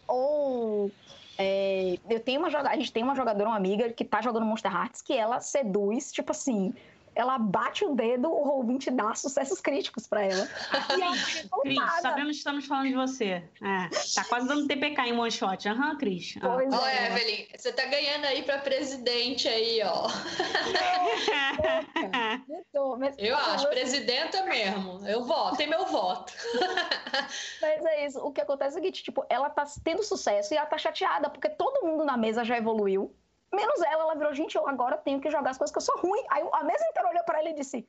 Ou 0.08 0.92
é, 1.38 1.98
eu 2.10 2.20
tenho 2.20 2.40
uma 2.40 2.48
a 2.48 2.76
gente 2.76 2.92
tem 2.92 3.04
uma 3.04 3.16
jogadora, 3.16 3.50
uma 3.50 3.58
amiga, 3.58 3.92
que 3.92 4.06
tá 4.06 4.22
jogando 4.22 4.46
Monster 4.46 4.74
Hearts, 4.74 5.02
que 5.02 5.14
ela 5.14 5.40
seduz, 5.40 6.12
tipo 6.12 6.32
assim, 6.32 6.74
ela 7.16 7.38
bate 7.38 7.86
o 7.86 7.96
dedo, 7.96 8.32
o 8.32 8.64
Roll20 8.64 8.92
dá 8.92 9.14
sucessos 9.16 9.62
críticos 9.62 10.08
para 10.08 10.24
ela. 10.24 10.50
E 10.98 11.02
ela 11.02 11.14
Cris, 11.64 11.80
sabemos 12.02 12.32
que 12.32 12.38
estamos 12.38 12.66
falando 12.66 12.88
de 12.88 12.96
você. 12.96 13.44
É, 13.62 13.90
tá 14.16 14.24
quase 14.26 14.48
dando 14.48 14.68
TPK 14.68 15.02
em 15.02 15.18
one 15.18 15.32
shot. 15.32 15.68
Aham, 15.68 15.92
uhum, 15.92 15.98
Cris. 15.98 16.36
Ah. 16.42 16.50
Pois 16.50 16.74
Olha, 16.74 16.92
é. 16.92 17.12
Evelyn, 17.12 17.46
você 17.56 17.72
tá 17.72 17.86
ganhando 17.86 18.26
aí 18.26 18.44
para 18.44 18.58
presidente 18.60 19.48
aí, 19.48 19.82
ó. 19.84 20.08
eu 23.18 23.38
acho, 23.38 23.70
presidenta 23.70 24.44
mesmo. 24.44 25.08
Eu 25.08 25.24
voto, 25.24 25.58
tem 25.58 25.70
meu 25.70 25.86
voto. 25.86 26.34
Mas 27.62 27.86
é 27.86 28.06
isso. 28.06 28.20
O 28.20 28.32
que 28.32 28.42
acontece 28.42 28.76
é 28.76 28.80
o 28.80 28.82
seguinte, 28.82 29.04
tipo, 29.04 29.26
ela 29.30 29.50
tá 29.50 29.64
tendo 29.84 30.04
sucesso 30.04 30.54
e 30.54 30.58
ela 30.58 30.66
tá 30.66 30.78
chateada, 30.78 31.30
porque 31.30 31.50
todo 31.50 31.86
mundo 31.86 32.04
na 32.04 32.18
mesa 32.18 32.44
já 32.44 32.58
evoluiu. 32.58 33.16
Menos 33.54 33.82
ela, 33.82 34.04
ela 34.04 34.16
virou, 34.16 34.34
gente, 34.34 34.56
eu 34.56 34.68
agora 34.68 34.98
tenho 34.98 35.22
que 35.22 35.30
jogar 35.30 35.52
as 35.52 35.58
coisas 35.58 35.72
que 35.72 35.78
eu 35.78 35.82
sou 35.82 35.98
ruim. 36.00 36.24
Aí 36.30 36.44
a 36.52 36.64
mesa 36.64 36.86
inteira 36.90 37.10
olhou 37.10 37.24
para 37.24 37.40
ele 37.40 37.52
e 37.52 37.54
disse, 37.54 37.88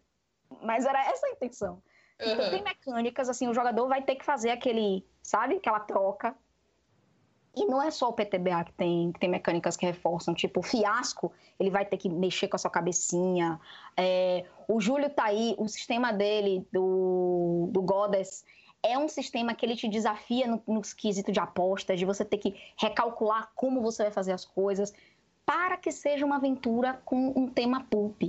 mas 0.62 0.84
era 0.84 1.02
essa 1.06 1.26
a 1.26 1.30
intenção. 1.30 1.82
Uhum. 2.20 2.32
Então 2.32 2.50
tem 2.50 2.62
mecânicas, 2.62 3.28
assim, 3.28 3.48
o 3.48 3.54
jogador 3.54 3.88
vai 3.88 4.02
ter 4.02 4.14
que 4.16 4.24
fazer 4.24 4.50
aquele, 4.50 5.04
sabe, 5.22 5.56
aquela 5.56 5.80
troca. 5.80 6.36
E 7.56 7.66
não 7.66 7.80
é 7.80 7.90
só 7.90 8.08
o 8.08 8.12
PTBA 8.12 8.64
que 8.64 8.72
tem, 8.72 9.12
que 9.12 9.20
tem 9.20 9.28
mecânicas 9.28 9.76
que 9.76 9.86
reforçam, 9.86 10.34
tipo, 10.34 10.58
o 10.58 10.62
fiasco, 10.62 11.32
ele 11.58 11.70
vai 11.70 11.86
ter 11.86 11.96
que 11.96 12.08
mexer 12.08 12.48
com 12.48 12.56
a 12.56 12.58
sua 12.58 12.70
cabecinha. 12.70 13.60
É, 13.96 14.44
o 14.66 14.80
Júlio 14.80 15.08
tá 15.08 15.26
aí, 15.26 15.54
o 15.56 15.68
sistema 15.68 16.12
dele, 16.12 16.66
do, 16.72 17.68
do 17.70 17.80
Goddess, 17.80 18.44
é 18.82 18.98
um 18.98 19.08
sistema 19.08 19.54
que 19.54 19.64
ele 19.64 19.76
te 19.76 19.88
desafia 19.88 20.48
no, 20.48 20.62
no 20.66 20.82
quesito 20.82 21.30
de 21.30 21.38
apostas, 21.38 21.98
de 21.98 22.04
você 22.04 22.24
ter 22.24 22.38
que 22.38 22.54
recalcular 22.76 23.50
como 23.54 23.80
você 23.80 24.02
vai 24.02 24.12
fazer 24.12 24.32
as 24.32 24.44
coisas 24.44 24.92
para 25.46 25.76
que 25.76 25.92
seja 25.92 26.24
uma 26.24 26.36
aventura 26.36 27.00
com 27.04 27.32
um 27.36 27.46
tema 27.46 27.84
pulp. 27.90 28.22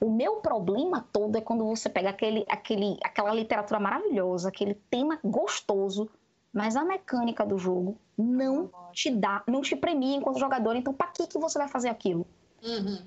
O 0.00 0.08
meu 0.08 0.36
problema 0.36 1.06
todo 1.12 1.36
é 1.36 1.40
quando 1.40 1.64
você 1.66 1.88
pega 1.88 2.10
aquele, 2.10 2.44
aquele, 2.48 2.96
aquela 3.02 3.34
literatura 3.34 3.80
maravilhosa, 3.80 4.48
aquele 4.48 4.74
tema 4.88 5.18
gostoso, 5.24 6.08
mas 6.52 6.76
a 6.76 6.84
mecânica 6.84 7.44
do 7.44 7.58
jogo 7.58 7.96
não 8.16 8.70
te 8.92 9.10
dá, 9.10 9.42
não 9.46 9.62
te 9.62 9.74
premia 9.74 10.16
enquanto 10.16 10.38
jogador. 10.38 10.76
Então, 10.76 10.92
para 10.92 11.08
que, 11.08 11.26
que 11.26 11.38
você 11.38 11.58
vai 11.58 11.68
fazer 11.68 11.88
aquilo? 11.88 12.26
Uhum. 12.62 13.02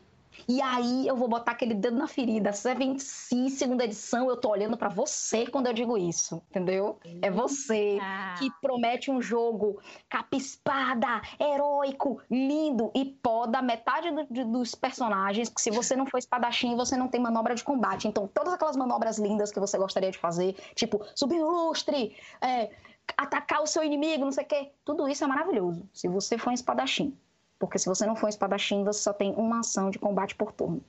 E 0.48 0.62
aí 0.62 1.08
eu 1.08 1.16
vou 1.16 1.28
botar 1.28 1.52
aquele 1.52 1.74
dedo 1.74 1.98
na 1.98 2.08
ferida. 2.08 2.52
Seven 2.54 3.00
Sea, 3.00 3.50
segunda 3.50 3.86
edição, 3.86 4.30
eu 4.30 4.38
tô 4.38 4.50
olhando 4.50 4.78
para 4.78 4.90
você 4.90 5.46
quando 5.48 5.68
eu 5.68 5.74
digo 5.74 5.98
isso, 5.98 6.42
entendeu? 6.50 7.00
É 7.22 7.30
você 7.30 8.00
que 8.38 8.50
promete 8.62 9.10
um 9.10 9.22
jogo 9.22 9.80
capa-espada, 10.10 11.22
heróico, 11.40 12.22
lindo 12.30 12.92
e 12.96 13.06
poda 13.06 13.62
metade 13.62 14.10
do, 14.12 14.46
dos 14.46 14.76
personagens, 14.76 15.52
se 15.58 15.72
você 15.72 15.96
não 15.96 16.06
for 16.06 16.18
espadachim, 16.18 16.76
você 16.76 16.98
não 16.98 17.08
tem 17.08 17.22
manobra 17.22 17.56
de 17.56 17.64
combate. 17.64 18.08
Então, 18.08 18.28
todas 18.28 18.54
aquelas 18.54 18.76
manobras 18.76 19.18
lindas 19.18 19.52
que 19.52 19.60
você 19.60 19.78
gostaria 19.78 20.12
de 20.12 20.18
fazer, 20.18 20.56
tipo 20.76 21.06
subir 21.16 21.42
o 21.42 21.50
lustre, 21.50 22.16
é, 22.42 22.70
atacar 23.18 23.62
o 23.62 23.68
seu 23.68 23.84
inimigo, 23.84 24.24
não 24.24 24.32
sei 24.32 24.44
o 24.44 24.48
quê, 24.48 24.72
tudo 24.84 25.08
isso 25.08 25.24
é 25.24 25.28
maravilhoso, 25.28 25.88
se 25.94 26.08
você 26.08 26.38
for 26.38 26.50
um 26.50 26.54
espadachim. 26.54 27.18
Porque 27.64 27.80
se 27.80 27.86
você 27.86 28.06
não 28.06 28.14
for 28.14 28.26
um 28.26 28.30
espadachim, 28.30 28.84
você 28.84 29.02
só 29.02 29.14
tem 29.14 29.34
uma 29.36 29.62
ação 29.62 29.90
de 29.90 29.98
combate 29.98 30.36
por 30.36 30.52
turno. 30.52 30.84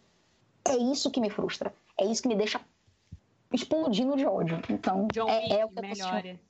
É 0.64 0.76
isso 0.76 1.08
que 1.08 1.20
me 1.20 1.30
frustra. 1.30 1.72
É 1.96 2.04
isso 2.04 2.20
que 2.20 2.26
me 2.26 2.34
deixa 2.34 2.60
explodindo 3.52 4.16
de 4.16 4.26
ódio. 4.26 4.60
Então, 4.68 5.06
John 5.12 5.28
é, 5.28 5.60
é 5.60 5.64
o 5.64 5.68
que 5.68 5.78
eu 5.78 5.82
melhora. 5.82 6.40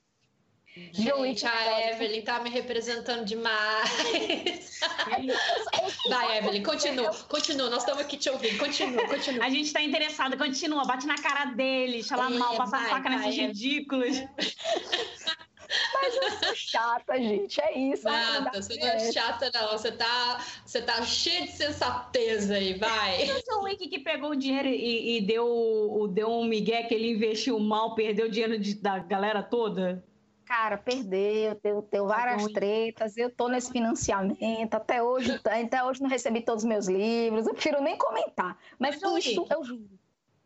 Gente, 0.91 1.45
a 1.45 1.91
Evelyn 1.91 2.23
tá 2.23 2.39
me 2.39 2.49
representando 2.49 3.23
demais. 3.23 4.79
Vai, 6.09 6.39
Evelyn, 6.39 6.63
continua, 6.63 7.13
continua. 7.29 7.69
Nós 7.69 7.83
estamos 7.83 8.01
aqui 8.01 8.17
te 8.17 8.27
ouvindo. 8.27 8.57
Continua, 8.57 9.07
continua. 9.07 9.45
A 9.45 9.49
gente 9.51 9.71
tá 9.71 9.79
interessada, 9.79 10.35
continua. 10.35 10.85
Bate 10.85 11.05
na 11.05 11.19
cara 11.19 11.45
dele, 11.53 12.01
chama 12.01 12.33
é, 12.33 12.37
mal, 12.39 12.57
passa 12.57 12.79
faca 12.89 13.09
nesses 13.09 13.35
ridículos. 13.35 14.17
Mas 15.93 16.15
eu 16.15 16.31
sou 16.31 16.55
chata, 16.55 17.17
gente. 17.17 17.61
É 17.61 17.77
isso. 17.77 18.03
Nada, 18.05 18.61
você 18.61 18.75
não 18.77 18.87
é 18.87 19.11
chata, 19.11 19.51
não. 19.53 19.71
Você 19.71 19.91
tá, 19.91 20.45
você 20.65 20.81
tá 20.81 21.01
cheia 21.03 21.43
de 21.43 21.51
sensatez 21.51 22.51
aí, 22.51 22.77
vai. 22.77 23.23
o 23.29 23.43
John 23.43 23.63
Wick 23.63 23.87
que 23.87 23.99
pegou 23.99 24.31
o 24.31 24.35
dinheiro 24.35 24.67
e, 24.67 25.17
e 25.17 25.21
deu, 25.21 26.09
deu 26.11 26.29
um 26.29 26.45
migué 26.45 26.83
que 26.83 26.93
ele 26.93 27.11
investiu 27.11 27.59
mal, 27.59 27.95
perdeu 27.95 28.27
o 28.27 28.29
dinheiro 28.29 28.59
de, 28.59 28.75
da 28.75 28.99
galera 28.99 29.41
toda? 29.41 30.03
Cara, 30.45 30.77
perdeu, 30.77 31.59
deu, 31.63 31.81
deu 31.91 32.07
tá 32.07 32.15
várias 32.15 32.45
tretas, 32.51 33.17
eu 33.17 33.31
tô 33.31 33.47
nesse 33.47 33.71
financiamento, 33.71 34.75
até 34.75 35.01
hoje, 35.01 35.41
até 35.43 35.83
hoje 35.83 36.01
não 36.03 36.09
recebi 36.09 36.39
todos 36.39 36.63
os 36.63 36.69
meus 36.69 36.87
livros, 36.87 37.47
eu 37.47 37.53
prefiro 37.53 37.81
nem 37.81 37.97
comentar. 37.97 38.55
Mas, 38.77 39.01
Mas 39.01 39.25
isso 39.25 39.45
eu 39.49 39.63
juro. 39.63 39.89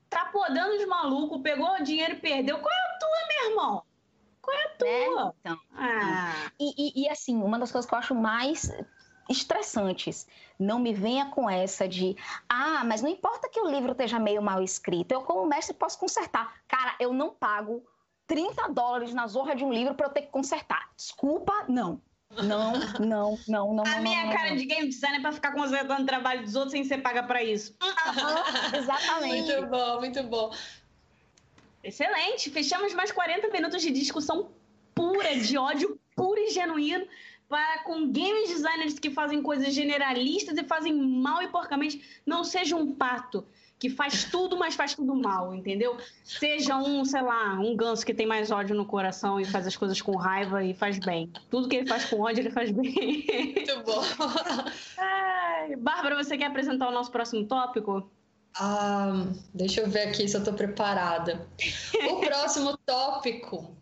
Tá 0.09 0.25
podando 0.31 0.75
os 0.75 0.85
malucos, 0.87 1.41
pegou 1.41 1.69
o 1.75 1.83
dinheiro 1.83 2.13
e 2.13 2.19
perdeu. 2.19 2.57
Qual 2.59 2.71
é 2.71 2.95
a 2.95 2.97
tua, 2.97 3.27
meu 3.27 3.51
irmão? 3.51 3.83
Qual 4.49 4.59
é 4.59 4.63
a 4.63 4.67
né? 4.67 5.05
tua? 5.05 5.25
Né? 5.25 5.31
Então, 5.39 5.59
ah. 5.75 6.51
e, 6.59 7.01
e, 7.01 7.03
e, 7.03 7.09
assim, 7.09 7.41
uma 7.41 7.59
das 7.59 7.71
coisas 7.71 7.87
que 7.87 7.93
eu 7.93 7.99
acho 7.99 8.15
mais 8.15 8.71
estressantes, 9.29 10.27
não 10.57 10.79
me 10.79 10.91
venha 10.91 11.27
com 11.27 11.47
essa 11.49 11.87
de, 11.87 12.17
ah, 12.49 12.83
mas 12.83 13.01
não 13.01 13.09
importa 13.09 13.47
que 13.47 13.59
o 13.59 13.69
livro 13.69 13.91
esteja 13.91 14.19
meio 14.19 14.41
mal 14.41 14.63
escrito, 14.63 15.11
eu 15.11 15.21
como 15.21 15.45
mestre 15.45 15.75
posso 15.75 15.99
consertar. 15.99 16.55
Cara, 16.67 16.95
eu 16.99 17.13
não 17.13 17.29
pago 17.29 17.83
30 18.25 18.69
dólares 18.69 19.13
na 19.13 19.27
zorra 19.27 19.55
de 19.55 19.63
um 19.63 19.71
livro 19.71 19.93
para 19.93 20.07
eu 20.07 20.11
ter 20.11 20.23
que 20.23 20.31
consertar. 20.31 20.89
Desculpa, 20.97 21.65
não. 21.67 22.01
Não, 22.43 22.73
não, 22.99 23.39
não, 23.47 23.73
não. 23.73 23.83
A 23.85 23.95
não, 23.95 24.03
minha 24.03 24.25
não, 24.25 24.31
cara 24.31 24.49
não. 24.49 24.57
de 24.57 24.65
game 24.65 24.87
design 24.87 25.17
é 25.17 25.21
pra 25.21 25.31
ficar 25.31 25.51
consertando 25.51 26.03
o 26.03 26.05
trabalho 26.05 26.43
dos 26.43 26.55
outros 26.55 26.73
sem 26.73 26.83
ser 26.83 26.99
paga 26.99 27.23
para 27.23 27.43
isso. 27.43 27.75
Uhum, 27.81 28.79
exatamente. 28.79 29.51
Muito 29.51 29.67
bom, 29.67 29.99
muito 29.99 30.23
bom. 30.23 30.51
Excelente. 31.83 32.49
Fechamos 32.49 32.93
mais 32.93 33.11
40 33.11 33.49
minutos 33.49 33.81
de 33.81 33.91
discussão 33.91 34.51
pura, 34.93 35.37
de 35.37 35.57
ódio 35.57 35.99
puro 36.15 36.39
e 36.39 36.49
genuíno 36.49 37.07
para 37.47 37.79
com 37.79 38.11
game 38.11 38.47
designers 38.47 38.99
que 38.99 39.09
fazem 39.09 39.41
coisas 39.41 39.73
generalistas 39.73 40.57
e 40.57 40.63
fazem 40.63 40.93
mal 40.93 41.41
e 41.41 41.47
porcamente. 41.47 42.21
Não 42.25 42.43
seja 42.43 42.75
um 42.75 42.93
pato 42.93 43.45
que 43.79 43.89
faz 43.89 44.25
tudo, 44.25 44.57
mas 44.57 44.75
faz 44.75 44.93
tudo 44.93 45.15
mal, 45.15 45.55
entendeu? 45.55 45.97
Seja 46.23 46.77
um, 46.77 47.03
sei 47.05 47.21
lá, 47.21 47.53
um 47.53 47.75
ganso 47.75 48.05
que 48.05 48.13
tem 48.13 48.27
mais 48.27 48.51
ódio 48.51 48.75
no 48.75 48.85
coração 48.85 49.39
e 49.39 49.45
faz 49.45 49.65
as 49.65 49.75
coisas 49.75 50.01
com 50.01 50.15
raiva 50.17 50.63
e 50.63 50.73
faz 50.73 50.99
bem. 50.99 51.31
Tudo 51.49 51.69
que 51.69 51.77
ele 51.77 51.87
faz 51.87 52.05
com 52.05 52.19
ódio, 52.19 52.41
ele 52.41 52.51
faz 52.51 52.71
bem. 52.71 53.25
Muito 53.55 53.83
bom. 53.83 54.01
Ai, 54.99 55.75
Bárbara, 55.77 56.21
você 56.21 56.37
quer 56.37 56.47
apresentar 56.47 56.89
o 56.89 56.91
nosso 56.91 57.09
próximo 57.09 57.45
tópico? 57.45 58.11
Ah, 58.55 59.27
deixa 59.53 59.81
eu 59.81 59.89
ver 59.89 60.09
aqui 60.09 60.27
se 60.27 60.35
eu 60.35 60.39
estou 60.39 60.53
preparada. 60.53 61.47
O 62.11 62.19
próximo 62.25 62.77
tópico 62.85 63.75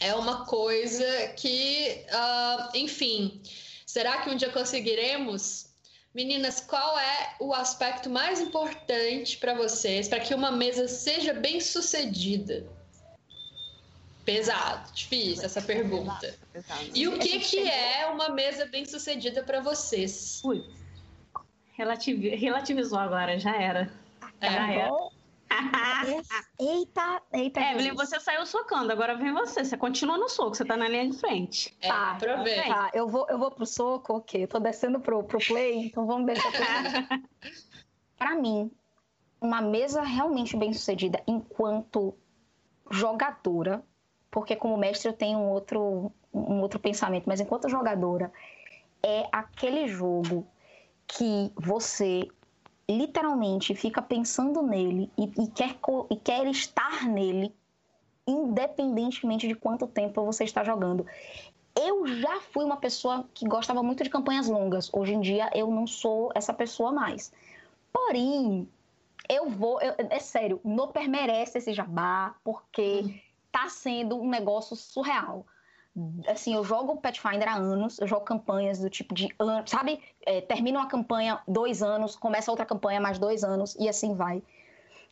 é 0.00 0.14
uma 0.14 0.46
coisa 0.46 1.28
que, 1.36 2.04
uh, 2.10 2.76
enfim, 2.76 3.40
será 3.86 4.22
que 4.22 4.30
um 4.30 4.36
dia 4.36 4.50
conseguiremos? 4.50 5.68
Meninas, 6.12 6.60
qual 6.60 6.98
é 6.98 7.36
o 7.38 7.54
aspecto 7.54 8.10
mais 8.10 8.40
importante 8.40 9.36
para 9.36 9.54
vocês 9.54 10.08
para 10.08 10.18
que 10.18 10.34
uma 10.34 10.50
mesa 10.50 10.88
seja 10.88 11.32
bem 11.32 11.60
sucedida? 11.60 12.66
Pesado, 14.24 14.92
difícil 14.92 15.44
essa 15.44 15.62
pergunta. 15.62 16.34
E 16.94 17.06
o 17.06 17.18
que, 17.18 17.38
que 17.40 17.58
é 17.68 18.06
uma 18.06 18.28
mesa 18.30 18.66
bem 18.66 18.84
sucedida 18.84 19.42
para 19.42 19.60
vocês? 19.60 20.40
Ui, 21.78 22.28
relativizou 22.36 22.98
agora, 22.98 23.38
já 23.38 23.56
era. 23.56 23.90
É, 24.40 24.50
já 24.50 24.72
era. 24.72 24.90
eita, 26.58 27.22
eita. 27.32 27.60
Evelyn, 27.60 27.94
você 27.94 28.20
saiu 28.20 28.46
socando, 28.46 28.92
agora 28.92 29.16
vem 29.16 29.32
você. 29.32 29.64
Você 29.64 29.76
continua 29.76 30.16
no 30.16 30.28
soco, 30.28 30.54
você 30.54 30.64
tá 30.64 30.76
na 30.76 30.88
linha 30.88 31.08
de 31.10 31.18
frente. 31.18 31.76
É, 31.80 31.88
tá, 31.88 32.12
aproveita. 32.12 32.68
Tá, 32.68 32.90
eu 32.94 33.08
vou, 33.08 33.26
eu 33.28 33.38
vou 33.38 33.50
pro 33.50 33.66
soco, 33.66 34.14
ok. 34.14 34.44
Eu 34.44 34.48
tô 34.48 34.58
descendo 34.60 35.00
pro, 35.00 35.24
pro 35.24 35.38
play, 35.38 35.86
então 35.86 36.06
vamos 36.06 36.26
deixar 36.26 36.50
pro 36.52 36.60
Pra 38.16 38.34
mim, 38.36 38.70
uma 39.40 39.60
mesa 39.60 40.02
realmente 40.02 40.56
bem 40.56 40.72
sucedida 40.72 41.22
enquanto 41.26 42.14
jogadora, 42.90 43.82
porque 44.30 44.54
como 44.54 44.76
mestre 44.76 45.08
eu 45.08 45.14
tenho 45.14 45.38
um 45.38 45.48
outro, 45.48 46.12
um 46.32 46.60
outro 46.60 46.78
pensamento, 46.78 47.24
mas 47.26 47.40
enquanto 47.40 47.68
jogadora, 47.68 48.30
é 49.02 49.26
aquele 49.32 49.88
jogo 49.88 50.46
que 51.16 51.52
você 51.56 52.28
literalmente 52.88 53.74
fica 53.74 54.00
pensando 54.00 54.62
nele 54.62 55.10
e, 55.16 55.24
e, 55.42 55.48
quer, 55.48 55.76
e 56.10 56.16
quer 56.16 56.46
estar 56.46 57.06
nele, 57.08 57.54
independentemente 58.26 59.46
de 59.46 59.54
quanto 59.54 59.86
tempo 59.86 60.24
você 60.24 60.44
está 60.44 60.62
jogando. 60.64 61.06
Eu 61.78 62.06
já 62.06 62.40
fui 62.40 62.64
uma 62.64 62.76
pessoa 62.76 63.28
que 63.32 63.46
gostava 63.46 63.82
muito 63.82 64.02
de 64.02 64.10
campanhas 64.10 64.48
longas. 64.48 64.90
Hoje 64.92 65.14
em 65.14 65.20
dia 65.20 65.50
eu 65.54 65.70
não 65.70 65.86
sou 65.86 66.30
essa 66.34 66.52
pessoa 66.52 66.92
mais. 66.92 67.32
Porém, 67.92 68.68
eu 69.28 69.48
vou. 69.48 69.80
Eu, 69.80 69.94
é 70.10 70.18
sério, 70.18 70.60
Noper 70.64 71.08
merece 71.08 71.58
esse 71.58 71.72
jabá, 71.72 72.34
porque 72.44 73.22
tá 73.52 73.68
sendo 73.68 74.16
um 74.16 74.28
negócio 74.28 74.76
surreal 74.76 75.46
assim, 76.28 76.54
eu 76.54 76.64
jogo 76.64 76.96
Pathfinder 76.96 77.48
há 77.48 77.56
anos, 77.56 77.98
eu 77.98 78.06
jogo 78.06 78.24
campanhas 78.24 78.78
do 78.78 78.88
tipo 78.88 79.14
de, 79.14 79.28
sabe? 79.66 80.00
É, 80.24 80.40
termina 80.40 80.78
uma 80.78 80.88
campanha, 80.88 81.40
dois 81.46 81.82
anos, 81.82 82.16
começa 82.16 82.50
outra 82.50 82.64
campanha, 82.64 83.00
mais 83.00 83.18
dois 83.18 83.42
anos, 83.42 83.76
e 83.78 83.88
assim 83.88 84.14
vai. 84.14 84.42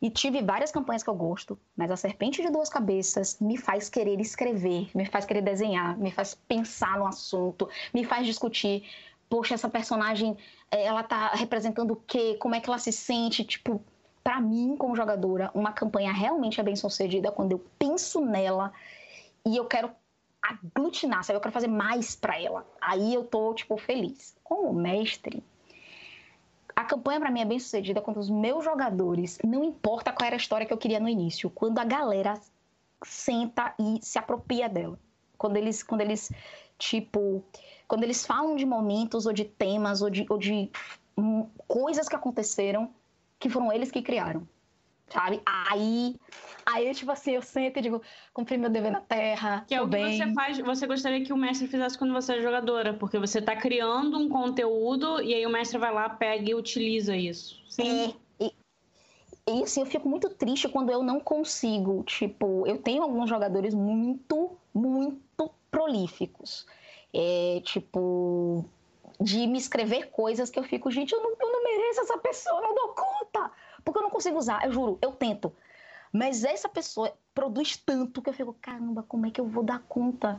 E 0.01 0.09
tive 0.11 0.41
várias 0.43 0.71
campanhas 0.71 1.03
que 1.03 1.11
eu 1.11 1.15
gosto, 1.15 1.59
mas 1.77 1.91
a 1.91 1.97
Serpente 1.97 2.41
de 2.41 2.51
Duas 2.51 2.69
Cabeças 2.69 3.39
me 3.41 3.57
faz 3.57 3.89
querer 3.89 4.21
escrever, 4.21 4.89
me 4.95 5.05
faz 5.05 5.25
querer 5.25 5.43
desenhar, 5.43 5.99
me 5.99 6.13
faz 6.13 6.35
pensar 6.35 6.97
no 6.99 7.07
assunto, 7.07 7.69
me 7.93 8.05
faz 8.05 8.25
discutir. 8.25 8.85
Poxa, 9.29 9.55
essa 9.55 9.69
personagem, 9.69 10.37
é, 10.71 10.85
ela 10.85 11.03
tá 11.03 11.31
representando 11.31 11.91
o 11.91 11.97
quê? 11.97 12.37
Como 12.39 12.55
é 12.55 12.61
que 12.61 12.71
ela 12.71 12.79
se 12.79 12.93
sente? 12.93 13.45
Tipo, 13.45 13.83
para 14.23 14.41
mim, 14.41 14.77
como 14.77 14.95
jogadora, 14.95 15.51
uma 15.53 15.73
campanha 15.73 16.13
realmente 16.13 16.61
é 16.61 16.63
bem 16.63 16.77
sucedida 16.77 17.33
quando 17.33 17.53
eu 17.53 17.65
penso 17.77 18.25
nela 18.25 18.73
e 19.45 19.57
eu 19.57 19.65
quero 19.65 19.91
aglutinar, 20.49 21.23
sabe? 21.25 21.37
Eu 21.37 21.41
quero 21.41 21.53
fazer 21.53 21.69
mais 21.69 22.17
para 22.17 22.41
ela. 22.41 22.67
Aí 22.81 23.15
eu 23.15 23.25
tô, 23.25 23.55
tipo, 23.55 23.77
feliz. 23.77 24.37
Como 24.43 24.73
mestre, 24.73 25.43
a 26.75 26.85
campanha 26.85 27.21
para 27.21 27.31
mim 27.31 27.41
é 27.41 27.45
bem 27.45 27.59
sucedida 27.59 28.01
quando 28.01 28.19
os 28.19 28.31
meus 28.31 28.65
jogadores, 28.65 29.39
não 29.45 29.65
importa 29.65 30.13
qual 30.13 30.27
era 30.27 30.37
a 30.37 30.39
história 30.39 30.67
que 30.67 30.73
eu 30.73 30.79
queria 30.79 31.01
no 31.01 31.09
início, 31.09 31.51
quando 31.51 31.79
a 31.79 31.85
galera 31.85 32.35
senta 33.03 33.75
e 33.79 33.99
se 34.01 34.19
apropria 34.19 34.69
dela. 34.69 34.99
Quando 35.37 35.57
eles, 35.57 35.83
quando 35.83 36.01
eles 36.01 36.31
tipo, 36.79 37.45
quando 37.87 38.05
eles 38.05 38.25
falam 38.25 38.55
de 38.55 38.65
momentos 38.65 39.27
ou 39.27 39.33
de 39.33 39.45
temas 39.45 40.01
ou 40.01 40.09
de, 40.09 40.25
ou 40.31 40.39
de 40.39 40.71
coisas 41.67 42.09
que 42.09 42.15
aconteceram 42.15 42.91
que 43.39 43.51
foram 43.51 43.73
eles 43.73 43.91
que 43.91 44.03
criaram. 44.03 44.47
Sabe? 45.11 45.41
Aí, 45.45 46.17
aí 46.67 46.95
tipo 46.95 47.11
assim, 47.11 47.33
eu 47.33 47.43
sento 47.43 47.79
e 47.79 47.83
digo, 47.83 48.03
cumpri 48.33 48.57
meu 48.57 48.71
dever 48.71 48.93
na 48.93 49.01
terra. 49.01 49.65
Que 49.67 49.75
é 49.75 49.81
o 49.81 49.85
que 49.85 49.91
bem. 49.91 50.17
você 50.17 50.33
faz, 50.33 50.59
você 50.59 50.87
gostaria 50.87 51.25
que 51.25 51.33
o 51.33 51.37
mestre 51.37 51.67
fizesse 51.67 51.97
quando 51.99 52.13
você 52.13 52.35
é 52.35 52.41
jogadora, 52.41 52.95
porque 52.95 53.19
você 53.19 53.41
tá 53.41 53.57
criando 53.57 54.19
um 54.19 54.29
conteúdo 54.29 55.21
e 55.23 55.35
aí 55.35 55.47
o 55.47 55.51
mestre 55.51 55.79
vai 55.79 55.93
lá, 55.93 56.09
pega 56.09 56.51
e 56.51 56.55
utiliza 56.55 57.17
isso. 57.17 57.63
Sim. 57.69 58.15
É, 58.41 58.45
e, 58.45 58.55
e 59.49 59.63
assim, 59.63 59.81
eu 59.81 59.87
fico 59.87 60.09
muito 60.09 60.29
triste 60.29 60.69
quando 60.69 60.91
eu 60.91 61.03
não 61.03 61.21
consigo. 61.21 62.03
Tipo, 62.05 62.67
eu 62.67 62.79
tenho 62.79 63.03
alguns 63.03 63.29
jogadores 63.29 63.75
muito, 63.75 64.57
muito 64.75 65.51
prolíficos. 65.71 66.67
É, 67.13 67.61
tipo, 67.65 68.65
de 69.21 69.47
me 69.47 69.59
escrever 69.59 70.11
coisas 70.11 70.51
que 70.51 70.59
eu 70.59 70.63
fico, 70.63 70.91
gente, 70.91 71.13
eu 71.13 71.23
não, 71.23 71.31
eu 71.31 71.53
não 71.53 71.65
mereço 71.65 72.01
essa 72.01 72.19
pessoa, 72.19 72.61
eu 72.61 72.63
não 72.63 72.75
dou 72.75 72.89
conta. 72.95 73.51
Porque 73.89 74.01
eu 74.01 74.03
não 74.03 74.11
consigo 74.11 74.37
usar, 74.37 74.67
eu 74.67 74.71
juro, 74.71 74.99
eu 75.01 75.13
tento. 75.13 75.51
Mas 76.13 76.45
essa 76.45 76.69
pessoa 76.69 77.11
produz 77.35 77.75
tanto 77.79 78.21
que 78.21 78.29
eu 78.29 78.35
fico, 78.35 78.55
caramba, 78.61 79.03
como 79.03 79.25
é 79.25 79.31
que 79.31 79.41
eu 79.41 79.47
vou 79.47 79.63
dar 79.63 79.79
conta? 79.79 80.39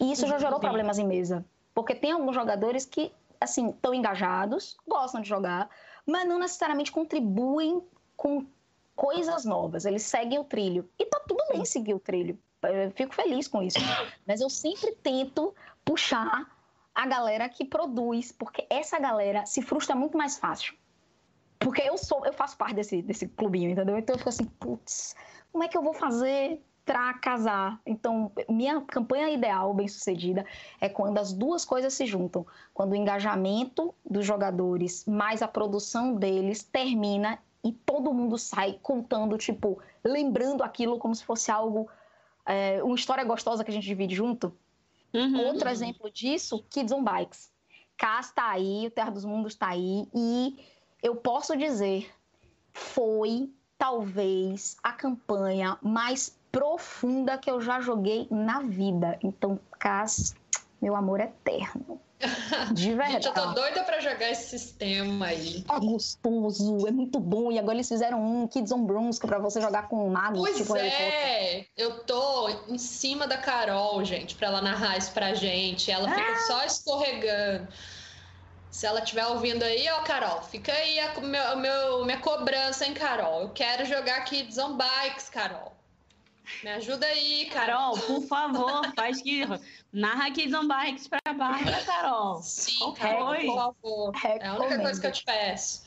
E 0.00 0.12
isso 0.12 0.26
já 0.26 0.38
gerou 0.38 0.58
problemas 0.58 0.98
em 0.98 1.06
mesa. 1.06 1.44
Porque 1.74 1.94
tem 1.94 2.12
alguns 2.12 2.34
jogadores 2.34 2.86
que, 2.86 3.12
assim, 3.38 3.68
estão 3.68 3.92
engajados, 3.92 4.78
gostam 4.88 5.20
de 5.20 5.28
jogar, 5.28 5.68
mas 6.06 6.26
não 6.26 6.38
necessariamente 6.38 6.90
contribuem 6.90 7.82
com 8.16 8.46
coisas 8.94 9.44
novas. 9.44 9.84
Eles 9.84 10.02
seguem 10.02 10.38
o 10.38 10.44
trilho. 10.44 10.88
E 10.98 11.04
tá 11.04 11.20
tudo 11.28 11.44
bem 11.50 11.66
seguir 11.66 11.92
o 11.92 12.00
trilho. 12.00 12.38
Eu 12.62 12.90
fico 12.92 13.14
feliz 13.14 13.46
com 13.46 13.62
isso. 13.62 13.78
Mas 14.26 14.40
eu 14.40 14.48
sempre 14.48 14.92
tento 15.02 15.54
puxar 15.84 16.50
a 16.94 17.06
galera 17.06 17.46
que 17.46 17.62
produz, 17.62 18.32
porque 18.32 18.66
essa 18.70 18.98
galera 18.98 19.44
se 19.44 19.60
frustra 19.60 19.94
muito 19.94 20.16
mais 20.16 20.38
fácil. 20.38 20.74
Porque 21.58 21.82
eu 21.82 21.96
sou, 21.96 22.24
eu 22.24 22.32
faço 22.32 22.56
parte 22.56 22.74
desse, 22.74 23.02
desse 23.02 23.28
clubinho, 23.28 23.70
entendeu? 23.70 23.96
Então 23.98 24.14
eu 24.14 24.18
fico 24.18 24.28
assim, 24.28 24.44
putz, 24.44 25.14
como 25.52 25.64
é 25.64 25.68
que 25.68 25.76
eu 25.76 25.82
vou 25.82 25.94
fazer 25.94 26.62
para 26.84 27.14
casar? 27.14 27.80
Então, 27.84 28.30
minha 28.48 28.80
campanha 28.82 29.30
ideal, 29.30 29.74
bem 29.74 29.88
sucedida, 29.88 30.46
é 30.80 30.88
quando 30.88 31.18
as 31.18 31.32
duas 31.32 31.64
coisas 31.64 31.92
se 31.94 32.06
juntam. 32.06 32.46
Quando 32.72 32.92
o 32.92 32.96
engajamento 32.96 33.94
dos 34.04 34.24
jogadores 34.24 35.04
mais 35.06 35.42
a 35.42 35.48
produção 35.48 36.14
deles 36.14 36.62
termina 36.62 37.38
e 37.64 37.72
todo 37.72 38.14
mundo 38.14 38.38
sai 38.38 38.78
contando, 38.80 39.36
tipo, 39.36 39.80
lembrando 40.04 40.62
aquilo 40.62 40.98
como 40.98 41.14
se 41.14 41.24
fosse 41.24 41.50
algo, 41.50 41.88
é, 42.44 42.80
uma 42.82 42.94
história 42.94 43.24
gostosa 43.24 43.64
que 43.64 43.70
a 43.70 43.74
gente 43.74 43.86
divide 43.86 44.14
junto. 44.14 44.56
Uhum. 45.12 45.46
Outro 45.46 45.68
exemplo 45.68 46.10
disso, 46.10 46.64
Kids 46.70 46.92
on 46.92 47.02
Bikes. 47.02 47.50
Cas 47.96 48.26
está 48.26 48.50
aí, 48.50 48.86
o 48.86 48.90
Terra 48.90 49.10
dos 49.10 49.24
Mundos 49.24 49.54
está 49.54 49.70
aí, 49.70 50.06
e 50.14 50.58
eu 51.02 51.16
posso 51.16 51.56
dizer, 51.56 52.10
foi 52.72 53.50
talvez 53.78 54.76
a 54.82 54.92
campanha 54.92 55.78
mais 55.82 56.36
profunda 56.50 57.36
que 57.36 57.50
eu 57.50 57.60
já 57.60 57.80
joguei 57.80 58.26
na 58.30 58.62
vida. 58.62 59.18
Então, 59.22 59.58
Cas, 59.78 60.34
meu 60.80 60.96
amor 60.96 61.20
eterno. 61.20 62.00
De 62.72 62.94
verdade. 62.94 63.12
Gente, 63.24 63.26
eu 63.26 63.34
tô 63.34 63.52
doida 63.52 63.82
pra 63.84 64.00
jogar 64.00 64.30
esse 64.30 64.58
sistema 64.58 65.26
aí. 65.26 65.64
É 65.68 65.78
gostoso, 65.78 66.86
é 66.86 66.90
muito 66.90 67.20
bom. 67.20 67.52
E 67.52 67.58
agora 67.58 67.74
eles 67.74 67.88
fizeram 67.88 68.22
um 68.24 68.48
Kids 68.48 68.72
on 68.72 68.86
que 68.86 69.26
é 69.26 69.28
pra 69.28 69.38
você 69.38 69.60
jogar 69.60 69.88
com 69.88 70.08
magos. 70.08 70.40
Pois 70.40 70.56
tipo 70.56 70.76
é, 70.76 71.66
eu 71.76 72.02
tô 72.04 72.48
em 72.68 72.78
cima 72.78 73.26
da 73.26 73.36
Carol, 73.36 74.02
gente, 74.04 74.34
pra 74.34 74.48
ela 74.48 74.62
narrar 74.62 74.96
isso 74.96 75.12
pra 75.12 75.34
gente. 75.34 75.90
Ela 75.90 76.08
fica 76.08 76.32
ah. 76.32 76.46
só 76.46 76.64
escorregando. 76.64 77.68
Se 78.76 78.84
ela 78.84 78.98
estiver 78.98 79.26
ouvindo 79.28 79.62
aí, 79.62 79.88
ó, 79.88 80.02
Carol, 80.02 80.42
fica 80.42 80.70
aí 80.70 81.00
a 81.00 81.18
meu, 81.18 81.56
meu, 81.56 82.04
minha 82.04 82.20
cobrança, 82.20 82.84
hein, 82.84 82.92
Carol? 82.92 83.40
Eu 83.40 83.48
quero 83.48 83.86
jogar 83.86 84.22
Kids 84.24 84.58
on 84.58 84.76
Bikes, 84.76 85.30
Carol. 85.30 85.72
Me 86.62 86.68
ajuda 86.72 87.06
aí, 87.06 87.46
Carol. 87.46 87.94
Carol, 87.94 88.06
por 88.06 88.22
favor, 88.28 88.94
faz 88.94 89.22
que. 89.22 89.44
Narra 89.90 90.30
Kids 90.30 90.52
on 90.52 90.68
Bikes 90.68 91.08
pra 91.08 91.32
Bárbara, 91.32 91.82
Carol. 91.86 92.42
Sim, 92.42 92.92
Carol, 92.92 93.34
por 93.34 93.54
favor. 93.54 94.12
É 94.22 94.46
a 94.46 94.56
única 94.56 94.78
coisa 94.78 95.00
que 95.00 95.06
eu 95.06 95.12
te 95.12 95.24
peço. 95.24 95.82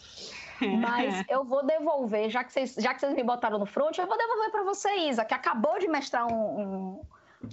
Mas 0.79 1.23
eu 1.29 1.43
vou 1.43 1.63
devolver, 1.63 2.31
já 2.31 2.43
que, 2.43 2.51
vocês, 2.51 2.73
já 2.73 2.95
que 2.95 3.01
vocês 3.01 3.13
me 3.13 3.23
botaram 3.23 3.59
no 3.59 3.67
front, 3.67 3.99
eu 3.99 4.07
vou 4.07 4.17
devolver 4.17 4.49
para 4.49 4.63
você, 4.63 4.89
Isa, 5.07 5.23
que 5.23 5.35
acabou 5.35 5.77
de 5.77 5.87
mestrar 5.87 6.25
um, 6.25 6.59
um, 6.59 7.01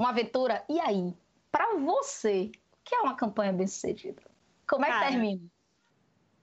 uma 0.00 0.08
aventura. 0.08 0.64
E 0.66 0.80
aí, 0.80 1.14
para 1.52 1.74
você, 1.76 2.50
que 2.82 2.94
é 2.94 3.00
uma 3.00 3.14
campanha 3.14 3.52
bem 3.52 3.66
sucedida, 3.66 4.22
como 4.68 4.84
é 4.84 4.88
que 4.88 4.94
Cara, 4.94 5.10
termina? 5.10 5.43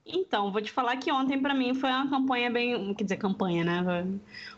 Então, 0.06 0.52
vou 0.52 0.62
te 0.62 0.72
falar 0.72 0.98
que 0.98 1.12
ontem 1.12 1.42
para 1.42 1.54
mim 1.54 1.74
foi 1.74 1.90
uma 1.90 2.10
campanha 2.10 2.50
bem, 2.52 2.94
quer 2.94 3.04
dizer, 3.04 3.18
campanha, 3.18 3.64
né? 3.64 4.06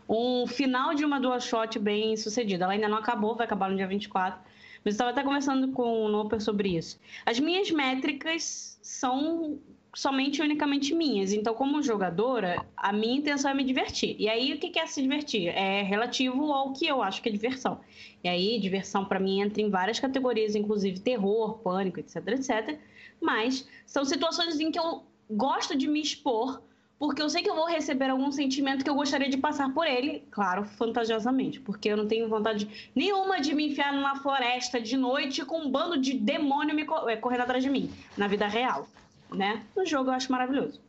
Um 0.08 0.46
final 0.46 0.94
de 0.94 1.04
uma 1.04 1.20
dual 1.20 1.40
shot 1.40 1.78
bem 1.78 2.16
sucedida. 2.16 2.64
Ela 2.64 2.72
ainda 2.72 2.88
não 2.88 2.98
acabou, 2.98 3.36
vai 3.36 3.46
acabar 3.46 3.70
no 3.70 3.76
dia 3.76 3.86
24. 3.86 4.40
Mas 4.84 4.84
eu 4.84 4.90
estava 4.92 5.10
até 5.10 5.22
conversando 5.22 5.72
com 5.72 6.04
o 6.04 6.08
Noper 6.08 6.40
sobre 6.40 6.76
isso. 6.76 7.00
As 7.24 7.38
minhas 7.38 7.70
métricas 7.70 8.78
são 8.82 9.58
somente 9.94 10.38
e 10.38 10.42
unicamente 10.42 10.94
minhas. 10.94 11.32
Então, 11.32 11.54
como 11.54 11.82
jogadora, 11.82 12.64
a 12.76 12.92
minha 12.92 13.16
intenção 13.16 13.50
é 13.50 13.54
me 13.54 13.64
divertir. 13.64 14.14
E 14.18 14.28
aí, 14.28 14.52
o 14.52 14.58
que 14.58 14.78
é 14.78 14.86
se 14.86 15.00
divertir? 15.00 15.48
É 15.48 15.82
relativo 15.82 16.52
ao 16.52 16.72
que 16.72 16.86
eu 16.86 17.02
acho 17.02 17.22
que 17.22 17.28
é 17.28 17.32
diversão. 17.32 17.80
E 18.22 18.28
aí, 18.28 18.60
diversão 18.60 19.04
para 19.04 19.18
mim 19.18 19.40
entra 19.40 19.62
em 19.62 19.70
várias 19.70 19.98
categorias, 19.98 20.54
inclusive 20.54 21.00
terror, 21.00 21.58
pânico, 21.60 21.98
etc, 21.98 22.16
etc. 22.28 22.78
Mas 23.20 23.66
são 23.86 24.04
situações 24.04 24.60
em 24.60 24.70
que 24.70 24.78
eu 24.78 25.04
gosto 25.30 25.76
de 25.76 25.88
me 25.88 26.00
expor, 26.00 26.62
porque 26.98 27.20
eu 27.20 27.28
sei 27.28 27.42
que 27.42 27.50
eu 27.50 27.54
vou 27.54 27.66
receber 27.66 28.08
algum 28.08 28.32
sentimento 28.32 28.82
que 28.82 28.88
eu 28.88 28.94
gostaria 28.94 29.28
de 29.28 29.36
passar 29.36 29.72
por 29.74 29.86
ele, 29.86 30.22
claro, 30.30 30.64
fantasiosamente, 30.64 31.60
porque 31.60 31.88
eu 31.88 31.96
não 31.96 32.06
tenho 32.06 32.28
vontade 32.28 32.90
nenhuma 32.94 33.40
de 33.40 33.54
me 33.54 33.68
enfiar 33.68 33.92
numa 33.92 34.16
floresta 34.16 34.80
de 34.80 34.96
noite 34.96 35.44
com 35.44 35.58
um 35.58 35.70
bando 35.70 35.98
de 35.98 36.14
demônio 36.14 36.74
me 36.74 36.86
é, 37.08 37.16
correndo 37.16 37.42
atrás 37.42 37.62
de 37.62 37.68
mim, 37.68 37.90
na 38.16 38.26
vida 38.26 38.46
real, 38.46 38.88
né? 39.30 39.62
No 39.76 39.84
jogo 39.84 40.10
eu 40.10 40.14
acho 40.14 40.32
maravilhoso. 40.32 40.80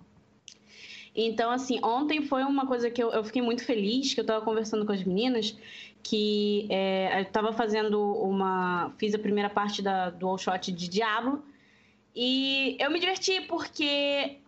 Então, 1.14 1.50
assim, 1.50 1.80
ontem 1.84 2.22
foi 2.22 2.44
uma 2.44 2.68
coisa 2.68 2.92
que 2.92 3.02
eu, 3.02 3.12
eu 3.12 3.24
fiquei 3.24 3.42
muito 3.42 3.66
feliz, 3.66 4.14
que 4.14 4.20
eu 4.20 4.24
estava 4.24 4.46
conversando 4.46 4.86
com 4.86 4.92
as 4.92 5.04
meninas, 5.04 5.58
que 6.04 6.68
é, 6.70 7.18
eu 7.18 7.24
estava 7.24 7.52
fazendo 7.52 8.00
uma... 8.00 8.94
Fiz 9.00 9.16
a 9.16 9.20
primeira 9.20 9.50
parte 9.50 9.82
da, 9.82 10.12
do 10.12 10.28
All 10.28 10.38
Shot 10.38 10.72
de 10.72 10.88
Diablo, 10.88 11.44
e 12.20 12.76
eu 12.80 12.90
me 12.90 13.00
diverti 13.00 13.42
porque. 13.42 14.40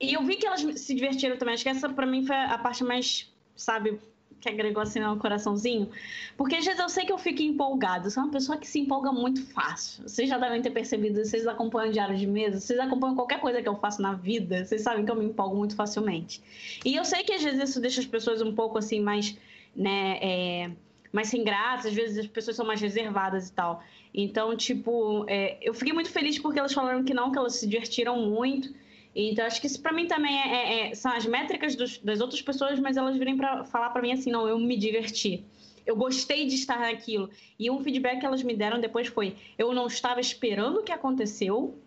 E 0.00 0.14
eu 0.14 0.22
vi 0.24 0.34
que 0.34 0.46
elas 0.46 0.60
se 0.80 0.94
divertiram 0.94 1.36
também. 1.36 1.54
Acho 1.54 1.62
que 1.62 1.68
essa 1.68 1.88
pra 1.88 2.04
mim 2.04 2.26
foi 2.26 2.34
a 2.34 2.58
parte 2.58 2.82
mais, 2.82 3.32
sabe, 3.54 4.00
que 4.40 4.48
agregou 4.48 4.82
assim 4.82 4.98
no 4.98 5.16
coraçãozinho. 5.16 5.88
Porque 6.36 6.56
às 6.56 6.64
vezes 6.64 6.80
eu 6.80 6.88
sei 6.88 7.06
que 7.06 7.12
eu 7.12 7.18
fico 7.18 7.40
empolgada. 7.40 8.08
Eu 8.08 8.10
sou 8.10 8.24
uma 8.24 8.32
pessoa 8.32 8.58
que 8.58 8.66
se 8.66 8.80
empolga 8.80 9.12
muito 9.12 9.46
fácil. 9.46 10.08
Vocês 10.08 10.28
já 10.28 10.38
devem 10.38 10.60
ter 10.60 10.70
percebido, 10.70 11.24
vocês 11.24 11.46
acompanham 11.46 11.92
diário 11.92 12.16
de 12.16 12.26
mesa, 12.26 12.58
vocês 12.58 12.78
acompanham 12.80 13.14
qualquer 13.14 13.40
coisa 13.40 13.62
que 13.62 13.68
eu 13.68 13.76
faço 13.76 14.02
na 14.02 14.14
vida, 14.14 14.64
vocês 14.64 14.82
sabem 14.82 15.04
que 15.04 15.10
eu 15.10 15.16
me 15.16 15.24
empolgo 15.24 15.56
muito 15.56 15.76
facilmente. 15.76 16.42
E 16.84 16.96
eu 16.96 17.04
sei 17.04 17.22
que 17.22 17.32
às 17.32 17.44
vezes 17.44 17.70
isso 17.70 17.80
deixa 17.80 18.00
as 18.00 18.06
pessoas 18.06 18.42
um 18.42 18.52
pouco 18.52 18.76
assim 18.76 19.00
mais, 19.00 19.36
né, 19.74 20.18
é, 20.20 20.70
mais 21.12 21.28
sem 21.28 21.44
graça, 21.44 21.88
às 21.88 21.94
vezes 21.94 22.18
as 22.18 22.26
pessoas 22.26 22.56
são 22.56 22.66
mais 22.66 22.80
reservadas 22.80 23.48
e 23.48 23.52
tal. 23.52 23.82
Então, 24.12 24.56
tipo, 24.56 25.24
é, 25.28 25.58
eu 25.62 25.74
fiquei 25.74 25.92
muito 25.92 26.10
feliz 26.10 26.38
porque 26.38 26.58
elas 26.58 26.72
falaram 26.72 27.04
que 27.04 27.14
não, 27.14 27.30
que 27.30 27.38
elas 27.38 27.56
se 27.56 27.66
divertiram 27.66 28.20
muito. 28.20 28.72
Então, 29.14 29.44
acho 29.44 29.60
que 29.60 29.66
isso 29.66 29.80
para 29.80 29.92
mim 29.92 30.06
também 30.06 30.38
é, 30.38 30.48
é, 30.48 30.90
é, 30.90 30.94
são 30.94 31.12
as 31.12 31.26
métricas 31.26 31.74
dos, 31.74 31.98
das 31.98 32.20
outras 32.20 32.40
pessoas, 32.42 32.78
mas 32.78 32.96
elas 32.96 33.16
virem 33.16 33.36
para 33.36 33.64
falar 33.64 33.90
para 33.90 34.02
mim 34.02 34.12
assim: 34.12 34.30
não, 34.30 34.48
eu 34.48 34.58
me 34.58 34.76
diverti. 34.76 35.44
Eu 35.86 35.96
gostei 35.96 36.46
de 36.46 36.54
estar 36.54 36.78
naquilo. 36.80 37.30
E 37.58 37.70
um 37.70 37.80
feedback 37.80 38.20
que 38.20 38.26
elas 38.26 38.42
me 38.42 38.54
deram 38.54 38.80
depois 38.80 39.08
foi: 39.08 39.36
eu 39.56 39.72
não 39.72 39.86
estava 39.86 40.20
esperando 40.20 40.80
o 40.80 40.82
que 40.82 40.92
aconteceu, 40.92 41.78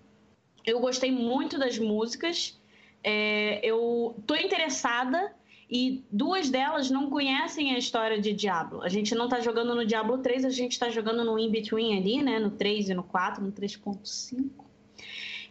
eu 0.65 0.79
gostei 0.79 1.11
muito 1.11 1.57
das 1.57 1.77
músicas, 1.77 2.59
é, 3.03 3.59
eu 3.63 4.15
tô 4.25 4.35
interessada 4.35 5.33
e 5.71 6.03
duas 6.11 6.49
delas 6.49 6.91
não 6.91 7.09
conhecem 7.09 7.73
a 7.73 7.77
história 7.77 8.19
de 8.19 8.33
Diablo. 8.33 8.83
A 8.83 8.89
gente 8.89 9.15
não 9.15 9.25
está 9.25 9.39
jogando 9.39 9.73
no 9.73 9.85
Diablo 9.85 10.17
3, 10.17 10.43
a 10.43 10.49
gente 10.49 10.73
está 10.73 10.89
jogando 10.89 11.23
no 11.23 11.39
in-between 11.39 11.97
ali, 11.97 12.21
né? 12.21 12.39
No 12.39 12.51
3 12.51 12.89
e 12.89 12.93
no 12.93 13.03
4, 13.03 13.41
no 13.41 13.53
3.5. 13.53 14.49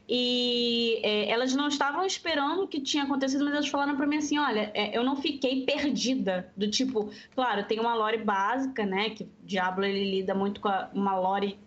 E 0.06 1.01
é, 1.02 1.30
elas 1.30 1.55
não 1.55 1.68
estavam 1.68 2.05
esperando 2.05 2.64
o 2.64 2.68
que 2.68 2.80
tinha 2.80 3.05
acontecido, 3.05 3.44
mas 3.44 3.55
elas 3.55 3.68
falaram 3.68 3.97
para 3.97 4.06
mim 4.06 4.18
assim: 4.18 4.38
olha, 4.38 4.70
é, 4.74 4.94
eu 4.94 5.02
não 5.02 5.16
fiquei 5.16 5.64
perdida. 5.64 6.52
Do 6.55 6.68
tipo, 6.68 7.10
claro, 7.34 7.64
tem 7.64 7.80
uma 7.80 7.94
lore 7.94 8.18
básica, 8.18 8.84
né? 8.84 9.10
Que 9.10 9.26
Diablo 9.42 9.86
ele 9.86 10.05
lida 10.05 10.34
muito 10.34 10.60
com 10.60 10.68
a, 10.68 10.90
uma 10.92 11.18
lore 11.18 11.59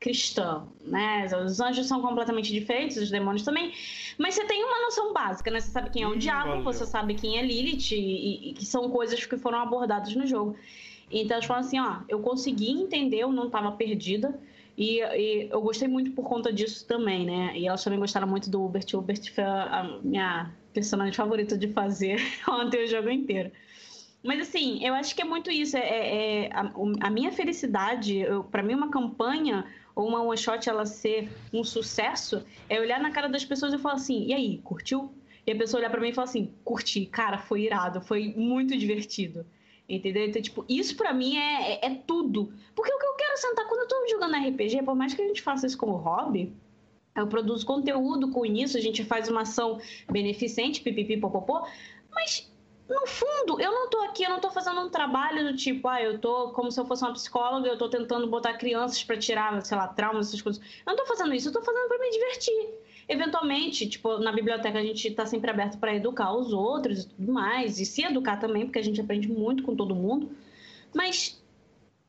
cristã, 0.00 0.66
né? 0.80 1.28
Os 1.44 1.60
anjos 1.60 1.86
são 1.86 2.00
completamente 2.00 2.50
diferentes, 2.50 2.96
os 2.96 3.10
demônios 3.10 3.44
também, 3.44 3.72
mas 4.18 4.34
você 4.34 4.46
tem 4.46 4.64
uma 4.64 4.80
noção 4.80 5.12
básica, 5.12 5.50
né? 5.50 5.60
Você 5.60 5.70
sabe 5.70 5.90
quem 5.90 6.02
é 6.02 6.08
o 6.08 6.12
hum, 6.14 6.18
diabo, 6.18 6.48
valeu. 6.48 6.64
você 6.64 6.86
sabe 6.86 7.14
quem 7.14 7.38
é 7.38 7.42
Lilith, 7.42 7.92
e, 7.92 8.50
e, 8.50 8.52
que 8.54 8.64
são 8.64 8.88
coisas 8.88 9.24
que 9.24 9.36
foram 9.36 9.58
abordadas 9.58 10.14
no 10.16 10.26
jogo. 10.26 10.56
Então 11.10 11.36
eles 11.36 11.46
falam 11.46 11.62
assim, 11.62 11.78
ó, 11.78 11.98
eu 12.08 12.20
consegui 12.20 12.70
entender, 12.70 13.18
eu 13.18 13.30
não 13.30 13.46
estava 13.46 13.72
perdida, 13.72 14.40
E, 14.78 15.00
e, 15.00 15.48
eu 15.50 15.60
gostei 15.60 15.86
muito 15.86 16.12
por 16.12 16.24
conta 16.24 16.50
disso 16.50 16.86
também, 16.86 17.26
né? 17.26 17.52
E 17.54 17.66
elas 17.66 17.84
também 17.84 17.98
gostaram 17.98 18.26
muito 18.26 18.48
do 18.48 18.64
Hubert. 18.64 18.86
O 18.94 18.98
Hubert 18.98 19.30
foi 19.34 19.44
a 19.44 19.98
minha 20.02 20.50
personagem 20.72 21.12
favorita 21.12 21.58
de 21.58 21.68
fazer 21.68 22.16
ontem 22.48 22.84
o 22.84 22.86
jogo 22.86 23.10
inteiro. 23.10 23.50
Mas 24.22 24.40
assim, 24.40 24.84
eu 24.84 24.94
acho 24.94 25.14
que 25.14 25.22
é 25.22 25.24
muito 25.24 25.50
isso. 25.50 25.76
É, 25.76 25.80
é, 25.80 26.44
é 26.46 26.50
a, 26.52 26.72
a, 27.00 27.10
minha 27.10 27.32
felicidade, 27.32 28.22
para 28.50 28.62
mim, 28.62 28.74
uma 28.74 28.90
campanha 28.90 29.66
ou 29.94 30.08
uma 30.08 30.22
one 30.22 30.36
shot 30.36 30.68
ela 30.68 30.86
ser 30.86 31.30
um 31.52 31.64
sucesso, 31.64 32.44
é 32.68 32.80
olhar 32.80 33.00
na 33.00 33.10
cara 33.10 33.28
das 33.28 33.44
pessoas 33.44 33.72
e 33.72 33.78
falar 33.78 33.94
assim: 33.94 34.26
e 34.26 34.32
aí, 34.32 34.58
curtiu? 34.58 35.12
E 35.46 35.52
a 35.52 35.56
pessoa 35.56 35.80
olhar 35.80 35.90
para 35.90 36.00
mim 36.00 36.08
e 36.08 36.12
falar 36.12 36.26
assim: 36.26 36.54
curti, 36.64 37.06
cara, 37.06 37.38
foi 37.38 37.62
irado, 37.62 38.00
foi 38.00 38.34
muito 38.36 38.76
divertido. 38.76 39.46
Entendeu? 39.88 40.24
Então, 40.24 40.40
tipo, 40.40 40.64
isso 40.68 40.96
para 40.96 41.12
mim 41.12 41.36
é, 41.36 41.72
é, 41.72 41.86
é, 41.86 41.94
tudo. 42.06 42.52
Porque 42.76 42.92
o 42.92 42.98
que 42.98 43.06
eu 43.06 43.14
quero 43.14 43.36
sentar, 43.38 43.66
quando 43.66 43.80
eu 43.80 43.88
tô 43.88 44.08
jogando 44.08 44.36
RPG, 44.36 44.84
por 44.84 44.94
mais 44.94 45.14
que 45.14 45.20
a 45.20 45.26
gente 45.26 45.42
faça 45.42 45.66
isso 45.66 45.76
como 45.76 45.96
hobby, 45.96 46.54
eu 47.16 47.26
produzo 47.26 47.66
conteúdo 47.66 48.30
com 48.30 48.46
isso, 48.46 48.76
a 48.76 48.80
gente 48.80 49.02
faz 49.02 49.28
uma 49.28 49.40
ação 49.40 49.80
beneficente, 50.08 50.80
pipipi, 50.80 51.16
popopô, 51.16 51.66
mas 52.12 52.48
no 52.90 53.06
fundo, 53.06 53.60
eu 53.60 53.70
não 53.70 53.88
tô 53.88 54.00
aqui, 54.00 54.24
eu 54.24 54.30
não 54.30 54.40
tô 54.40 54.50
fazendo 54.50 54.80
um 54.80 54.90
trabalho 54.90 55.50
do 55.50 55.56
tipo, 55.56 55.86
ah, 55.88 56.02
eu 56.02 56.18
tô 56.18 56.50
como 56.50 56.70
se 56.70 56.80
eu 56.80 56.84
fosse 56.84 57.04
uma 57.04 57.12
psicóloga, 57.12 57.68
eu 57.68 57.78
tô 57.78 57.88
tentando 57.88 58.26
botar 58.26 58.54
crianças 58.54 59.02
para 59.04 59.16
tirar, 59.16 59.64
sei 59.64 59.76
lá, 59.76 59.88
traumas, 59.88 60.28
essas 60.28 60.42
coisas. 60.42 60.60
Eu 60.84 60.90
não 60.92 60.96
tô 60.96 61.06
fazendo 61.06 61.32
isso, 61.32 61.48
eu 61.48 61.52
tô 61.52 61.62
fazendo 61.62 61.88
para 61.88 61.98
me 61.98 62.10
divertir 62.10 62.80
eventualmente, 63.10 63.88
tipo, 63.88 64.18
na 64.18 64.30
biblioteca 64.30 64.78
a 64.78 64.82
gente 64.82 65.08
está 65.08 65.26
sempre 65.26 65.50
aberto 65.50 65.78
para 65.78 65.92
educar 65.92 66.32
os 66.32 66.52
outros 66.52 67.02
e 67.02 67.08
tudo 67.08 67.32
mais, 67.32 67.80
e 67.80 67.84
se 67.84 68.04
educar 68.04 68.36
também, 68.36 68.64
porque 68.64 68.78
a 68.78 68.82
gente 68.82 69.00
aprende 69.00 69.28
muito 69.28 69.64
com 69.64 69.74
todo 69.74 69.96
mundo. 69.96 70.30
Mas 70.94 71.39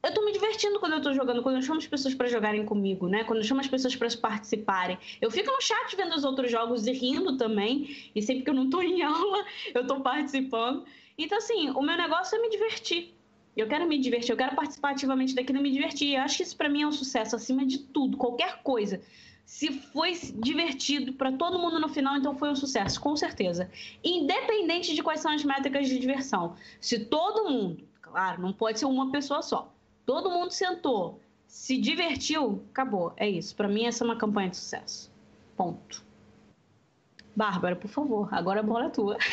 eu 0.04 0.10
estou 0.10 0.26
me 0.26 0.32
divertindo 0.32 0.80
quando 0.80 0.94
eu 0.94 0.98
estou 0.98 1.14
jogando, 1.14 1.44
quando 1.44 1.58
eu 1.58 1.62
chamo 1.62 1.78
as 1.78 1.86
pessoas 1.86 2.16
para 2.16 2.28
jogarem 2.28 2.66
comigo, 2.66 3.08
né? 3.08 3.24
Quando 3.24 3.40
eu 3.40 3.46
chamo 3.46 3.62
as 3.62 3.68
pessoas 3.68 3.96
para 3.96 4.10
participarem. 4.18 4.98
Eu 5.22 5.30
fico 5.30 5.52
no 5.52 5.62
chat 5.62 5.96
vendo 5.96 6.16
os 6.16 6.24
outros 6.24 6.50
jogos 6.50 6.88
e 6.88 6.92
rindo 6.92 7.38
também, 7.38 8.10
e 8.16 8.22
sempre 8.22 8.44
que 8.44 8.50
eu 8.50 8.54
não 8.54 8.66
estou 8.66 8.82
em 8.84 9.04
aula, 9.04 9.46
eu 9.74 9.82
estou 9.82 10.02
participando. 10.02 10.86
Então, 11.18 11.38
assim, 11.38 11.70
o 11.70 11.82
meu 11.82 11.96
negócio 11.96 12.36
é 12.36 12.42
me 12.42 12.50
divertir. 12.50 13.14
Eu 13.56 13.68
quero 13.68 13.86
me 13.86 14.00
divertir, 14.00 14.32
eu 14.32 14.38
quero 14.38 14.56
participar 14.56 14.92
ativamente 14.92 15.36
daquilo 15.36 15.60
e 15.60 15.62
me 15.62 15.72
divertir. 15.72 16.16
Eu 16.16 16.22
acho 16.22 16.38
que 16.38 16.44
isso 16.44 16.58
para 16.58 16.70
mim 16.70 16.82
é 16.82 16.88
um 16.88 16.92
sucesso 16.92 17.36
acima 17.36 17.66
de 17.66 17.80
tudo, 17.80 18.18
qualquer 18.18 18.64
coisa. 18.64 19.02
Se 19.46 19.72
foi 19.72 20.14
divertido 20.36 21.14
para 21.14 21.32
todo 21.34 21.60
mundo 21.60 21.80
no 21.80 21.90
final, 21.90 22.16
então 22.16 22.34
foi 22.38 22.50
um 22.50 22.56
sucesso, 22.56 23.00
com 23.02 23.16
certeza. 23.16 23.70
Independente 24.04 24.96
de 24.96 25.04
quais 25.04 25.20
são 25.20 25.32
as 25.32 25.44
métricas 25.44 25.90
de 25.90 26.00
diversão. 26.00 26.56
Se 26.80 27.06
todo 27.06 27.50
mundo, 27.50 27.84
claro, 28.02 28.42
não 28.42 28.54
pode 28.54 28.80
ser 28.80 28.86
uma 28.86 29.12
pessoa 29.12 29.42
só, 29.42 29.72
todo 30.06 30.30
mundo 30.30 30.52
sentou, 30.52 31.20
se 31.48 31.78
divertiu, 31.78 32.64
acabou. 32.72 33.14
É 33.18 33.30
isso. 33.30 33.56
Para 33.56 33.68
mim, 33.68 33.86
essa 33.86 34.04
é 34.04 34.06
uma 34.06 34.16
campanha 34.16 34.50
de 34.50 34.58
sucesso. 34.58 35.12
Ponto. 35.56 36.04
Bárbara, 37.36 37.76
por 37.76 37.90
favor, 37.90 38.28
agora 38.34 38.60
a 38.60 38.64
bola 38.64 38.86
é 38.86 38.90
tua. 38.90 39.18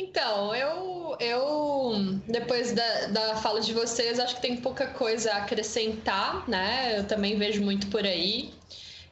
Então, 0.00 0.54
eu, 0.54 1.16
eu 1.18 2.20
depois 2.28 2.70
da, 2.70 3.06
da 3.08 3.34
fala 3.34 3.60
de 3.60 3.74
vocês, 3.74 4.20
acho 4.20 4.36
que 4.36 4.42
tem 4.42 4.56
pouca 4.56 4.86
coisa 4.86 5.32
a 5.32 5.38
acrescentar, 5.38 6.48
né? 6.48 7.00
Eu 7.00 7.04
também 7.04 7.36
vejo 7.36 7.60
muito 7.64 7.88
por 7.88 8.04
aí. 8.04 8.54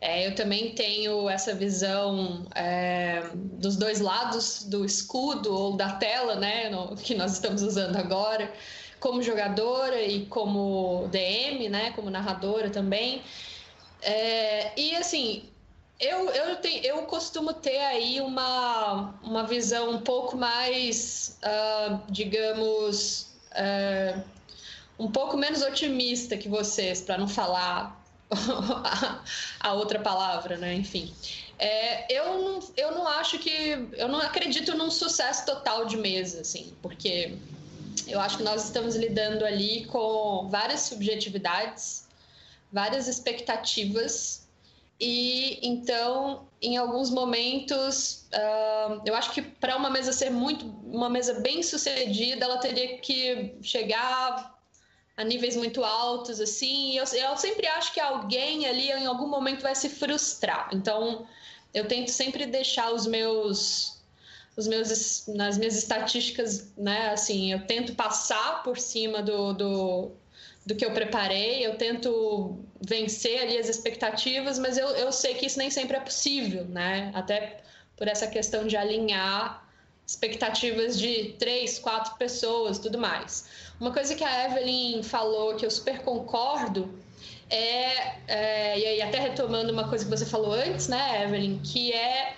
É, 0.00 0.28
eu 0.28 0.36
também 0.36 0.76
tenho 0.76 1.28
essa 1.28 1.52
visão 1.52 2.46
é, 2.54 3.24
dos 3.34 3.76
dois 3.76 3.98
lados 3.98 4.62
do 4.62 4.84
escudo 4.84 5.52
ou 5.52 5.76
da 5.76 5.94
tela, 5.94 6.36
né? 6.36 6.70
No, 6.70 6.94
que 6.94 7.16
nós 7.16 7.32
estamos 7.32 7.62
usando 7.62 7.96
agora, 7.96 8.52
como 9.00 9.22
jogadora 9.22 10.00
e 10.02 10.26
como 10.26 11.08
DM, 11.10 11.68
né? 11.68 11.92
Como 11.92 12.10
narradora 12.10 12.70
também. 12.70 13.22
É, 14.02 14.72
e 14.78 14.94
assim, 14.96 15.48
eu, 15.98 16.28
eu, 16.30 16.56
tenho, 16.56 16.84
eu 16.84 17.02
costumo 17.02 17.52
ter 17.52 17.78
aí 17.78 18.20
uma, 18.20 19.14
uma 19.22 19.44
visão 19.44 19.90
um 19.90 20.00
pouco 20.00 20.36
mais, 20.36 21.38
uh, 21.42 22.00
digamos, 22.10 23.32
uh, 23.52 24.22
um 24.98 25.10
pouco 25.10 25.36
menos 25.36 25.62
otimista 25.62 26.36
que 26.36 26.48
vocês, 26.48 27.00
para 27.00 27.16
não 27.16 27.26
falar 27.26 28.04
a, 29.60 29.72
outra 29.72 29.98
palavra, 30.00 30.56
né? 30.56 30.74
Enfim. 30.74 31.14
É, 31.58 32.12
eu, 32.12 32.42
não, 32.42 32.60
eu 32.76 32.92
não 32.92 33.08
acho 33.08 33.38
que. 33.38 33.88
Eu 33.92 34.08
não 34.08 34.20
acredito 34.20 34.76
num 34.76 34.90
sucesso 34.90 35.46
total 35.46 35.86
de 35.86 35.96
mesa, 35.96 36.42
assim, 36.42 36.74
porque 36.82 37.38
eu 38.06 38.20
acho 38.20 38.38
que 38.38 38.42
nós 38.42 38.64
estamos 38.64 38.96
lidando 38.96 39.44
ali 39.44 39.84
com 39.86 40.48
várias 40.50 40.80
subjetividades, 40.80 42.06
várias 42.72 43.08
expectativas 43.08 44.46
e 44.98 45.58
então, 45.66 46.48
em 46.60 46.76
alguns 46.76 47.10
momentos, 47.10 48.26
uh, 48.32 49.02
eu 49.04 49.14
acho 49.14 49.30
que 49.32 49.42
para 49.42 49.76
uma 49.76 49.90
mesa 49.90 50.12
ser 50.12 50.30
muito, 50.30 50.66
uma 50.86 51.08
mesa 51.08 51.34
bem 51.40 51.62
sucedida, 51.62 52.44
ela 52.46 52.58
teria 52.58 52.98
que 52.98 53.54
chegar 53.60 54.54
a 55.16 55.24
níveis 55.24 55.54
muito 55.54 55.84
altos, 55.84 56.40
assim. 56.40 56.92
E 56.92 56.96
eu, 56.96 57.04
eu 57.04 57.36
sempre 57.36 57.66
acho 57.66 57.92
que 57.92 58.00
alguém 58.00 58.66
ali, 58.66 58.90
em 58.90 59.06
algum 59.06 59.28
momento, 59.28 59.62
vai 59.62 59.74
se 59.74 59.90
frustrar. 59.90 60.70
Então, 60.72 61.26
eu 61.74 61.86
tento 61.86 62.10
sempre 62.10 62.46
deixar 62.46 62.90
os 62.92 63.06
meus 63.06 63.95
os 64.56 64.66
meus 64.66 65.26
nas 65.28 65.58
minhas 65.58 65.76
estatísticas, 65.76 66.72
né? 66.76 67.10
Assim, 67.10 67.52
eu 67.52 67.66
tento 67.66 67.94
passar 67.94 68.62
por 68.62 68.78
cima 68.78 69.22
do, 69.22 69.52
do 69.52 70.12
do 70.66 70.74
que 70.74 70.84
eu 70.84 70.90
preparei, 70.90 71.64
eu 71.64 71.76
tento 71.76 72.58
vencer 72.80 73.40
ali 73.40 73.56
as 73.56 73.68
expectativas, 73.68 74.58
mas 74.58 74.76
eu, 74.76 74.88
eu 74.88 75.12
sei 75.12 75.34
que 75.34 75.46
isso 75.46 75.58
nem 75.58 75.70
sempre 75.70 75.96
é 75.96 76.00
possível, 76.00 76.64
né? 76.64 77.12
Até 77.14 77.60
por 77.96 78.08
essa 78.08 78.26
questão 78.26 78.66
de 78.66 78.76
alinhar 78.76 79.64
expectativas 80.04 80.98
de 80.98 81.36
três, 81.38 81.78
quatro 81.78 82.16
pessoas, 82.16 82.80
tudo 82.80 82.98
mais. 82.98 83.48
Uma 83.80 83.92
coisa 83.92 84.14
que 84.16 84.24
a 84.24 84.46
Evelyn 84.46 85.04
falou 85.04 85.54
que 85.54 85.64
eu 85.64 85.70
super 85.70 86.00
concordo 86.00 86.92
é, 87.48 88.18
é 88.26 88.96
e 88.98 89.02
até 89.02 89.20
retomando 89.20 89.72
uma 89.72 89.88
coisa 89.88 90.04
que 90.04 90.10
você 90.10 90.26
falou 90.26 90.52
antes, 90.52 90.88
né, 90.88 91.24
Evelyn, 91.24 91.60
que 91.60 91.92
é, 91.92 92.36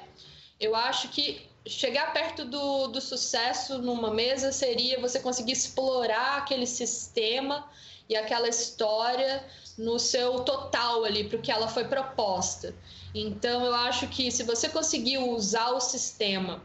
eu 0.60 0.76
acho 0.76 1.08
que 1.08 1.47
chegar 1.68 2.12
perto 2.12 2.44
do, 2.44 2.88
do 2.88 3.00
sucesso 3.00 3.78
numa 3.78 4.10
mesa 4.10 4.50
seria 4.52 5.00
você 5.00 5.20
conseguir 5.20 5.52
explorar 5.52 6.38
aquele 6.38 6.66
sistema 6.66 7.68
e 8.08 8.16
aquela 8.16 8.48
história 8.48 9.44
no 9.76 9.98
seu 9.98 10.40
total 10.40 11.04
ali, 11.04 11.24
para 11.24 11.38
o 11.38 11.42
que 11.42 11.52
ela 11.52 11.68
foi 11.68 11.84
proposta. 11.84 12.74
Então, 13.14 13.64
eu 13.64 13.74
acho 13.74 14.08
que 14.08 14.30
se 14.30 14.42
você 14.42 14.68
conseguir 14.68 15.18
usar 15.18 15.70
o 15.70 15.80
sistema 15.80 16.62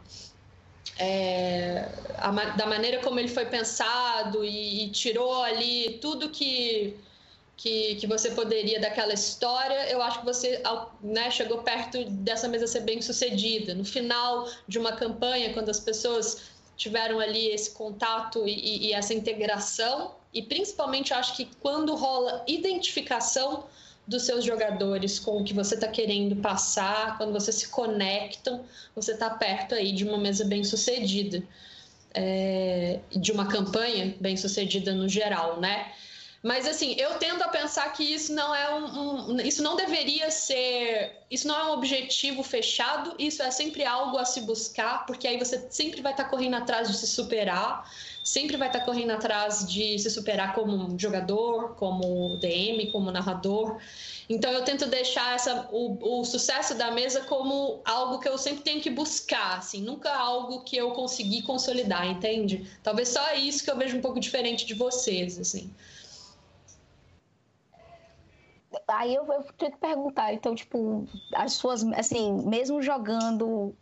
é, 0.98 1.88
a, 2.18 2.30
da 2.30 2.66
maneira 2.66 3.00
como 3.00 3.18
ele 3.18 3.28
foi 3.28 3.46
pensado 3.46 4.44
e, 4.44 4.84
e 4.84 4.90
tirou 4.90 5.42
ali 5.42 5.98
tudo 6.00 6.30
que, 6.30 6.96
que, 7.56 7.94
que, 7.96 8.06
você 8.06 8.30
poderia 8.30 8.80
daquela 8.80 9.12
história, 9.12 9.88
eu 9.90 10.02
acho 10.02 10.20
que 10.20 10.24
você 10.24 10.62
né, 11.00 11.30
chegou 11.30 11.58
perto 11.58 12.04
dessa 12.06 12.48
mesa 12.48 12.66
ser 12.66 12.80
bem 12.80 13.00
sucedida. 13.00 13.74
No 13.74 13.84
final 13.84 14.48
de 14.66 14.78
uma 14.78 14.92
campanha, 14.92 15.52
quando 15.52 15.70
as 15.70 15.80
pessoas 15.80 16.54
tiveram 16.76 17.20
ali 17.20 17.48
esse 17.48 17.70
contato 17.70 18.46
e, 18.46 18.88
e 18.88 18.92
essa 18.92 19.14
integração, 19.14 20.14
e 20.32 20.42
principalmente 20.42 21.14
acho 21.14 21.36
que 21.36 21.48
quando 21.60 21.94
rola 21.94 22.44
identificação 22.48 23.64
dos 24.06 24.24
seus 24.24 24.44
jogadores 24.44 25.18
com 25.18 25.40
o 25.40 25.44
que 25.44 25.54
você 25.54 25.76
está 25.76 25.88
querendo 25.88 26.36
passar, 26.36 27.16
quando 27.16 27.32
vocês 27.32 27.56
se 27.56 27.68
conectam, 27.68 28.64
você 28.94 29.12
está 29.12 29.30
perto 29.30 29.74
aí 29.74 29.92
de 29.92 30.04
uma 30.04 30.18
mesa 30.18 30.44
bem 30.44 30.62
sucedida, 30.62 31.42
é, 32.12 33.00
de 33.10 33.32
uma 33.32 33.46
campanha 33.46 34.14
bem 34.20 34.36
sucedida 34.36 34.92
no 34.92 35.08
geral, 35.08 35.60
né? 35.60 35.92
Mas 36.44 36.68
assim, 36.68 36.94
eu 36.98 37.14
tendo 37.14 37.42
a 37.42 37.48
pensar 37.48 37.90
que 37.94 38.04
isso 38.04 38.30
não 38.34 38.54
é 38.54 38.74
um, 38.74 39.30
um, 39.30 39.40
isso 39.40 39.62
não 39.62 39.76
deveria 39.76 40.30
ser, 40.30 41.24
isso 41.30 41.48
não 41.48 41.58
é 41.58 41.64
um 41.64 41.72
objetivo 41.72 42.42
fechado, 42.42 43.14
isso 43.18 43.42
é 43.42 43.50
sempre 43.50 43.82
algo 43.82 44.18
a 44.18 44.26
se 44.26 44.42
buscar, 44.42 45.06
porque 45.06 45.26
aí 45.26 45.38
você 45.38 45.66
sempre 45.70 46.02
vai 46.02 46.12
estar 46.12 46.24
tá 46.24 46.28
correndo 46.28 46.56
atrás 46.56 46.88
de 46.88 46.98
se 46.98 47.06
superar, 47.06 47.90
sempre 48.22 48.58
vai 48.58 48.68
estar 48.68 48.80
tá 48.80 48.84
correndo 48.84 49.12
atrás 49.12 49.66
de 49.66 49.98
se 49.98 50.10
superar 50.10 50.54
como 50.54 50.98
jogador, 50.98 51.76
como 51.76 52.36
DM, 52.36 52.92
como 52.92 53.10
narrador. 53.10 53.78
Então 54.28 54.52
eu 54.52 54.62
tento 54.64 54.84
deixar 54.84 55.34
essa, 55.34 55.66
o, 55.72 56.20
o, 56.20 56.24
sucesso 56.26 56.74
da 56.74 56.90
mesa 56.90 57.22
como 57.22 57.80
algo 57.86 58.18
que 58.18 58.28
eu 58.28 58.36
sempre 58.36 58.62
tenho 58.62 58.82
que 58.82 58.90
buscar, 58.90 59.60
assim, 59.60 59.80
nunca 59.80 60.14
algo 60.14 60.62
que 60.62 60.76
eu 60.76 60.90
consegui 60.90 61.40
consolidar, 61.40 62.06
entende? 62.06 62.70
Talvez 62.82 63.08
só 63.08 63.32
isso 63.32 63.64
que 63.64 63.70
eu 63.70 63.78
vejo 63.78 63.96
um 63.96 64.02
pouco 64.02 64.20
diferente 64.20 64.66
de 64.66 64.74
vocês, 64.74 65.38
assim. 65.38 65.72
Aí 68.88 69.14
eu, 69.14 69.24
eu 69.32 69.42
tenho 69.58 69.72
que 69.72 69.78
perguntar, 69.78 70.32
então, 70.32 70.54
tipo, 70.54 71.06
as 71.34 71.54
suas, 71.54 71.84
assim, 71.92 72.32
mesmo 72.46 72.82
jogando, 72.82 73.74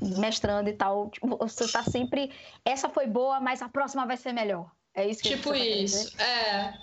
mestrando 0.00 0.68
e 0.68 0.72
tal, 0.72 1.10
tipo, 1.10 1.36
você 1.36 1.68
tá 1.68 1.82
sempre. 1.82 2.30
Essa 2.64 2.88
foi 2.88 3.06
boa, 3.06 3.40
mas 3.40 3.62
a 3.62 3.68
próxima 3.68 4.06
vai 4.06 4.16
ser 4.16 4.32
melhor. 4.32 4.70
É 4.94 5.06
isso 5.06 5.22
que 5.22 5.30
Tipo 5.30 5.50
você 5.50 5.58
isso, 5.58 6.20
é. 6.20 6.74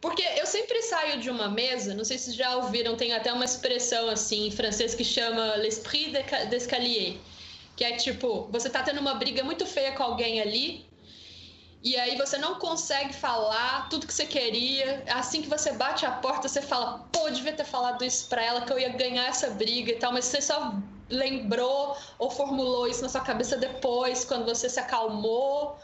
Porque 0.00 0.22
eu 0.36 0.46
sempre 0.46 0.82
saio 0.82 1.18
de 1.18 1.30
uma 1.30 1.48
mesa, 1.48 1.94
não 1.94 2.04
sei 2.04 2.18
se 2.18 2.32
já 2.32 2.56
ouviram, 2.56 2.94
tem 2.94 3.14
até 3.14 3.32
uma 3.32 3.44
expressão 3.44 4.08
assim 4.08 4.48
em 4.48 4.50
francês 4.50 4.94
que 4.94 5.02
chama 5.02 5.56
l'esprit 5.56 6.12
d'escalier, 6.50 7.16
que 7.74 7.82
é 7.82 7.96
tipo, 7.96 8.46
você 8.52 8.68
tá 8.68 8.82
tendo 8.82 9.00
uma 9.00 9.14
briga 9.14 9.42
muito 9.42 9.64
feia 9.64 9.92
com 9.92 10.02
alguém 10.02 10.42
ali, 10.42 10.86
e 11.84 11.98
aí 11.98 12.16
você 12.16 12.38
não 12.38 12.54
consegue 12.54 13.12
falar 13.12 13.90
tudo 13.90 14.06
que 14.06 14.14
você 14.14 14.24
queria. 14.24 15.04
Assim 15.06 15.42
que 15.42 15.48
você 15.48 15.70
bate 15.72 16.06
a 16.06 16.12
porta, 16.12 16.48
você 16.48 16.62
fala, 16.62 17.06
pô, 17.12 17.28
devia 17.28 17.52
ter 17.52 17.66
falado 17.66 18.02
isso 18.02 18.26
pra 18.26 18.42
ela, 18.42 18.62
que 18.62 18.72
eu 18.72 18.78
ia 18.78 18.88
ganhar 18.88 19.26
essa 19.26 19.50
briga 19.50 19.92
e 19.92 19.96
tal, 19.96 20.10
mas 20.10 20.24
você 20.24 20.40
só 20.40 20.74
lembrou 21.10 21.94
ou 22.18 22.30
formulou 22.30 22.88
isso 22.88 23.02
na 23.02 23.10
sua 23.10 23.20
cabeça 23.20 23.58
depois, 23.58 24.24
quando 24.24 24.46
você 24.46 24.66
se 24.70 24.80
acalmou 24.80 25.78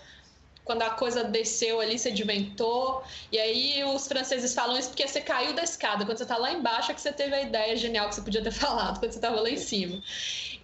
quando 0.70 0.82
a 0.82 0.90
coisa 0.90 1.24
desceu 1.24 1.80
ali, 1.80 1.98
você 1.98 2.12
dimentou. 2.12 3.02
E 3.32 3.38
aí 3.40 3.82
os 3.82 4.06
franceses 4.06 4.54
falam 4.54 4.78
isso 4.78 4.90
porque 4.90 5.06
você 5.06 5.20
caiu 5.20 5.52
da 5.52 5.64
escada. 5.64 6.04
Quando 6.04 6.16
você 6.16 6.22
está 6.22 6.36
lá 6.36 6.52
embaixo 6.52 6.92
é 6.92 6.94
que 6.94 7.00
você 7.00 7.12
teve 7.12 7.34
a 7.34 7.42
ideia 7.42 7.76
genial 7.76 8.08
que 8.08 8.14
você 8.14 8.22
podia 8.22 8.40
ter 8.40 8.52
falado 8.54 9.00
quando 9.00 9.10
você 9.10 9.18
estava 9.18 9.40
lá 9.40 9.50
em 9.50 9.56
cima. 9.56 10.00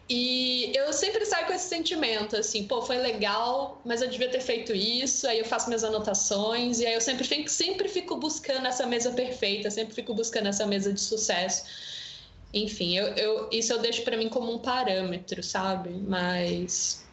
E 0.08 0.70
eu 0.76 0.92
sempre 0.92 1.24
saio 1.26 1.46
com 1.46 1.52
esse 1.52 1.68
sentimento, 1.68 2.36
assim, 2.36 2.64
pô, 2.64 2.80
foi 2.80 2.98
legal, 2.98 3.80
mas 3.84 4.02
eu 4.02 4.08
devia 4.08 4.30
ter 4.30 4.40
feito 4.40 4.72
isso. 4.72 5.26
Aí 5.26 5.40
eu 5.40 5.44
faço 5.44 5.66
minhas 5.66 5.82
anotações, 5.82 6.78
e 6.78 6.86
aí 6.86 6.94
eu 6.94 7.00
sempre 7.00 7.24
fico, 7.24 7.48
sempre 7.48 7.88
fico 7.88 8.16
buscando 8.16 8.66
essa 8.66 8.86
mesa 8.86 9.10
perfeita, 9.10 9.68
sempre 9.68 9.94
fico 9.94 10.14
buscando 10.14 10.46
essa 10.46 10.64
mesa 10.64 10.92
de 10.92 11.00
sucesso. 11.00 11.64
Enfim, 12.54 12.96
eu, 12.96 13.08
eu 13.14 13.48
isso 13.50 13.72
eu 13.72 13.80
deixo 13.80 14.02
para 14.02 14.16
mim 14.16 14.28
como 14.28 14.52
um 14.52 14.58
parâmetro, 14.58 15.42
sabe? 15.42 15.90
Mas 15.90 17.04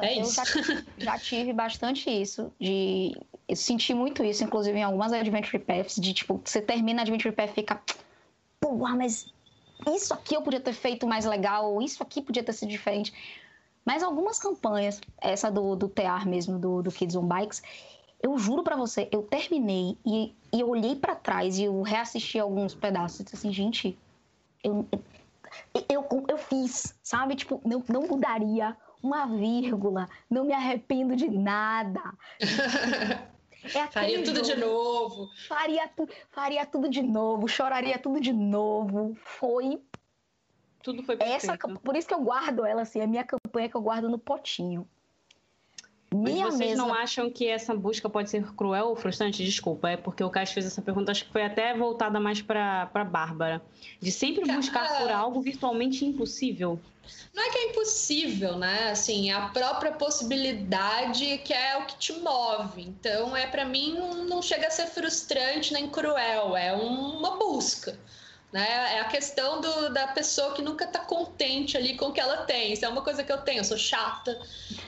é 0.00 0.20
isso. 0.20 0.40
Eu 0.40 0.44
já, 0.44 0.74
já, 0.98 1.18
tive 1.18 1.52
bastante 1.52 2.08
isso, 2.08 2.52
de 2.60 3.12
eu 3.48 3.56
senti 3.56 3.92
muito 3.92 4.22
isso, 4.22 4.44
inclusive 4.44 4.78
em 4.78 4.84
algumas 4.84 5.12
Adventure 5.12 5.58
Paths, 5.58 5.96
de 5.96 6.14
tipo, 6.14 6.40
você 6.44 6.60
termina 6.60 7.00
a 7.00 7.02
Adventure 7.02 7.34
Path 7.34 7.50
e 7.50 7.54
fica, 7.54 7.82
porra, 8.60 8.94
mas 8.94 9.26
isso 9.94 10.14
aqui 10.14 10.34
eu 10.34 10.42
podia 10.42 10.60
ter 10.60 10.72
feito 10.72 11.06
mais 11.06 11.24
legal, 11.24 11.80
isso 11.82 12.02
aqui 12.02 12.22
podia 12.22 12.42
ter 12.42 12.52
sido 12.52 12.68
diferente. 12.68 13.12
Mas 13.84 14.02
algumas 14.02 14.38
campanhas, 14.38 15.00
essa 15.20 15.50
do, 15.50 15.76
do 15.76 15.88
TR 15.88 16.26
mesmo, 16.26 16.58
do, 16.58 16.82
do 16.82 16.90
Kids 16.90 17.14
on 17.14 17.26
Bikes, 17.26 17.62
eu 18.22 18.36
juro 18.38 18.62
para 18.64 18.74
você, 18.74 19.08
eu 19.12 19.22
terminei 19.22 19.96
e, 20.04 20.34
e 20.52 20.60
eu 20.60 20.68
olhei 20.68 20.96
para 20.96 21.14
trás 21.14 21.58
e 21.58 21.64
eu 21.64 21.82
reassisti 21.82 22.38
alguns 22.38 22.74
pedaços 22.74 23.20
e 23.20 23.24
disse 23.24 23.36
assim, 23.36 23.52
gente, 23.52 23.96
eu, 24.64 24.86
eu, 25.72 25.84
eu, 25.88 26.24
eu 26.28 26.38
fiz, 26.38 26.94
sabe? 27.02 27.36
Tipo, 27.36 27.60
não, 27.64 27.84
não 27.88 28.08
mudaria 28.08 28.76
uma 29.02 29.26
vírgula, 29.26 30.08
não 30.28 30.44
me 30.44 30.52
arrependo 30.52 31.14
de 31.14 31.30
nada. 31.30 32.02
É 33.74 33.86
faria 33.88 34.22
tudo 34.22 34.36
jogo. 34.36 34.46
de 34.46 34.56
novo. 34.56 35.30
Faria, 35.48 35.88
tu, 35.88 36.08
faria 36.30 36.66
tudo 36.66 36.88
de 36.88 37.02
novo, 37.02 37.48
choraria 37.48 37.98
tudo 37.98 38.20
de 38.20 38.32
novo. 38.32 39.16
Foi. 39.16 39.82
Tudo 40.82 41.02
foi 41.02 41.16
perfeito. 41.16 41.66
Essa, 41.66 41.80
por 41.80 41.96
isso 41.96 42.06
que 42.06 42.14
eu 42.14 42.22
guardo 42.22 42.64
ela 42.64 42.82
assim, 42.82 43.00
a 43.00 43.06
minha 43.06 43.24
campanha 43.24 43.68
que 43.68 43.76
eu 43.76 43.82
guardo 43.82 44.08
no 44.08 44.18
potinho. 44.18 44.88
Mas 46.14 46.34
vocês 46.34 46.70
mesa... 46.70 46.76
não 46.76 46.94
acham 46.94 47.30
que 47.30 47.48
essa 47.48 47.74
busca 47.74 48.08
pode 48.08 48.30
ser 48.30 48.44
cruel 48.54 48.88
ou 48.88 48.96
frustrante? 48.96 49.44
Desculpa, 49.44 49.90
é 49.90 49.96
porque 49.96 50.22
o 50.22 50.30
Caio 50.30 50.46
fez 50.46 50.64
essa 50.64 50.80
pergunta, 50.80 51.10
acho 51.10 51.24
que 51.24 51.32
foi 51.32 51.42
até 51.42 51.74
voltada 51.74 52.20
mais 52.20 52.40
para 52.40 53.04
Bárbara. 53.04 53.60
De 54.00 54.10
sempre 54.12 54.50
buscar 54.52 54.98
por 54.98 55.10
algo 55.10 55.40
virtualmente 55.40 56.04
impossível. 56.04 56.78
Não 57.34 57.42
é 57.42 57.50
que 57.50 57.58
é 57.58 57.70
impossível, 57.70 58.56
né? 58.56 58.90
Assim, 58.90 59.30
é 59.30 59.34
a 59.34 59.48
própria 59.48 59.92
possibilidade 59.92 61.38
que 61.38 61.52
é 61.52 61.76
o 61.76 61.86
que 61.86 61.96
te 61.98 62.12
move. 62.14 62.82
Então, 62.82 63.36
é 63.36 63.46
para 63.46 63.64
mim 63.64 63.94
não 64.28 64.40
chega 64.42 64.66
a 64.66 64.70
ser 64.70 64.86
frustrante 64.86 65.72
nem 65.72 65.88
cruel, 65.88 66.56
é 66.56 66.72
uma 66.72 67.36
busca. 67.36 67.98
Né? 68.52 68.94
É 68.94 69.00
a 69.00 69.04
questão 69.04 69.60
do, 69.60 69.92
da 69.92 70.06
pessoa 70.08 70.54
que 70.54 70.62
nunca 70.62 70.84
está 70.84 71.00
contente 71.00 71.76
ali 71.76 71.96
com 71.96 72.06
o 72.06 72.12
que 72.12 72.20
ela 72.20 72.38
tem. 72.44 72.72
Isso 72.72 72.84
é 72.84 72.88
uma 72.88 73.02
coisa 73.02 73.24
que 73.24 73.32
eu 73.32 73.38
tenho. 73.38 73.60
Eu 73.60 73.64
sou 73.64 73.76
chata, 73.76 74.40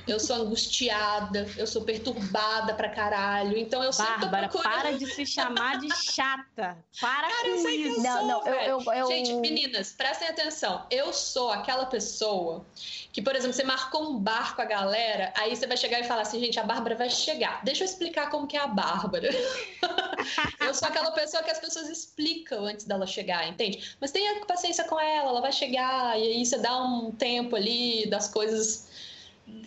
eu 0.07 0.21
sou 0.21 0.37
angustiada, 0.37 1.47
eu 1.57 1.67
sou 1.67 1.83
perturbada 1.83 2.73
pra 2.75 2.89
caralho. 2.89 3.59
Então 3.59 3.83
eu 3.83 3.93
sempre 3.93 4.21
Bárbara, 4.21 4.49
procurando... 4.49 4.81
para 4.81 4.93
de 4.93 5.07
se 5.07 5.27
chamar 5.27 5.79
de 5.81 5.95
chata. 5.95 6.79
Para 7.01 7.29
Cara, 7.29 7.43
com 7.43 7.69
isso. 7.69 8.01
não, 8.01 8.27
não, 8.27 8.47
eu, 8.47 8.81
eu, 8.81 8.93
eu... 8.93 9.07
Gente, 9.09 9.35
meninas, 9.35 9.93
prestem 9.93 10.29
atenção. 10.29 10.87
Eu 10.91 11.13
sou 11.13 11.51
aquela 11.51 11.87
pessoa 11.87 12.65
que, 13.13 13.21
por 13.21 13.35
exemplo, 13.35 13.55
você 13.55 13.65
marcou 13.65 14.11
um 14.11 14.19
bar 14.19 14.55
com 14.55 14.63
a 14.63 14.65
galera, 14.65 15.33
aí 15.37 15.55
você 15.55 15.67
vai 15.67 15.77
chegar 15.77 16.01
e 16.01 16.05
falar 16.05 16.23
assim, 16.23 16.39
gente, 16.39 16.61
a 16.61 16.63
Bárbara 16.63 16.95
vai 16.95 17.11
chegar. 17.11 17.65
Deixa 17.65 17.83
eu 17.83 17.87
explicar 17.87 18.31
como 18.31 18.47
que 18.47 18.57
é 18.57 18.61
a 18.61 18.67
Bárbara. 18.67 19.29
eu 20.61 20.73
sou 20.73 20.89
aquela 20.89 21.11
pessoa 21.11 21.43
que 21.43 21.51
as 21.51 21.59
pessoas 21.59 21.89
explicam 21.89 22.65
antes 22.65 22.85
dela 22.85 23.07
chegar 23.07 23.48
entende? 23.49 23.97
Mas 24.01 24.11
tenha 24.11 24.45
paciência 24.47 24.85
com 24.85 24.99
ela, 24.99 25.31
ela 25.31 25.41
vai 25.41 25.53
chegar, 25.53 26.19
e 26.19 26.23
aí 26.23 26.47
você 26.47 26.59
dá 26.59 26.83
um 26.83 27.11
tempo 27.13 27.57
ali 27.57 28.09
das 28.09 28.29
coisas. 28.29 28.89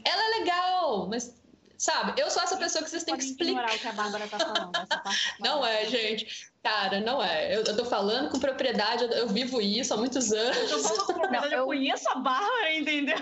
Ela 0.03 0.23
é 0.23 0.39
legal, 0.39 1.07
mas 1.07 1.33
sabe? 1.81 2.21
Eu 2.21 2.29
sou 2.29 2.43
essa 2.43 2.57
pessoa 2.57 2.83
que 2.83 2.91
vocês 2.91 3.03
têm 3.03 3.17
que 3.17 3.23
explicar. 3.23 3.65
o 3.65 3.79
que 3.79 3.87
a 3.87 3.91
Bárbara 3.91 4.27
tá 4.27 4.37
falando. 4.37 4.71
não 5.39 5.65
é, 5.65 5.85
gente. 5.85 6.51
Cara, 6.61 6.99
não 6.99 7.23
é. 7.23 7.55
Eu, 7.55 7.63
eu 7.63 7.75
tô 7.75 7.85
falando 7.85 8.29
com 8.29 8.39
propriedade, 8.39 9.03
eu, 9.03 9.09
eu 9.09 9.27
vivo 9.27 9.59
isso 9.59 9.91
há 9.93 9.97
muitos 9.97 10.31
anos. 10.31 10.57
Eu 10.57 10.77
tô 10.77 10.79
falando 10.83 11.05
com 11.07 11.13
propriedade, 11.13 11.53
eu 11.55 11.65
conheço 11.65 12.07
a 12.09 12.15
Bárbara, 12.15 12.73
entendeu? 12.75 13.17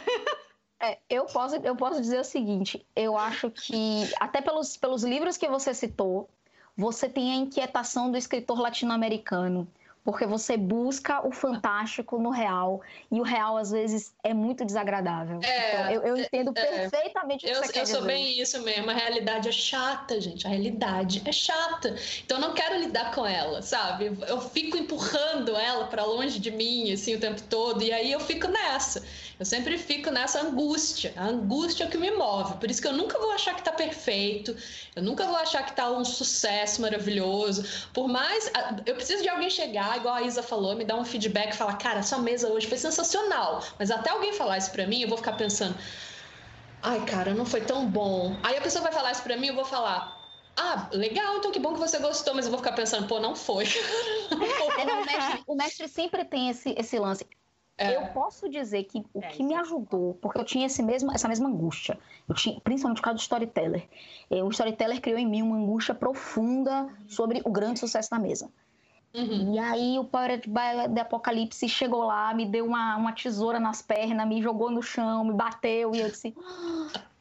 É, 0.82 0.98
eu 1.10 1.26
posso, 1.26 1.56
eu 1.56 1.76
posso 1.76 2.02
dizer 2.02 2.20
o 2.20 2.24
seguinte: 2.24 2.86
eu 2.96 3.18
acho 3.18 3.50
que, 3.50 4.10
até 4.20 4.42
pelos, 4.42 4.76
pelos 4.76 5.04
livros 5.04 5.38
que 5.38 5.48
você 5.48 5.74
citou, 5.74 6.30
você 6.76 7.08
tem 7.08 7.32
a 7.32 7.36
inquietação 7.36 8.12
do 8.12 8.18
escritor 8.18 8.60
latino-americano 8.60 9.68
porque 10.04 10.26
você 10.26 10.58
busca 10.58 11.26
o 11.26 11.32
fantástico 11.32 12.18
no 12.18 12.30
real 12.30 12.82
e 13.12 13.20
o 13.20 13.24
real 13.24 13.58
às 13.58 13.72
vezes 13.72 14.14
é 14.24 14.34
muito 14.34 14.66
desagradável. 14.66 15.40
É, 15.44 15.74
então, 15.74 15.92
eu, 15.92 16.02
eu, 16.02 16.16
é, 16.16 16.22
entendo 16.22 16.52
é, 16.56 16.90
perfeitamente 16.90 17.46
é, 17.46 17.50
o 17.50 17.52
que 17.52 17.58
eu, 17.58 17.64
você 17.64 17.74
quer 17.74 17.82
Eu 17.82 17.86
sou 17.86 18.02
bem 18.04 18.40
isso 18.40 18.62
mesmo. 18.64 18.90
A 18.90 18.94
realidade 18.94 19.50
é 19.50 19.52
chata, 19.52 20.20
gente. 20.20 20.46
A 20.48 20.50
realidade 20.50 21.22
é 21.26 21.32
chata. 21.32 21.96
Então 22.26 22.38
eu 22.38 22.42
não 22.42 22.54
quero 22.54 22.80
lidar 22.80 23.14
com 23.14 23.26
ela, 23.26 23.62
sabe? 23.62 24.18
Eu 24.28 24.42
fico 24.42 24.78
empurrando 24.78 25.56
ela 25.56 25.88
para 25.88 26.04
longe 26.06 26.40
de 26.40 26.52
mim 26.52 26.92
assim 26.92 27.16
o 27.16 27.20
tempo 27.20 27.42
todo 27.44 27.84
e 27.84 27.92
aí 27.92 28.12
eu 28.12 28.20
fico 28.20 28.48
nessa. 28.48 29.04
Eu 29.40 29.46
sempre 29.46 29.78
fico 29.78 30.12
nessa 30.12 30.42
angústia. 30.42 31.14
A 31.16 31.24
angústia 31.28 31.86
é 31.86 31.88
o 31.88 31.90
que 31.90 31.98
me 31.98 32.12
move. 32.12 32.58
Por 32.58 32.70
isso 32.70 32.82
que 32.82 32.88
eu 32.90 32.94
nunca 32.94 33.18
vou 33.18 33.32
achar 33.32 33.56
que 33.56 33.64
tá 33.64 33.72
perfeito. 33.72 34.54
Eu 34.94 35.02
nunca 35.02 35.26
vou 35.26 35.38
achar 35.38 35.66
que 35.66 35.72
tá 35.72 35.90
um 35.90 36.04
sucesso 36.04 36.82
maravilhoso. 36.82 37.64
Por 37.94 38.10
mais. 38.10 38.52
Eu 38.86 38.96
preciso 38.96 39.24
de 39.24 39.30
alguém 39.30 39.50
chegar, 39.50 39.96
igual 39.96 40.16
a 40.16 40.24
Isa 40.24 40.44
falou, 40.44 40.76
me 40.76 40.84
dar 40.84 40.98
um 40.98 41.06
feedback 41.06 41.56
falar: 41.56 41.78
cara, 41.78 42.04
sua 42.04 42.18
mesa 42.18 42.50
hoje 42.50 42.68
foi 42.68 42.78
sensacional. 42.78 43.64
Mas 43.80 43.90
até 43.90 44.10
alguém 44.10 44.34
falar 44.34 44.58
isso 44.58 44.72
pra 44.72 44.86
mim, 44.86 45.04
eu 45.04 45.08
vou 45.08 45.18
ficar 45.18 45.34
pensando. 45.34 45.78
Ai, 46.82 47.06
cara, 47.06 47.34
não 47.34 47.46
foi 47.46 47.62
tão 47.62 47.86
bom. 47.86 48.36
Aí 48.44 48.58
a 48.58 48.62
pessoa 48.62 48.84
vai 48.84 48.92
falar 48.92 49.14
isso 49.14 49.24
pra 49.24 49.38
mim, 49.38 49.48
eu 49.48 49.56
vou 49.56 49.66
falar: 49.66 50.20
ah, 50.58 50.90
legal, 50.92 51.38
então 51.38 51.52
que 51.52 51.60
bom 51.60 51.74
que 51.74 51.80
você 51.80 51.98
gostou, 52.00 52.36
mas 52.36 52.44
eu 52.44 52.52
vou 52.52 52.60
ficar 52.60 52.74
pensando, 52.74 53.08
pô, 53.08 53.22
não 53.22 53.36
foi. 53.36 53.66
É, 54.80 54.84
o, 54.84 55.06
mestre, 55.06 55.44
o, 55.48 55.56
mestre, 55.56 55.88
sempre 55.88 56.24
tem 56.24 56.50
esse, 56.50 56.74
esse 56.78 56.98
lance. 56.98 57.26
É. 57.80 57.96
Eu 57.96 58.08
posso 58.08 58.50
dizer 58.50 58.84
que 58.84 59.06
o 59.14 59.24
é, 59.24 59.28
que 59.30 59.42
me 59.42 59.56
ajudou, 59.56 60.14
porque 60.22 60.38
eu 60.38 60.44
tinha 60.44 60.66
esse 60.66 60.84
mesmo, 60.84 61.14
essa 61.14 61.30
mesma 61.30 61.48
angústia, 61.48 61.98
eu 62.28 62.36
tinha, 62.36 62.60
principalmente 62.60 62.98
por 62.98 63.06
causa 63.06 63.16
do 63.16 63.22
storyteller. 63.22 63.88
É, 64.30 64.44
o 64.44 64.50
storyteller 64.50 65.00
criou 65.00 65.18
em 65.18 65.26
mim 65.26 65.42
uma 65.42 65.56
angústia 65.56 65.96
profunda 65.96 66.90
sobre 67.08 67.42
o 67.46 67.50
grande 67.50 67.80
sucesso 67.80 68.12
da 68.12 68.20
mesa. 68.20 68.52
Uhum. 69.14 69.56
E 69.56 69.60
aí 69.60 69.98
o 69.98 70.04
Power 70.04 70.40
de 70.40 71.00
Apocalipse 71.00 71.70
chegou 71.70 72.04
lá, 72.04 72.34
me 72.34 72.46
deu 72.46 72.66
uma, 72.66 72.98
uma 72.98 73.14
tesoura 73.14 73.62
nas 73.62 73.82
pernas, 73.82 74.28
me 74.28 74.42
jogou 74.42 74.70
no 74.70 74.84
chão, 74.84 75.24
me 75.24 75.34
bateu, 75.34 75.96
e 75.96 76.02
eu 76.02 76.10
disse, 76.10 76.36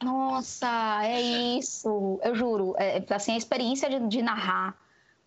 nossa, 0.03 0.99
é 1.05 1.21
isso. 1.57 2.19
Eu 2.21 2.35
juro, 2.35 2.75
é, 2.77 3.01
assim, 3.09 3.31
a 3.31 3.37
experiência 3.37 3.89
de, 3.89 4.07
de 4.07 4.21
narrar 4.21 4.77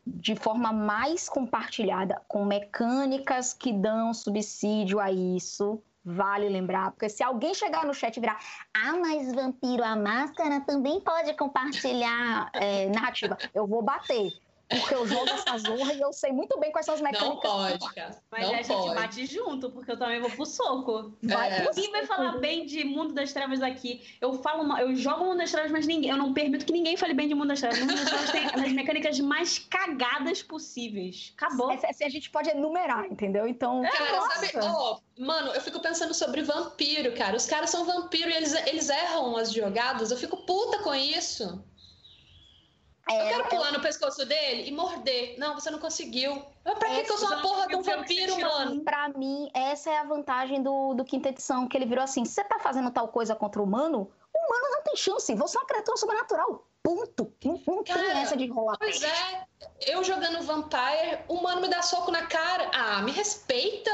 de 0.07 0.35
forma 0.35 0.73
mais 0.73 1.29
compartilhada, 1.29 2.21
com 2.27 2.45
mecânicas 2.45 3.55
que 3.55 3.73
dão 3.73 4.13
subsídio 4.13 4.99
a 4.99 5.11
isso. 5.11 5.81
Vale 6.05 6.49
lembrar, 6.49 6.91
porque 6.91 7.09
se 7.09 7.23
alguém 7.23 7.55
chegar 7.55 7.87
no 7.87 7.95
chat 7.95 8.17
e 8.17 8.21
virar, 8.21 8.37
ah, 8.75 8.97
mas 8.97 9.33
Vampiro 9.33 9.85
a 9.85 9.95
Máscara 9.95 10.61
também 10.61 11.01
pode 11.01 11.33
compartilhar 11.35 12.51
é, 12.55 12.89
narrativa, 12.89 13.39
eu 13.55 13.69
vou 13.69 13.83
bater. 13.83 14.33
Porque 14.81 14.95
eu 14.95 15.07
jogo 15.07 15.29
essa 15.31 15.59
zorra 15.59 15.93
e 15.93 16.01
eu 16.01 16.13
sei 16.13 16.33
muito 16.33 16.59
bem 16.59 16.71
quais 16.73 16.87
são 16.87 16.95
as 16.95 17.01
mecânicas. 17.01 17.29
Não 17.29 17.41
pode, 17.41 17.95
cara. 17.95 18.19
Mas 18.31 18.43
não 18.43 18.55
a 18.55 18.63
gente 18.63 18.95
bate 18.95 19.27
junto, 19.27 19.71
porque 19.71 19.93
eu 19.93 19.99
também 19.99 20.21
vou 20.21 20.31
pro 20.31 20.47
soco. 20.47 21.13
Vai, 21.23 21.51
é. 21.51 21.65
Ninguém 21.65 21.91
vai 21.91 22.07
falar 22.07 22.39
bem 22.39 22.67
de 22.67 22.85
Mundo 22.85 23.13
das 23.13 23.33
Trevas 23.33 23.63
aqui. 23.63 24.03
Eu 24.21 24.35
falo, 24.35 24.79
eu 24.79 24.95
jogo 24.95 25.25
Mundo 25.25 25.39
das 25.39 25.51
Trevas, 25.51 25.71
mas 25.71 25.87
ninguém, 25.87 26.11
eu 26.11 26.17
não 26.17 26.33
permito 26.33 26.65
que 26.65 26.73
ninguém 26.73 26.97
fale 26.97 27.15
bem 27.15 27.29
de 27.29 27.35
Mundo 27.35 27.49
das 27.49 27.61
Trevas. 27.61 27.81
Mundo 27.81 27.95
das 27.95 28.05
Trevas 28.05 28.31
tem 28.31 28.45
as 28.47 28.73
mecânicas 28.73 29.19
mais 29.21 29.59
cagadas 29.59 30.43
possíveis. 30.43 31.33
Acabou. 31.37 31.71
Essa, 31.71 31.87
essa 31.89 32.05
a 32.05 32.09
gente 32.09 32.31
pode 32.31 32.51
enumerar, 32.51 33.07
entendeu? 33.07 33.47
Então. 33.47 33.83
Cara, 33.83 34.17
nossa. 34.17 34.47
sabe, 34.47 34.67
oh, 34.67 34.99
mano, 35.19 35.53
eu 35.53 35.61
fico 35.61 35.81
pensando 35.81 36.15
sobre 36.15 36.43
vampiro, 36.43 37.15
cara. 37.15 37.37
Os 37.37 37.47
caras 37.47 37.71
são 37.71 37.85
vampiro 37.85 38.31
e 38.31 38.35
eles, 38.35 38.55
eles 38.67 38.89
erram 38.89 39.37
as 39.37 39.53
jogadas. 39.53 40.11
Eu 40.11 40.17
fico 40.17 40.37
puta 40.47 40.79
com 40.79 40.95
isso. 40.95 41.63
É, 43.09 43.23
eu 43.23 43.37
quero 43.37 43.49
pular 43.49 43.73
no 43.73 43.81
pescoço 43.81 44.25
dele 44.25 44.69
e 44.69 44.73
morder. 44.73 45.37
Não, 45.39 45.55
você 45.55 45.71
não 45.71 45.79
conseguiu. 45.79 46.45
Mas 46.65 46.79
pra 46.79 46.89
que, 46.89 47.03
que 47.03 47.13
eu 47.13 47.19
sou 47.19 47.29
uma 47.29 47.43
porra 47.43 47.67
de 47.67 47.77
um 47.77 47.83
vampiro, 47.83 48.41
mano? 48.41 48.81
Pra 48.85 49.09
mim, 49.09 49.51
essa 49.53 49.91
é 49.91 49.99
a 49.99 50.05
vantagem 50.05 50.63
do, 50.63 50.95
do 50.95 51.05
quinta 51.05 51.29
edição, 51.29 51.67
que 51.67 51.77
ele 51.77 51.87
virou 51.87 52.05
assim: 52.05 52.25
você 52.25 52.45
tá 52.45 52.59
fazendo 52.61 52.91
tal 52.91 53.09
coisa 53.09 53.35
contra 53.35 53.61
o 53.61 53.65
humano? 53.65 54.11
O 54.33 54.47
humano 54.47 54.71
não 54.71 54.83
tem 54.83 54.97
chance, 54.97 55.35
você 55.35 55.57
é 55.57 55.61
uma 55.61 55.67
criatura 55.67 55.97
sobrenatural. 55.97 56.67
Ponto. 56.83 57.33
Não, 57.45 57.61
não 57.65 57.85
Cara, 57.85 58.01
tem 58.01 58.23
essa 58.23 58.37
de 58.37 58.45
enrolar. 58.45 58.77
Pois 58.77 59.01
é, 59.03 59.47
eu 59.87 60.03
jogando 60.03 60.43
Vampire, 60.43 61.21
o 61.29 61.35
humano 61.35 61.61
me 61.61 61.69
dá 61.69 61.81
soco 61.81 62.11
na 62.11 62.27
cara. 62.27 62.69
Ah, 62.75 63.03
me 63.03 63.13
respeita! 63.13 63.91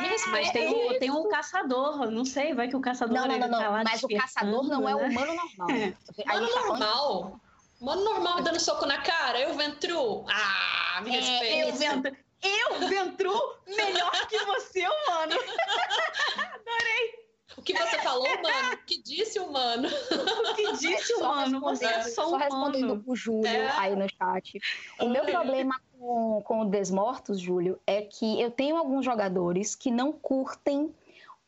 Me 0.00 0.06
é, 0.06 0.10
respeita. 0.10 0.38
Mas 0.38 0.50
tem, 0.50 0.68
um, 0.68 0.98
tem 0.98 1.10
um 1.10 1.28
caçador, 1.28 2.10
não 2.10 2.24
sei, 2.24 2.54
vai 2.54 2.68
que 2.68 2.76
o 2.76 2.80
caçador. 2.80 3.14
Não, 3.14 3.26
não, 3.26 3.38
não, 3.38 3.48
não. 3.48 3.58
Tá 3.58 3.82
mas 3.84 4.02
o 4.02 4.08
caçador 4.08 4.62
não 4.62 4.88
é 4.88 4.94
o 4.94 5.00
né? 5.00 5.08
humano 5.08 5.34
normal. 5.34 5.68
É. 6.16 6.32
Humano 6.32 6.48
tá 6.48 6.66
normal. 6.66 7.40
Humano 7.80 8.04
normal 8.04 8.36
me 8.36 8.42
dando 8.42 8.60
soco 8.60 8.84
na 8.84 8.98
cara, 9.00 9.40
eu 9.40 9.54
Ventru. 9.54 10.26
Ah, 10.28 11.00
me 11.02 11.16
é, 11.16 11.20
respeita. 11.20 11.68
Eu, 11.68 11.74
Ventru. 11.74 12.16
Eu, 12.42 12.88
Ventru, 12.88 13.54
melhor 13.66 14.28
que 14.28 14.38
você, 14.44 14.80
humano. 14.80 15.32
Adorei. 16.36 17.20
O 17.56 17.62
que 17.62 17.72
você 17.72 17.98
falou, 17.98 18.28
mano? 18.42 18.74
O 18.74 18.84
que 18.86 19.02
disse 19.02 19.38
o 19.38 19.50
mano? 19.50 19.88
O 19.88 20.54
que 20.54 20.72
disse 20.72 21.14
o 21.14 21.20
mano? 21.20 21.60
Você 21.60 21.86
é 21.86 22.02
só 22.02 22.28
um 22.28 22.30
Só 22.30 22.36
respondendo 22.36 23.02
o 23.06 23.16
Júlio 23.16 23.46
é. 23.46 23.70
aí 23.76 23.96
no 23.96 24.06
chat. 24.08 24.60
O 25.00 25.08
meu 25.08 25.24
problema 25.24 25.80
com, 25.98 26.42
com 26.42 26.60
o 26.60 26.64
Desmortos, 26.66 27.40
Júlio, 27.40 27.78
é 27.86 28.02
que 28.02 28.40
eu 28.40 28.50
tenho 28.50 28.76
alguns 28.76 29.04
jogadores 29.04 29.74
que 29.74 29.90
não 29.90 30.12
curtem 30.12 30.94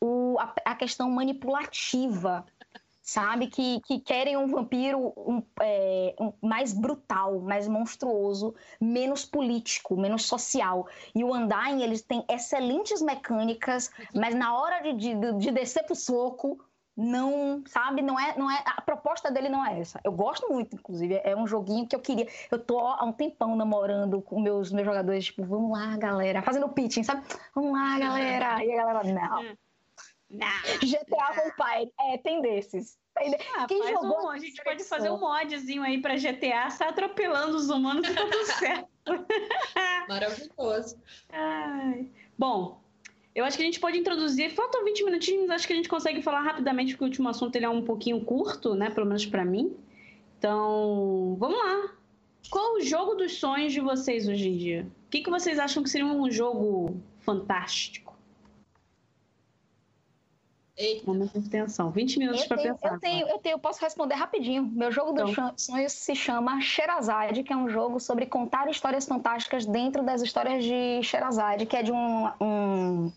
o, 0.01 0.37
a, 0.39 0.53
a 0.65 0.75
questão 0.75 1.09
manipulativa 1.09 2.45
sabe? 3.03 3.47
Que, 3.47 3.81
que 3.81 3.99
querem 3.99 4.37
um 4.37 4.47
vampiro 4.47 5.13
um, 5.17 5.43
é, 5.61 6.15
um, 6.19 6.31
mais 6.41 6.73
brutal, 6.73 7.41
mais 7.41 7.67
monstruoso, 7.67 8.55
menos 8.79 9.25
político, 9.25 9.97
menos 9.97 10.25
social. 10.25 10.87
E 11.13 11.23
o 11.23 11.35
Undyne, 11.35 11.83
eles 11.83 12.01
têm 12.01 12.25
excelentes 12.31 13.01
mecânicas, 13.01 13.91
mas 14.15 14.33
na 14.33 14.57
hora 14.57 14.81
de, 14.81 14.93
de, 14.93 15.33
de 15.33 15.51
descer 15.51 15.83
pro 15.83 15.95
soco, 15.95 16.63
não, 16.95 17.63
sabe, 17.65 18.01
não 18.03 18.19
é, 18.19 18.37
não 18.37 18.49
é, 18.49 18.63
a 18.65 18.81
proposta 18.81 19.31
dele 19.31 19.49
não 19.49 19.65
é 19.65 19.79
essa. 19.79 19.99
Eu 20.03 20.11
gosto 20.11 20.47
muito, 20.51 20.75
inclusive, 20.75 21.19
é 21.23 21.35
um 21.35 21.47
joguinho 21.47 21.87
que 21.87 21.95
eu 21.95 21.99
queria, 21.99 22.27
eu 22.51 22.59
tô 22.59 22.79
há 22.79 23.03
um 23.03 23.11
tempão 23.11 23.55
namorando 23.55 24.21
com 24.21 24.39
meus 24.39 24.71
meus 24.71 24.85
jogadores, 24.85 25.25
tipo, 25.25 25.43
vamos 25.43 25.77
lá, 25.77 25.97
galera, 25.97 26.43
fazendo 26.43 26.69
pitching, 26.69 27.03
sabe? 27.03 27.23
Vamos 27.55 27.73
lá, 27.73 27.97
galera. 27.97 28.63
E 28.63 28.71
a 28.71 28.85
galera, 28.85 29.03
não. 29.11 29.57
Não, 30.33 30.79
GTA 30.79 31.31
Vampire, 31.31 31.91
é, 31.99 32.17
tem 32.17 32.41
desses. 32.41 32.97
Ah, 33.55 33.67
Quem 33.67 33.87
jogou 33.87 34.25
um, 34.25 34.29
a 34.29 34.39
gente 34.39 34.63
pode 34.63 34.83
fazer 34.83 35.11
um 35.11 35.19
modzinho 35.19 35.83
aí 35.83 36.01
para 36.01 36.15
GTA, 36.15 36.71
sai 36.71 36.89
atropelando 36.89 37.55
os 37.55 37.69
humanos 37.69 38.07
e 38.09 38.13
tá 38.13 38.21
tudo 38.25 38.45
certo. 38.57 38.89
Maravilhoso. 40.09 40.97
Ai. 41.31 42.09
Bom, 42.35 42.81
eu 43.35 43.45
acho 43.45 43.57
que 43.57 43.63
a 43.63 43.65
gente 43.65 43.79
pode 43.79 43.97
introduzir. 43.99 44.51
Faltam 44.51 44.83
20 44.83 45.05
minutinhos, 45.05 45.49
acho 45.51 45.67
que 45.67 45.73
a 45.73 45.75
gente 45.75 45.87
consegue 45.87 46.23
falar 46.23 46.41
rapidamente, 46.41 46.93
porque 46.93 47.03
o 47.03 47.07
último 47.07 47.29
assunto 47.29 47.55
ele 47.55 47.65
é 47.65 47.69
um 47.69 47.83
pouquinho 47.83 48.19
curto, 48.25 48.73
né? 48.73 48.89
Pelo 48.89 49.05
menos 49.05 49.25
para 49.27 49.45
mim. 49.45 49.75
Então, 50.39 51.35
vamos 51.39 51.57
lá. 51.57 51.93
Qual 52.49 52.75
o 52.75 52.81
jogo 52.81 53.15
dos 53.15 53.37
sonhos 53.37 53.71
de 53.71 53.79
vocês 53.79 54.27
hoje 54.27 54.49
em 54.49 54.57
dia? 54.57 54.87
O 55.07 55.09
que, 55.09 55.21
que 55.21 55.29
vocês 55.29 55.59
acham 55.59 55.83
que 55.83 55.89
seria 55.89 56.07
um 56.07 56.29
jogo 56.29 56.99
fantástico? 57.19 58.12
Eita. 60.75 61.05
Momento 61.05 61.39
de 61.39 61.49
tensão. 61.49 61.91
20 61.91 62.17
minutos 62.17 62.45
para 62.45 62.57
pensar. 62.57 62.93
Eu 62.93 62.99
tenho, 62.99 63.27
eu 63.27 63.39
tenho, 63.39 63.59
posso 63.59 63.79
responder 63.79 64.15
rapidinho. 64.15 64.63
Meu 64.63 64.91
jogo 64.91 65.13
dos 65.13 65.31
então. 65.31 65.53
sonhos 65.55 65.91
se 65.91 66.15
chama 66.15 66.59
Sherazade, 66.61 67.43
que 67.43 67.53
é 67.53 67.55
um 67.55 67.69
jogo 67.69 67.99
sobre 67.99 68.25
contar 68.25 68.69
histórias 68.69 69.05
fantásticas 69.05 69.65
dentro 69.65 70.03
das 70.03 70.21
histórias 70.21 70.63
de 70.63 71.03
Sherazade, 71.03 71.67
que 71.67 71.77
é 71.77 71.83
de 71.83 71.91
um, 71.91 72.27
um 72.41 73.11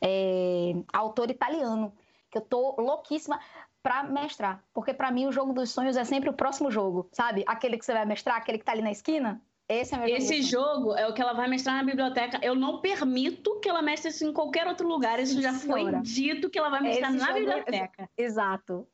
é, 0.00 0.74
autor 0.92 1.30
italiano, 1.30 1.92
que 2.28 2.38
eu 2.38 2.42
tô 2.42 2.74
louquíssima 2.76 3.38
para 3.80 4.02
mestrar. 4.02 4.60
Porque 4.72 4.92
para 4.92 5.12
mim 5.12 5.26
o 5.26 5.32
jogo 5.32 5.52
dos 5.52 5.70
sonhos 5.70 5.96
é 5.96 6.04
sempre 6.04 6.28
o 6.28 6.32
próximo 6.32 6.72
jogo, 6.72 7.08
sabe? 7.12 7.44
Aquele 7.46 7.78
que 7.78 7.84
você 7.84 7.92
vai 7.92 8.04
mestrar, 8.04 8.36
aquele 8.36 8.58
que 8.58 8.64
tá 8.64 8.72
ali 8.72 8.82
na 8.82 8.90
esquina. 8.90 9.40
Esse, 9.68 9.94
é 9.94 10.10
Esse 10.10 10.42
jogo, 10.42 10.90
jogo 10.90 10.94
é 10.96 11.08
o 11.08 11.14
que 11.14 11.22
ela 11.22 11.32
vai 11.32 11.48
mestrar 11.48 11.76
na 11.76 11.84
biblioteca. 11.84 12.38
Eu 12.42 12.54
não 12.54 12.80
permito 12.80 13.53
que 13.64 13.68
ela 13.70 13.80
mestre 13.80 14.10
isso 14.10 14.26
em 14.26 14.32
qualquer 14.32 14.66
outro 14.66 14.86
lugar. 14.86 15.18
Isso 15.18 15.40
já 15.40 15.54
foi 15.54 15.90
dito 16.02 16.50
que 16.50 16.58
ela 16.58 16.68
vai 16.68 16.82
mestrar 16.82 17.14
Esse 17.14 17.24
na 17.24 17.30
é 17.30 17.32
biblioteca. 17.32 18.10
É... 18.14 18.22
Exato. 18.22 18.86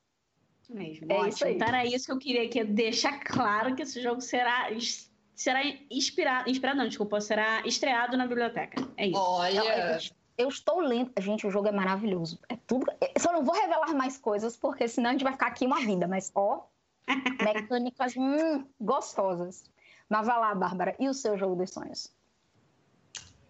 Mesmo. 0.69 1.07
É 1.11 1.15
Ótimo. 1.15 1.29
Isso 1.29 1.45
aí. 1.45 1.55
Então 1.57 1.69
era 1.69 1.85
isso 1.85 2.07
que 2.07 2.13
eu 2.13 2.19
queria 2.19 2.45
aqui, 2.45 2.63
deixar 2.63 3.19
claro 3.19 3.75
que 3.75 3.83
esse 3.83 4.01
jogo 4.01 4.21
será 4.21 4.69
será 5.35 5.61
inspirado, 5.91 6.49
inspirado 6.49 6.79
não, 6.79 6.87
desculpa, 6.87 7.21
será 7.21 7.67
estreado 7.67 8.17
na 8.17 8.29
biblioteca. 8.29 8.87
É 8.97 9.09
isso. 9.09 9.19
Olha, 9.19 9.59
eu, 9.59 9.99
eu 10.39 10.49
estou 10.49 10.79
lendo, 10.79 11.11
gente, 11.19 11.47
o 11.47 11.51
jogo 11.51 11.67
é 11.67 11.73
maravilhoso. 11.73 12.39
É 12.49 12.55
tudo, 12.55 12.87
eu 13.01 13.21
só 13.21 13.33
não 13.33 13.43
vou 13.43 13.55
revelar 13.55 13.93
mais 13.93 14.19
coisas 14.19 14.57
porque 14.57 14.87
senão 14.87 15.11
a 15.11 15.13
gente 15.15 15.25
vai 15.25 15.33
ficar 15.33 15.49
aqui 15.49 15.67
uma 15.67 15.81
vida, 15.81 16.07
mas 16.07 16.31
ó, 16.33 16.67
mecânicas 17.43 18.15
hum, 18.17 18.65
gostosas. 18.81 19.69
Mas 20.09 20.27
vai 20.27 20.39
lá, 20.39 20.55
Bárbara, 20.55 20.95
e 21.01 21.09
o 21.09 21.15
seu 21.15 21.37
jogo 21.37 21.57
dos 21.57 21.71
sonhos? 21.71 22.13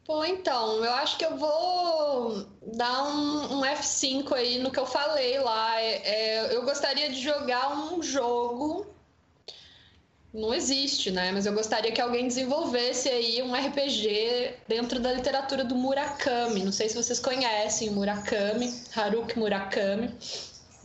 Pô, 0.04 0.24
então, 0.24 0.84
eu 0.84 0.92
acho 0.94 1.16
que 1.16 1.24
eu 1.24 1.36
vou 1.36 2.46
dar 2.62 3.04
um, 3.04 3.58
um 3.58 3.60
F5 3.62 4.32
aí 4.32 4.58
no 4.58 4.70
que 4.70 4.78
eu 4.78 4.86
falei 4.86 5.38
lá. 5.38 5.80
É, 5.80 6.02
é, 6.04 6.56
eu 6.56 6.64
gostaria 6.64 7.08
de 7.10 7.20
jogar 7.20 7.76
um 7.76 8.02
jogo. 8.02 8.86
Não 10.32 10.54
existe, 10.54 11.10
né? 11.10 11.32
Mas 11.32 11.46
eu 11.46 11.52
gostaria 11.52 11.92
que 11.92 12.00
alguém 12.00 12.28
desenvolvesse 12.28 13.08
aí 13.08 13.42
um 13.42 13.54
RPG 13.54 14.54
dentro 14.66 15.00
da 15.00 15.12
literatura 15.12 15.64
do 15.64 15.74
Murakami. 15.74 16.64
Não 16.64 16.72
sei 16.72 16.88
se 16.88 16.96
vocês 16.96 17.18
conhecem 17.18 17.88
o 17.88 17.92
Murakami, 17.92 18.72
Haruki 18.94 19.38
Murakami, 19.38 20.14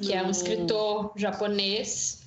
que 0.01 0.13
é 0.13 0.21
um 0.23 0.31
escritor 0.31 1.13
japonês 1.15 2.25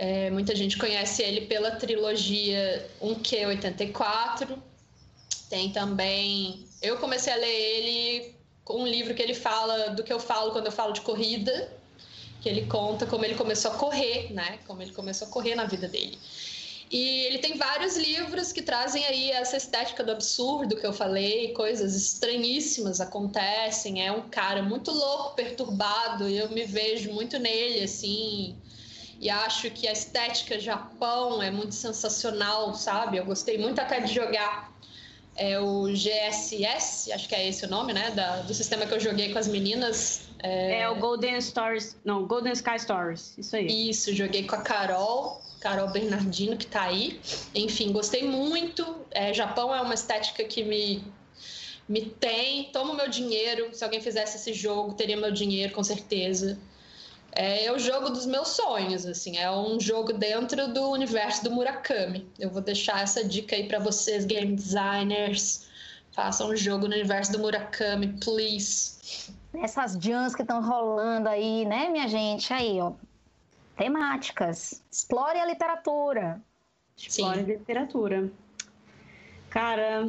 é, 0.00 0.30
muita 0.30 0.56
gente 0.56 0.78
conhece 0.78 1.22
ele 1.22 1.42
pela 1.42 1.72
trilogia 1.72 2.88
1Q84. 3.02 4.56
Tem 5.50 5.70
também. 5.70 6.64
Eu 6.80 6.96
comecei 6.96 7.32
a 7.32 7.36
ler 7.36 7.48
ele 7.48 8.34
com 8.64 8.82
um 8.82 8.86
livro 8.86 9.14
que 9.14 9.20
ele 9.20 9.34
fala 9.34 9.90
do 9.90 10.04
que 10.04 10.12
eu 10.12 10.20
falo 10.20 10.52
quando 10.52 10.66
eu 10.66 10.72
falo 10.72 10.92
de 10.92 11.00
corrida, 11.00 11.70
que 12.40 12.48
ele 12.48 12.66
conta 12.66 13.04
como 13.04 13.24
ele 13.24 13.34
começou 13.34 13.72
a 13.72 13.74
correr, 13.74 14.32
né? 14.32 14.60
Como 14.66 14.80
ele 14.80 14.92
começou 14.92 15.26
a 15.26 15.30
correr 15.30 15.56
na 15.56 15.64
vida 15.64 15.88
dele. 15.88 16.16
E 16.88 17.26
ele 17.26 17.38
tem 17.38 17.56
vários 17.56 17.96
livros 17.96 18.52
que 18.52 18.62
trazem 18.62 19.04
aí 19.04 19.30
essa 19.32 19.56
estética 19.56 20.02
do 20.02 20.12
absurdo 20.12 20.76
que 20.76 20.86
eu 20.86 20.92
falei, 20.92 21.52
coisas 21.52 21.94
estranhíssimas 21.94 23.00
acontecem. 23.00 24.06
É 24.06 24.10
um 24.10 24.28
cara 24.28 24.62
muito 24.62 24.90
louco, 24.92 25.34
perturbado, 25.34 26.28
e 26.28 26.38
eu 26.38 26.48
me 26.50 26.64
vejo 26.64 27.12
muito 27.12 27.38
nele, 27.38 27.82
assim 27.82 28.56
e 29.20 29.28
acho 29.28 29.70
que 29.70 29.86
a 29.86 29.92
estética 29.92 30.58
Japão 30.58 31.42
é 31.42 31.50
muito 31.50 31.74
sensacional, 31.74 32.74
sabe? 32.74 33.18
Eu 33.18 33.26
gostei 33.26 33.58
muito 33.58 33.78
até 33.78 34.00
de 34.00 34.14
jogar 34.14 34.72
é, 35.40 35.58
o 35.58 35.86
GSS, 35.86 37.10
acho 37.14 37.26
que 37.26 37.34
é 37.34 37.48
esse 37.48 37.64
o 37.64 37.68
nome, 37.68 37.94
né? 37.94 38.10
Da, 38.10 38.42
do 38.42 38.52
sistema 38.52 38.84
que 38.84 38.92
eu 38.92 39.00
joguei 39.00 39.32
com 39.32 39.38
as 39.38 39.48
meninas. 39.48 40.28
É... 40.42 40.80
é 40.80 40.88
o 40.90 40.96
Golden 40.96 41.38
Stars, 41.38 41.96
não, 42.04 42.26
Golden 42.26 42.52
Sky 42.52 42.78
Stories, 42.78 43.38
isso 43.38 43.56
aí. 43.56 43.88
Isso, 43.88 44.14
joguei 44.14 44.46
com 44.46 44.54
a 44.54 44.60
Carol, 44.60 45.40
Carol 45.58 45.88
Bernardino, 45.88 46.58
que 46.58 46.66
tá 46.66 46.82
aí. 46.82 47.18
Enfim, 47.54 47.90
gostei 47.90 48.22
muito. 48.22 48.96
É, 49.10 49.32
Japão 49.32 49.74
é 49.74 49.80
uma 49.80 49.94
estética 49.94 50.44
que 50.44 50.62
me, 50.62 51.02
me 51.88 52.02
tem. 52.02 52.64
Toma 52.64 52.92
o 52.92 52.96
meu 52.96 53.08
dinheiro. 53.08 53.70
Se 53.72 53.82
alguém 53.82 54.02
fizesse 54.02 54.36
esse 54.36 54.52
jogo, 54.52 54.92
teria 54.92 55.16
meu 55.16 55.32
dinheiro, 55.32 55.72
com 55.72 55.82
certeza 55.82 56.58
é 57.32 57.70
o 57.72 57.78
jogo 57.78 58.10
dos 58.10 58.26
meus 58.26 58.48
sonhos, 58.48 59.06
assim, 59.06 59.36
é 59.36 59.50
um 59.50 59.78
jogo 59.78 60.12
dentro 60.12 60.72
do 60.72 60.90
universo 60.90 61.44
do 61.44 61.50
Murakami. 61.50 62.28
Eu 62.38 62.50
vou 62.50 62.60
deixar 62.60 63.02
essa 63.02 63.24
dica 63.24 63.54
aí 63.54 63.68
para 63.68 63.78
vocês, 63.78 64.24
game 64.24 64.54
designers. 64.54 65.68
Façam 66.12 66.50
um 66.50 66.56
jogo 66.56 66.88
no 66.88 66.94
universo 66.94 67.32
do 67.32 67.38
Murakami, 67.38 68.08
please. 68.22 69.32
Essas 69.54 69.96
jams 70.00 70.34
que 70.34 70.42
estão 70.42 70.62
rolando 70.62 71.28
aí, 71.28 71.64
né, 71.64 71.88
minha 71.88 72.08
gente? 72.08 72.52
Aí, 72.52 72.80
ó. 72.80 72.92
Temáticas. 73.76 74.82
Explore 74.90 75.38
a 75.38 75.46
literatura. 75.46 76.40
Explore 76.96 77.38
Sim. 77.38 77.44
a 77.44 77.46
literatura. 77.46 78.30
Cara, 79.48 80.08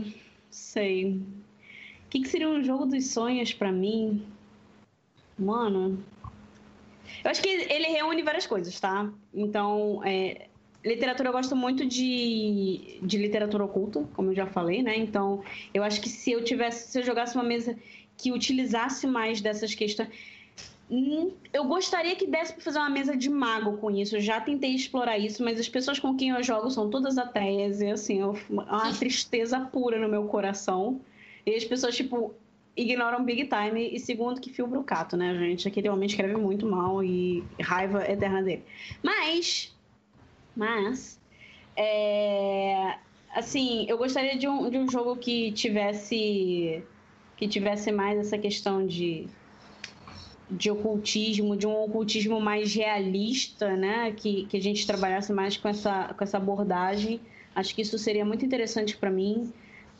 sei. 0.50 1.16
O 1.16 2.10
que, 2.10 2.22
que 2.22 2.28
seria 2.28 2.50
um 2.50 2.64
jogo 2.64 2.86
dos 2.86 3.08
sonhos 3.08 3.54
para 3.54 3.72
mim? 3.72 4.26
Mano, 5.38 6.04
eu 7.24 7.32
acho 7.32 7.42
que 7.42 7.50
ele 7.50 7.88
reúne 7.88 8.22
várias 8.22 8.48
coisas, 8.48 8.80
tá? 8.80 9.12
Então, 9.34 10.02
é, 10.04 10.48
literatura 10.84 11.30
eu 11.30 11.34
gosto 11.34 11.56
muito 11.56 11.86
de, 11.86 13.00
de 13.02 13.18
literatura 13.18 13.64
oculta, 13.64 14.08
como 14.14 14.32
eu 14.32 14.36
já 14.36 14.48
falei, 14.48 14.82
né? 14.82 14.98
Então, 14.98 15.44
eu 15.74 15.84
acho 15.84 16.02
que 16.02 16.10
se 16.10 16.32
eu 16.32 16.44
tivesse, 16.44 16.92
se 16.92 17.00
eu 17.00 17.04
jogasse 17.04 17.36
uma 17.36 17.44
mesa 17.44 17.78
que 18.18 18.32
utilizasse 18.32 19.08
mais 19.08 19.42
dessas 19.42 19.74
questões. 19.74 20.10
Hum, 20.90 21.32
eu 21.54 21.64
gostaria 21.66 22.16
que 22.16 22.28
desse 22.28 22.54
para 22.54 22.64
fazer 22.64 22.80
uma 22.80 22.90
mesa 22.90 23.16
de 23.16 23.30
mago 23.30 23.78
com 23.78 23.90
isso. 23.90 24.18
Eu 24.18 24.22
já 24.22 24.42
tentei 24.42 24.76
explorar 24.76 25.18
isso, 25.18 25.44
mas 25.44 25.60
as 25.60 25.70
pessoas 25.70 26.00
com 26.00 26.16
quem 26.16 26.30
eu 26.30 26.44
jogo 26.44 26.70
são 26.70 26.90
todas 26.90 27.18
ateias 27.18 27.80
e 27.80 27.88
assim, 27.88 28.20
eu, 28.20 28.38
uma 28.50 28.92
tristeza 29.00 29.60
pura 29.60 29.98
no 30.00 30.10
meu 30.10 30.26
coração. 30.26 31.00
E 31.46 31.56
as 31.56 31.64
pessoas, 31.64 31.96
tipo, 31.96 32.36
ignoram 32.76 33.24
Big 33.24 33.48
Time. 33.48 33.90
E 33.94 34.00
segundo, 34.00 34.42
que 34.42 34.52
fio 34.52 34.68
brucato, 34.68 35.18
né, 35.18 35.34
gente? 35.36 35.68
Aquele 35.68 35.90
homem 35.90 36.08
escreve 36.08 36.36
muito 36.36 36.66
mal 36.66 37.04
e 37.04 37.44
raiva 37.62 38.04
eterna 38.10 38.42
dele. 38.42 38.64
Mas. 39.04 39.76
Mas. 40.56 41.20
É, 41.76 42.96
assim, 43.34 43.86
eu 43.88 43.98
gostaria 43.98 44.38
de 44.38 44.48
um, 44.48 44.70
de 44.70 44.78
um 44.78 44.90
jogo 44.90 45.16
que 45.16 45.52
tivesse. 45.52 46.84
Que 47.38 47.48
tivesse 47.48 47.92
mais 47.92 48.20
essa 48.20 48.38
questão 48.38 48.86
de 48.86 49.28
de 50.52 50.70
ocultismo, 50.70 51.56
de 51.56 51.66
um 51.66 51.84
ocultismo 51.84 52.42
mais 52.42 52.76
realista, 52.76 53.76
né? 53.78 54.12
Que, 54.12 54.46
que 54.48 54.58
a 54.58 54.62
gente 54.62 54.86
trabalhasse 54.86 55.32
mais 55.32 55.56
com 55.56 55.70
essa, 55.70 56.14
com 56.14 56.24
essa 56.24 56.38
abordagem. 56.38 57.22
Acho 57.56 57.74
que 57.74 57.82
isso 57.82 57.98
seria 57.98 58.26
muito 58.26 58.44
interessante 58.44 58.98
para 58.98 59.10
mim. 59.10 59.52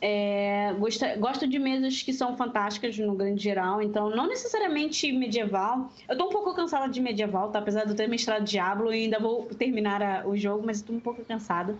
É, 0.04 0.74
gosto, 0.80 1.04
gosto 1.18 1.46
de 1.46 1.60
mesas 1.60 2.02
que 2.02 2.12
são 2.12 2.36
fantásticas 2.36 2.98
no 2.98 3.14
grande 3.14 3.40
geral, 3.40 3.80
então 3.80 4.10
não 4.10 4.26
necessariamente 4.26 5.12
medieval. 5.12 5.92
Eu 6.08 6.18
tô 6.18 6.26
um 6.26 6.28
pouco 6.28 6.52
cansada 6.54 6.88
de 6.88 7.00
medieval, 7.00 7.52
tá? 7.52 7.60
Apesar 7.60 7.84
de 7.84 7.90
eu 7.90 7.96
ter 7.96 8.08
mestrado 8.08 8.42
Diablo 8.42 8.92
e 8.92 9.04
ainda 9.04 9.20
vou 9.20 9.44
terminar 9.56 10.02
a, 10.02 10.26
o 10.26 10.36
jogo, 10.36 10.66
mas 10.66 10.78
estou 10.78 10.96
um 10.96 10.98
pouco 10.98 11.24
cansada. 11.24 11.78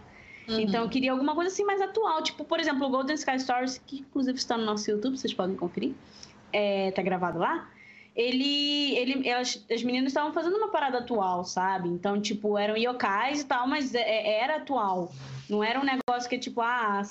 Uhum. 0.48 0.60
Então 0.60 0.84
eu 0.84 0.88
queria 0.88 1.10
alguma 1.10 1.34
coisa 1.34 1.50
assim 1.50 1.64
mais 1.64 1.80
atual, 1.80 2.22
tipo, 2.22 2.44
por 2.44 2.60
exemplo, 2.60 2.86
o 2.86 2.90
Golden 2.90 3.16
Sky 3.16 3.40
Stories, 3.40 3.78
que 3.84 3.98
inclusive 3.98 4.38
está 4.38 4.56
no 4.56 4.64
nosso 4.64 4.88
YouTube, 4.88 5.18
vocês 5.18 5.34
podem 5.34 5.56
conferir. 5.56 5.92
É, 6.52 6.92
tá 6.92 7.02
gravado 7.02 7.40
lá 7.40 7.68
ele, 8.14 8.94
ele 8.94 9.26
elas, 9.26 9.64
as 9.70 9.82
meninas 9.82 10.08
estavam 10.08 10.32
fazendo 10.32 10.56
uma 10.56 10.68
parada 10.68 10.98
atual, 10.98 11.44
sabe? 11.44 11.88
Então, 11.88 12.20
tipo, 12.20 12.58
eram 12.58 12.76
yokais 12.76 13.40
e 13.40 13.46
tal, 13.46 13.66
mas 13.66 13.94
é, 13.94 14.00
é 14.00 14.42
era 14.42 14.56
atual. 14.56 15.10
Não 15.48 15.64
era 15.64 15.80
um 15.80 15.84
negócio 15.84 16.28
que, 16.28 16.38
tipo, 16.38 16.60
ah, 16.60 17.02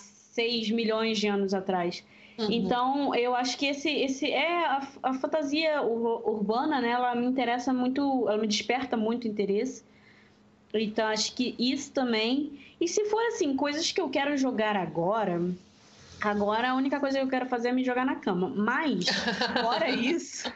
6 0.42 0.72
milhões 0.72 1.20
de 1.20 1.28
anos 1.28 1.54
atrás. 1.54 2.04
Uhum. 2.38 2.48
Então, 2.50 3.16
eu 3.16 3.36
acho 3.36 3.58
que 3.58 3.68
esse, 3.68 3.90
esse 3.90 4.32
é 4.32 4.66
a, 4.66 4.88
a 5.04 5.14
fantasia 5.14 5.82
urbana, 5.82 6.82
né? 6.82 6.90
Ela 6.90 7.14
me 7.14 7.26
interessa 7.28 7.74
muito, 7.74 8.28
ela 8.28 8.38
me 8.38 8.48
desperta 8.48 8.98
muito 8.98 9.28
interesse. 9.28 9.84
Então, 10.74 11.08
acho 11.08 11.36
que 11.36 11.56
isso 11.60 11.92
também. 11.92 12.60
E 12.80 12.88
se 12.88 13.06
for 13.06 13.22
assim, 13.28 13.56
coisas 13.56 13.92
que 13.92 14.02
eu 14.02 14.10
quero 14.10 14.36
jogar 14.38 14.76
agora, 14.76 15.40
Agora 16.22 16.70
a 16.70 16.76
única 16.76 17.00
coisa 17.00 17.18
que 17.18 17.26
eu 17.26 17.30
quero 17.30 17.48
fazer 17.48 17.70
é 17.70 17.72
me 17.72 17.84
jogar 17.84 18.06
na 18.06 18.16
cama. 18.16 18.48
Mas, 18.48 19.08
fora 19.60 19.90
isso, 19.90 20.54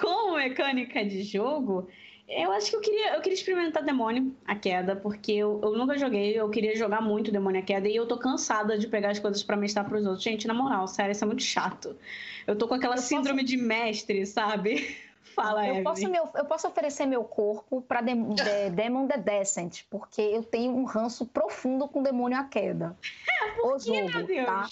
com 0.00 0.36
mecânica 0.36 1.04
de 1.04 1.24
jogo, 1.24 1.88
eu 2.30 2.52
acho 2.52 2.70
que 2.70 2.76
eu 2.76 2.80
queria, 2.80 3.14
eu 3.14 3.20
queria 3.20 3.34
experimentar 3.34 3.82
Demônio, 3.82 4.32
a 4.46 4.54
queda, 4.54 4.94
porque 4.94 5.32
eu, 5.32 5.60
eu 5.62 5.72
nunca 5.72 5.98
joguei, 5.98 6.38
eu 6.38 6.48
queria 6.48 6.76
jogar 6.76 7.00
muito 7.00 7.32
Demônio, 7.32 7.60
a 7.60 7.64
queda, 7.64 7.88
e 7.88 7.96
eu 7.96 8.06
tô 8.06 8.16
cansada 8.16 8.78
de 8.78 8.86
pegar 8.86 9.10
as 9.10 9.18
coisas 9.18 9.42
para 9.42 9.56
mestrar 9.56 9.88
pros 9.88 10.06
outros. 10.06 10.22
Gente, 10.22 10.46
na 10.46 10.54
moral, 10.54 10.86
sério, 10.86 11.10
isso 11.10 11.24
é 11.24 11.26
muito 11.26 11.42
chato. 11.42 11.96
Eu 12.46 12.56
tô 12.56 12.68
com 12.68 12.74
aquela 12.74 12.94
eu 12.94 13.02
síndrome 13.02 13.42
posso... 13.42 13.50
de 13.50 13.56
mestre, 13.56 14.24
sabe? 14.26 14.96
Fala, 15.34 15.66
eu 15.66 15.82
posso, 15.82 16.08
meu, 16.08 16.28
eu 16.34 16.44
posso 16.44 16.66
oferecer 16.66 17.06
meu 17.06 17.22
corpo 17.22 17.80
para 17.82 18.00
de, 18.00 18.14
de, 18.14 18.70
Demon 18.70 19.06
the 19.06 19.16
Descent, 19.16 19.82
porque 19.88 20.20
eu 20.20 20.42
tenho 20.42 20.72
um 20.72 20.84
ranço 20.84 21.24
profundo 21.24 21.86
com 21.88 22.02
Demônio 22.02 22.38
à 22.38 22.44
Queda. 22.44 22.96
É, 23.28 23.50
por 23.60 23.74
o 23.74 23.78
que, 23.78 23.94
jogo, 23.94 24.10
meu 24.10 24.26
Deus? 24.26 24.46
Tá? 24.46 24.68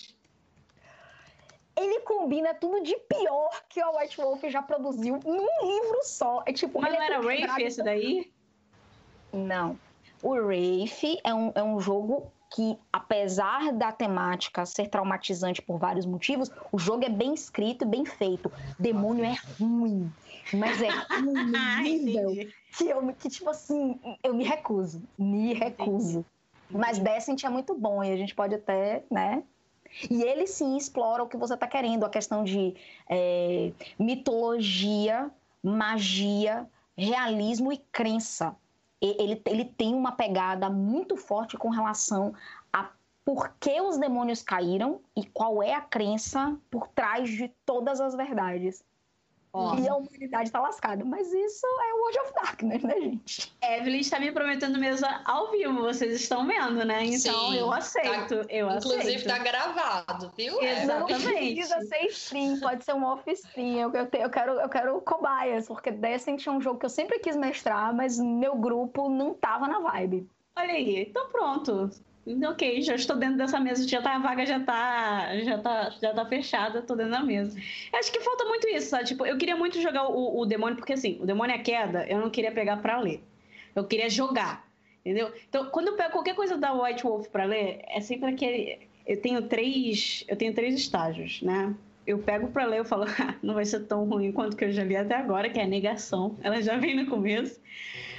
Ele 1.78 2.00
combina 2.00 2.52
tudo 2.54 2.82
de 2.82 2.96
pior 3.08 3.50
que 3.68 3.82
o 3.82 3.98
White 3.98 4.16
Wolf 4.16 4.42
já 4.44 4.60
produziu 4.60 5.20
em 5.24 5.30
um 5.30 5.66
livro 5.66 6.00
só. 6.02 6.42
É 6.44 6.52
tipo, 6.52 6.80
Mas 6.80 6.92
não 6.92 7.02
é 7.02 7.06
era 7.06 7.20
Wraith 7.20 7.58
esse 7.58 7.82
daí? 7.82 8.32
Não. 9.32 9.78
O 10.22 10.30
Wraith 10.30 11.20
é 11.22 11.32
um, 11.32 11.52
é 11.54 11.62
um 11.62 11.78
jogo 11.80 12.32
que, 12.50 12.78
apesar 12.92 13.72
da 13.72 13.92
temática 13.92 14.64
ser 14.64 14.88
traumatizante 14.88 15.62
por 15.62 15.78
vários 15.78 16.06
motivos, 16.06 16.50
o 16.72 16.78
jogo 16.78 17.04
é 17.04 17.08
bem 17.08 17.34
escrito 17.34 17.84
e 17.84 17.88
bem 17.88 18.04
feito. 18.04 18.50
Demônio 18.78 19.24
é 19.24 19.36
ruim, 19.58 20.12
mas 20.52 20.82
é 20.82 20.88
ruim 20.88 21.52
nível 21.82 22.50
que, 22.76 22.88
eu, 22.88 23.14
que, 23.14 23.28
tipo 23.28 23.50
assim, 23.50 24.00
eu 24.22 24.34
me 24.34 24.44
recuso. 24.44 25.02
Me 25.18 25.52
recuso. 25.52 26.24
Mas 26.70 26.98
Descent 26.98 27.44
é 27.44 27.48
muito 27.48 27.74
bom 27.74 28.02
e 28.02 28.12
a 28.12 28.16
gente 28.16 28.34
pode 28.34 28.54
até, 28.54 29.02
né? 29.10 29.42
E 30.10 30.22
ele 30.22 30.46
sim 30.46 30.76
explora 30.76 31.22
o 31.22 31.28
que 31.28 31.36
você 31.36 31.54
está 31.54 31.66
querendo, 31.66 32.04
a 32.04 32.10
questão 32.10 32.44
de 32.44 32.74
é, 33.08 33.72
mitologia, 33.98 35.30
magia, 35.62 36.68
realismo 36.96 37.72
e 37.72 37.78
crença 37.92 38.56
ele, 39.00 39.40
ele 39.46 39.64
tem 39.64 39.94
uma 39.94 40.12
pegada 40.12 40.68
muito 40.68 41.16
forte 41.16 41.56
com 41.56 41.68
relação 41.68 42.34
a 42.72 42.90
por 43.24 43.52
que 43.60 43.80
os 43.80 43.98
demônios 43.98 44.42
caíram 44.42 45.00
e 45.14 45.24
qual 45.24 45.62
é 45.62 45.74
a 45.74 45.80
crença 45.80 46.56
por 46.70 46.88
trás 46.88 47.30
de 47.30 47.48
todas 47.64 48.00
as 48.00 48.14
verdades. 48.14 48.82
E 49.54 49.88
a 49.88 49.96
humanidade 49.96 50.48
está 50.48 50.60
lascada. 50.60 51.04
Mas 51.04 51.32
isso 51.32 51.66
é 51.66 51.94
o 51.94 52.00
World 52.00 52.18
of 52.20 52.32
Darkness, 52.34 52.82
né, 52.82 53.00
gente? 53.00 53.52
Evelyn 53.62 54.00
está 54.00 54.20
me 54.20 54.30
prometendo 54.30 54.78
mesa 54.78 55.22
ao 55.24 55.50
vivo, 55.50 55.82
vocês 55.82 56.20
estão 56.20 56.46
vendo, 56.46 56.84
né? 56.84 57.04
Então 57.04 57.50
Sim, 57.50 57.56
eu 57.56 57.72
aceito. 57.72 58.44
Tá, 58.44 58.52
eu 58.52 58.70
inclusive 58.70 59.14
está 59.14 59.38
gravado, 59.38 60.32
viu? 60.36 60.60
Exatamente. 60.62 61.24
Não 61.24 61.32
precisa 61.32 61.80
ser 61.80 62.06
stream, 62.06 62.60
pode 62.60 62.84
ser 62.84 62.92
um 62.94 63.04
off 63.04 63.30
stream. 63.30 63.78
Eu, 63.78 63.92
eu, 63.92 64.08
eu, 64.12 64.30
quero, 64.30 64.52
eu 64.52 64.68
quero 64.68 65.00
cobaias, 65.00 65.66
porque 65.66 65.90
Descent 65.90 66.46
é 66.46 66.50
um 66.50 66.60
jogo 66.60 66.78
que 66.78 66.86
eu 66.86 66.90
sempre 66.90 67.18
quis 67.18 67.36
mestrar, 67.36 67.94
mas 67.94 68.18
meu 68.18 68.54
grupo 68.54 69.08
não 69.08 69.34
tava 69.34 69.66
na 69.66 69.80
vibe. 69.80 70.28
Olha 70.56 70.72
aí, 70.72 71.02
então 71.02 71.28
pronto 71.30 71.90
ok, 72.48 72.82
já 72.82 72.94
estou 72.94 73.16
dentro 73.16 73.36
dessa 73.36 73.58
mesa, 73.58 73.86
já 73.86 74.02
tá, 74.02 74.16
a 74.16 74.18
vaga 74.18 74.44
já 74.44 74.60
tá, 74.60 75.36
já 75.42 75.58
tá, 75.58 75.90
já 76.00 76.12
tá 76.12 76.26
fechada, 76.26 76.80
estou 76.80 76.96
dentro 76.96 77.12
da 77.12 77.22
mesa. 77.22 77.58
Acho 77.94 78.12
que 78.12 78.20
falta 78.20 78.44
muito 78.44 78.68
isso, 78.68 78.90
sabe? 78.90 79.04
Tipo, 79.04 79.24
eu 79.24 79.38
queria 79.38 79.56
muito 79.56 79.80
jogar 79.80 80.08
o, 80.08 80.40
o 80.40 80.46
demônio, 80.46 80.76
porque 80.76 80.92
assim, 80.92 81.18
o 81.20 81.26
demônio 81.26 81.54
é 81.54 81.58
queda, 81.58 82.06
eu 82.06 82.20
não 82.20 82.30
queria 82.30 82.52
pegar 82.52 82.78
para 82.78 83.00
ler. 83.00 83.22
Eu 83.74 83.84
queria 83.84 84.10
jogar, 84.10 84.68
entendeu? 85.04 85.32
Então, 85.48 85.66
quando 85.70 85.88
eu 85.88 85.96
pego 85.96 86.10
qualquer 86.10 86.34
coisa 86.34 86.56
da 86.56 86.72
White 86.72 87.02
Wolf 87.04 87.28
para 87.28 87.44
ler, 87.44 87.80
é 87.88 88.00
sempre 88.00 88.30
aquele. 88.30 88.78
Eu 89.06 89.20
tenho 89.20 89.42
três, 89.42 90.24
eu 90.28 90.36
tenho 90.36 90.52
três 90.52 90.74
estágios, 90.74 91.40
né? 91.40 91.74
Eu 92.06 92.18
pego 92.18 92.48
para 92.48 92.64
ler, 92.66 92.80
eu 92.80 92.84
falo, 92.84 93.04
ah, 93.20 93.34
não 93.42 93.54
vai 93.54 93.64
ser 93.64 93.80
tão 93.80 94.04
ruim 94.04 94.32
quanto 94.32 94.56
que 94.56 94.64
eu 94.64 94.72
já 94.72 94.84
li 94.84 94.96
até 94.96 95.14
agora, 95.14 95.48
que 95.48 95.58
é 95.58 95.62
a 95.62 95.66
negação. 95.66 96.36
Ela 96.42 96.60
já 96.60 96.76
vem 96.76 96.96
no 96.96 97.06
começo. 97.06 97.60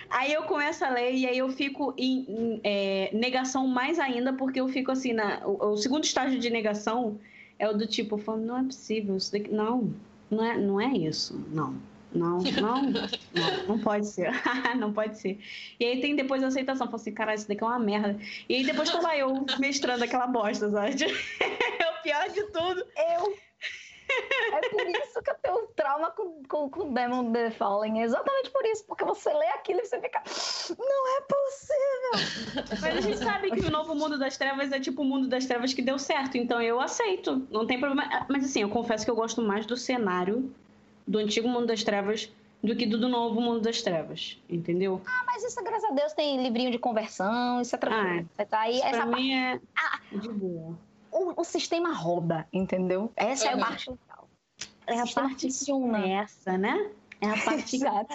Aí 0.09 0.33
eu 0.33 0.43
começo 0.43 0.83
a 0.83 0.89
ler 0.89 1.13
e 1.13 1.27
aí 1.27 1.37
eu 1.37 1.49
fico 1.49 1.93
em, 1.97 2.25
em 2.27 2.61
é, 2.63 3.09
negação 3.13 3.67
mais 3.67 3.99
ainda, 3.99 4.33
porque 4.33 4.59
eu 4.59 4.67
fico 4.67 4.91
assim, 4.91 5.13
na, 5.13 5.45
o, 5.45 5.73
o, 5.73 5.77
segundo 5.77 6.03
estágio 6.03 6.39
de 6.39 6.49
negação 6.49 7.19
é 7.57 7.69
o 7.69 7.73
do 7.73 7.85
tipo, 7.85 8.17
não 8.35 8.57
é 8.57 8.63
possível, 8.63 9.15
isso 9.15 9.31
daqui, 9.31 9.51
não, 9.51 9.93
não 10.31 10.43
é, 10.43 10.57
não 10.57 10.81
é 10.81 10.91
isso, 10.91 11.45
não. 11.51 11.75
Não, 12.11 12.39
não, 12.39 12.81
não, 12.81 13.67
não 13.67 13.79
pode 13.79 14.07
ser. 14.07 14.31
não 14.79 14.91
pode 14.91 15.19
ser. 15.19 15.37
E 15.79 15.85
aí 15.85 16.01
tem 16.01 16.15
depois 16.15 16.41
a 16.41 16.47
aceitação. 16.47 16.87
Fala 16.87 16.95
assim, 16.95 17.13
cara, 17.13 17.35
isso 17.35 17.47
daqui 17.47 17.63
é 17.63 17.67
uma 17.67 17.77
merda. 17.77 18.19
E 18.49 18.55
aí 18.55 18.65
depois 18.65 18.89
tô 18.89 18.99
lá 18.99 19.15
eu 19.15 19.45
mestrando 19.59 20.03
aquela 20.03 20.25
bosta, 20.25 20.71
sabe? 20.71 21.05
é 21.05 21.91
o 21.91 22.01
pior 22.01 22.27
de 22.29 22.43
tudo. 22.51 22.83
Eu 22.97 23.35
é 24.53 24.69
por 24.69 24.87
isso 24.87 25.21
que 25.21 25.29
eu 25.29 25.35
tenho 25.41 25.67
trauma 25.75 26.11
com, 26.11 26.43
com, 26.47 26.69
com 26.69 26.93
Demon 26.93 27.31
The 27.31 27.51
Fallen. 27.51 28.01
É 28.01 28.03
exatamente 28.03 28.49
por 28.51 28.65
isso, 28.65 28.85
porque 28.85 29.03
você 29.03 29.33
lê 29.33 29.47
aquilo 29.47 29.79
e 29.79 29.85
você 29.85 29.99
fica. 29.99 30.21
Não 30.77 31.17
é 31.17 31.21
possível! 31.21 32.65
Mas 32.81 32.97
a 32.97 33.01
gente 33.01 33.17
sabe 33.17 33.51
que 33.51 33.61
o 33.61 33.71
novo 33.71 33.95
mundo 33.95 34.17
das 34.17 34.37
trevas 34.37 34.71
é 34.71 34.79
tipo 34.79 35.01
o 35.01 35.05
mundo 35.05 35.27
das 35.27 35.45
trevas 35.45 35.73
que 35.73 35.81
deu 35.81 35.97
certo, 35.97 36.37
então 36.37 36.61
eu 36.61 36.79
aceito. 36.79 37.47
Não 37.49 37.65
tem 37.65 37.79
problema. 37.79 38.25
Mas 38.29 38.45
assim, 38.45 38.61
eu 38.61 38.69
confesso 38.69 39.05
que 39.05 39.11
eu 39.11 39.15
gosto 39.15 39.41
mais 39.41 39.65
do 39.65 39.77
cenário 39.77 40.53
do 41.07 41.17
antigo 41.17 41.47
mundo 41.47 41.67
das 41.67 41.83
trevas 41.83 42.31
do 42.61 42.75
que 42.75 42.85
do, 42.85 42.99
do 42.99 43.07
novo 43.07 43.39
mundo 43.39 43.61
das 43.61 43.81
trevas, 43.81 44.37
entendeu? 44.49 45.01
Ah, 45.05 45.23
mas 45.25 45.43
isso, 45.43 45.63
graças 45.63 45.89
a 45.89 45.93
Deus, 45.93 46.13
tem 46.13 46.43
livrinho 46.43 46.71
de 46.71 46.77
conversão, 46.77 47.61
isso 47.61 47.73
é 47.73 47.79
tranquilo. 47.79 48.29
Ah, 48.37 48.45
tá 48.45 48.59
aí, 48.59 48.81
essa 48.81 48.89
pra 48.97 49.05
mim 49.05 49.33
é 49.33 49.59
ah, 49.77 49.99
de 50.11 50.29
boa 50.29 50.77
o, 51.11 51.41
o 51.41 51.43
sistema 51.43 51.93
roda, 51.93 52.47
entendeu? 52.51 53.11
Essa 53.15 53.45
uhum. 53.45 53.51
é 53.51 53.53
a 53.53 53.57
parte 53.65 53.89
legal. 53.89 54.08
É 54.89 54.99
a 54.99 55.07
parte 55.07 55.47
funciona. 55.47 56.07
essa, 56.07 56.57
né? 56.57 56.89
É 57.21 57.27
a 57.27 57.37
parte 57.43 57.75
Exato. 57.75 58.13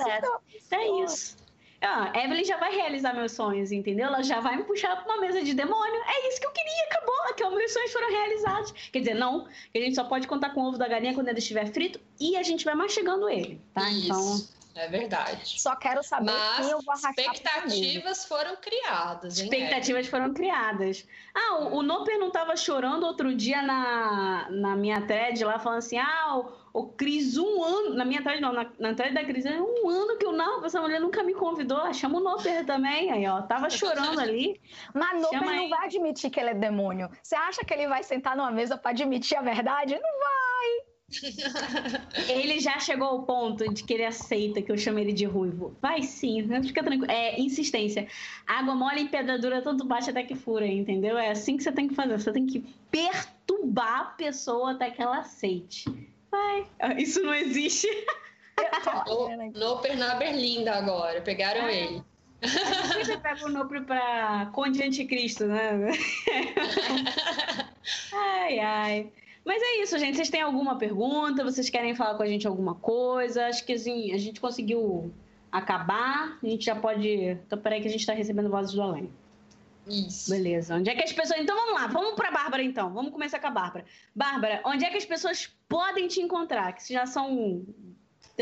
É 0.71 1.03
isso. 1.03 1.37
Ah, 1.81 2.11
Evelyn 2.15 2.45
já 2.45 2.57
vai 2.57 2.75
realizar 2.75 3.13
meus 3.13 3.33
sonhos, 3.33 3.71
entendeu? 3.71 4.07
Ela 4.07 4.23
já 4.23 4.41
vai 4.41 4.57
me 4.57 4.65
puxar 4.65 4.97
para 4.97 5.05
uma 5.05 5.21
mesa 5.21 5.43
de 5.43 5.53
demônio. 5.53 6.01
É 6.07 6.29
isso 6.29 6.41
que 6.41 6.47
eu 6.47 6.51
queria, 6.51 6.85
acabou. 6.85 7.15
Que 7.37 7.45
meus 7.57 7.73
sonhos 7.73 7.93
foram 7.93 8.11
realizados. 8.11 8.73
Quer 8.91 9.01
dizer, 9.01 9.15
não, 9.15 9.47
que 9.71 9.79
a 9.79 9.81
gente 9.81 9.95
só 9.95 10.05
pode 10.05 10.27
contar 10.27 10.51
com 10.51 10.63
o 10.63 10.69
ovo 10.69 10.79
da 10.79 10.89
galinha 10.89 11.13
quando 11.13 11.29
ele 11.29 11.39
estiver 11.39 11.67
frito 11.67 12.01
e 12.19 12.37
a 12.37 12.43
gente 12.43 12.65
vai 12.65 12.75
mastigando 12.75 13.29
ele, 13.29 13.61
tá? 13.75 13.91
Isso. 13.91 14.07
Então, 14.07 14.49
É 14.75 14.89
verdade. 14.89 15.61
Só 15.61 15.77
quero 15.77 16.03
saber 16.03 16.33
Mas 16.33 16.57
quem 16.57 16.71
eu 16.71 16.83
vou 16.83 16.93
arrastar 16.93 17.13
expectativas 17.13 18.25
foram 18.25 18.57
criadas, 18.57 19.39
hein, 19.39 19.45
Expectativas 19.45 20.07
foram 20.09 20.35
criadas. 20.35 21.07
Ah, 21.33 21.59
o, 21.59 21.77
o 21.77 21.83
Noper 21.83 22.19
não 22.19 22.29
estava 22.29 22.57
chorando 22.57 23.07
outro 23.07 23.35
dia 23.35 23.63
na, 23.63 24.49
na 24.51 24.75
minha 24.75 25.01
thread 25.07 25.45
lá, 25.45 25.59
falando 25.61 25.79
assim, 25.79 25.99
ah, 25.99 26.39
o, 26.73 26.81
o 26.81 26.89
Cris, 26.89 27.37
um 27.37 27.63
ano... 27.63 27.95
Na 27.95 28.05
minha 28.05 28.23
thread 28.23 28.41
não, 28.41 28.53
na, 28.53 28.67
na 28.79 28.95
thread 28.95 29.15
da 29.15 29.25
Cris, 29.25 29.45
um 29.47 29.89
ano 29.89 30.19
que 30.19 30.27
eu 30.27 30.33
não, 30.33 30.65
essa 30.65 30.81
mulher 30.81 31.01
nunca 31.01 31.23
me 31.23 31.35
convidou, 31.35 31.79
ah, 31.79 31.93
chama 31.93 32.19
o 32.19 32.23
Noper 32.23 32.67
também, 32.67 33.13
aí 33.13 33.27
ó, 33.29 33.43
tava 33.43 33.71
chorando 33.71 34.19
ali. 34.19 34.61
Mas 34.93 35.23
Noper 35.23 35.41
não 35.41 35.69
vai 35.69 35.87
admitir 35.87 36.31
que 36.31 36.41
ele 36.41 36.51
é 36.51 36.55
demônio. 36.55 37.09
Você 37.23 37.37
acha 37.37 37.65
que 37.65 37.73
ele 37.73 37.87
vai 37.87 38.03
sentar 38.03 38.37
numa 38.37 38.51
mesa 38.51 38.77
para 38.77 38.91
admitir 38.91 39.37
a 39.37 39.43
verdade? 39.43 39.95
Não 39.95 40.19
vai! 40.19 40.44
Ele 42.29 42.61
já 42.61 42.79
chegou 42.79 43.07
ao 43.07 43.23
ponto 43.23 43.73
de 43.73 43.85
que 43.85 43.95
ele 43.95 44.05
aceita 44.05 44.63
que 44.63 44.73
eu 44.73 44.79
chame 44.79 45.03
ele 45.03 45.13
de 45.13 45.25
ruivo. 45.25 45.77
Vai 45.81 46.03
sim, 46.03 46.43
né? 46.43 46.63
fica 46.63 46.83
tranquilo. 46.83 47.11
É 47.11 47.39
insistência. 47.39 48.07
Água 48.47 48.75
mole 48.75 49.03
em 49.03 49.07
pedra 49.07 49.39
dura, 49.39 49.63
tanto 49.63 49.85
baixa 49.85 50.11
até 50.11 50.23
que 50.23 50.35
fura, 50.35 50.67
entendeu? 50.67 51.19
É 51.19 51.31
assim 51.31 51.57
que 51.57 51.63
você 51.63 51.73
tem 51.73 51.89
que 51.89 51.95
fazer. 51.95 52.19
Você 52.19 52.33
tem 52.33 52.47
que 52.47 52.65
perturbar 52.91 54.01
a 54.01 54.05
pessoa 54.05 54.73
até 54.73 54.91
que 54.91 55.03
ela 55.03 55.19
aceite. 55.19 55.85
Vai. 56.31 56.67
Isso 56.97 57.23
não 57.23 57.35
existe. 57.35 57.89
Noper 59.55 59.97
na 59.97 60.15
Berlinda 60.15 60.73
agora. 60.73 61.21
Pegaram 61.21 61.67
é. 61.67 61.85
ele. 61.85 62.03
Você 62.99 63.17
pega 63.19 63.47
o 63.47 63.49
Noper 63.49 63.85
pra 63.85 64.51
Conde 64.53 64.83
Anticristo, 64.83 65.47
né? 65.47 65.73
ai, 68.13 68.59
ai. 68.59 69.13
Mas 69.45 69.63
é 69.63 69.83
isso, 69.83 69.99
gente. 69.99 70.17
Vocês 70.17 70.31
têm 70.31 70.41
alguma 70.41 70.79
pergunta? 70.79 71.45
Vocês 71.45 71.69
querem 71.69 71.95
falar 71.95 72.15
com 72.15 72.23
a 72.23 72.27
gente 72.27 72.47
alguma 72.47 72.75
coisa? 72.75 73.47
Acho 73.47 73.65
que 73.65 73.75
assim, 73.75 74.13
a 74.13 74.19
gente 74.19 74.41
conseguiu 74.41 75.13
acabar. 75.53 76.39
A 76.43 76.47
gente 76.47 76.65
já 76.65 76.75
pode. 76.75 77.09
Então, 77.09 77.59
peraí 77.59 77.81
que 77.81 77.89
a 77.89 77.91
gente 77.91 78.01
está 78.01 78.15
recebendo 78.15 78.49
vozes 78.49 78.73
do 78.73 78.83
além. 78.83 79.11
Isso. 79.87 80.31
Beleza. 80.31 80.77
Onde 80.77 80.89
é 80.89 80.95
que 80.95 81.03
as 81.03 81.13
pessoas. 81.13 81.41
Então 81.41 81.55
vamos 81.55 81.75
lá, 81.75 81.87
vamos 81.89 82.15
para 82.15 82.31
Bárbara 82.31 82.63
então. 82.63 82.93
Vamos 82.93 83.13
começar 83.13 83.39
com 83.39 83.47
a 83.47 83.51
Bárbara. 83.51 83.85
Bárbara, 84.15 84.63
onde 84.65 84.85
é 84.85 84.91
que 84.91 84.97
as 84.97 85.05
pessoas 85.05 85.53
podem 85.69 86.09
te 86.09 86.21
encontrar? 86.21 86.73
Que 86.73 86.93
já 86.93 87.07
são. 87.07 87.63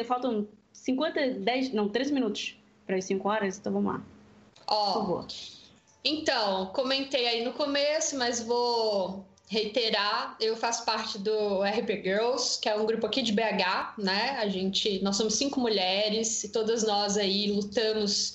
Faltam 0.07 0.49
50, 0.73 1.31
10, 1.41 1.73
não, 1.73 1.89
13 1.89 2.13
minutos 2.13 2.57
para 2.87 2.97
as 2.97 3.05
5 3.05 3.29
horas, 3.29 3.59
então 3.59 3.73
vamos 3.73 3.93
lá. 3.93 4.03
Ó. 4.67 5.21
Oh. 5.21 5.27
Então, 6.05 6.67
comentei 6.67 7.29
aí 7.29 7.45
no 7.45 7.53
começo, 7.53 8.17
mas 8.17 8.43
vou 8.43 9.25
reiterar, 9.49 10.37
eu 10.41 10.57
faço 10.57 10.85
parte 10.85 11.19
do 11.19 11.63
RP 11.63 12.03
Girls, 12.03 12.59
que 12.61 12.69
é 12.69 12.75
um 12.75 12.87
grupo 12.87 13.07
aqui 13.07 13.23
de 13.23 13.33
BH, 13.33 13.99
né? 13.99 14.39
A 14.39 14.49
gente, 14.49 15.03
nós 15.03 15.17
somos 15.17 15.35
cinco 15.35 15.61
mulheres 15.61 16.45
e 16.45 16.49
todas 16.49 16.83
nós 16.83 17.17
aí 17.17 17.53
lutamos 17.53 18.35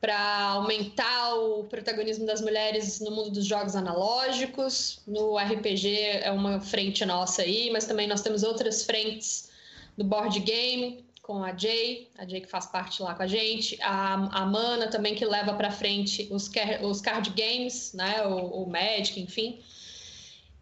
para 0.00 0.50
aumentar 0.50 1.34
o 1.34 1.64
protagonismo 1.64 2.26
das 2.26 2.40
mulheres 2.40 3.00
no 3.00 3.10
mundo 3.10 3.30
dos 3.30 3.44
jogos 3.44 3.74
analógicos. 3.74 5.00
No 5.06 5.36
RPG 5.36 6.20
é 6.22 6.30
uma 6.30 6.60
frente 6.60 7.04
nossa 7.04 7.42
aí, 7.42 7.70
mas 7.72 7.86
também 7.86 8.06
nós 8.06 8.20
temos 8.20 8.42
outras 8.42 8.84
frentes 8.84 9.50
do 9.96 10.04
board 10.04 10.38
game 10.40 11.04
com 11.22 11.42
a 11.42 11.56
Jay, 11.56 12.08
a 12.16 12.24
Jay 12.24 12.40
que 12.40 12.46
faz 12.48 12.66
parte 12.66 13.02
lá 13.02 13.12
com 13.14 13.22
a 13.24 13.26
gente, 13.26 13.76
a, 13.82 14.14
a 14.42 14.46
Mana 14.46 14.86
também 14.86 15.16
que 15.16 15.24
leva 15.24 15.54
para 15.54 15.72
frente 15.72 16.28
os, 16.30 16.48
os 16.82 17.00
card 17.00 17.30
games, 17.30 17.92
né? 17.94 18.24
O, 18.24 18.62
o 18.62 18.70
Magic, 18.70 19.20
enfim. 19.20 19.58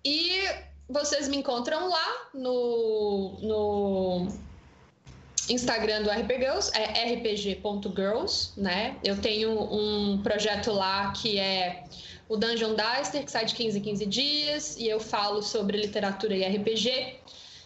E 0.05 0.43
vocês 0.89 1.29
me 1.29 1.39
encontram 1.39 1.89
lá 1.89 2.29
no, 2.35 3.39
no 3.41 4.29
Instagram 5.49 6.03
do 6.03 6.11
RP 6.11 6.39
Girls, 6.39 6.71
é 6.75 7.15
rpg.girls, 7.15 8.53
né? 8.57 8.97
Eu 9.03 9.21
tenho 9.21 9.51
um 9.51 10.21
projeto 10.23 10.73
lá 10.73 11.11
que 11.13 11.39
é 11.39 11.85
o 12.29 12.37
Dungeon 12.37 12.75
Dicer, 12.75 13.25
que 13.25 13.31
sai 13.31 13.45
de 13.45 13.55
15 13.55 13.79
em 13.79 13.83
15 13.83 14.07
dias, 14.07 14.77
e 14.77 14.89
eu 14.89 15.01
falo 15.01 15.43
sobre 15.43 15.79
literatura 15.79 16.35
e 16.35 16.45
RPG. 16.45 17.21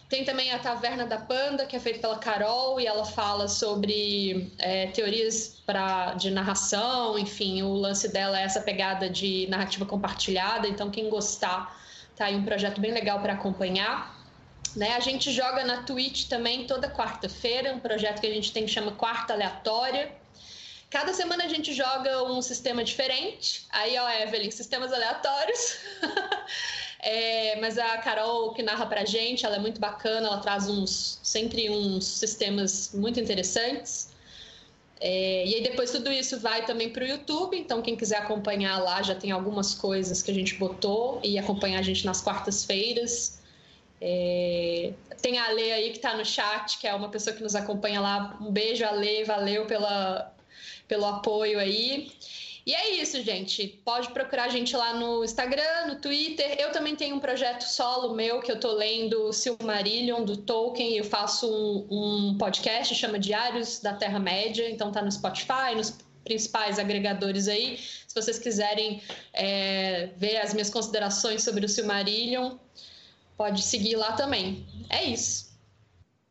Tem 0.09 0.25
também 0.25 0.51
a 0.51 0.59
Taverna 0.59 1.05
da 1.05 1.19
Panda, 1.19 1.65
que 1.65 1.75
é 1.75 1.79
feita 1.79 1.99
pela 1.99 2.17
Carol, 2.17 2.79
e 2.79 2.87
ela 2.87 3.05
fala 3.05 3.47
sobre 3.47 4.51
é, 4.57 4.87
teorias 4.87 5.61
pra, 5.65 6.15
de 6.15 6.31
narração, 6.31 7.17
enfim, 7.17 7.61
o 7.61 7.73
lance 7.73 8.07
dela 8.07 8.39
é 8.39 8.43
essa 8.43 8.59
pegada 8.59 9.09
de 9.09 9.45
narrativa 9.49 9.85
compartilhada, 9.85 10.67
então 10.67 10.89
quem 10.89 11.09
gostar 11.09 11.77
Tá 12.19 12.25
aí 12.25 12.35
um 12.35 12.43
projeto 12.43 12.81
bem 12.81 12.91
legal 12.91 13.21
para 13.21 13.31
acompanhar. 13.31 14.13
Né? 14.75 14.93
A 14.97 14.99
gente 14.99 15.31
joga 15.31 15.63
na 15.63 15.83
Twitch 15.83 16.27
também 16.27 16.67
toda 16.67 16.91
quarta-feira, 16.91 17.73
um 17.73 17.79
projeto 17.79 18.19
que 18.19 18.27
a 18.27 18.33
gente 18.33 18.51
tem 18.51 18.65
que 18.65 18.71
chama 18.71 18.91
Quarta 18.91 19.31
Aleatória. 19.31 20.11
Cada 20.89 21.13
semana 21.13 21.45
a 21.45 21.47
gente 21.47 21.73
joga 21.73 22.23
um 22.23 22.41
sistema 22.41 22.83
diferente. 22.83 23.65
Aí, 23.69 23.97
ó, 23.97 24.09
Evelyn, 24.09 24.51
sistemas 24.51 24.91
aleatórios. 24.91 25.77
é, 26.99 27.57
mas 27.61 27.77
a 27.77 27.97
Carol 27.99 28.53
que 28.53 28.63
narra 28.63 28.85
pra 28.85 29.05
gente, 29.05 29.45
ela 29.45 29.55
é 29.55 29.59
muito 29.59 29.79
bacana, 29.79 30.27
ela 30.27 30.39
traz 30.39 30.67
uns 30.67 31.21
sempre 31.23 31.69
uns 31.69 32.05
sistemas 32.05 32.91
muito 32.93 33.17
interessantes. 33.17 34.09
É, 35.01 35.45
e 35.45 35.55
aí 35.55 35.63
depois 35.63 35.91
tudo 35.91 36.11
isso 36.11 36.39
vai 36.39 36.65
também 36.65 36.89
para 36.89 37.03
o 37.03 37.07
YouTube, 37.07 37.57
então 37.57 37.81
quem 37.81 37.95
quiser 37.95 38.17
acompanhar 38.17 38.77
lá 38.83 39.01
já 39.01 39.15
tem 39.15 39.31
algumas 39.31 39.73
coisas 39.73 40.21
que 40.21 40.29
a 40.29 40.33
gente 40.33 40.55
botou 40.55 41.21
e 41.23 41.39
acompanhar 41.39 41.79
a 41.79 41.81
gente 41.81 42.05
nas 42.05 42.21
quartas-feiras. 42.21 43.39
É, 44.01 44.93
tem 45.21 45.37
a 45.37 45.45
Ale 45.45 45.71
aí 45.71 45.89
que 45.91 45.97
está 45.97 46.15
no 46.15 46.25
chat, 46.25 46.77
que 46.79 46.87
é 46.87 46.93
uma 46.93 47.09
pessoa 47.09 47.35
que 47.35 47.41
nos 47.41 47.55
acompanha 47.55 48.01
lá. 48.01 48.37
Um 48.41 48.51
beijo, 48.51 48.85
Ale, 48.85 49.23
valeu 49.23 49.65
pela, 49.65 50.33
pelo 50.87 51.05
apoio 51.05 51.59
aí. 51.59 52.11
E 52.69 52.75
é 52.75 53.01
isso, 53.01 53.19
gente. 53.23 53.67
Pode 53.83 54.11
procurar 54.11 54.43
a 54.43 54.47
gente 54.47 54.77
lá 54.77 54.93
no 54.93 55.23
Instagram, 55.23 55.87
no 55.87 55.95
Twitter. 55.95 56.55
Eu 56.59 56.71
também 56.71 56.95
tenho 56.95 57.15
um 57.15 57.19
projeto 57.19 57.63
solo 57.63 58.13
meu 58.13 58.41
que 58.41 58.51
eu 58.51 58.59
tô 58.59 58.73
lendo 58.73 59.33
Silmarillion 59.33 60.23
do 60.23 60.37
Tolkien. 60.37 60.95
Eu 60.95 61.03
faço 61.03 61.51
um, 61.51 61.87
um 61.89 62.37
podcast, 62.37 62.93
chama 62.93 63.17
Diários 63.17 63.79
da 63.79 63.95
Terra-média. 63.95 64.69
Então 64.69 64.91
tá 64.91 65.01
no 65.01 65.11
Spotify, 65.11 65.73
nos 65.75 65.97
principais 66.23 66.77
agregadores 66.77 67.47
aí. 67.47 67.79
Se 67.79 68.13
vocês 68.13 68.37
quiserem 68.37 69.01
é, 69.33 70.11
ver 70.15 70.37
as 70.37 70.53
minhas 70.53 70.69
considerações 70.69 71.41
sobre 71.41 71.65
o 71.65 71.67
Silmarillion, 71.67 72.55
pode 73.35 73.63
seguir 73.63 73.95
lá 73.95 74.11
também. 74.11 74.63
É 74.91 75.05
isso. 75.05 75.57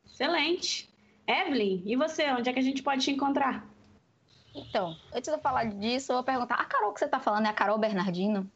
Excelente. 0.07 0.89
Evelyn, 1.27 1.83
e 1.85 1.97
você? 1.97 2.31
Onde 2.31 2.49
é 2.49 2.53
que 2.53 2.61
a 2.61 2.63
gente 2.63 2.81
pode 2.81 3.03
te 3.03 3.11
encontrar? 3.11 3.68
Então, 4.69 4.97
antes 5.13 5.29
de 5.29 5.37
eu 5.37 5.41
falar 5.41 5.65
disso, 5.65 6.13
eu 6.13 6.17
vou 6.17 6.25
perguntar: 6.25 6.55
a 6.55 6.65
Carol 6.65 6.93
que 6.93 7.01
você 7.01 7.09
tá 7.09 7.21
falando 7.21 7.47
é 7.47 7.49
a 7.49 7.53
Carol 7.53 7.79
Bernardino? 7.79 8.51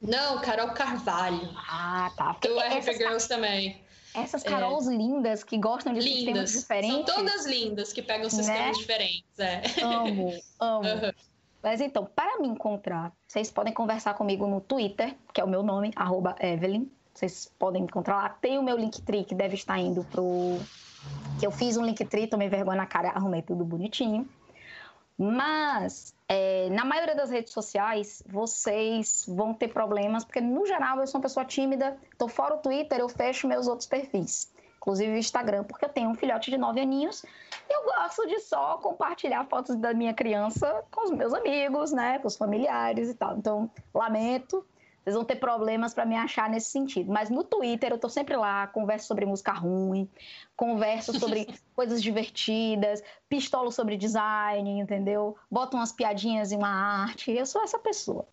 Não, 0.00 0.40
Carol 0.40 0.70
Carvalho. 0.70 1.48
Ah, 1.68 2.12
tá. 2.16 2.34
Porque 2.34 2.48
do 2.48 2.58
RP 2.58 2.96
Girls 2.98 3.28
também. 3.28 3.80
Essas 4.14 4.44
é. 4.44 4.48
Carols 4.48 4.88
é. 4.88 4.96
lindas 4.96 5.44
que 5.44 5.58
gostam 5.58 5.92
de 5.92 6.00
lindas. 6.00 6.50
sistemas 6.50 6.52
diferentes. 6.52 7.14
São 7.14 7.16
todas 7.16 7.46
lindas 7.46 7.92
que 7.92 8.02
pegam 8.02 8.30
sistemas 8.30 8.60
né? 8.60 8.72
diferentes. 8.72 9.38
É. 9.38 9.62
Amo, 9.82 10.32
amo. 10.58 10.88
Uhum. 10.88 11.12
Mas 11.62 11.80
então, 11.80 12.06
para 12.06 12.38
me 12.38 12.48
encontrar, 12.48 13.12
vocês 13.26 13.50
podem 13.50 13.74
conversar 13.74 14.14
comigo 14.14 14.46
no 14.46 14.60
Twitter, 14.60 15.14
que 15.34 15.40
é 15.40 15.44
o 15.44 15.48
meu 15.48 15.62
nome, 15.62 15.90
Evelyn. 16.40 16.86
Vocês 17.12 17.50
podem 17.58 17.82
me 17.82 17.88
encontrar 17.88 18.16
lá. 18.16 18.28
Tem 18.28 18.58
o 18.58 18.62
meu 18.62 18.76
Linktree, 18.76 19.24
que 19.24 19.34
deve 19.34 19.54
estar 19.54 19.78
indo 19.78 20.04
pro. 20.04 20.58
Que 21.40 21.46
eu 21.46 21.50
fiz 21.50 21.76
um 21.76 21.84
Linktree, 21.84 22.26
tomei 22.26 22.48
vergonha 22.48 22.76
na 22.76 22.86
cara, 22.86 23.10
arrumei 23.10 23.42
tudo 23.42 23.64
bonitinho. 23.64 24.28
Mas, 25.18 26.14
é, 26.28 26.68
na 26.70 26.84
maioria 26.84 27.14
das 27.14 27.30
redes 27.30 27.52
sociais, 27.52 28.22
vocês 28.26 29.24
vão 29.26 29.54
ter 29.54 29.68
problemas, 29.68 30.24
porque 30.24 30.40
no 30.40 30.66
geral 30.66 31.00
eu 31.00 31.06
sou 31.06 31.18
uma 31.18 31.22
pessoa 31.22 31.44
tímida, 31.44 31.96
então 32.14 32.28
fora 32.28 32.54
o 32.54 32.58
Twitter 32.58 33.00
eu 33.00 33.08
fecho 33.08 33.48
meus 33.48 33.66
outros 33.66 33.88
perfis, 33.88 34.52
inclusive 34.76 35.12
o 35.12 35.16
Instagram, 35.16 35.64
porque 35.64 35.86
eu 35.86 35.88
tenho 35.88 36.10
um 36.10 36.14
filhote 36.14 36.50
de 36.50 36.58
9 36.58 36.80
aninhos 36.80 37.24
e 37.68 37.72
eu 37.72 37.84
gosto 37.84 38.26
de 38.26 38.40
só 38.40 38.76
compartilhar 38.76 39.46
fotos 39.46 39.76
da 39.76 39.94
minha 39.94 40.12
criança 40.12 40.84
com 40.90 41.04
os 41.04 41.10
meus 41.10 41.32
amigos, 41.32 41.92
né, 41.92 42.18
com 42.18 42.28
os 42.28 42.36
familiares 42.36 43.08
e 43.08 43.14
tal. 43.14 43.38
Então, 43.38 43.70
lamento, 43.94 44.66
vocês 45.06 45.14
vão 45.14 45.24
ter 45.24 45.36
problemas 45.36 45.94
para 45.94 46.04
me 46.04 46.16
achar 46.16 46.50
nesse 46.50 46.70
sentido. 46.70 47.12
Mas 47.12 47.30
no 47.30 47.44
Twitter 47.44 47.92
eu 47.92 47.98
tô 47.98 48.08
sempre 48.08 48.36
lá, 48.36 48.66
converso 48.66 49.06
sobre 49.06 49.24
música 49.24 49.52
ruim, 49.52 50.10
converso 50.56 51.16
sobre 51.16 51.46
coisas 51.76 52.02
divertidas, 52.02 53.04
pistolo 53.28 53.70
sobre 53.70 53.96
design, 53.96 54.80
entendeu? 54.80 55.36
Boto 55.48 55.76
umas 55.76 55.92
piadinhas 55.92 56.50
em 56.50 56.56
uma 56.56 56.68
arte. 57.04 57.30
Eu 57.30 57.46
sou 57.46 57.62
essa 57.62 57.78
pessoa. 57.78 58.26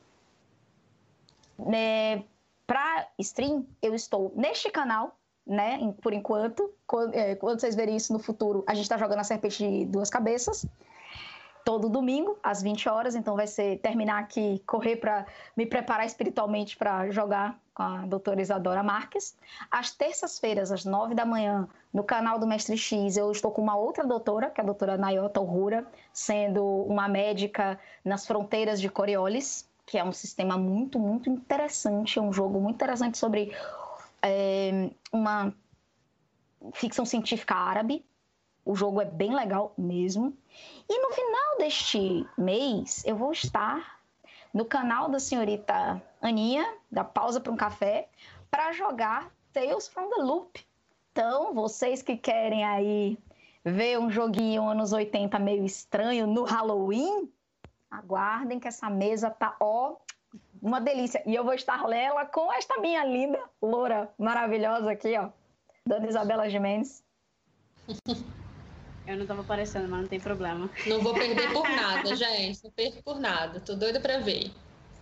É, 1.72 2.24
para 2.66 3.08
stream, 3.20 3.68
eu 3.80 3.94
estou 3.94 4.34
neste 4.36 4.72
canal, 4.72 5.16
né? 5.46 5.78
Por 6.02 6.12
enquanto. 6.12 6.74
Quando, 6.88 7.14
é, 7.14 7.36
quando 7.36 7.60
vocês 7.60 7.76
verem 7.76 7.96
isso 7.96 8.12
no 8.12 8.18
futuro, 8.18 8.64
a 8.66 8.74
gente 8.74 8.86
está 8.86 8.98
jogando 8.98 9.20
a 9.20 9.24
serpente 9.24 9.60
de 9.60 9.86
duas 9.86 10.10
cabeças 10.10 10.66
todo 11.64 11.90
domingo, 11.90 12.38
às 12.44 12.62
20 12.62 12.90
horas. 12.90 13.16
Então 13.16 13.36
vai 13.36 13.48
ser 13.48 13.80
terminar 13.80 14.20
aqui, 14.20 14.62
correr 14.66 14.98
para 14.98 15.26
me 15.56 15.66
preparar 15.66 16.06
espiritualmente 16.06 16.78
para 16.78 17.10
jogar 17.10 17.60
com 17.74 17.84
a 17.84 18.06
doutora 18.06 18.42
Isadora 18.42 18.84
Marques. 18.84 19.36
Às 19.72 19.92
terças-feiras, 19.92 20.72
às 20.72 20.86
nove 20.86 21.16
da 21.16 21.26
manhã, 21.26 21.68
no 21.92 22.04
canal 22.04 22.38
do 22.38 22.46
Mestre 22.48 22.78
X, 22.78 23.18
eu 23.18 23.32
estou 23.32 23.52
com 23.52 23.62
uma 23.62 23.76
outra 23.76 24.06
doutora, 24.06 24.50
que 24.50 24.62
é 24.62 24.64
a 24.64 24.66
doutora 24.66 24.98
Nayota 24.98 25.42
Urrura, 25.42 25.86
sendo 26.12 26.64
uma 26.64 27.08
médica 27.08 27.80
nas 28.04 28.26
fronteiras 28.26 28.80
de 28.80 28.90
Coriolis, 28.90 29.68
que 29.86 29.98
é 29.98 30.04
um 30.04 30.14
sistema 30.14 30.58
muito, 30.58 31.00
muito 31.00 31.30
interessante, 31.30 32.20
é 32.20 32.22
um 32.22 32.32
jogo 32.32 32.60
muito 32.60 32.76
interessante 32.76 33.18
sobre 33.18 33.56
é, 34.22 34.90
uma 35.12 35.54
ficção 36.74 37.06
científica 37.06 37.56
árabe. 37.56 38.06
O 38.66 38.76
jogo 38.76 39.02
é 39.02 39.06
bem 39.06 39.34
legal 39.34 39.74
mesmo. 39.78 40.36
E 40.90 41.02
no 41.02 41.14
final 41.14 41.58
deste 41.58 42.28
mês, 42.38 43.04
eu 43.06 43.16
vou 43.16 43.32
estar 43.32 44.00
no 44.54 44.66
canal 44.66 45.10
da 45.10 45.20
senhorita 45.20 46.02
Aninha, 46.22 46.66
da 46.92 47.04
Pausa 47.04 47.40
para 47.40 47.52
um 47.52 47.58
Café, 47.58 48.08
para 48.50 48.72
jogar 48.72 49.32
Tales 49.52 49.88
from 49.88 50.10
the 50.10 50.22
Loop. 50.22 50.66
Então, 51.12 51.54
vocês 51.54 52.02
que 52.02 52.16
querem 52.16 52.64
aí 52.64 53.18
ver 53.66 54.00
um 54.00 54.10
joguinho 54.10 54.68
anos 54.68 54.94
80 54.94 55.38
meio 55.40 55.66
estranho 55.66 56.28
no 56.28 56.44
Halloween, 56.44 57.30
aguardem 57.90 58.60
que 58.60 58.68
essa 58.68 58.90
mesa 58.90 59.30
tá 59.30 59.56
ó 59.60 59.96
uma 60.62 60.80
delícia. 60.80 61.22
E 61.26 61.36
eu 61.36 61.44
vou 61.44 61.54
estar 61.54 61.88
nela 61.88 62.26
com 62.26 62.52
esta 62.54 62.80
minha 62.80 63.04
linda 63.04 63.40
loura 63.62 64.10
maravilhosa 64.18 64.92
aqui, 64.92 65.18
ó, 65.18 65.30
Dona 65.86 66.08
Isabela 66.08 66.50
Gimenez. 66.50 67.04
Eu 69.06 69.18
não 69.18 69.26
tava 69.26 69.42
aparecendo, 69.42 69.88
mas 69.90 70.02
não 70.02 70.08
tem 70.08 70.20
problema. 70.20 70.70
Não 70.88 71.02
vou 71.02 71.14
perder 71.14 71.52
por 71.52 71.68
nada, 71.70 72.16
gente. 72.16 72.64
Não 72.64 72.72
perco 72.72 73.04
por 73.04 73.20
nada. 73.20 73.60
Tô 73.60 73.76
doida 73.76 74.00
pra 74.00 74.20
ver. 74.20 74.52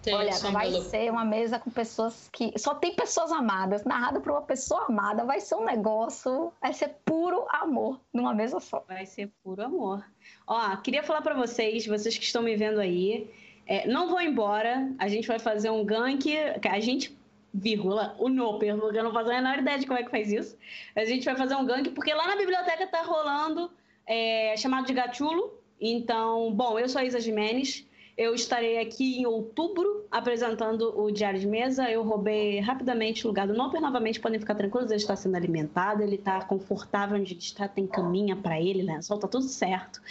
Tem 0.02 0.16
Olha, 0.16 0.32
vai 0.52 0.72
ser 0.82 1.12
uma 1.12 1.24
mesa 1.24 1.60
com 1.60 1.70
pessoas 1.70 2.28
que. 2.34 2.52
Só 2.58 2.74
tem 2.74 2.96
pessoas 2.96 3.32
amadas. 3.32 3.84
Narrado 3.84 4.20
por 4.20 4.32
uma 4.32 4.42
pessoa 4.42 4.86
amada. 4.86 5.24
Vai 5.24 5.40
ser 5.40 5.56
um 5.56 5.64
negócio. 5.64 6.52
Vai 6.60 6.74
ser 6.74 6.96
puro 7.06 7.46
amor 7.50 8.02
numa 8.12 8.34
mesa 8.34 8.60
só. 8.60 8.84
Vai 8.88 9.06
ser 9.06 9.32
puro 9.44 9.64
amor. 9.64 10.04
Ó, 10.48 10.76
queria 10.78 11.04
falar 11.04 11.22
para 11.22 11.36
vocês, 11.36 11.86
vocês 11.86 12.18
que 12.18 12.24
estão 12.24 12.42
me 12.42 12.56
vendo 12.56 12.80
aí. 12.80 13.32
É, 13.68 13.88
não 13.88 14.10
vou 14.10 14.20
embora. 14.20 14.92
A 14.98 15.08
gente 15.08 15.28
vai 15.28 15.38
fazer 15.38 15.70
um 15.70 15.86
gank. 15.86 16.36
A 16.68 16.80
gente 16.80 17.16
vírgula, 17.54 18.16
o 18.18 18.30
Noper, 18.30 18.78
porque 18.78 18.98
eu 18.98 19.04
não 19.04 19.12
faço 19.12 19.30
a 19.30 19.34
menor 19.34 19.60
ideia 19.60 19.78
de 19.78 19.86
como 19.86 20.00
é 20.00 20.04
que 20.04 20.10
faz 20.10 20.32
isso. 20.32 20.58
A 20.96 21.06
gente 21.06 21.26
vai 21.26 21.36
fazer 21.36 21.56
um 21.56 21.66
gank, 21.66 21.90
porque 21.90 22.14
lá 22.14 22.28
na 22.28 22.38
biblioteca 22.38 22.88
tá 22.88 23.02
rolando 23.02 23.70
é, 24.08 24.56
chamado 24.58 24.86
de 24.86 24.94
Gachulo. 24.94 25.54
Então, 25.80 26.54
bom, 26.54 26.78
eu 26.78 26.88
sou 26.88 27.02
a 27.02 27.06
Isa 27.06 27.20
Jimenez. 27.20 27.86
Eu 28.18 28.36
estarei 28.36 28.78
aqui 28.78 29.20
em 29.20 29.26
outubro 29.26 30.06
apresentando 30.12 31.00
o 31.00 31.10
Diário 31.10 31.40
de 31.40 31.48
Mesa. 31.48 31.90
Eu 31.90 32.04
roubei 32.04 32.60
rapidamente 32.60 33.26
o 33.26 33.30
lugar 33.30 33.48
do 33.48 33.54
Noper. 33.54 33.82
Novamente, 33.82 34.20
podem 34.20 34.40
ficar 34.40 34.54
tranquilos, 34.54 34.92
ele 34.92 35.00
está 35.00 35.16
sendo 35.16 35.36
alimentado, 35.36 36.04
ele 36.04 36.16
está 36.16 36.42
confortável 36.44 37.18
onde 37.18 37.36
está, 37.36 37.68
tem 37.68 37.88
caminha 37.88 38.36
para 38.36 38.60
ele, 38.60 38.84
né? 38.84 39.02
Só 39.02 39.18
tá 39.18 39.28
tudo 39.28 39.46
certo. 39.46 40.02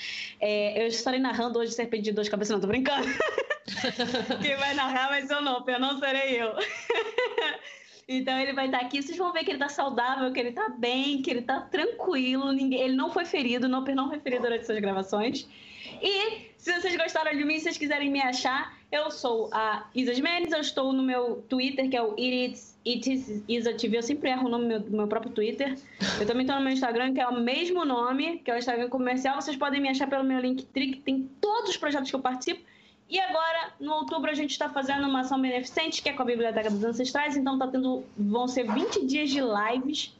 É, 0.40 0.82
eu 0.82 0.88
estarei 0.88 1.20
narrando 1.20 1.58
hoje 1.58 1.72
Serpente 1.72 2.04
de 2.04 2.12
Duas 2.12 2.28
Cabeças, 2.28 2.54
não 2.54 2.60
tô 2.60 2.66
brincando. 2.66 3.06
Quem 4.42 4.56
vai 4.56 4.74
narrar 4.74 5.08
vai 5.08 5.22
ser 5.22 5.34
o 5.34 5.42
Noper, 5.42 5.78
não 5.78 6.00
serei 6.00 6.42
eu. 6.42 6.52
Então 8.12 8.36
ele 8.40 8.52
vai 8.52 8.66
estar 8.66 8.80
aqui, 8.80 9.00
vocês 9.00 9.16
vão 9.16 9.32
ver 9.32 9.44
que 9.44 9.50
ele 9.50 9.56
está 9.62 9.68
saudável, 9.68 10.32
que 10.32 10.40
ele 10.40 10.48
está 10.48 10.68
bem, 10.68 11.22
que 11.22 11.30
ele 11.30 11.38
está 11.38 11.60
tranquilo, 11.60 12.50
ninguém, 12.50 12.80
ele 12.80 12.96
não 12.96 13.12
foi 13.12 13.24
ferido, 13.24 13.68
não, 13.68 13.84
não 13.84 14.08
foi 14.08 14.18
ferido 14.18 14.42
durante 14.42 14.62
essas 14.62 14.80
gravações. 14.80 15.48
E 16.02 16.50
se 16.56 16.72
vocês 16.72 16.96
gostaram 16.96 17.30
de 17.30 17.44
mim, 17.44 17.54
se 17.58 17.64
vocês 17.64 17.78
quiserem 17.78 18.10
me 18.10 18.20
achar, 18.20 18.76
eu 18.90 19.12
sou 19.12 19.48
a 19.52 19.88
Isa 19.94 20.20
Menes, 20.20 20.52
eu 20.52 20.60
estou 20.60 20.92
no 20.92 21.04
meu 21.04 21.44
Twitter, 21.48 21.88
que 21.88 21.96
é 21.96 22.02
o 22.02 22.10
It 22.18 22.58
Is 22.84 23.44
Isa 23.46 23.74
TV, 23.74 23.98
eu 23.98 24.02
sempre 24.02 24.30
erro 24.30 24.46
o 24.46 24.50
nome 24.50 24.64
do 24.64 24.68
meu, 24.68 24.90
meu 24.90 25.06
próprio 25.06 25.30
Twitter. 25.30 25.76
Eu 26.18 26.26
também 26.26 26.42
estou 26.42 26.56
no 26.56 26.64
meu 26.64 26.72
Instagram, 26.72 27.14
que 27.14 27.20
é 27.20 27.28
o 27.28 27.40
mesmo 27.40 27.84
nome, 27.84 28.38
que 28.38 28.50
é 28.50 28.54
o 28.54 28.58
Instagram 28.58 28.88
comercial. 28.88 29.40
Vocês 29.40 29.56
podem 29.56 29.80
me 29.80 29.88
achar 29.88 30.08
pelo 30.08 30.24
meu 30.24 30.40
Linktree, 30.40 30.94
que 30.94 31.00
tem 31.00 31.30
todos 31.40 31.70
os 31.70 31.76
projetos 31.76 32.10
que 32.10 32.16
eu 32.16 32.20
participo. 32.20 32.60
E 33.10 33.18
agora, 33.18 33.72
no 33.80 33.92
outubro, 33.94 34.30
a 34.30 34.34
gente 34.34 34.52
está 34.52 34.68
fazendo 34.68 35.08
uma 35.08 35.20
ação 35.20 35.40
beneficente, 35.40 36.00
que 36.00 36.08
é 36.08 36.12
com 36.12 36.22
a 36.22 36.24
Biblioteca 36.24 36.70
dos 36.70 36.84
Ancestrais. 36.84 37.36
Então, 37.36 37.58
tá 37.58 37.66
tendo, 37.66 38.04
vão 38.16 38.46
ser 38.46 38.72
20 38.72 39.04
dias 39.04 39.30
de 39.30 39.40
lives, 39.40 40.14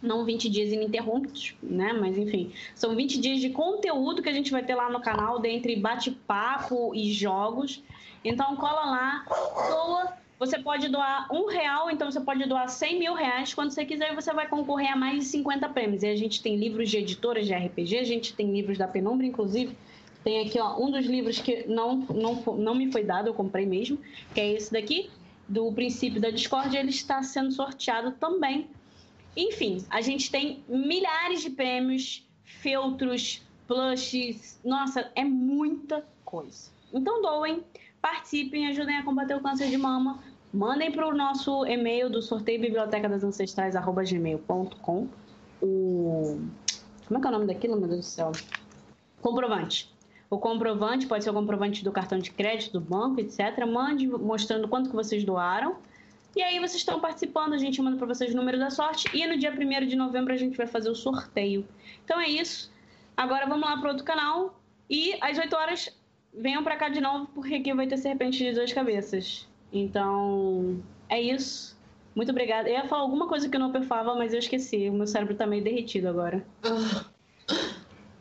não 0.00 0.24
20 0.24 0.48
dias 0.48 0.72
ininterruptos, 0.72 1.56
né? 1.60 1.92
Mas, 1.92 2.16
enfim, 2.16 2.52
são 2.72 2.94
20 2.94 3.20
dias 3.20 3.40
de 3.40 3.50
conteúdo 3.50 4.22
que 4.22 4.28
a 4.28 4.32
gente 4.32 4.52
vai 4.52 4.62
ter 4.62 4.76
lá 4.76 4.88
no 4.88 5.00
canal, 5.00 5.40
dentre 5.40 5.74
bate-papo 5.74 6.94
e 6.94 7.12
jogos. 7.12 7.82
Então, 8.24 8.54
cola 8.54 8.84
lá, 8.84 9.24
doa. 9.68 10.20
Você 10.38 10.58
pode 10.58 10.88
doar 10.88 11.28
um 11.30 11.48
real, 11.48 11.90
então 11.90 12.10
você 12.10 12.20
pode 12.20 12.46
doar 12.46 12.66
100 12.68 12.98
mil 12.98 13.12
reais. 13.12 13.52
Quando 13.52 13.72
você 13.72 13.84
quiser, 13.84 14.14
você 14.14 14.32
vai 14.32 14.48
concorrer 14.48 14.92
a 14.92 14.96
mais 14.96 15.18
de 15.18 15.24
50 15.24 15.68
prêmios. 15.68 16.02
E 16.02 16.06
a 16.06 16.16
gente 16.16 16.40
tem 16.40 16.56
livros 16.56 16.88
de 16.88 16.96
editoras 16.96 17.44
de 17.46 17.52
RPG, 17.52 17.98
a 17.98 18.04
gente 18.04 18.32
tem 18.34 18.50
livros 18.50 18.78
da 18.78 18.88
Penumbra, 18.88 19.26
inclusive 19.26 19.76
tem 20.22 20.46
aqui 20.46 20.58
ó, 20.58 20.78
um 20.78 20.90
dos 20.90 21.06
livros 21.06 21.38
que 21.38 21.66
não, 21.66 21.96
não, 21.96 22.34
não 22.56 22.74
me 22.74 22.90
foi 22.90 23.04
dado, 23.04 23.28
eu 23.28 23.34
comprei 23.34 23.66
mesmo, 23.66 23.98
que 24.34 24.40
é 24.40 24.52
esse 24.52 24.72
daqui, 24.72 25.10
do 25.48 25.72
Princípio 25.72 26.20
da 26.20 26.30
Discórdia, 26.30 26.78
ele 26.78 26.90
está 26.90 27.22
sendo 27.22 27.50
sorteado 27.50 28.12
também. 28.12 28.68
Enfim, 29.36 29.84
a 29.90 30.00
gente 30.00 30.30
tem 30.30 30.62
milhares 30.68 31.42
de 31.42 31.50
prêmios, 31.50 32.26
feltros, 32.44 33.42
plushes, 33.66 34.60
nossa, 34.64 35.10
é 35.14 35.24
muita 35.24 36.04
coisa. 36.24 36.70
Então 36.92 37.22
doem, 37.22 37.64
participem, 38.00 38.68
ajudem 38.68 38.96
a 38.96 39.04
combater 39.04 39.36
o 39.36 39.40
câncer 39.40 39.68
de 39.68 39.76
mama, 39.76 40.22
mandem 40.52 40.90
para 40.90 41.08
o 41.08 41.14
nosso 41.14 41.64
e-mail 41.66 42.10
do 42.10 42.20
sorteio 42.20 42.60
biblioteca 42.60 43.08
das 43.08 43.22
ancestrais 43.22 43.74
gmail.com 43.74 45.08
o 45.62 46.40
como 47.10 47.18
é 47.18 47.20
que 47.20 47.26
é 47.26 47.30
o 47.30 47.32
nome 47.32 47.46
daquilo, 47.46 47.76
meu 47.76 47.88
Deus 47.88 48.00
do 48.00 48.06
céu? 48.06 48.30
Comprovante. 49.20 49.92
O 50.30 50.38
comprovante 50.38 51.08
pode 51.08 51.24
ser 51.24 51.30
o 51.30 51.34
comprovante 51.34 51.82
do 51.82 51.90
cartão 51.90 52.18
de 52.18 52.30
crédito, 52.30 52.78
do 52.78 52.80
banco, 52.80 53.20
etc. 53.20 53.66
Mande 53.66 54.06
mostrando 54.06 54.68
quanto 54.68 54.88
que 54.88 54.94
vocês 54.94 55.24
doaram. 55.24 55.76
E 56.36 56.42
aí 56.42 56.60
vocês 56.60 56.76
estão 56.76 57.00
participando, 57.00 57.54
a 57.54 57.58
gente 57.58 57.82
manda 57.82 57.96
para 57.96 58.06
vocês 58.06 58.32
o 58.32 58.36
número 58.36 58.56
da 58.56 58.70
sorte. 58.70 59.10
E 59.12 59.26
no 59.26 59.36
dia 59.36 59.50
1 59.50 59.86
de 59.86 59.96
novembro 59.96 60.32
a 60.32 60.36
gente 60.36 60.56
vai 60.56 60.68
fazer 60.68 60.88
o 60.88 60.94
sorteio. 60.94 61.66
Então 62.04 62.20
é 62.20 62.28
isso. 62.28 62.72
Agora 63.16 63.46
vamos 63.46 63.68
lá 63.68 63.76
para 63.78 63.90
outro 63.90 64.04
canal. 64.04 64.60
E 64.88 65.18
às 65.20 65.36
8 65.36 65.56
horas 65.56 66.00
venham 66.32 66.62
para 66.62 66.76
cá 66.76 66.88
de 66.88 67.00
novo, 67.00 67.26
porque 67.34 67.56
aqui 67.56 67.74
vai 67.74 67.88
ter 67.88 67.96
serpente 67.96 68.38
de 68.38 68.52
duas 68.52 68.72
cabeças. 68.72 69.48
Então 69.72 70.80
é 71.08 71.20
isso. 71.20 71.76
Muito 72.14 72.30
obrigada. 72.30 72.68
Eu 72.68 72.74
ia 72.74 72.88
falar 72.88 73.02
alguma 73.02 73.26
coisa 73.26 73.48
que 73.48 73.56
eu 73.56 73.60
não 73.60 73.72
perfava, 73.72 74.14
mas 74.14 74.32
eu 74.32 74.38
esqueci. 74.38 74.88
O 74.88 74.92
meu 74.92 75.08
cérebro 75.08 75.34
tá 75.34 75.44
meio 75.44 75.64
derretido 75.64 76.08
agora. 76.08 76.46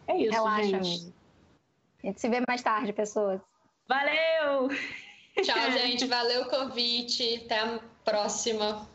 É 0.07 0.17
isso, 0.17 0.31
Relaxa, 0.31 0.83
gente. 0.83 1.18
A 2.03 2.07
gente 2.07 2.21
se 2.21 2.29
vê 2.29 2.41
mais 2.47 2.61
tarde, 2.61 2.93
pessoas. 2.93 3.41
Valeu! 3.87 4.69
Tchau, 5.43 5.71
gente. 5.71 6.05
Valeu 6.05 6.43
o 6.43 6.49
convite. 6.49 7.43
Até 7.45 7.59
a 7.59 7.79
próxima. 8.05 8.87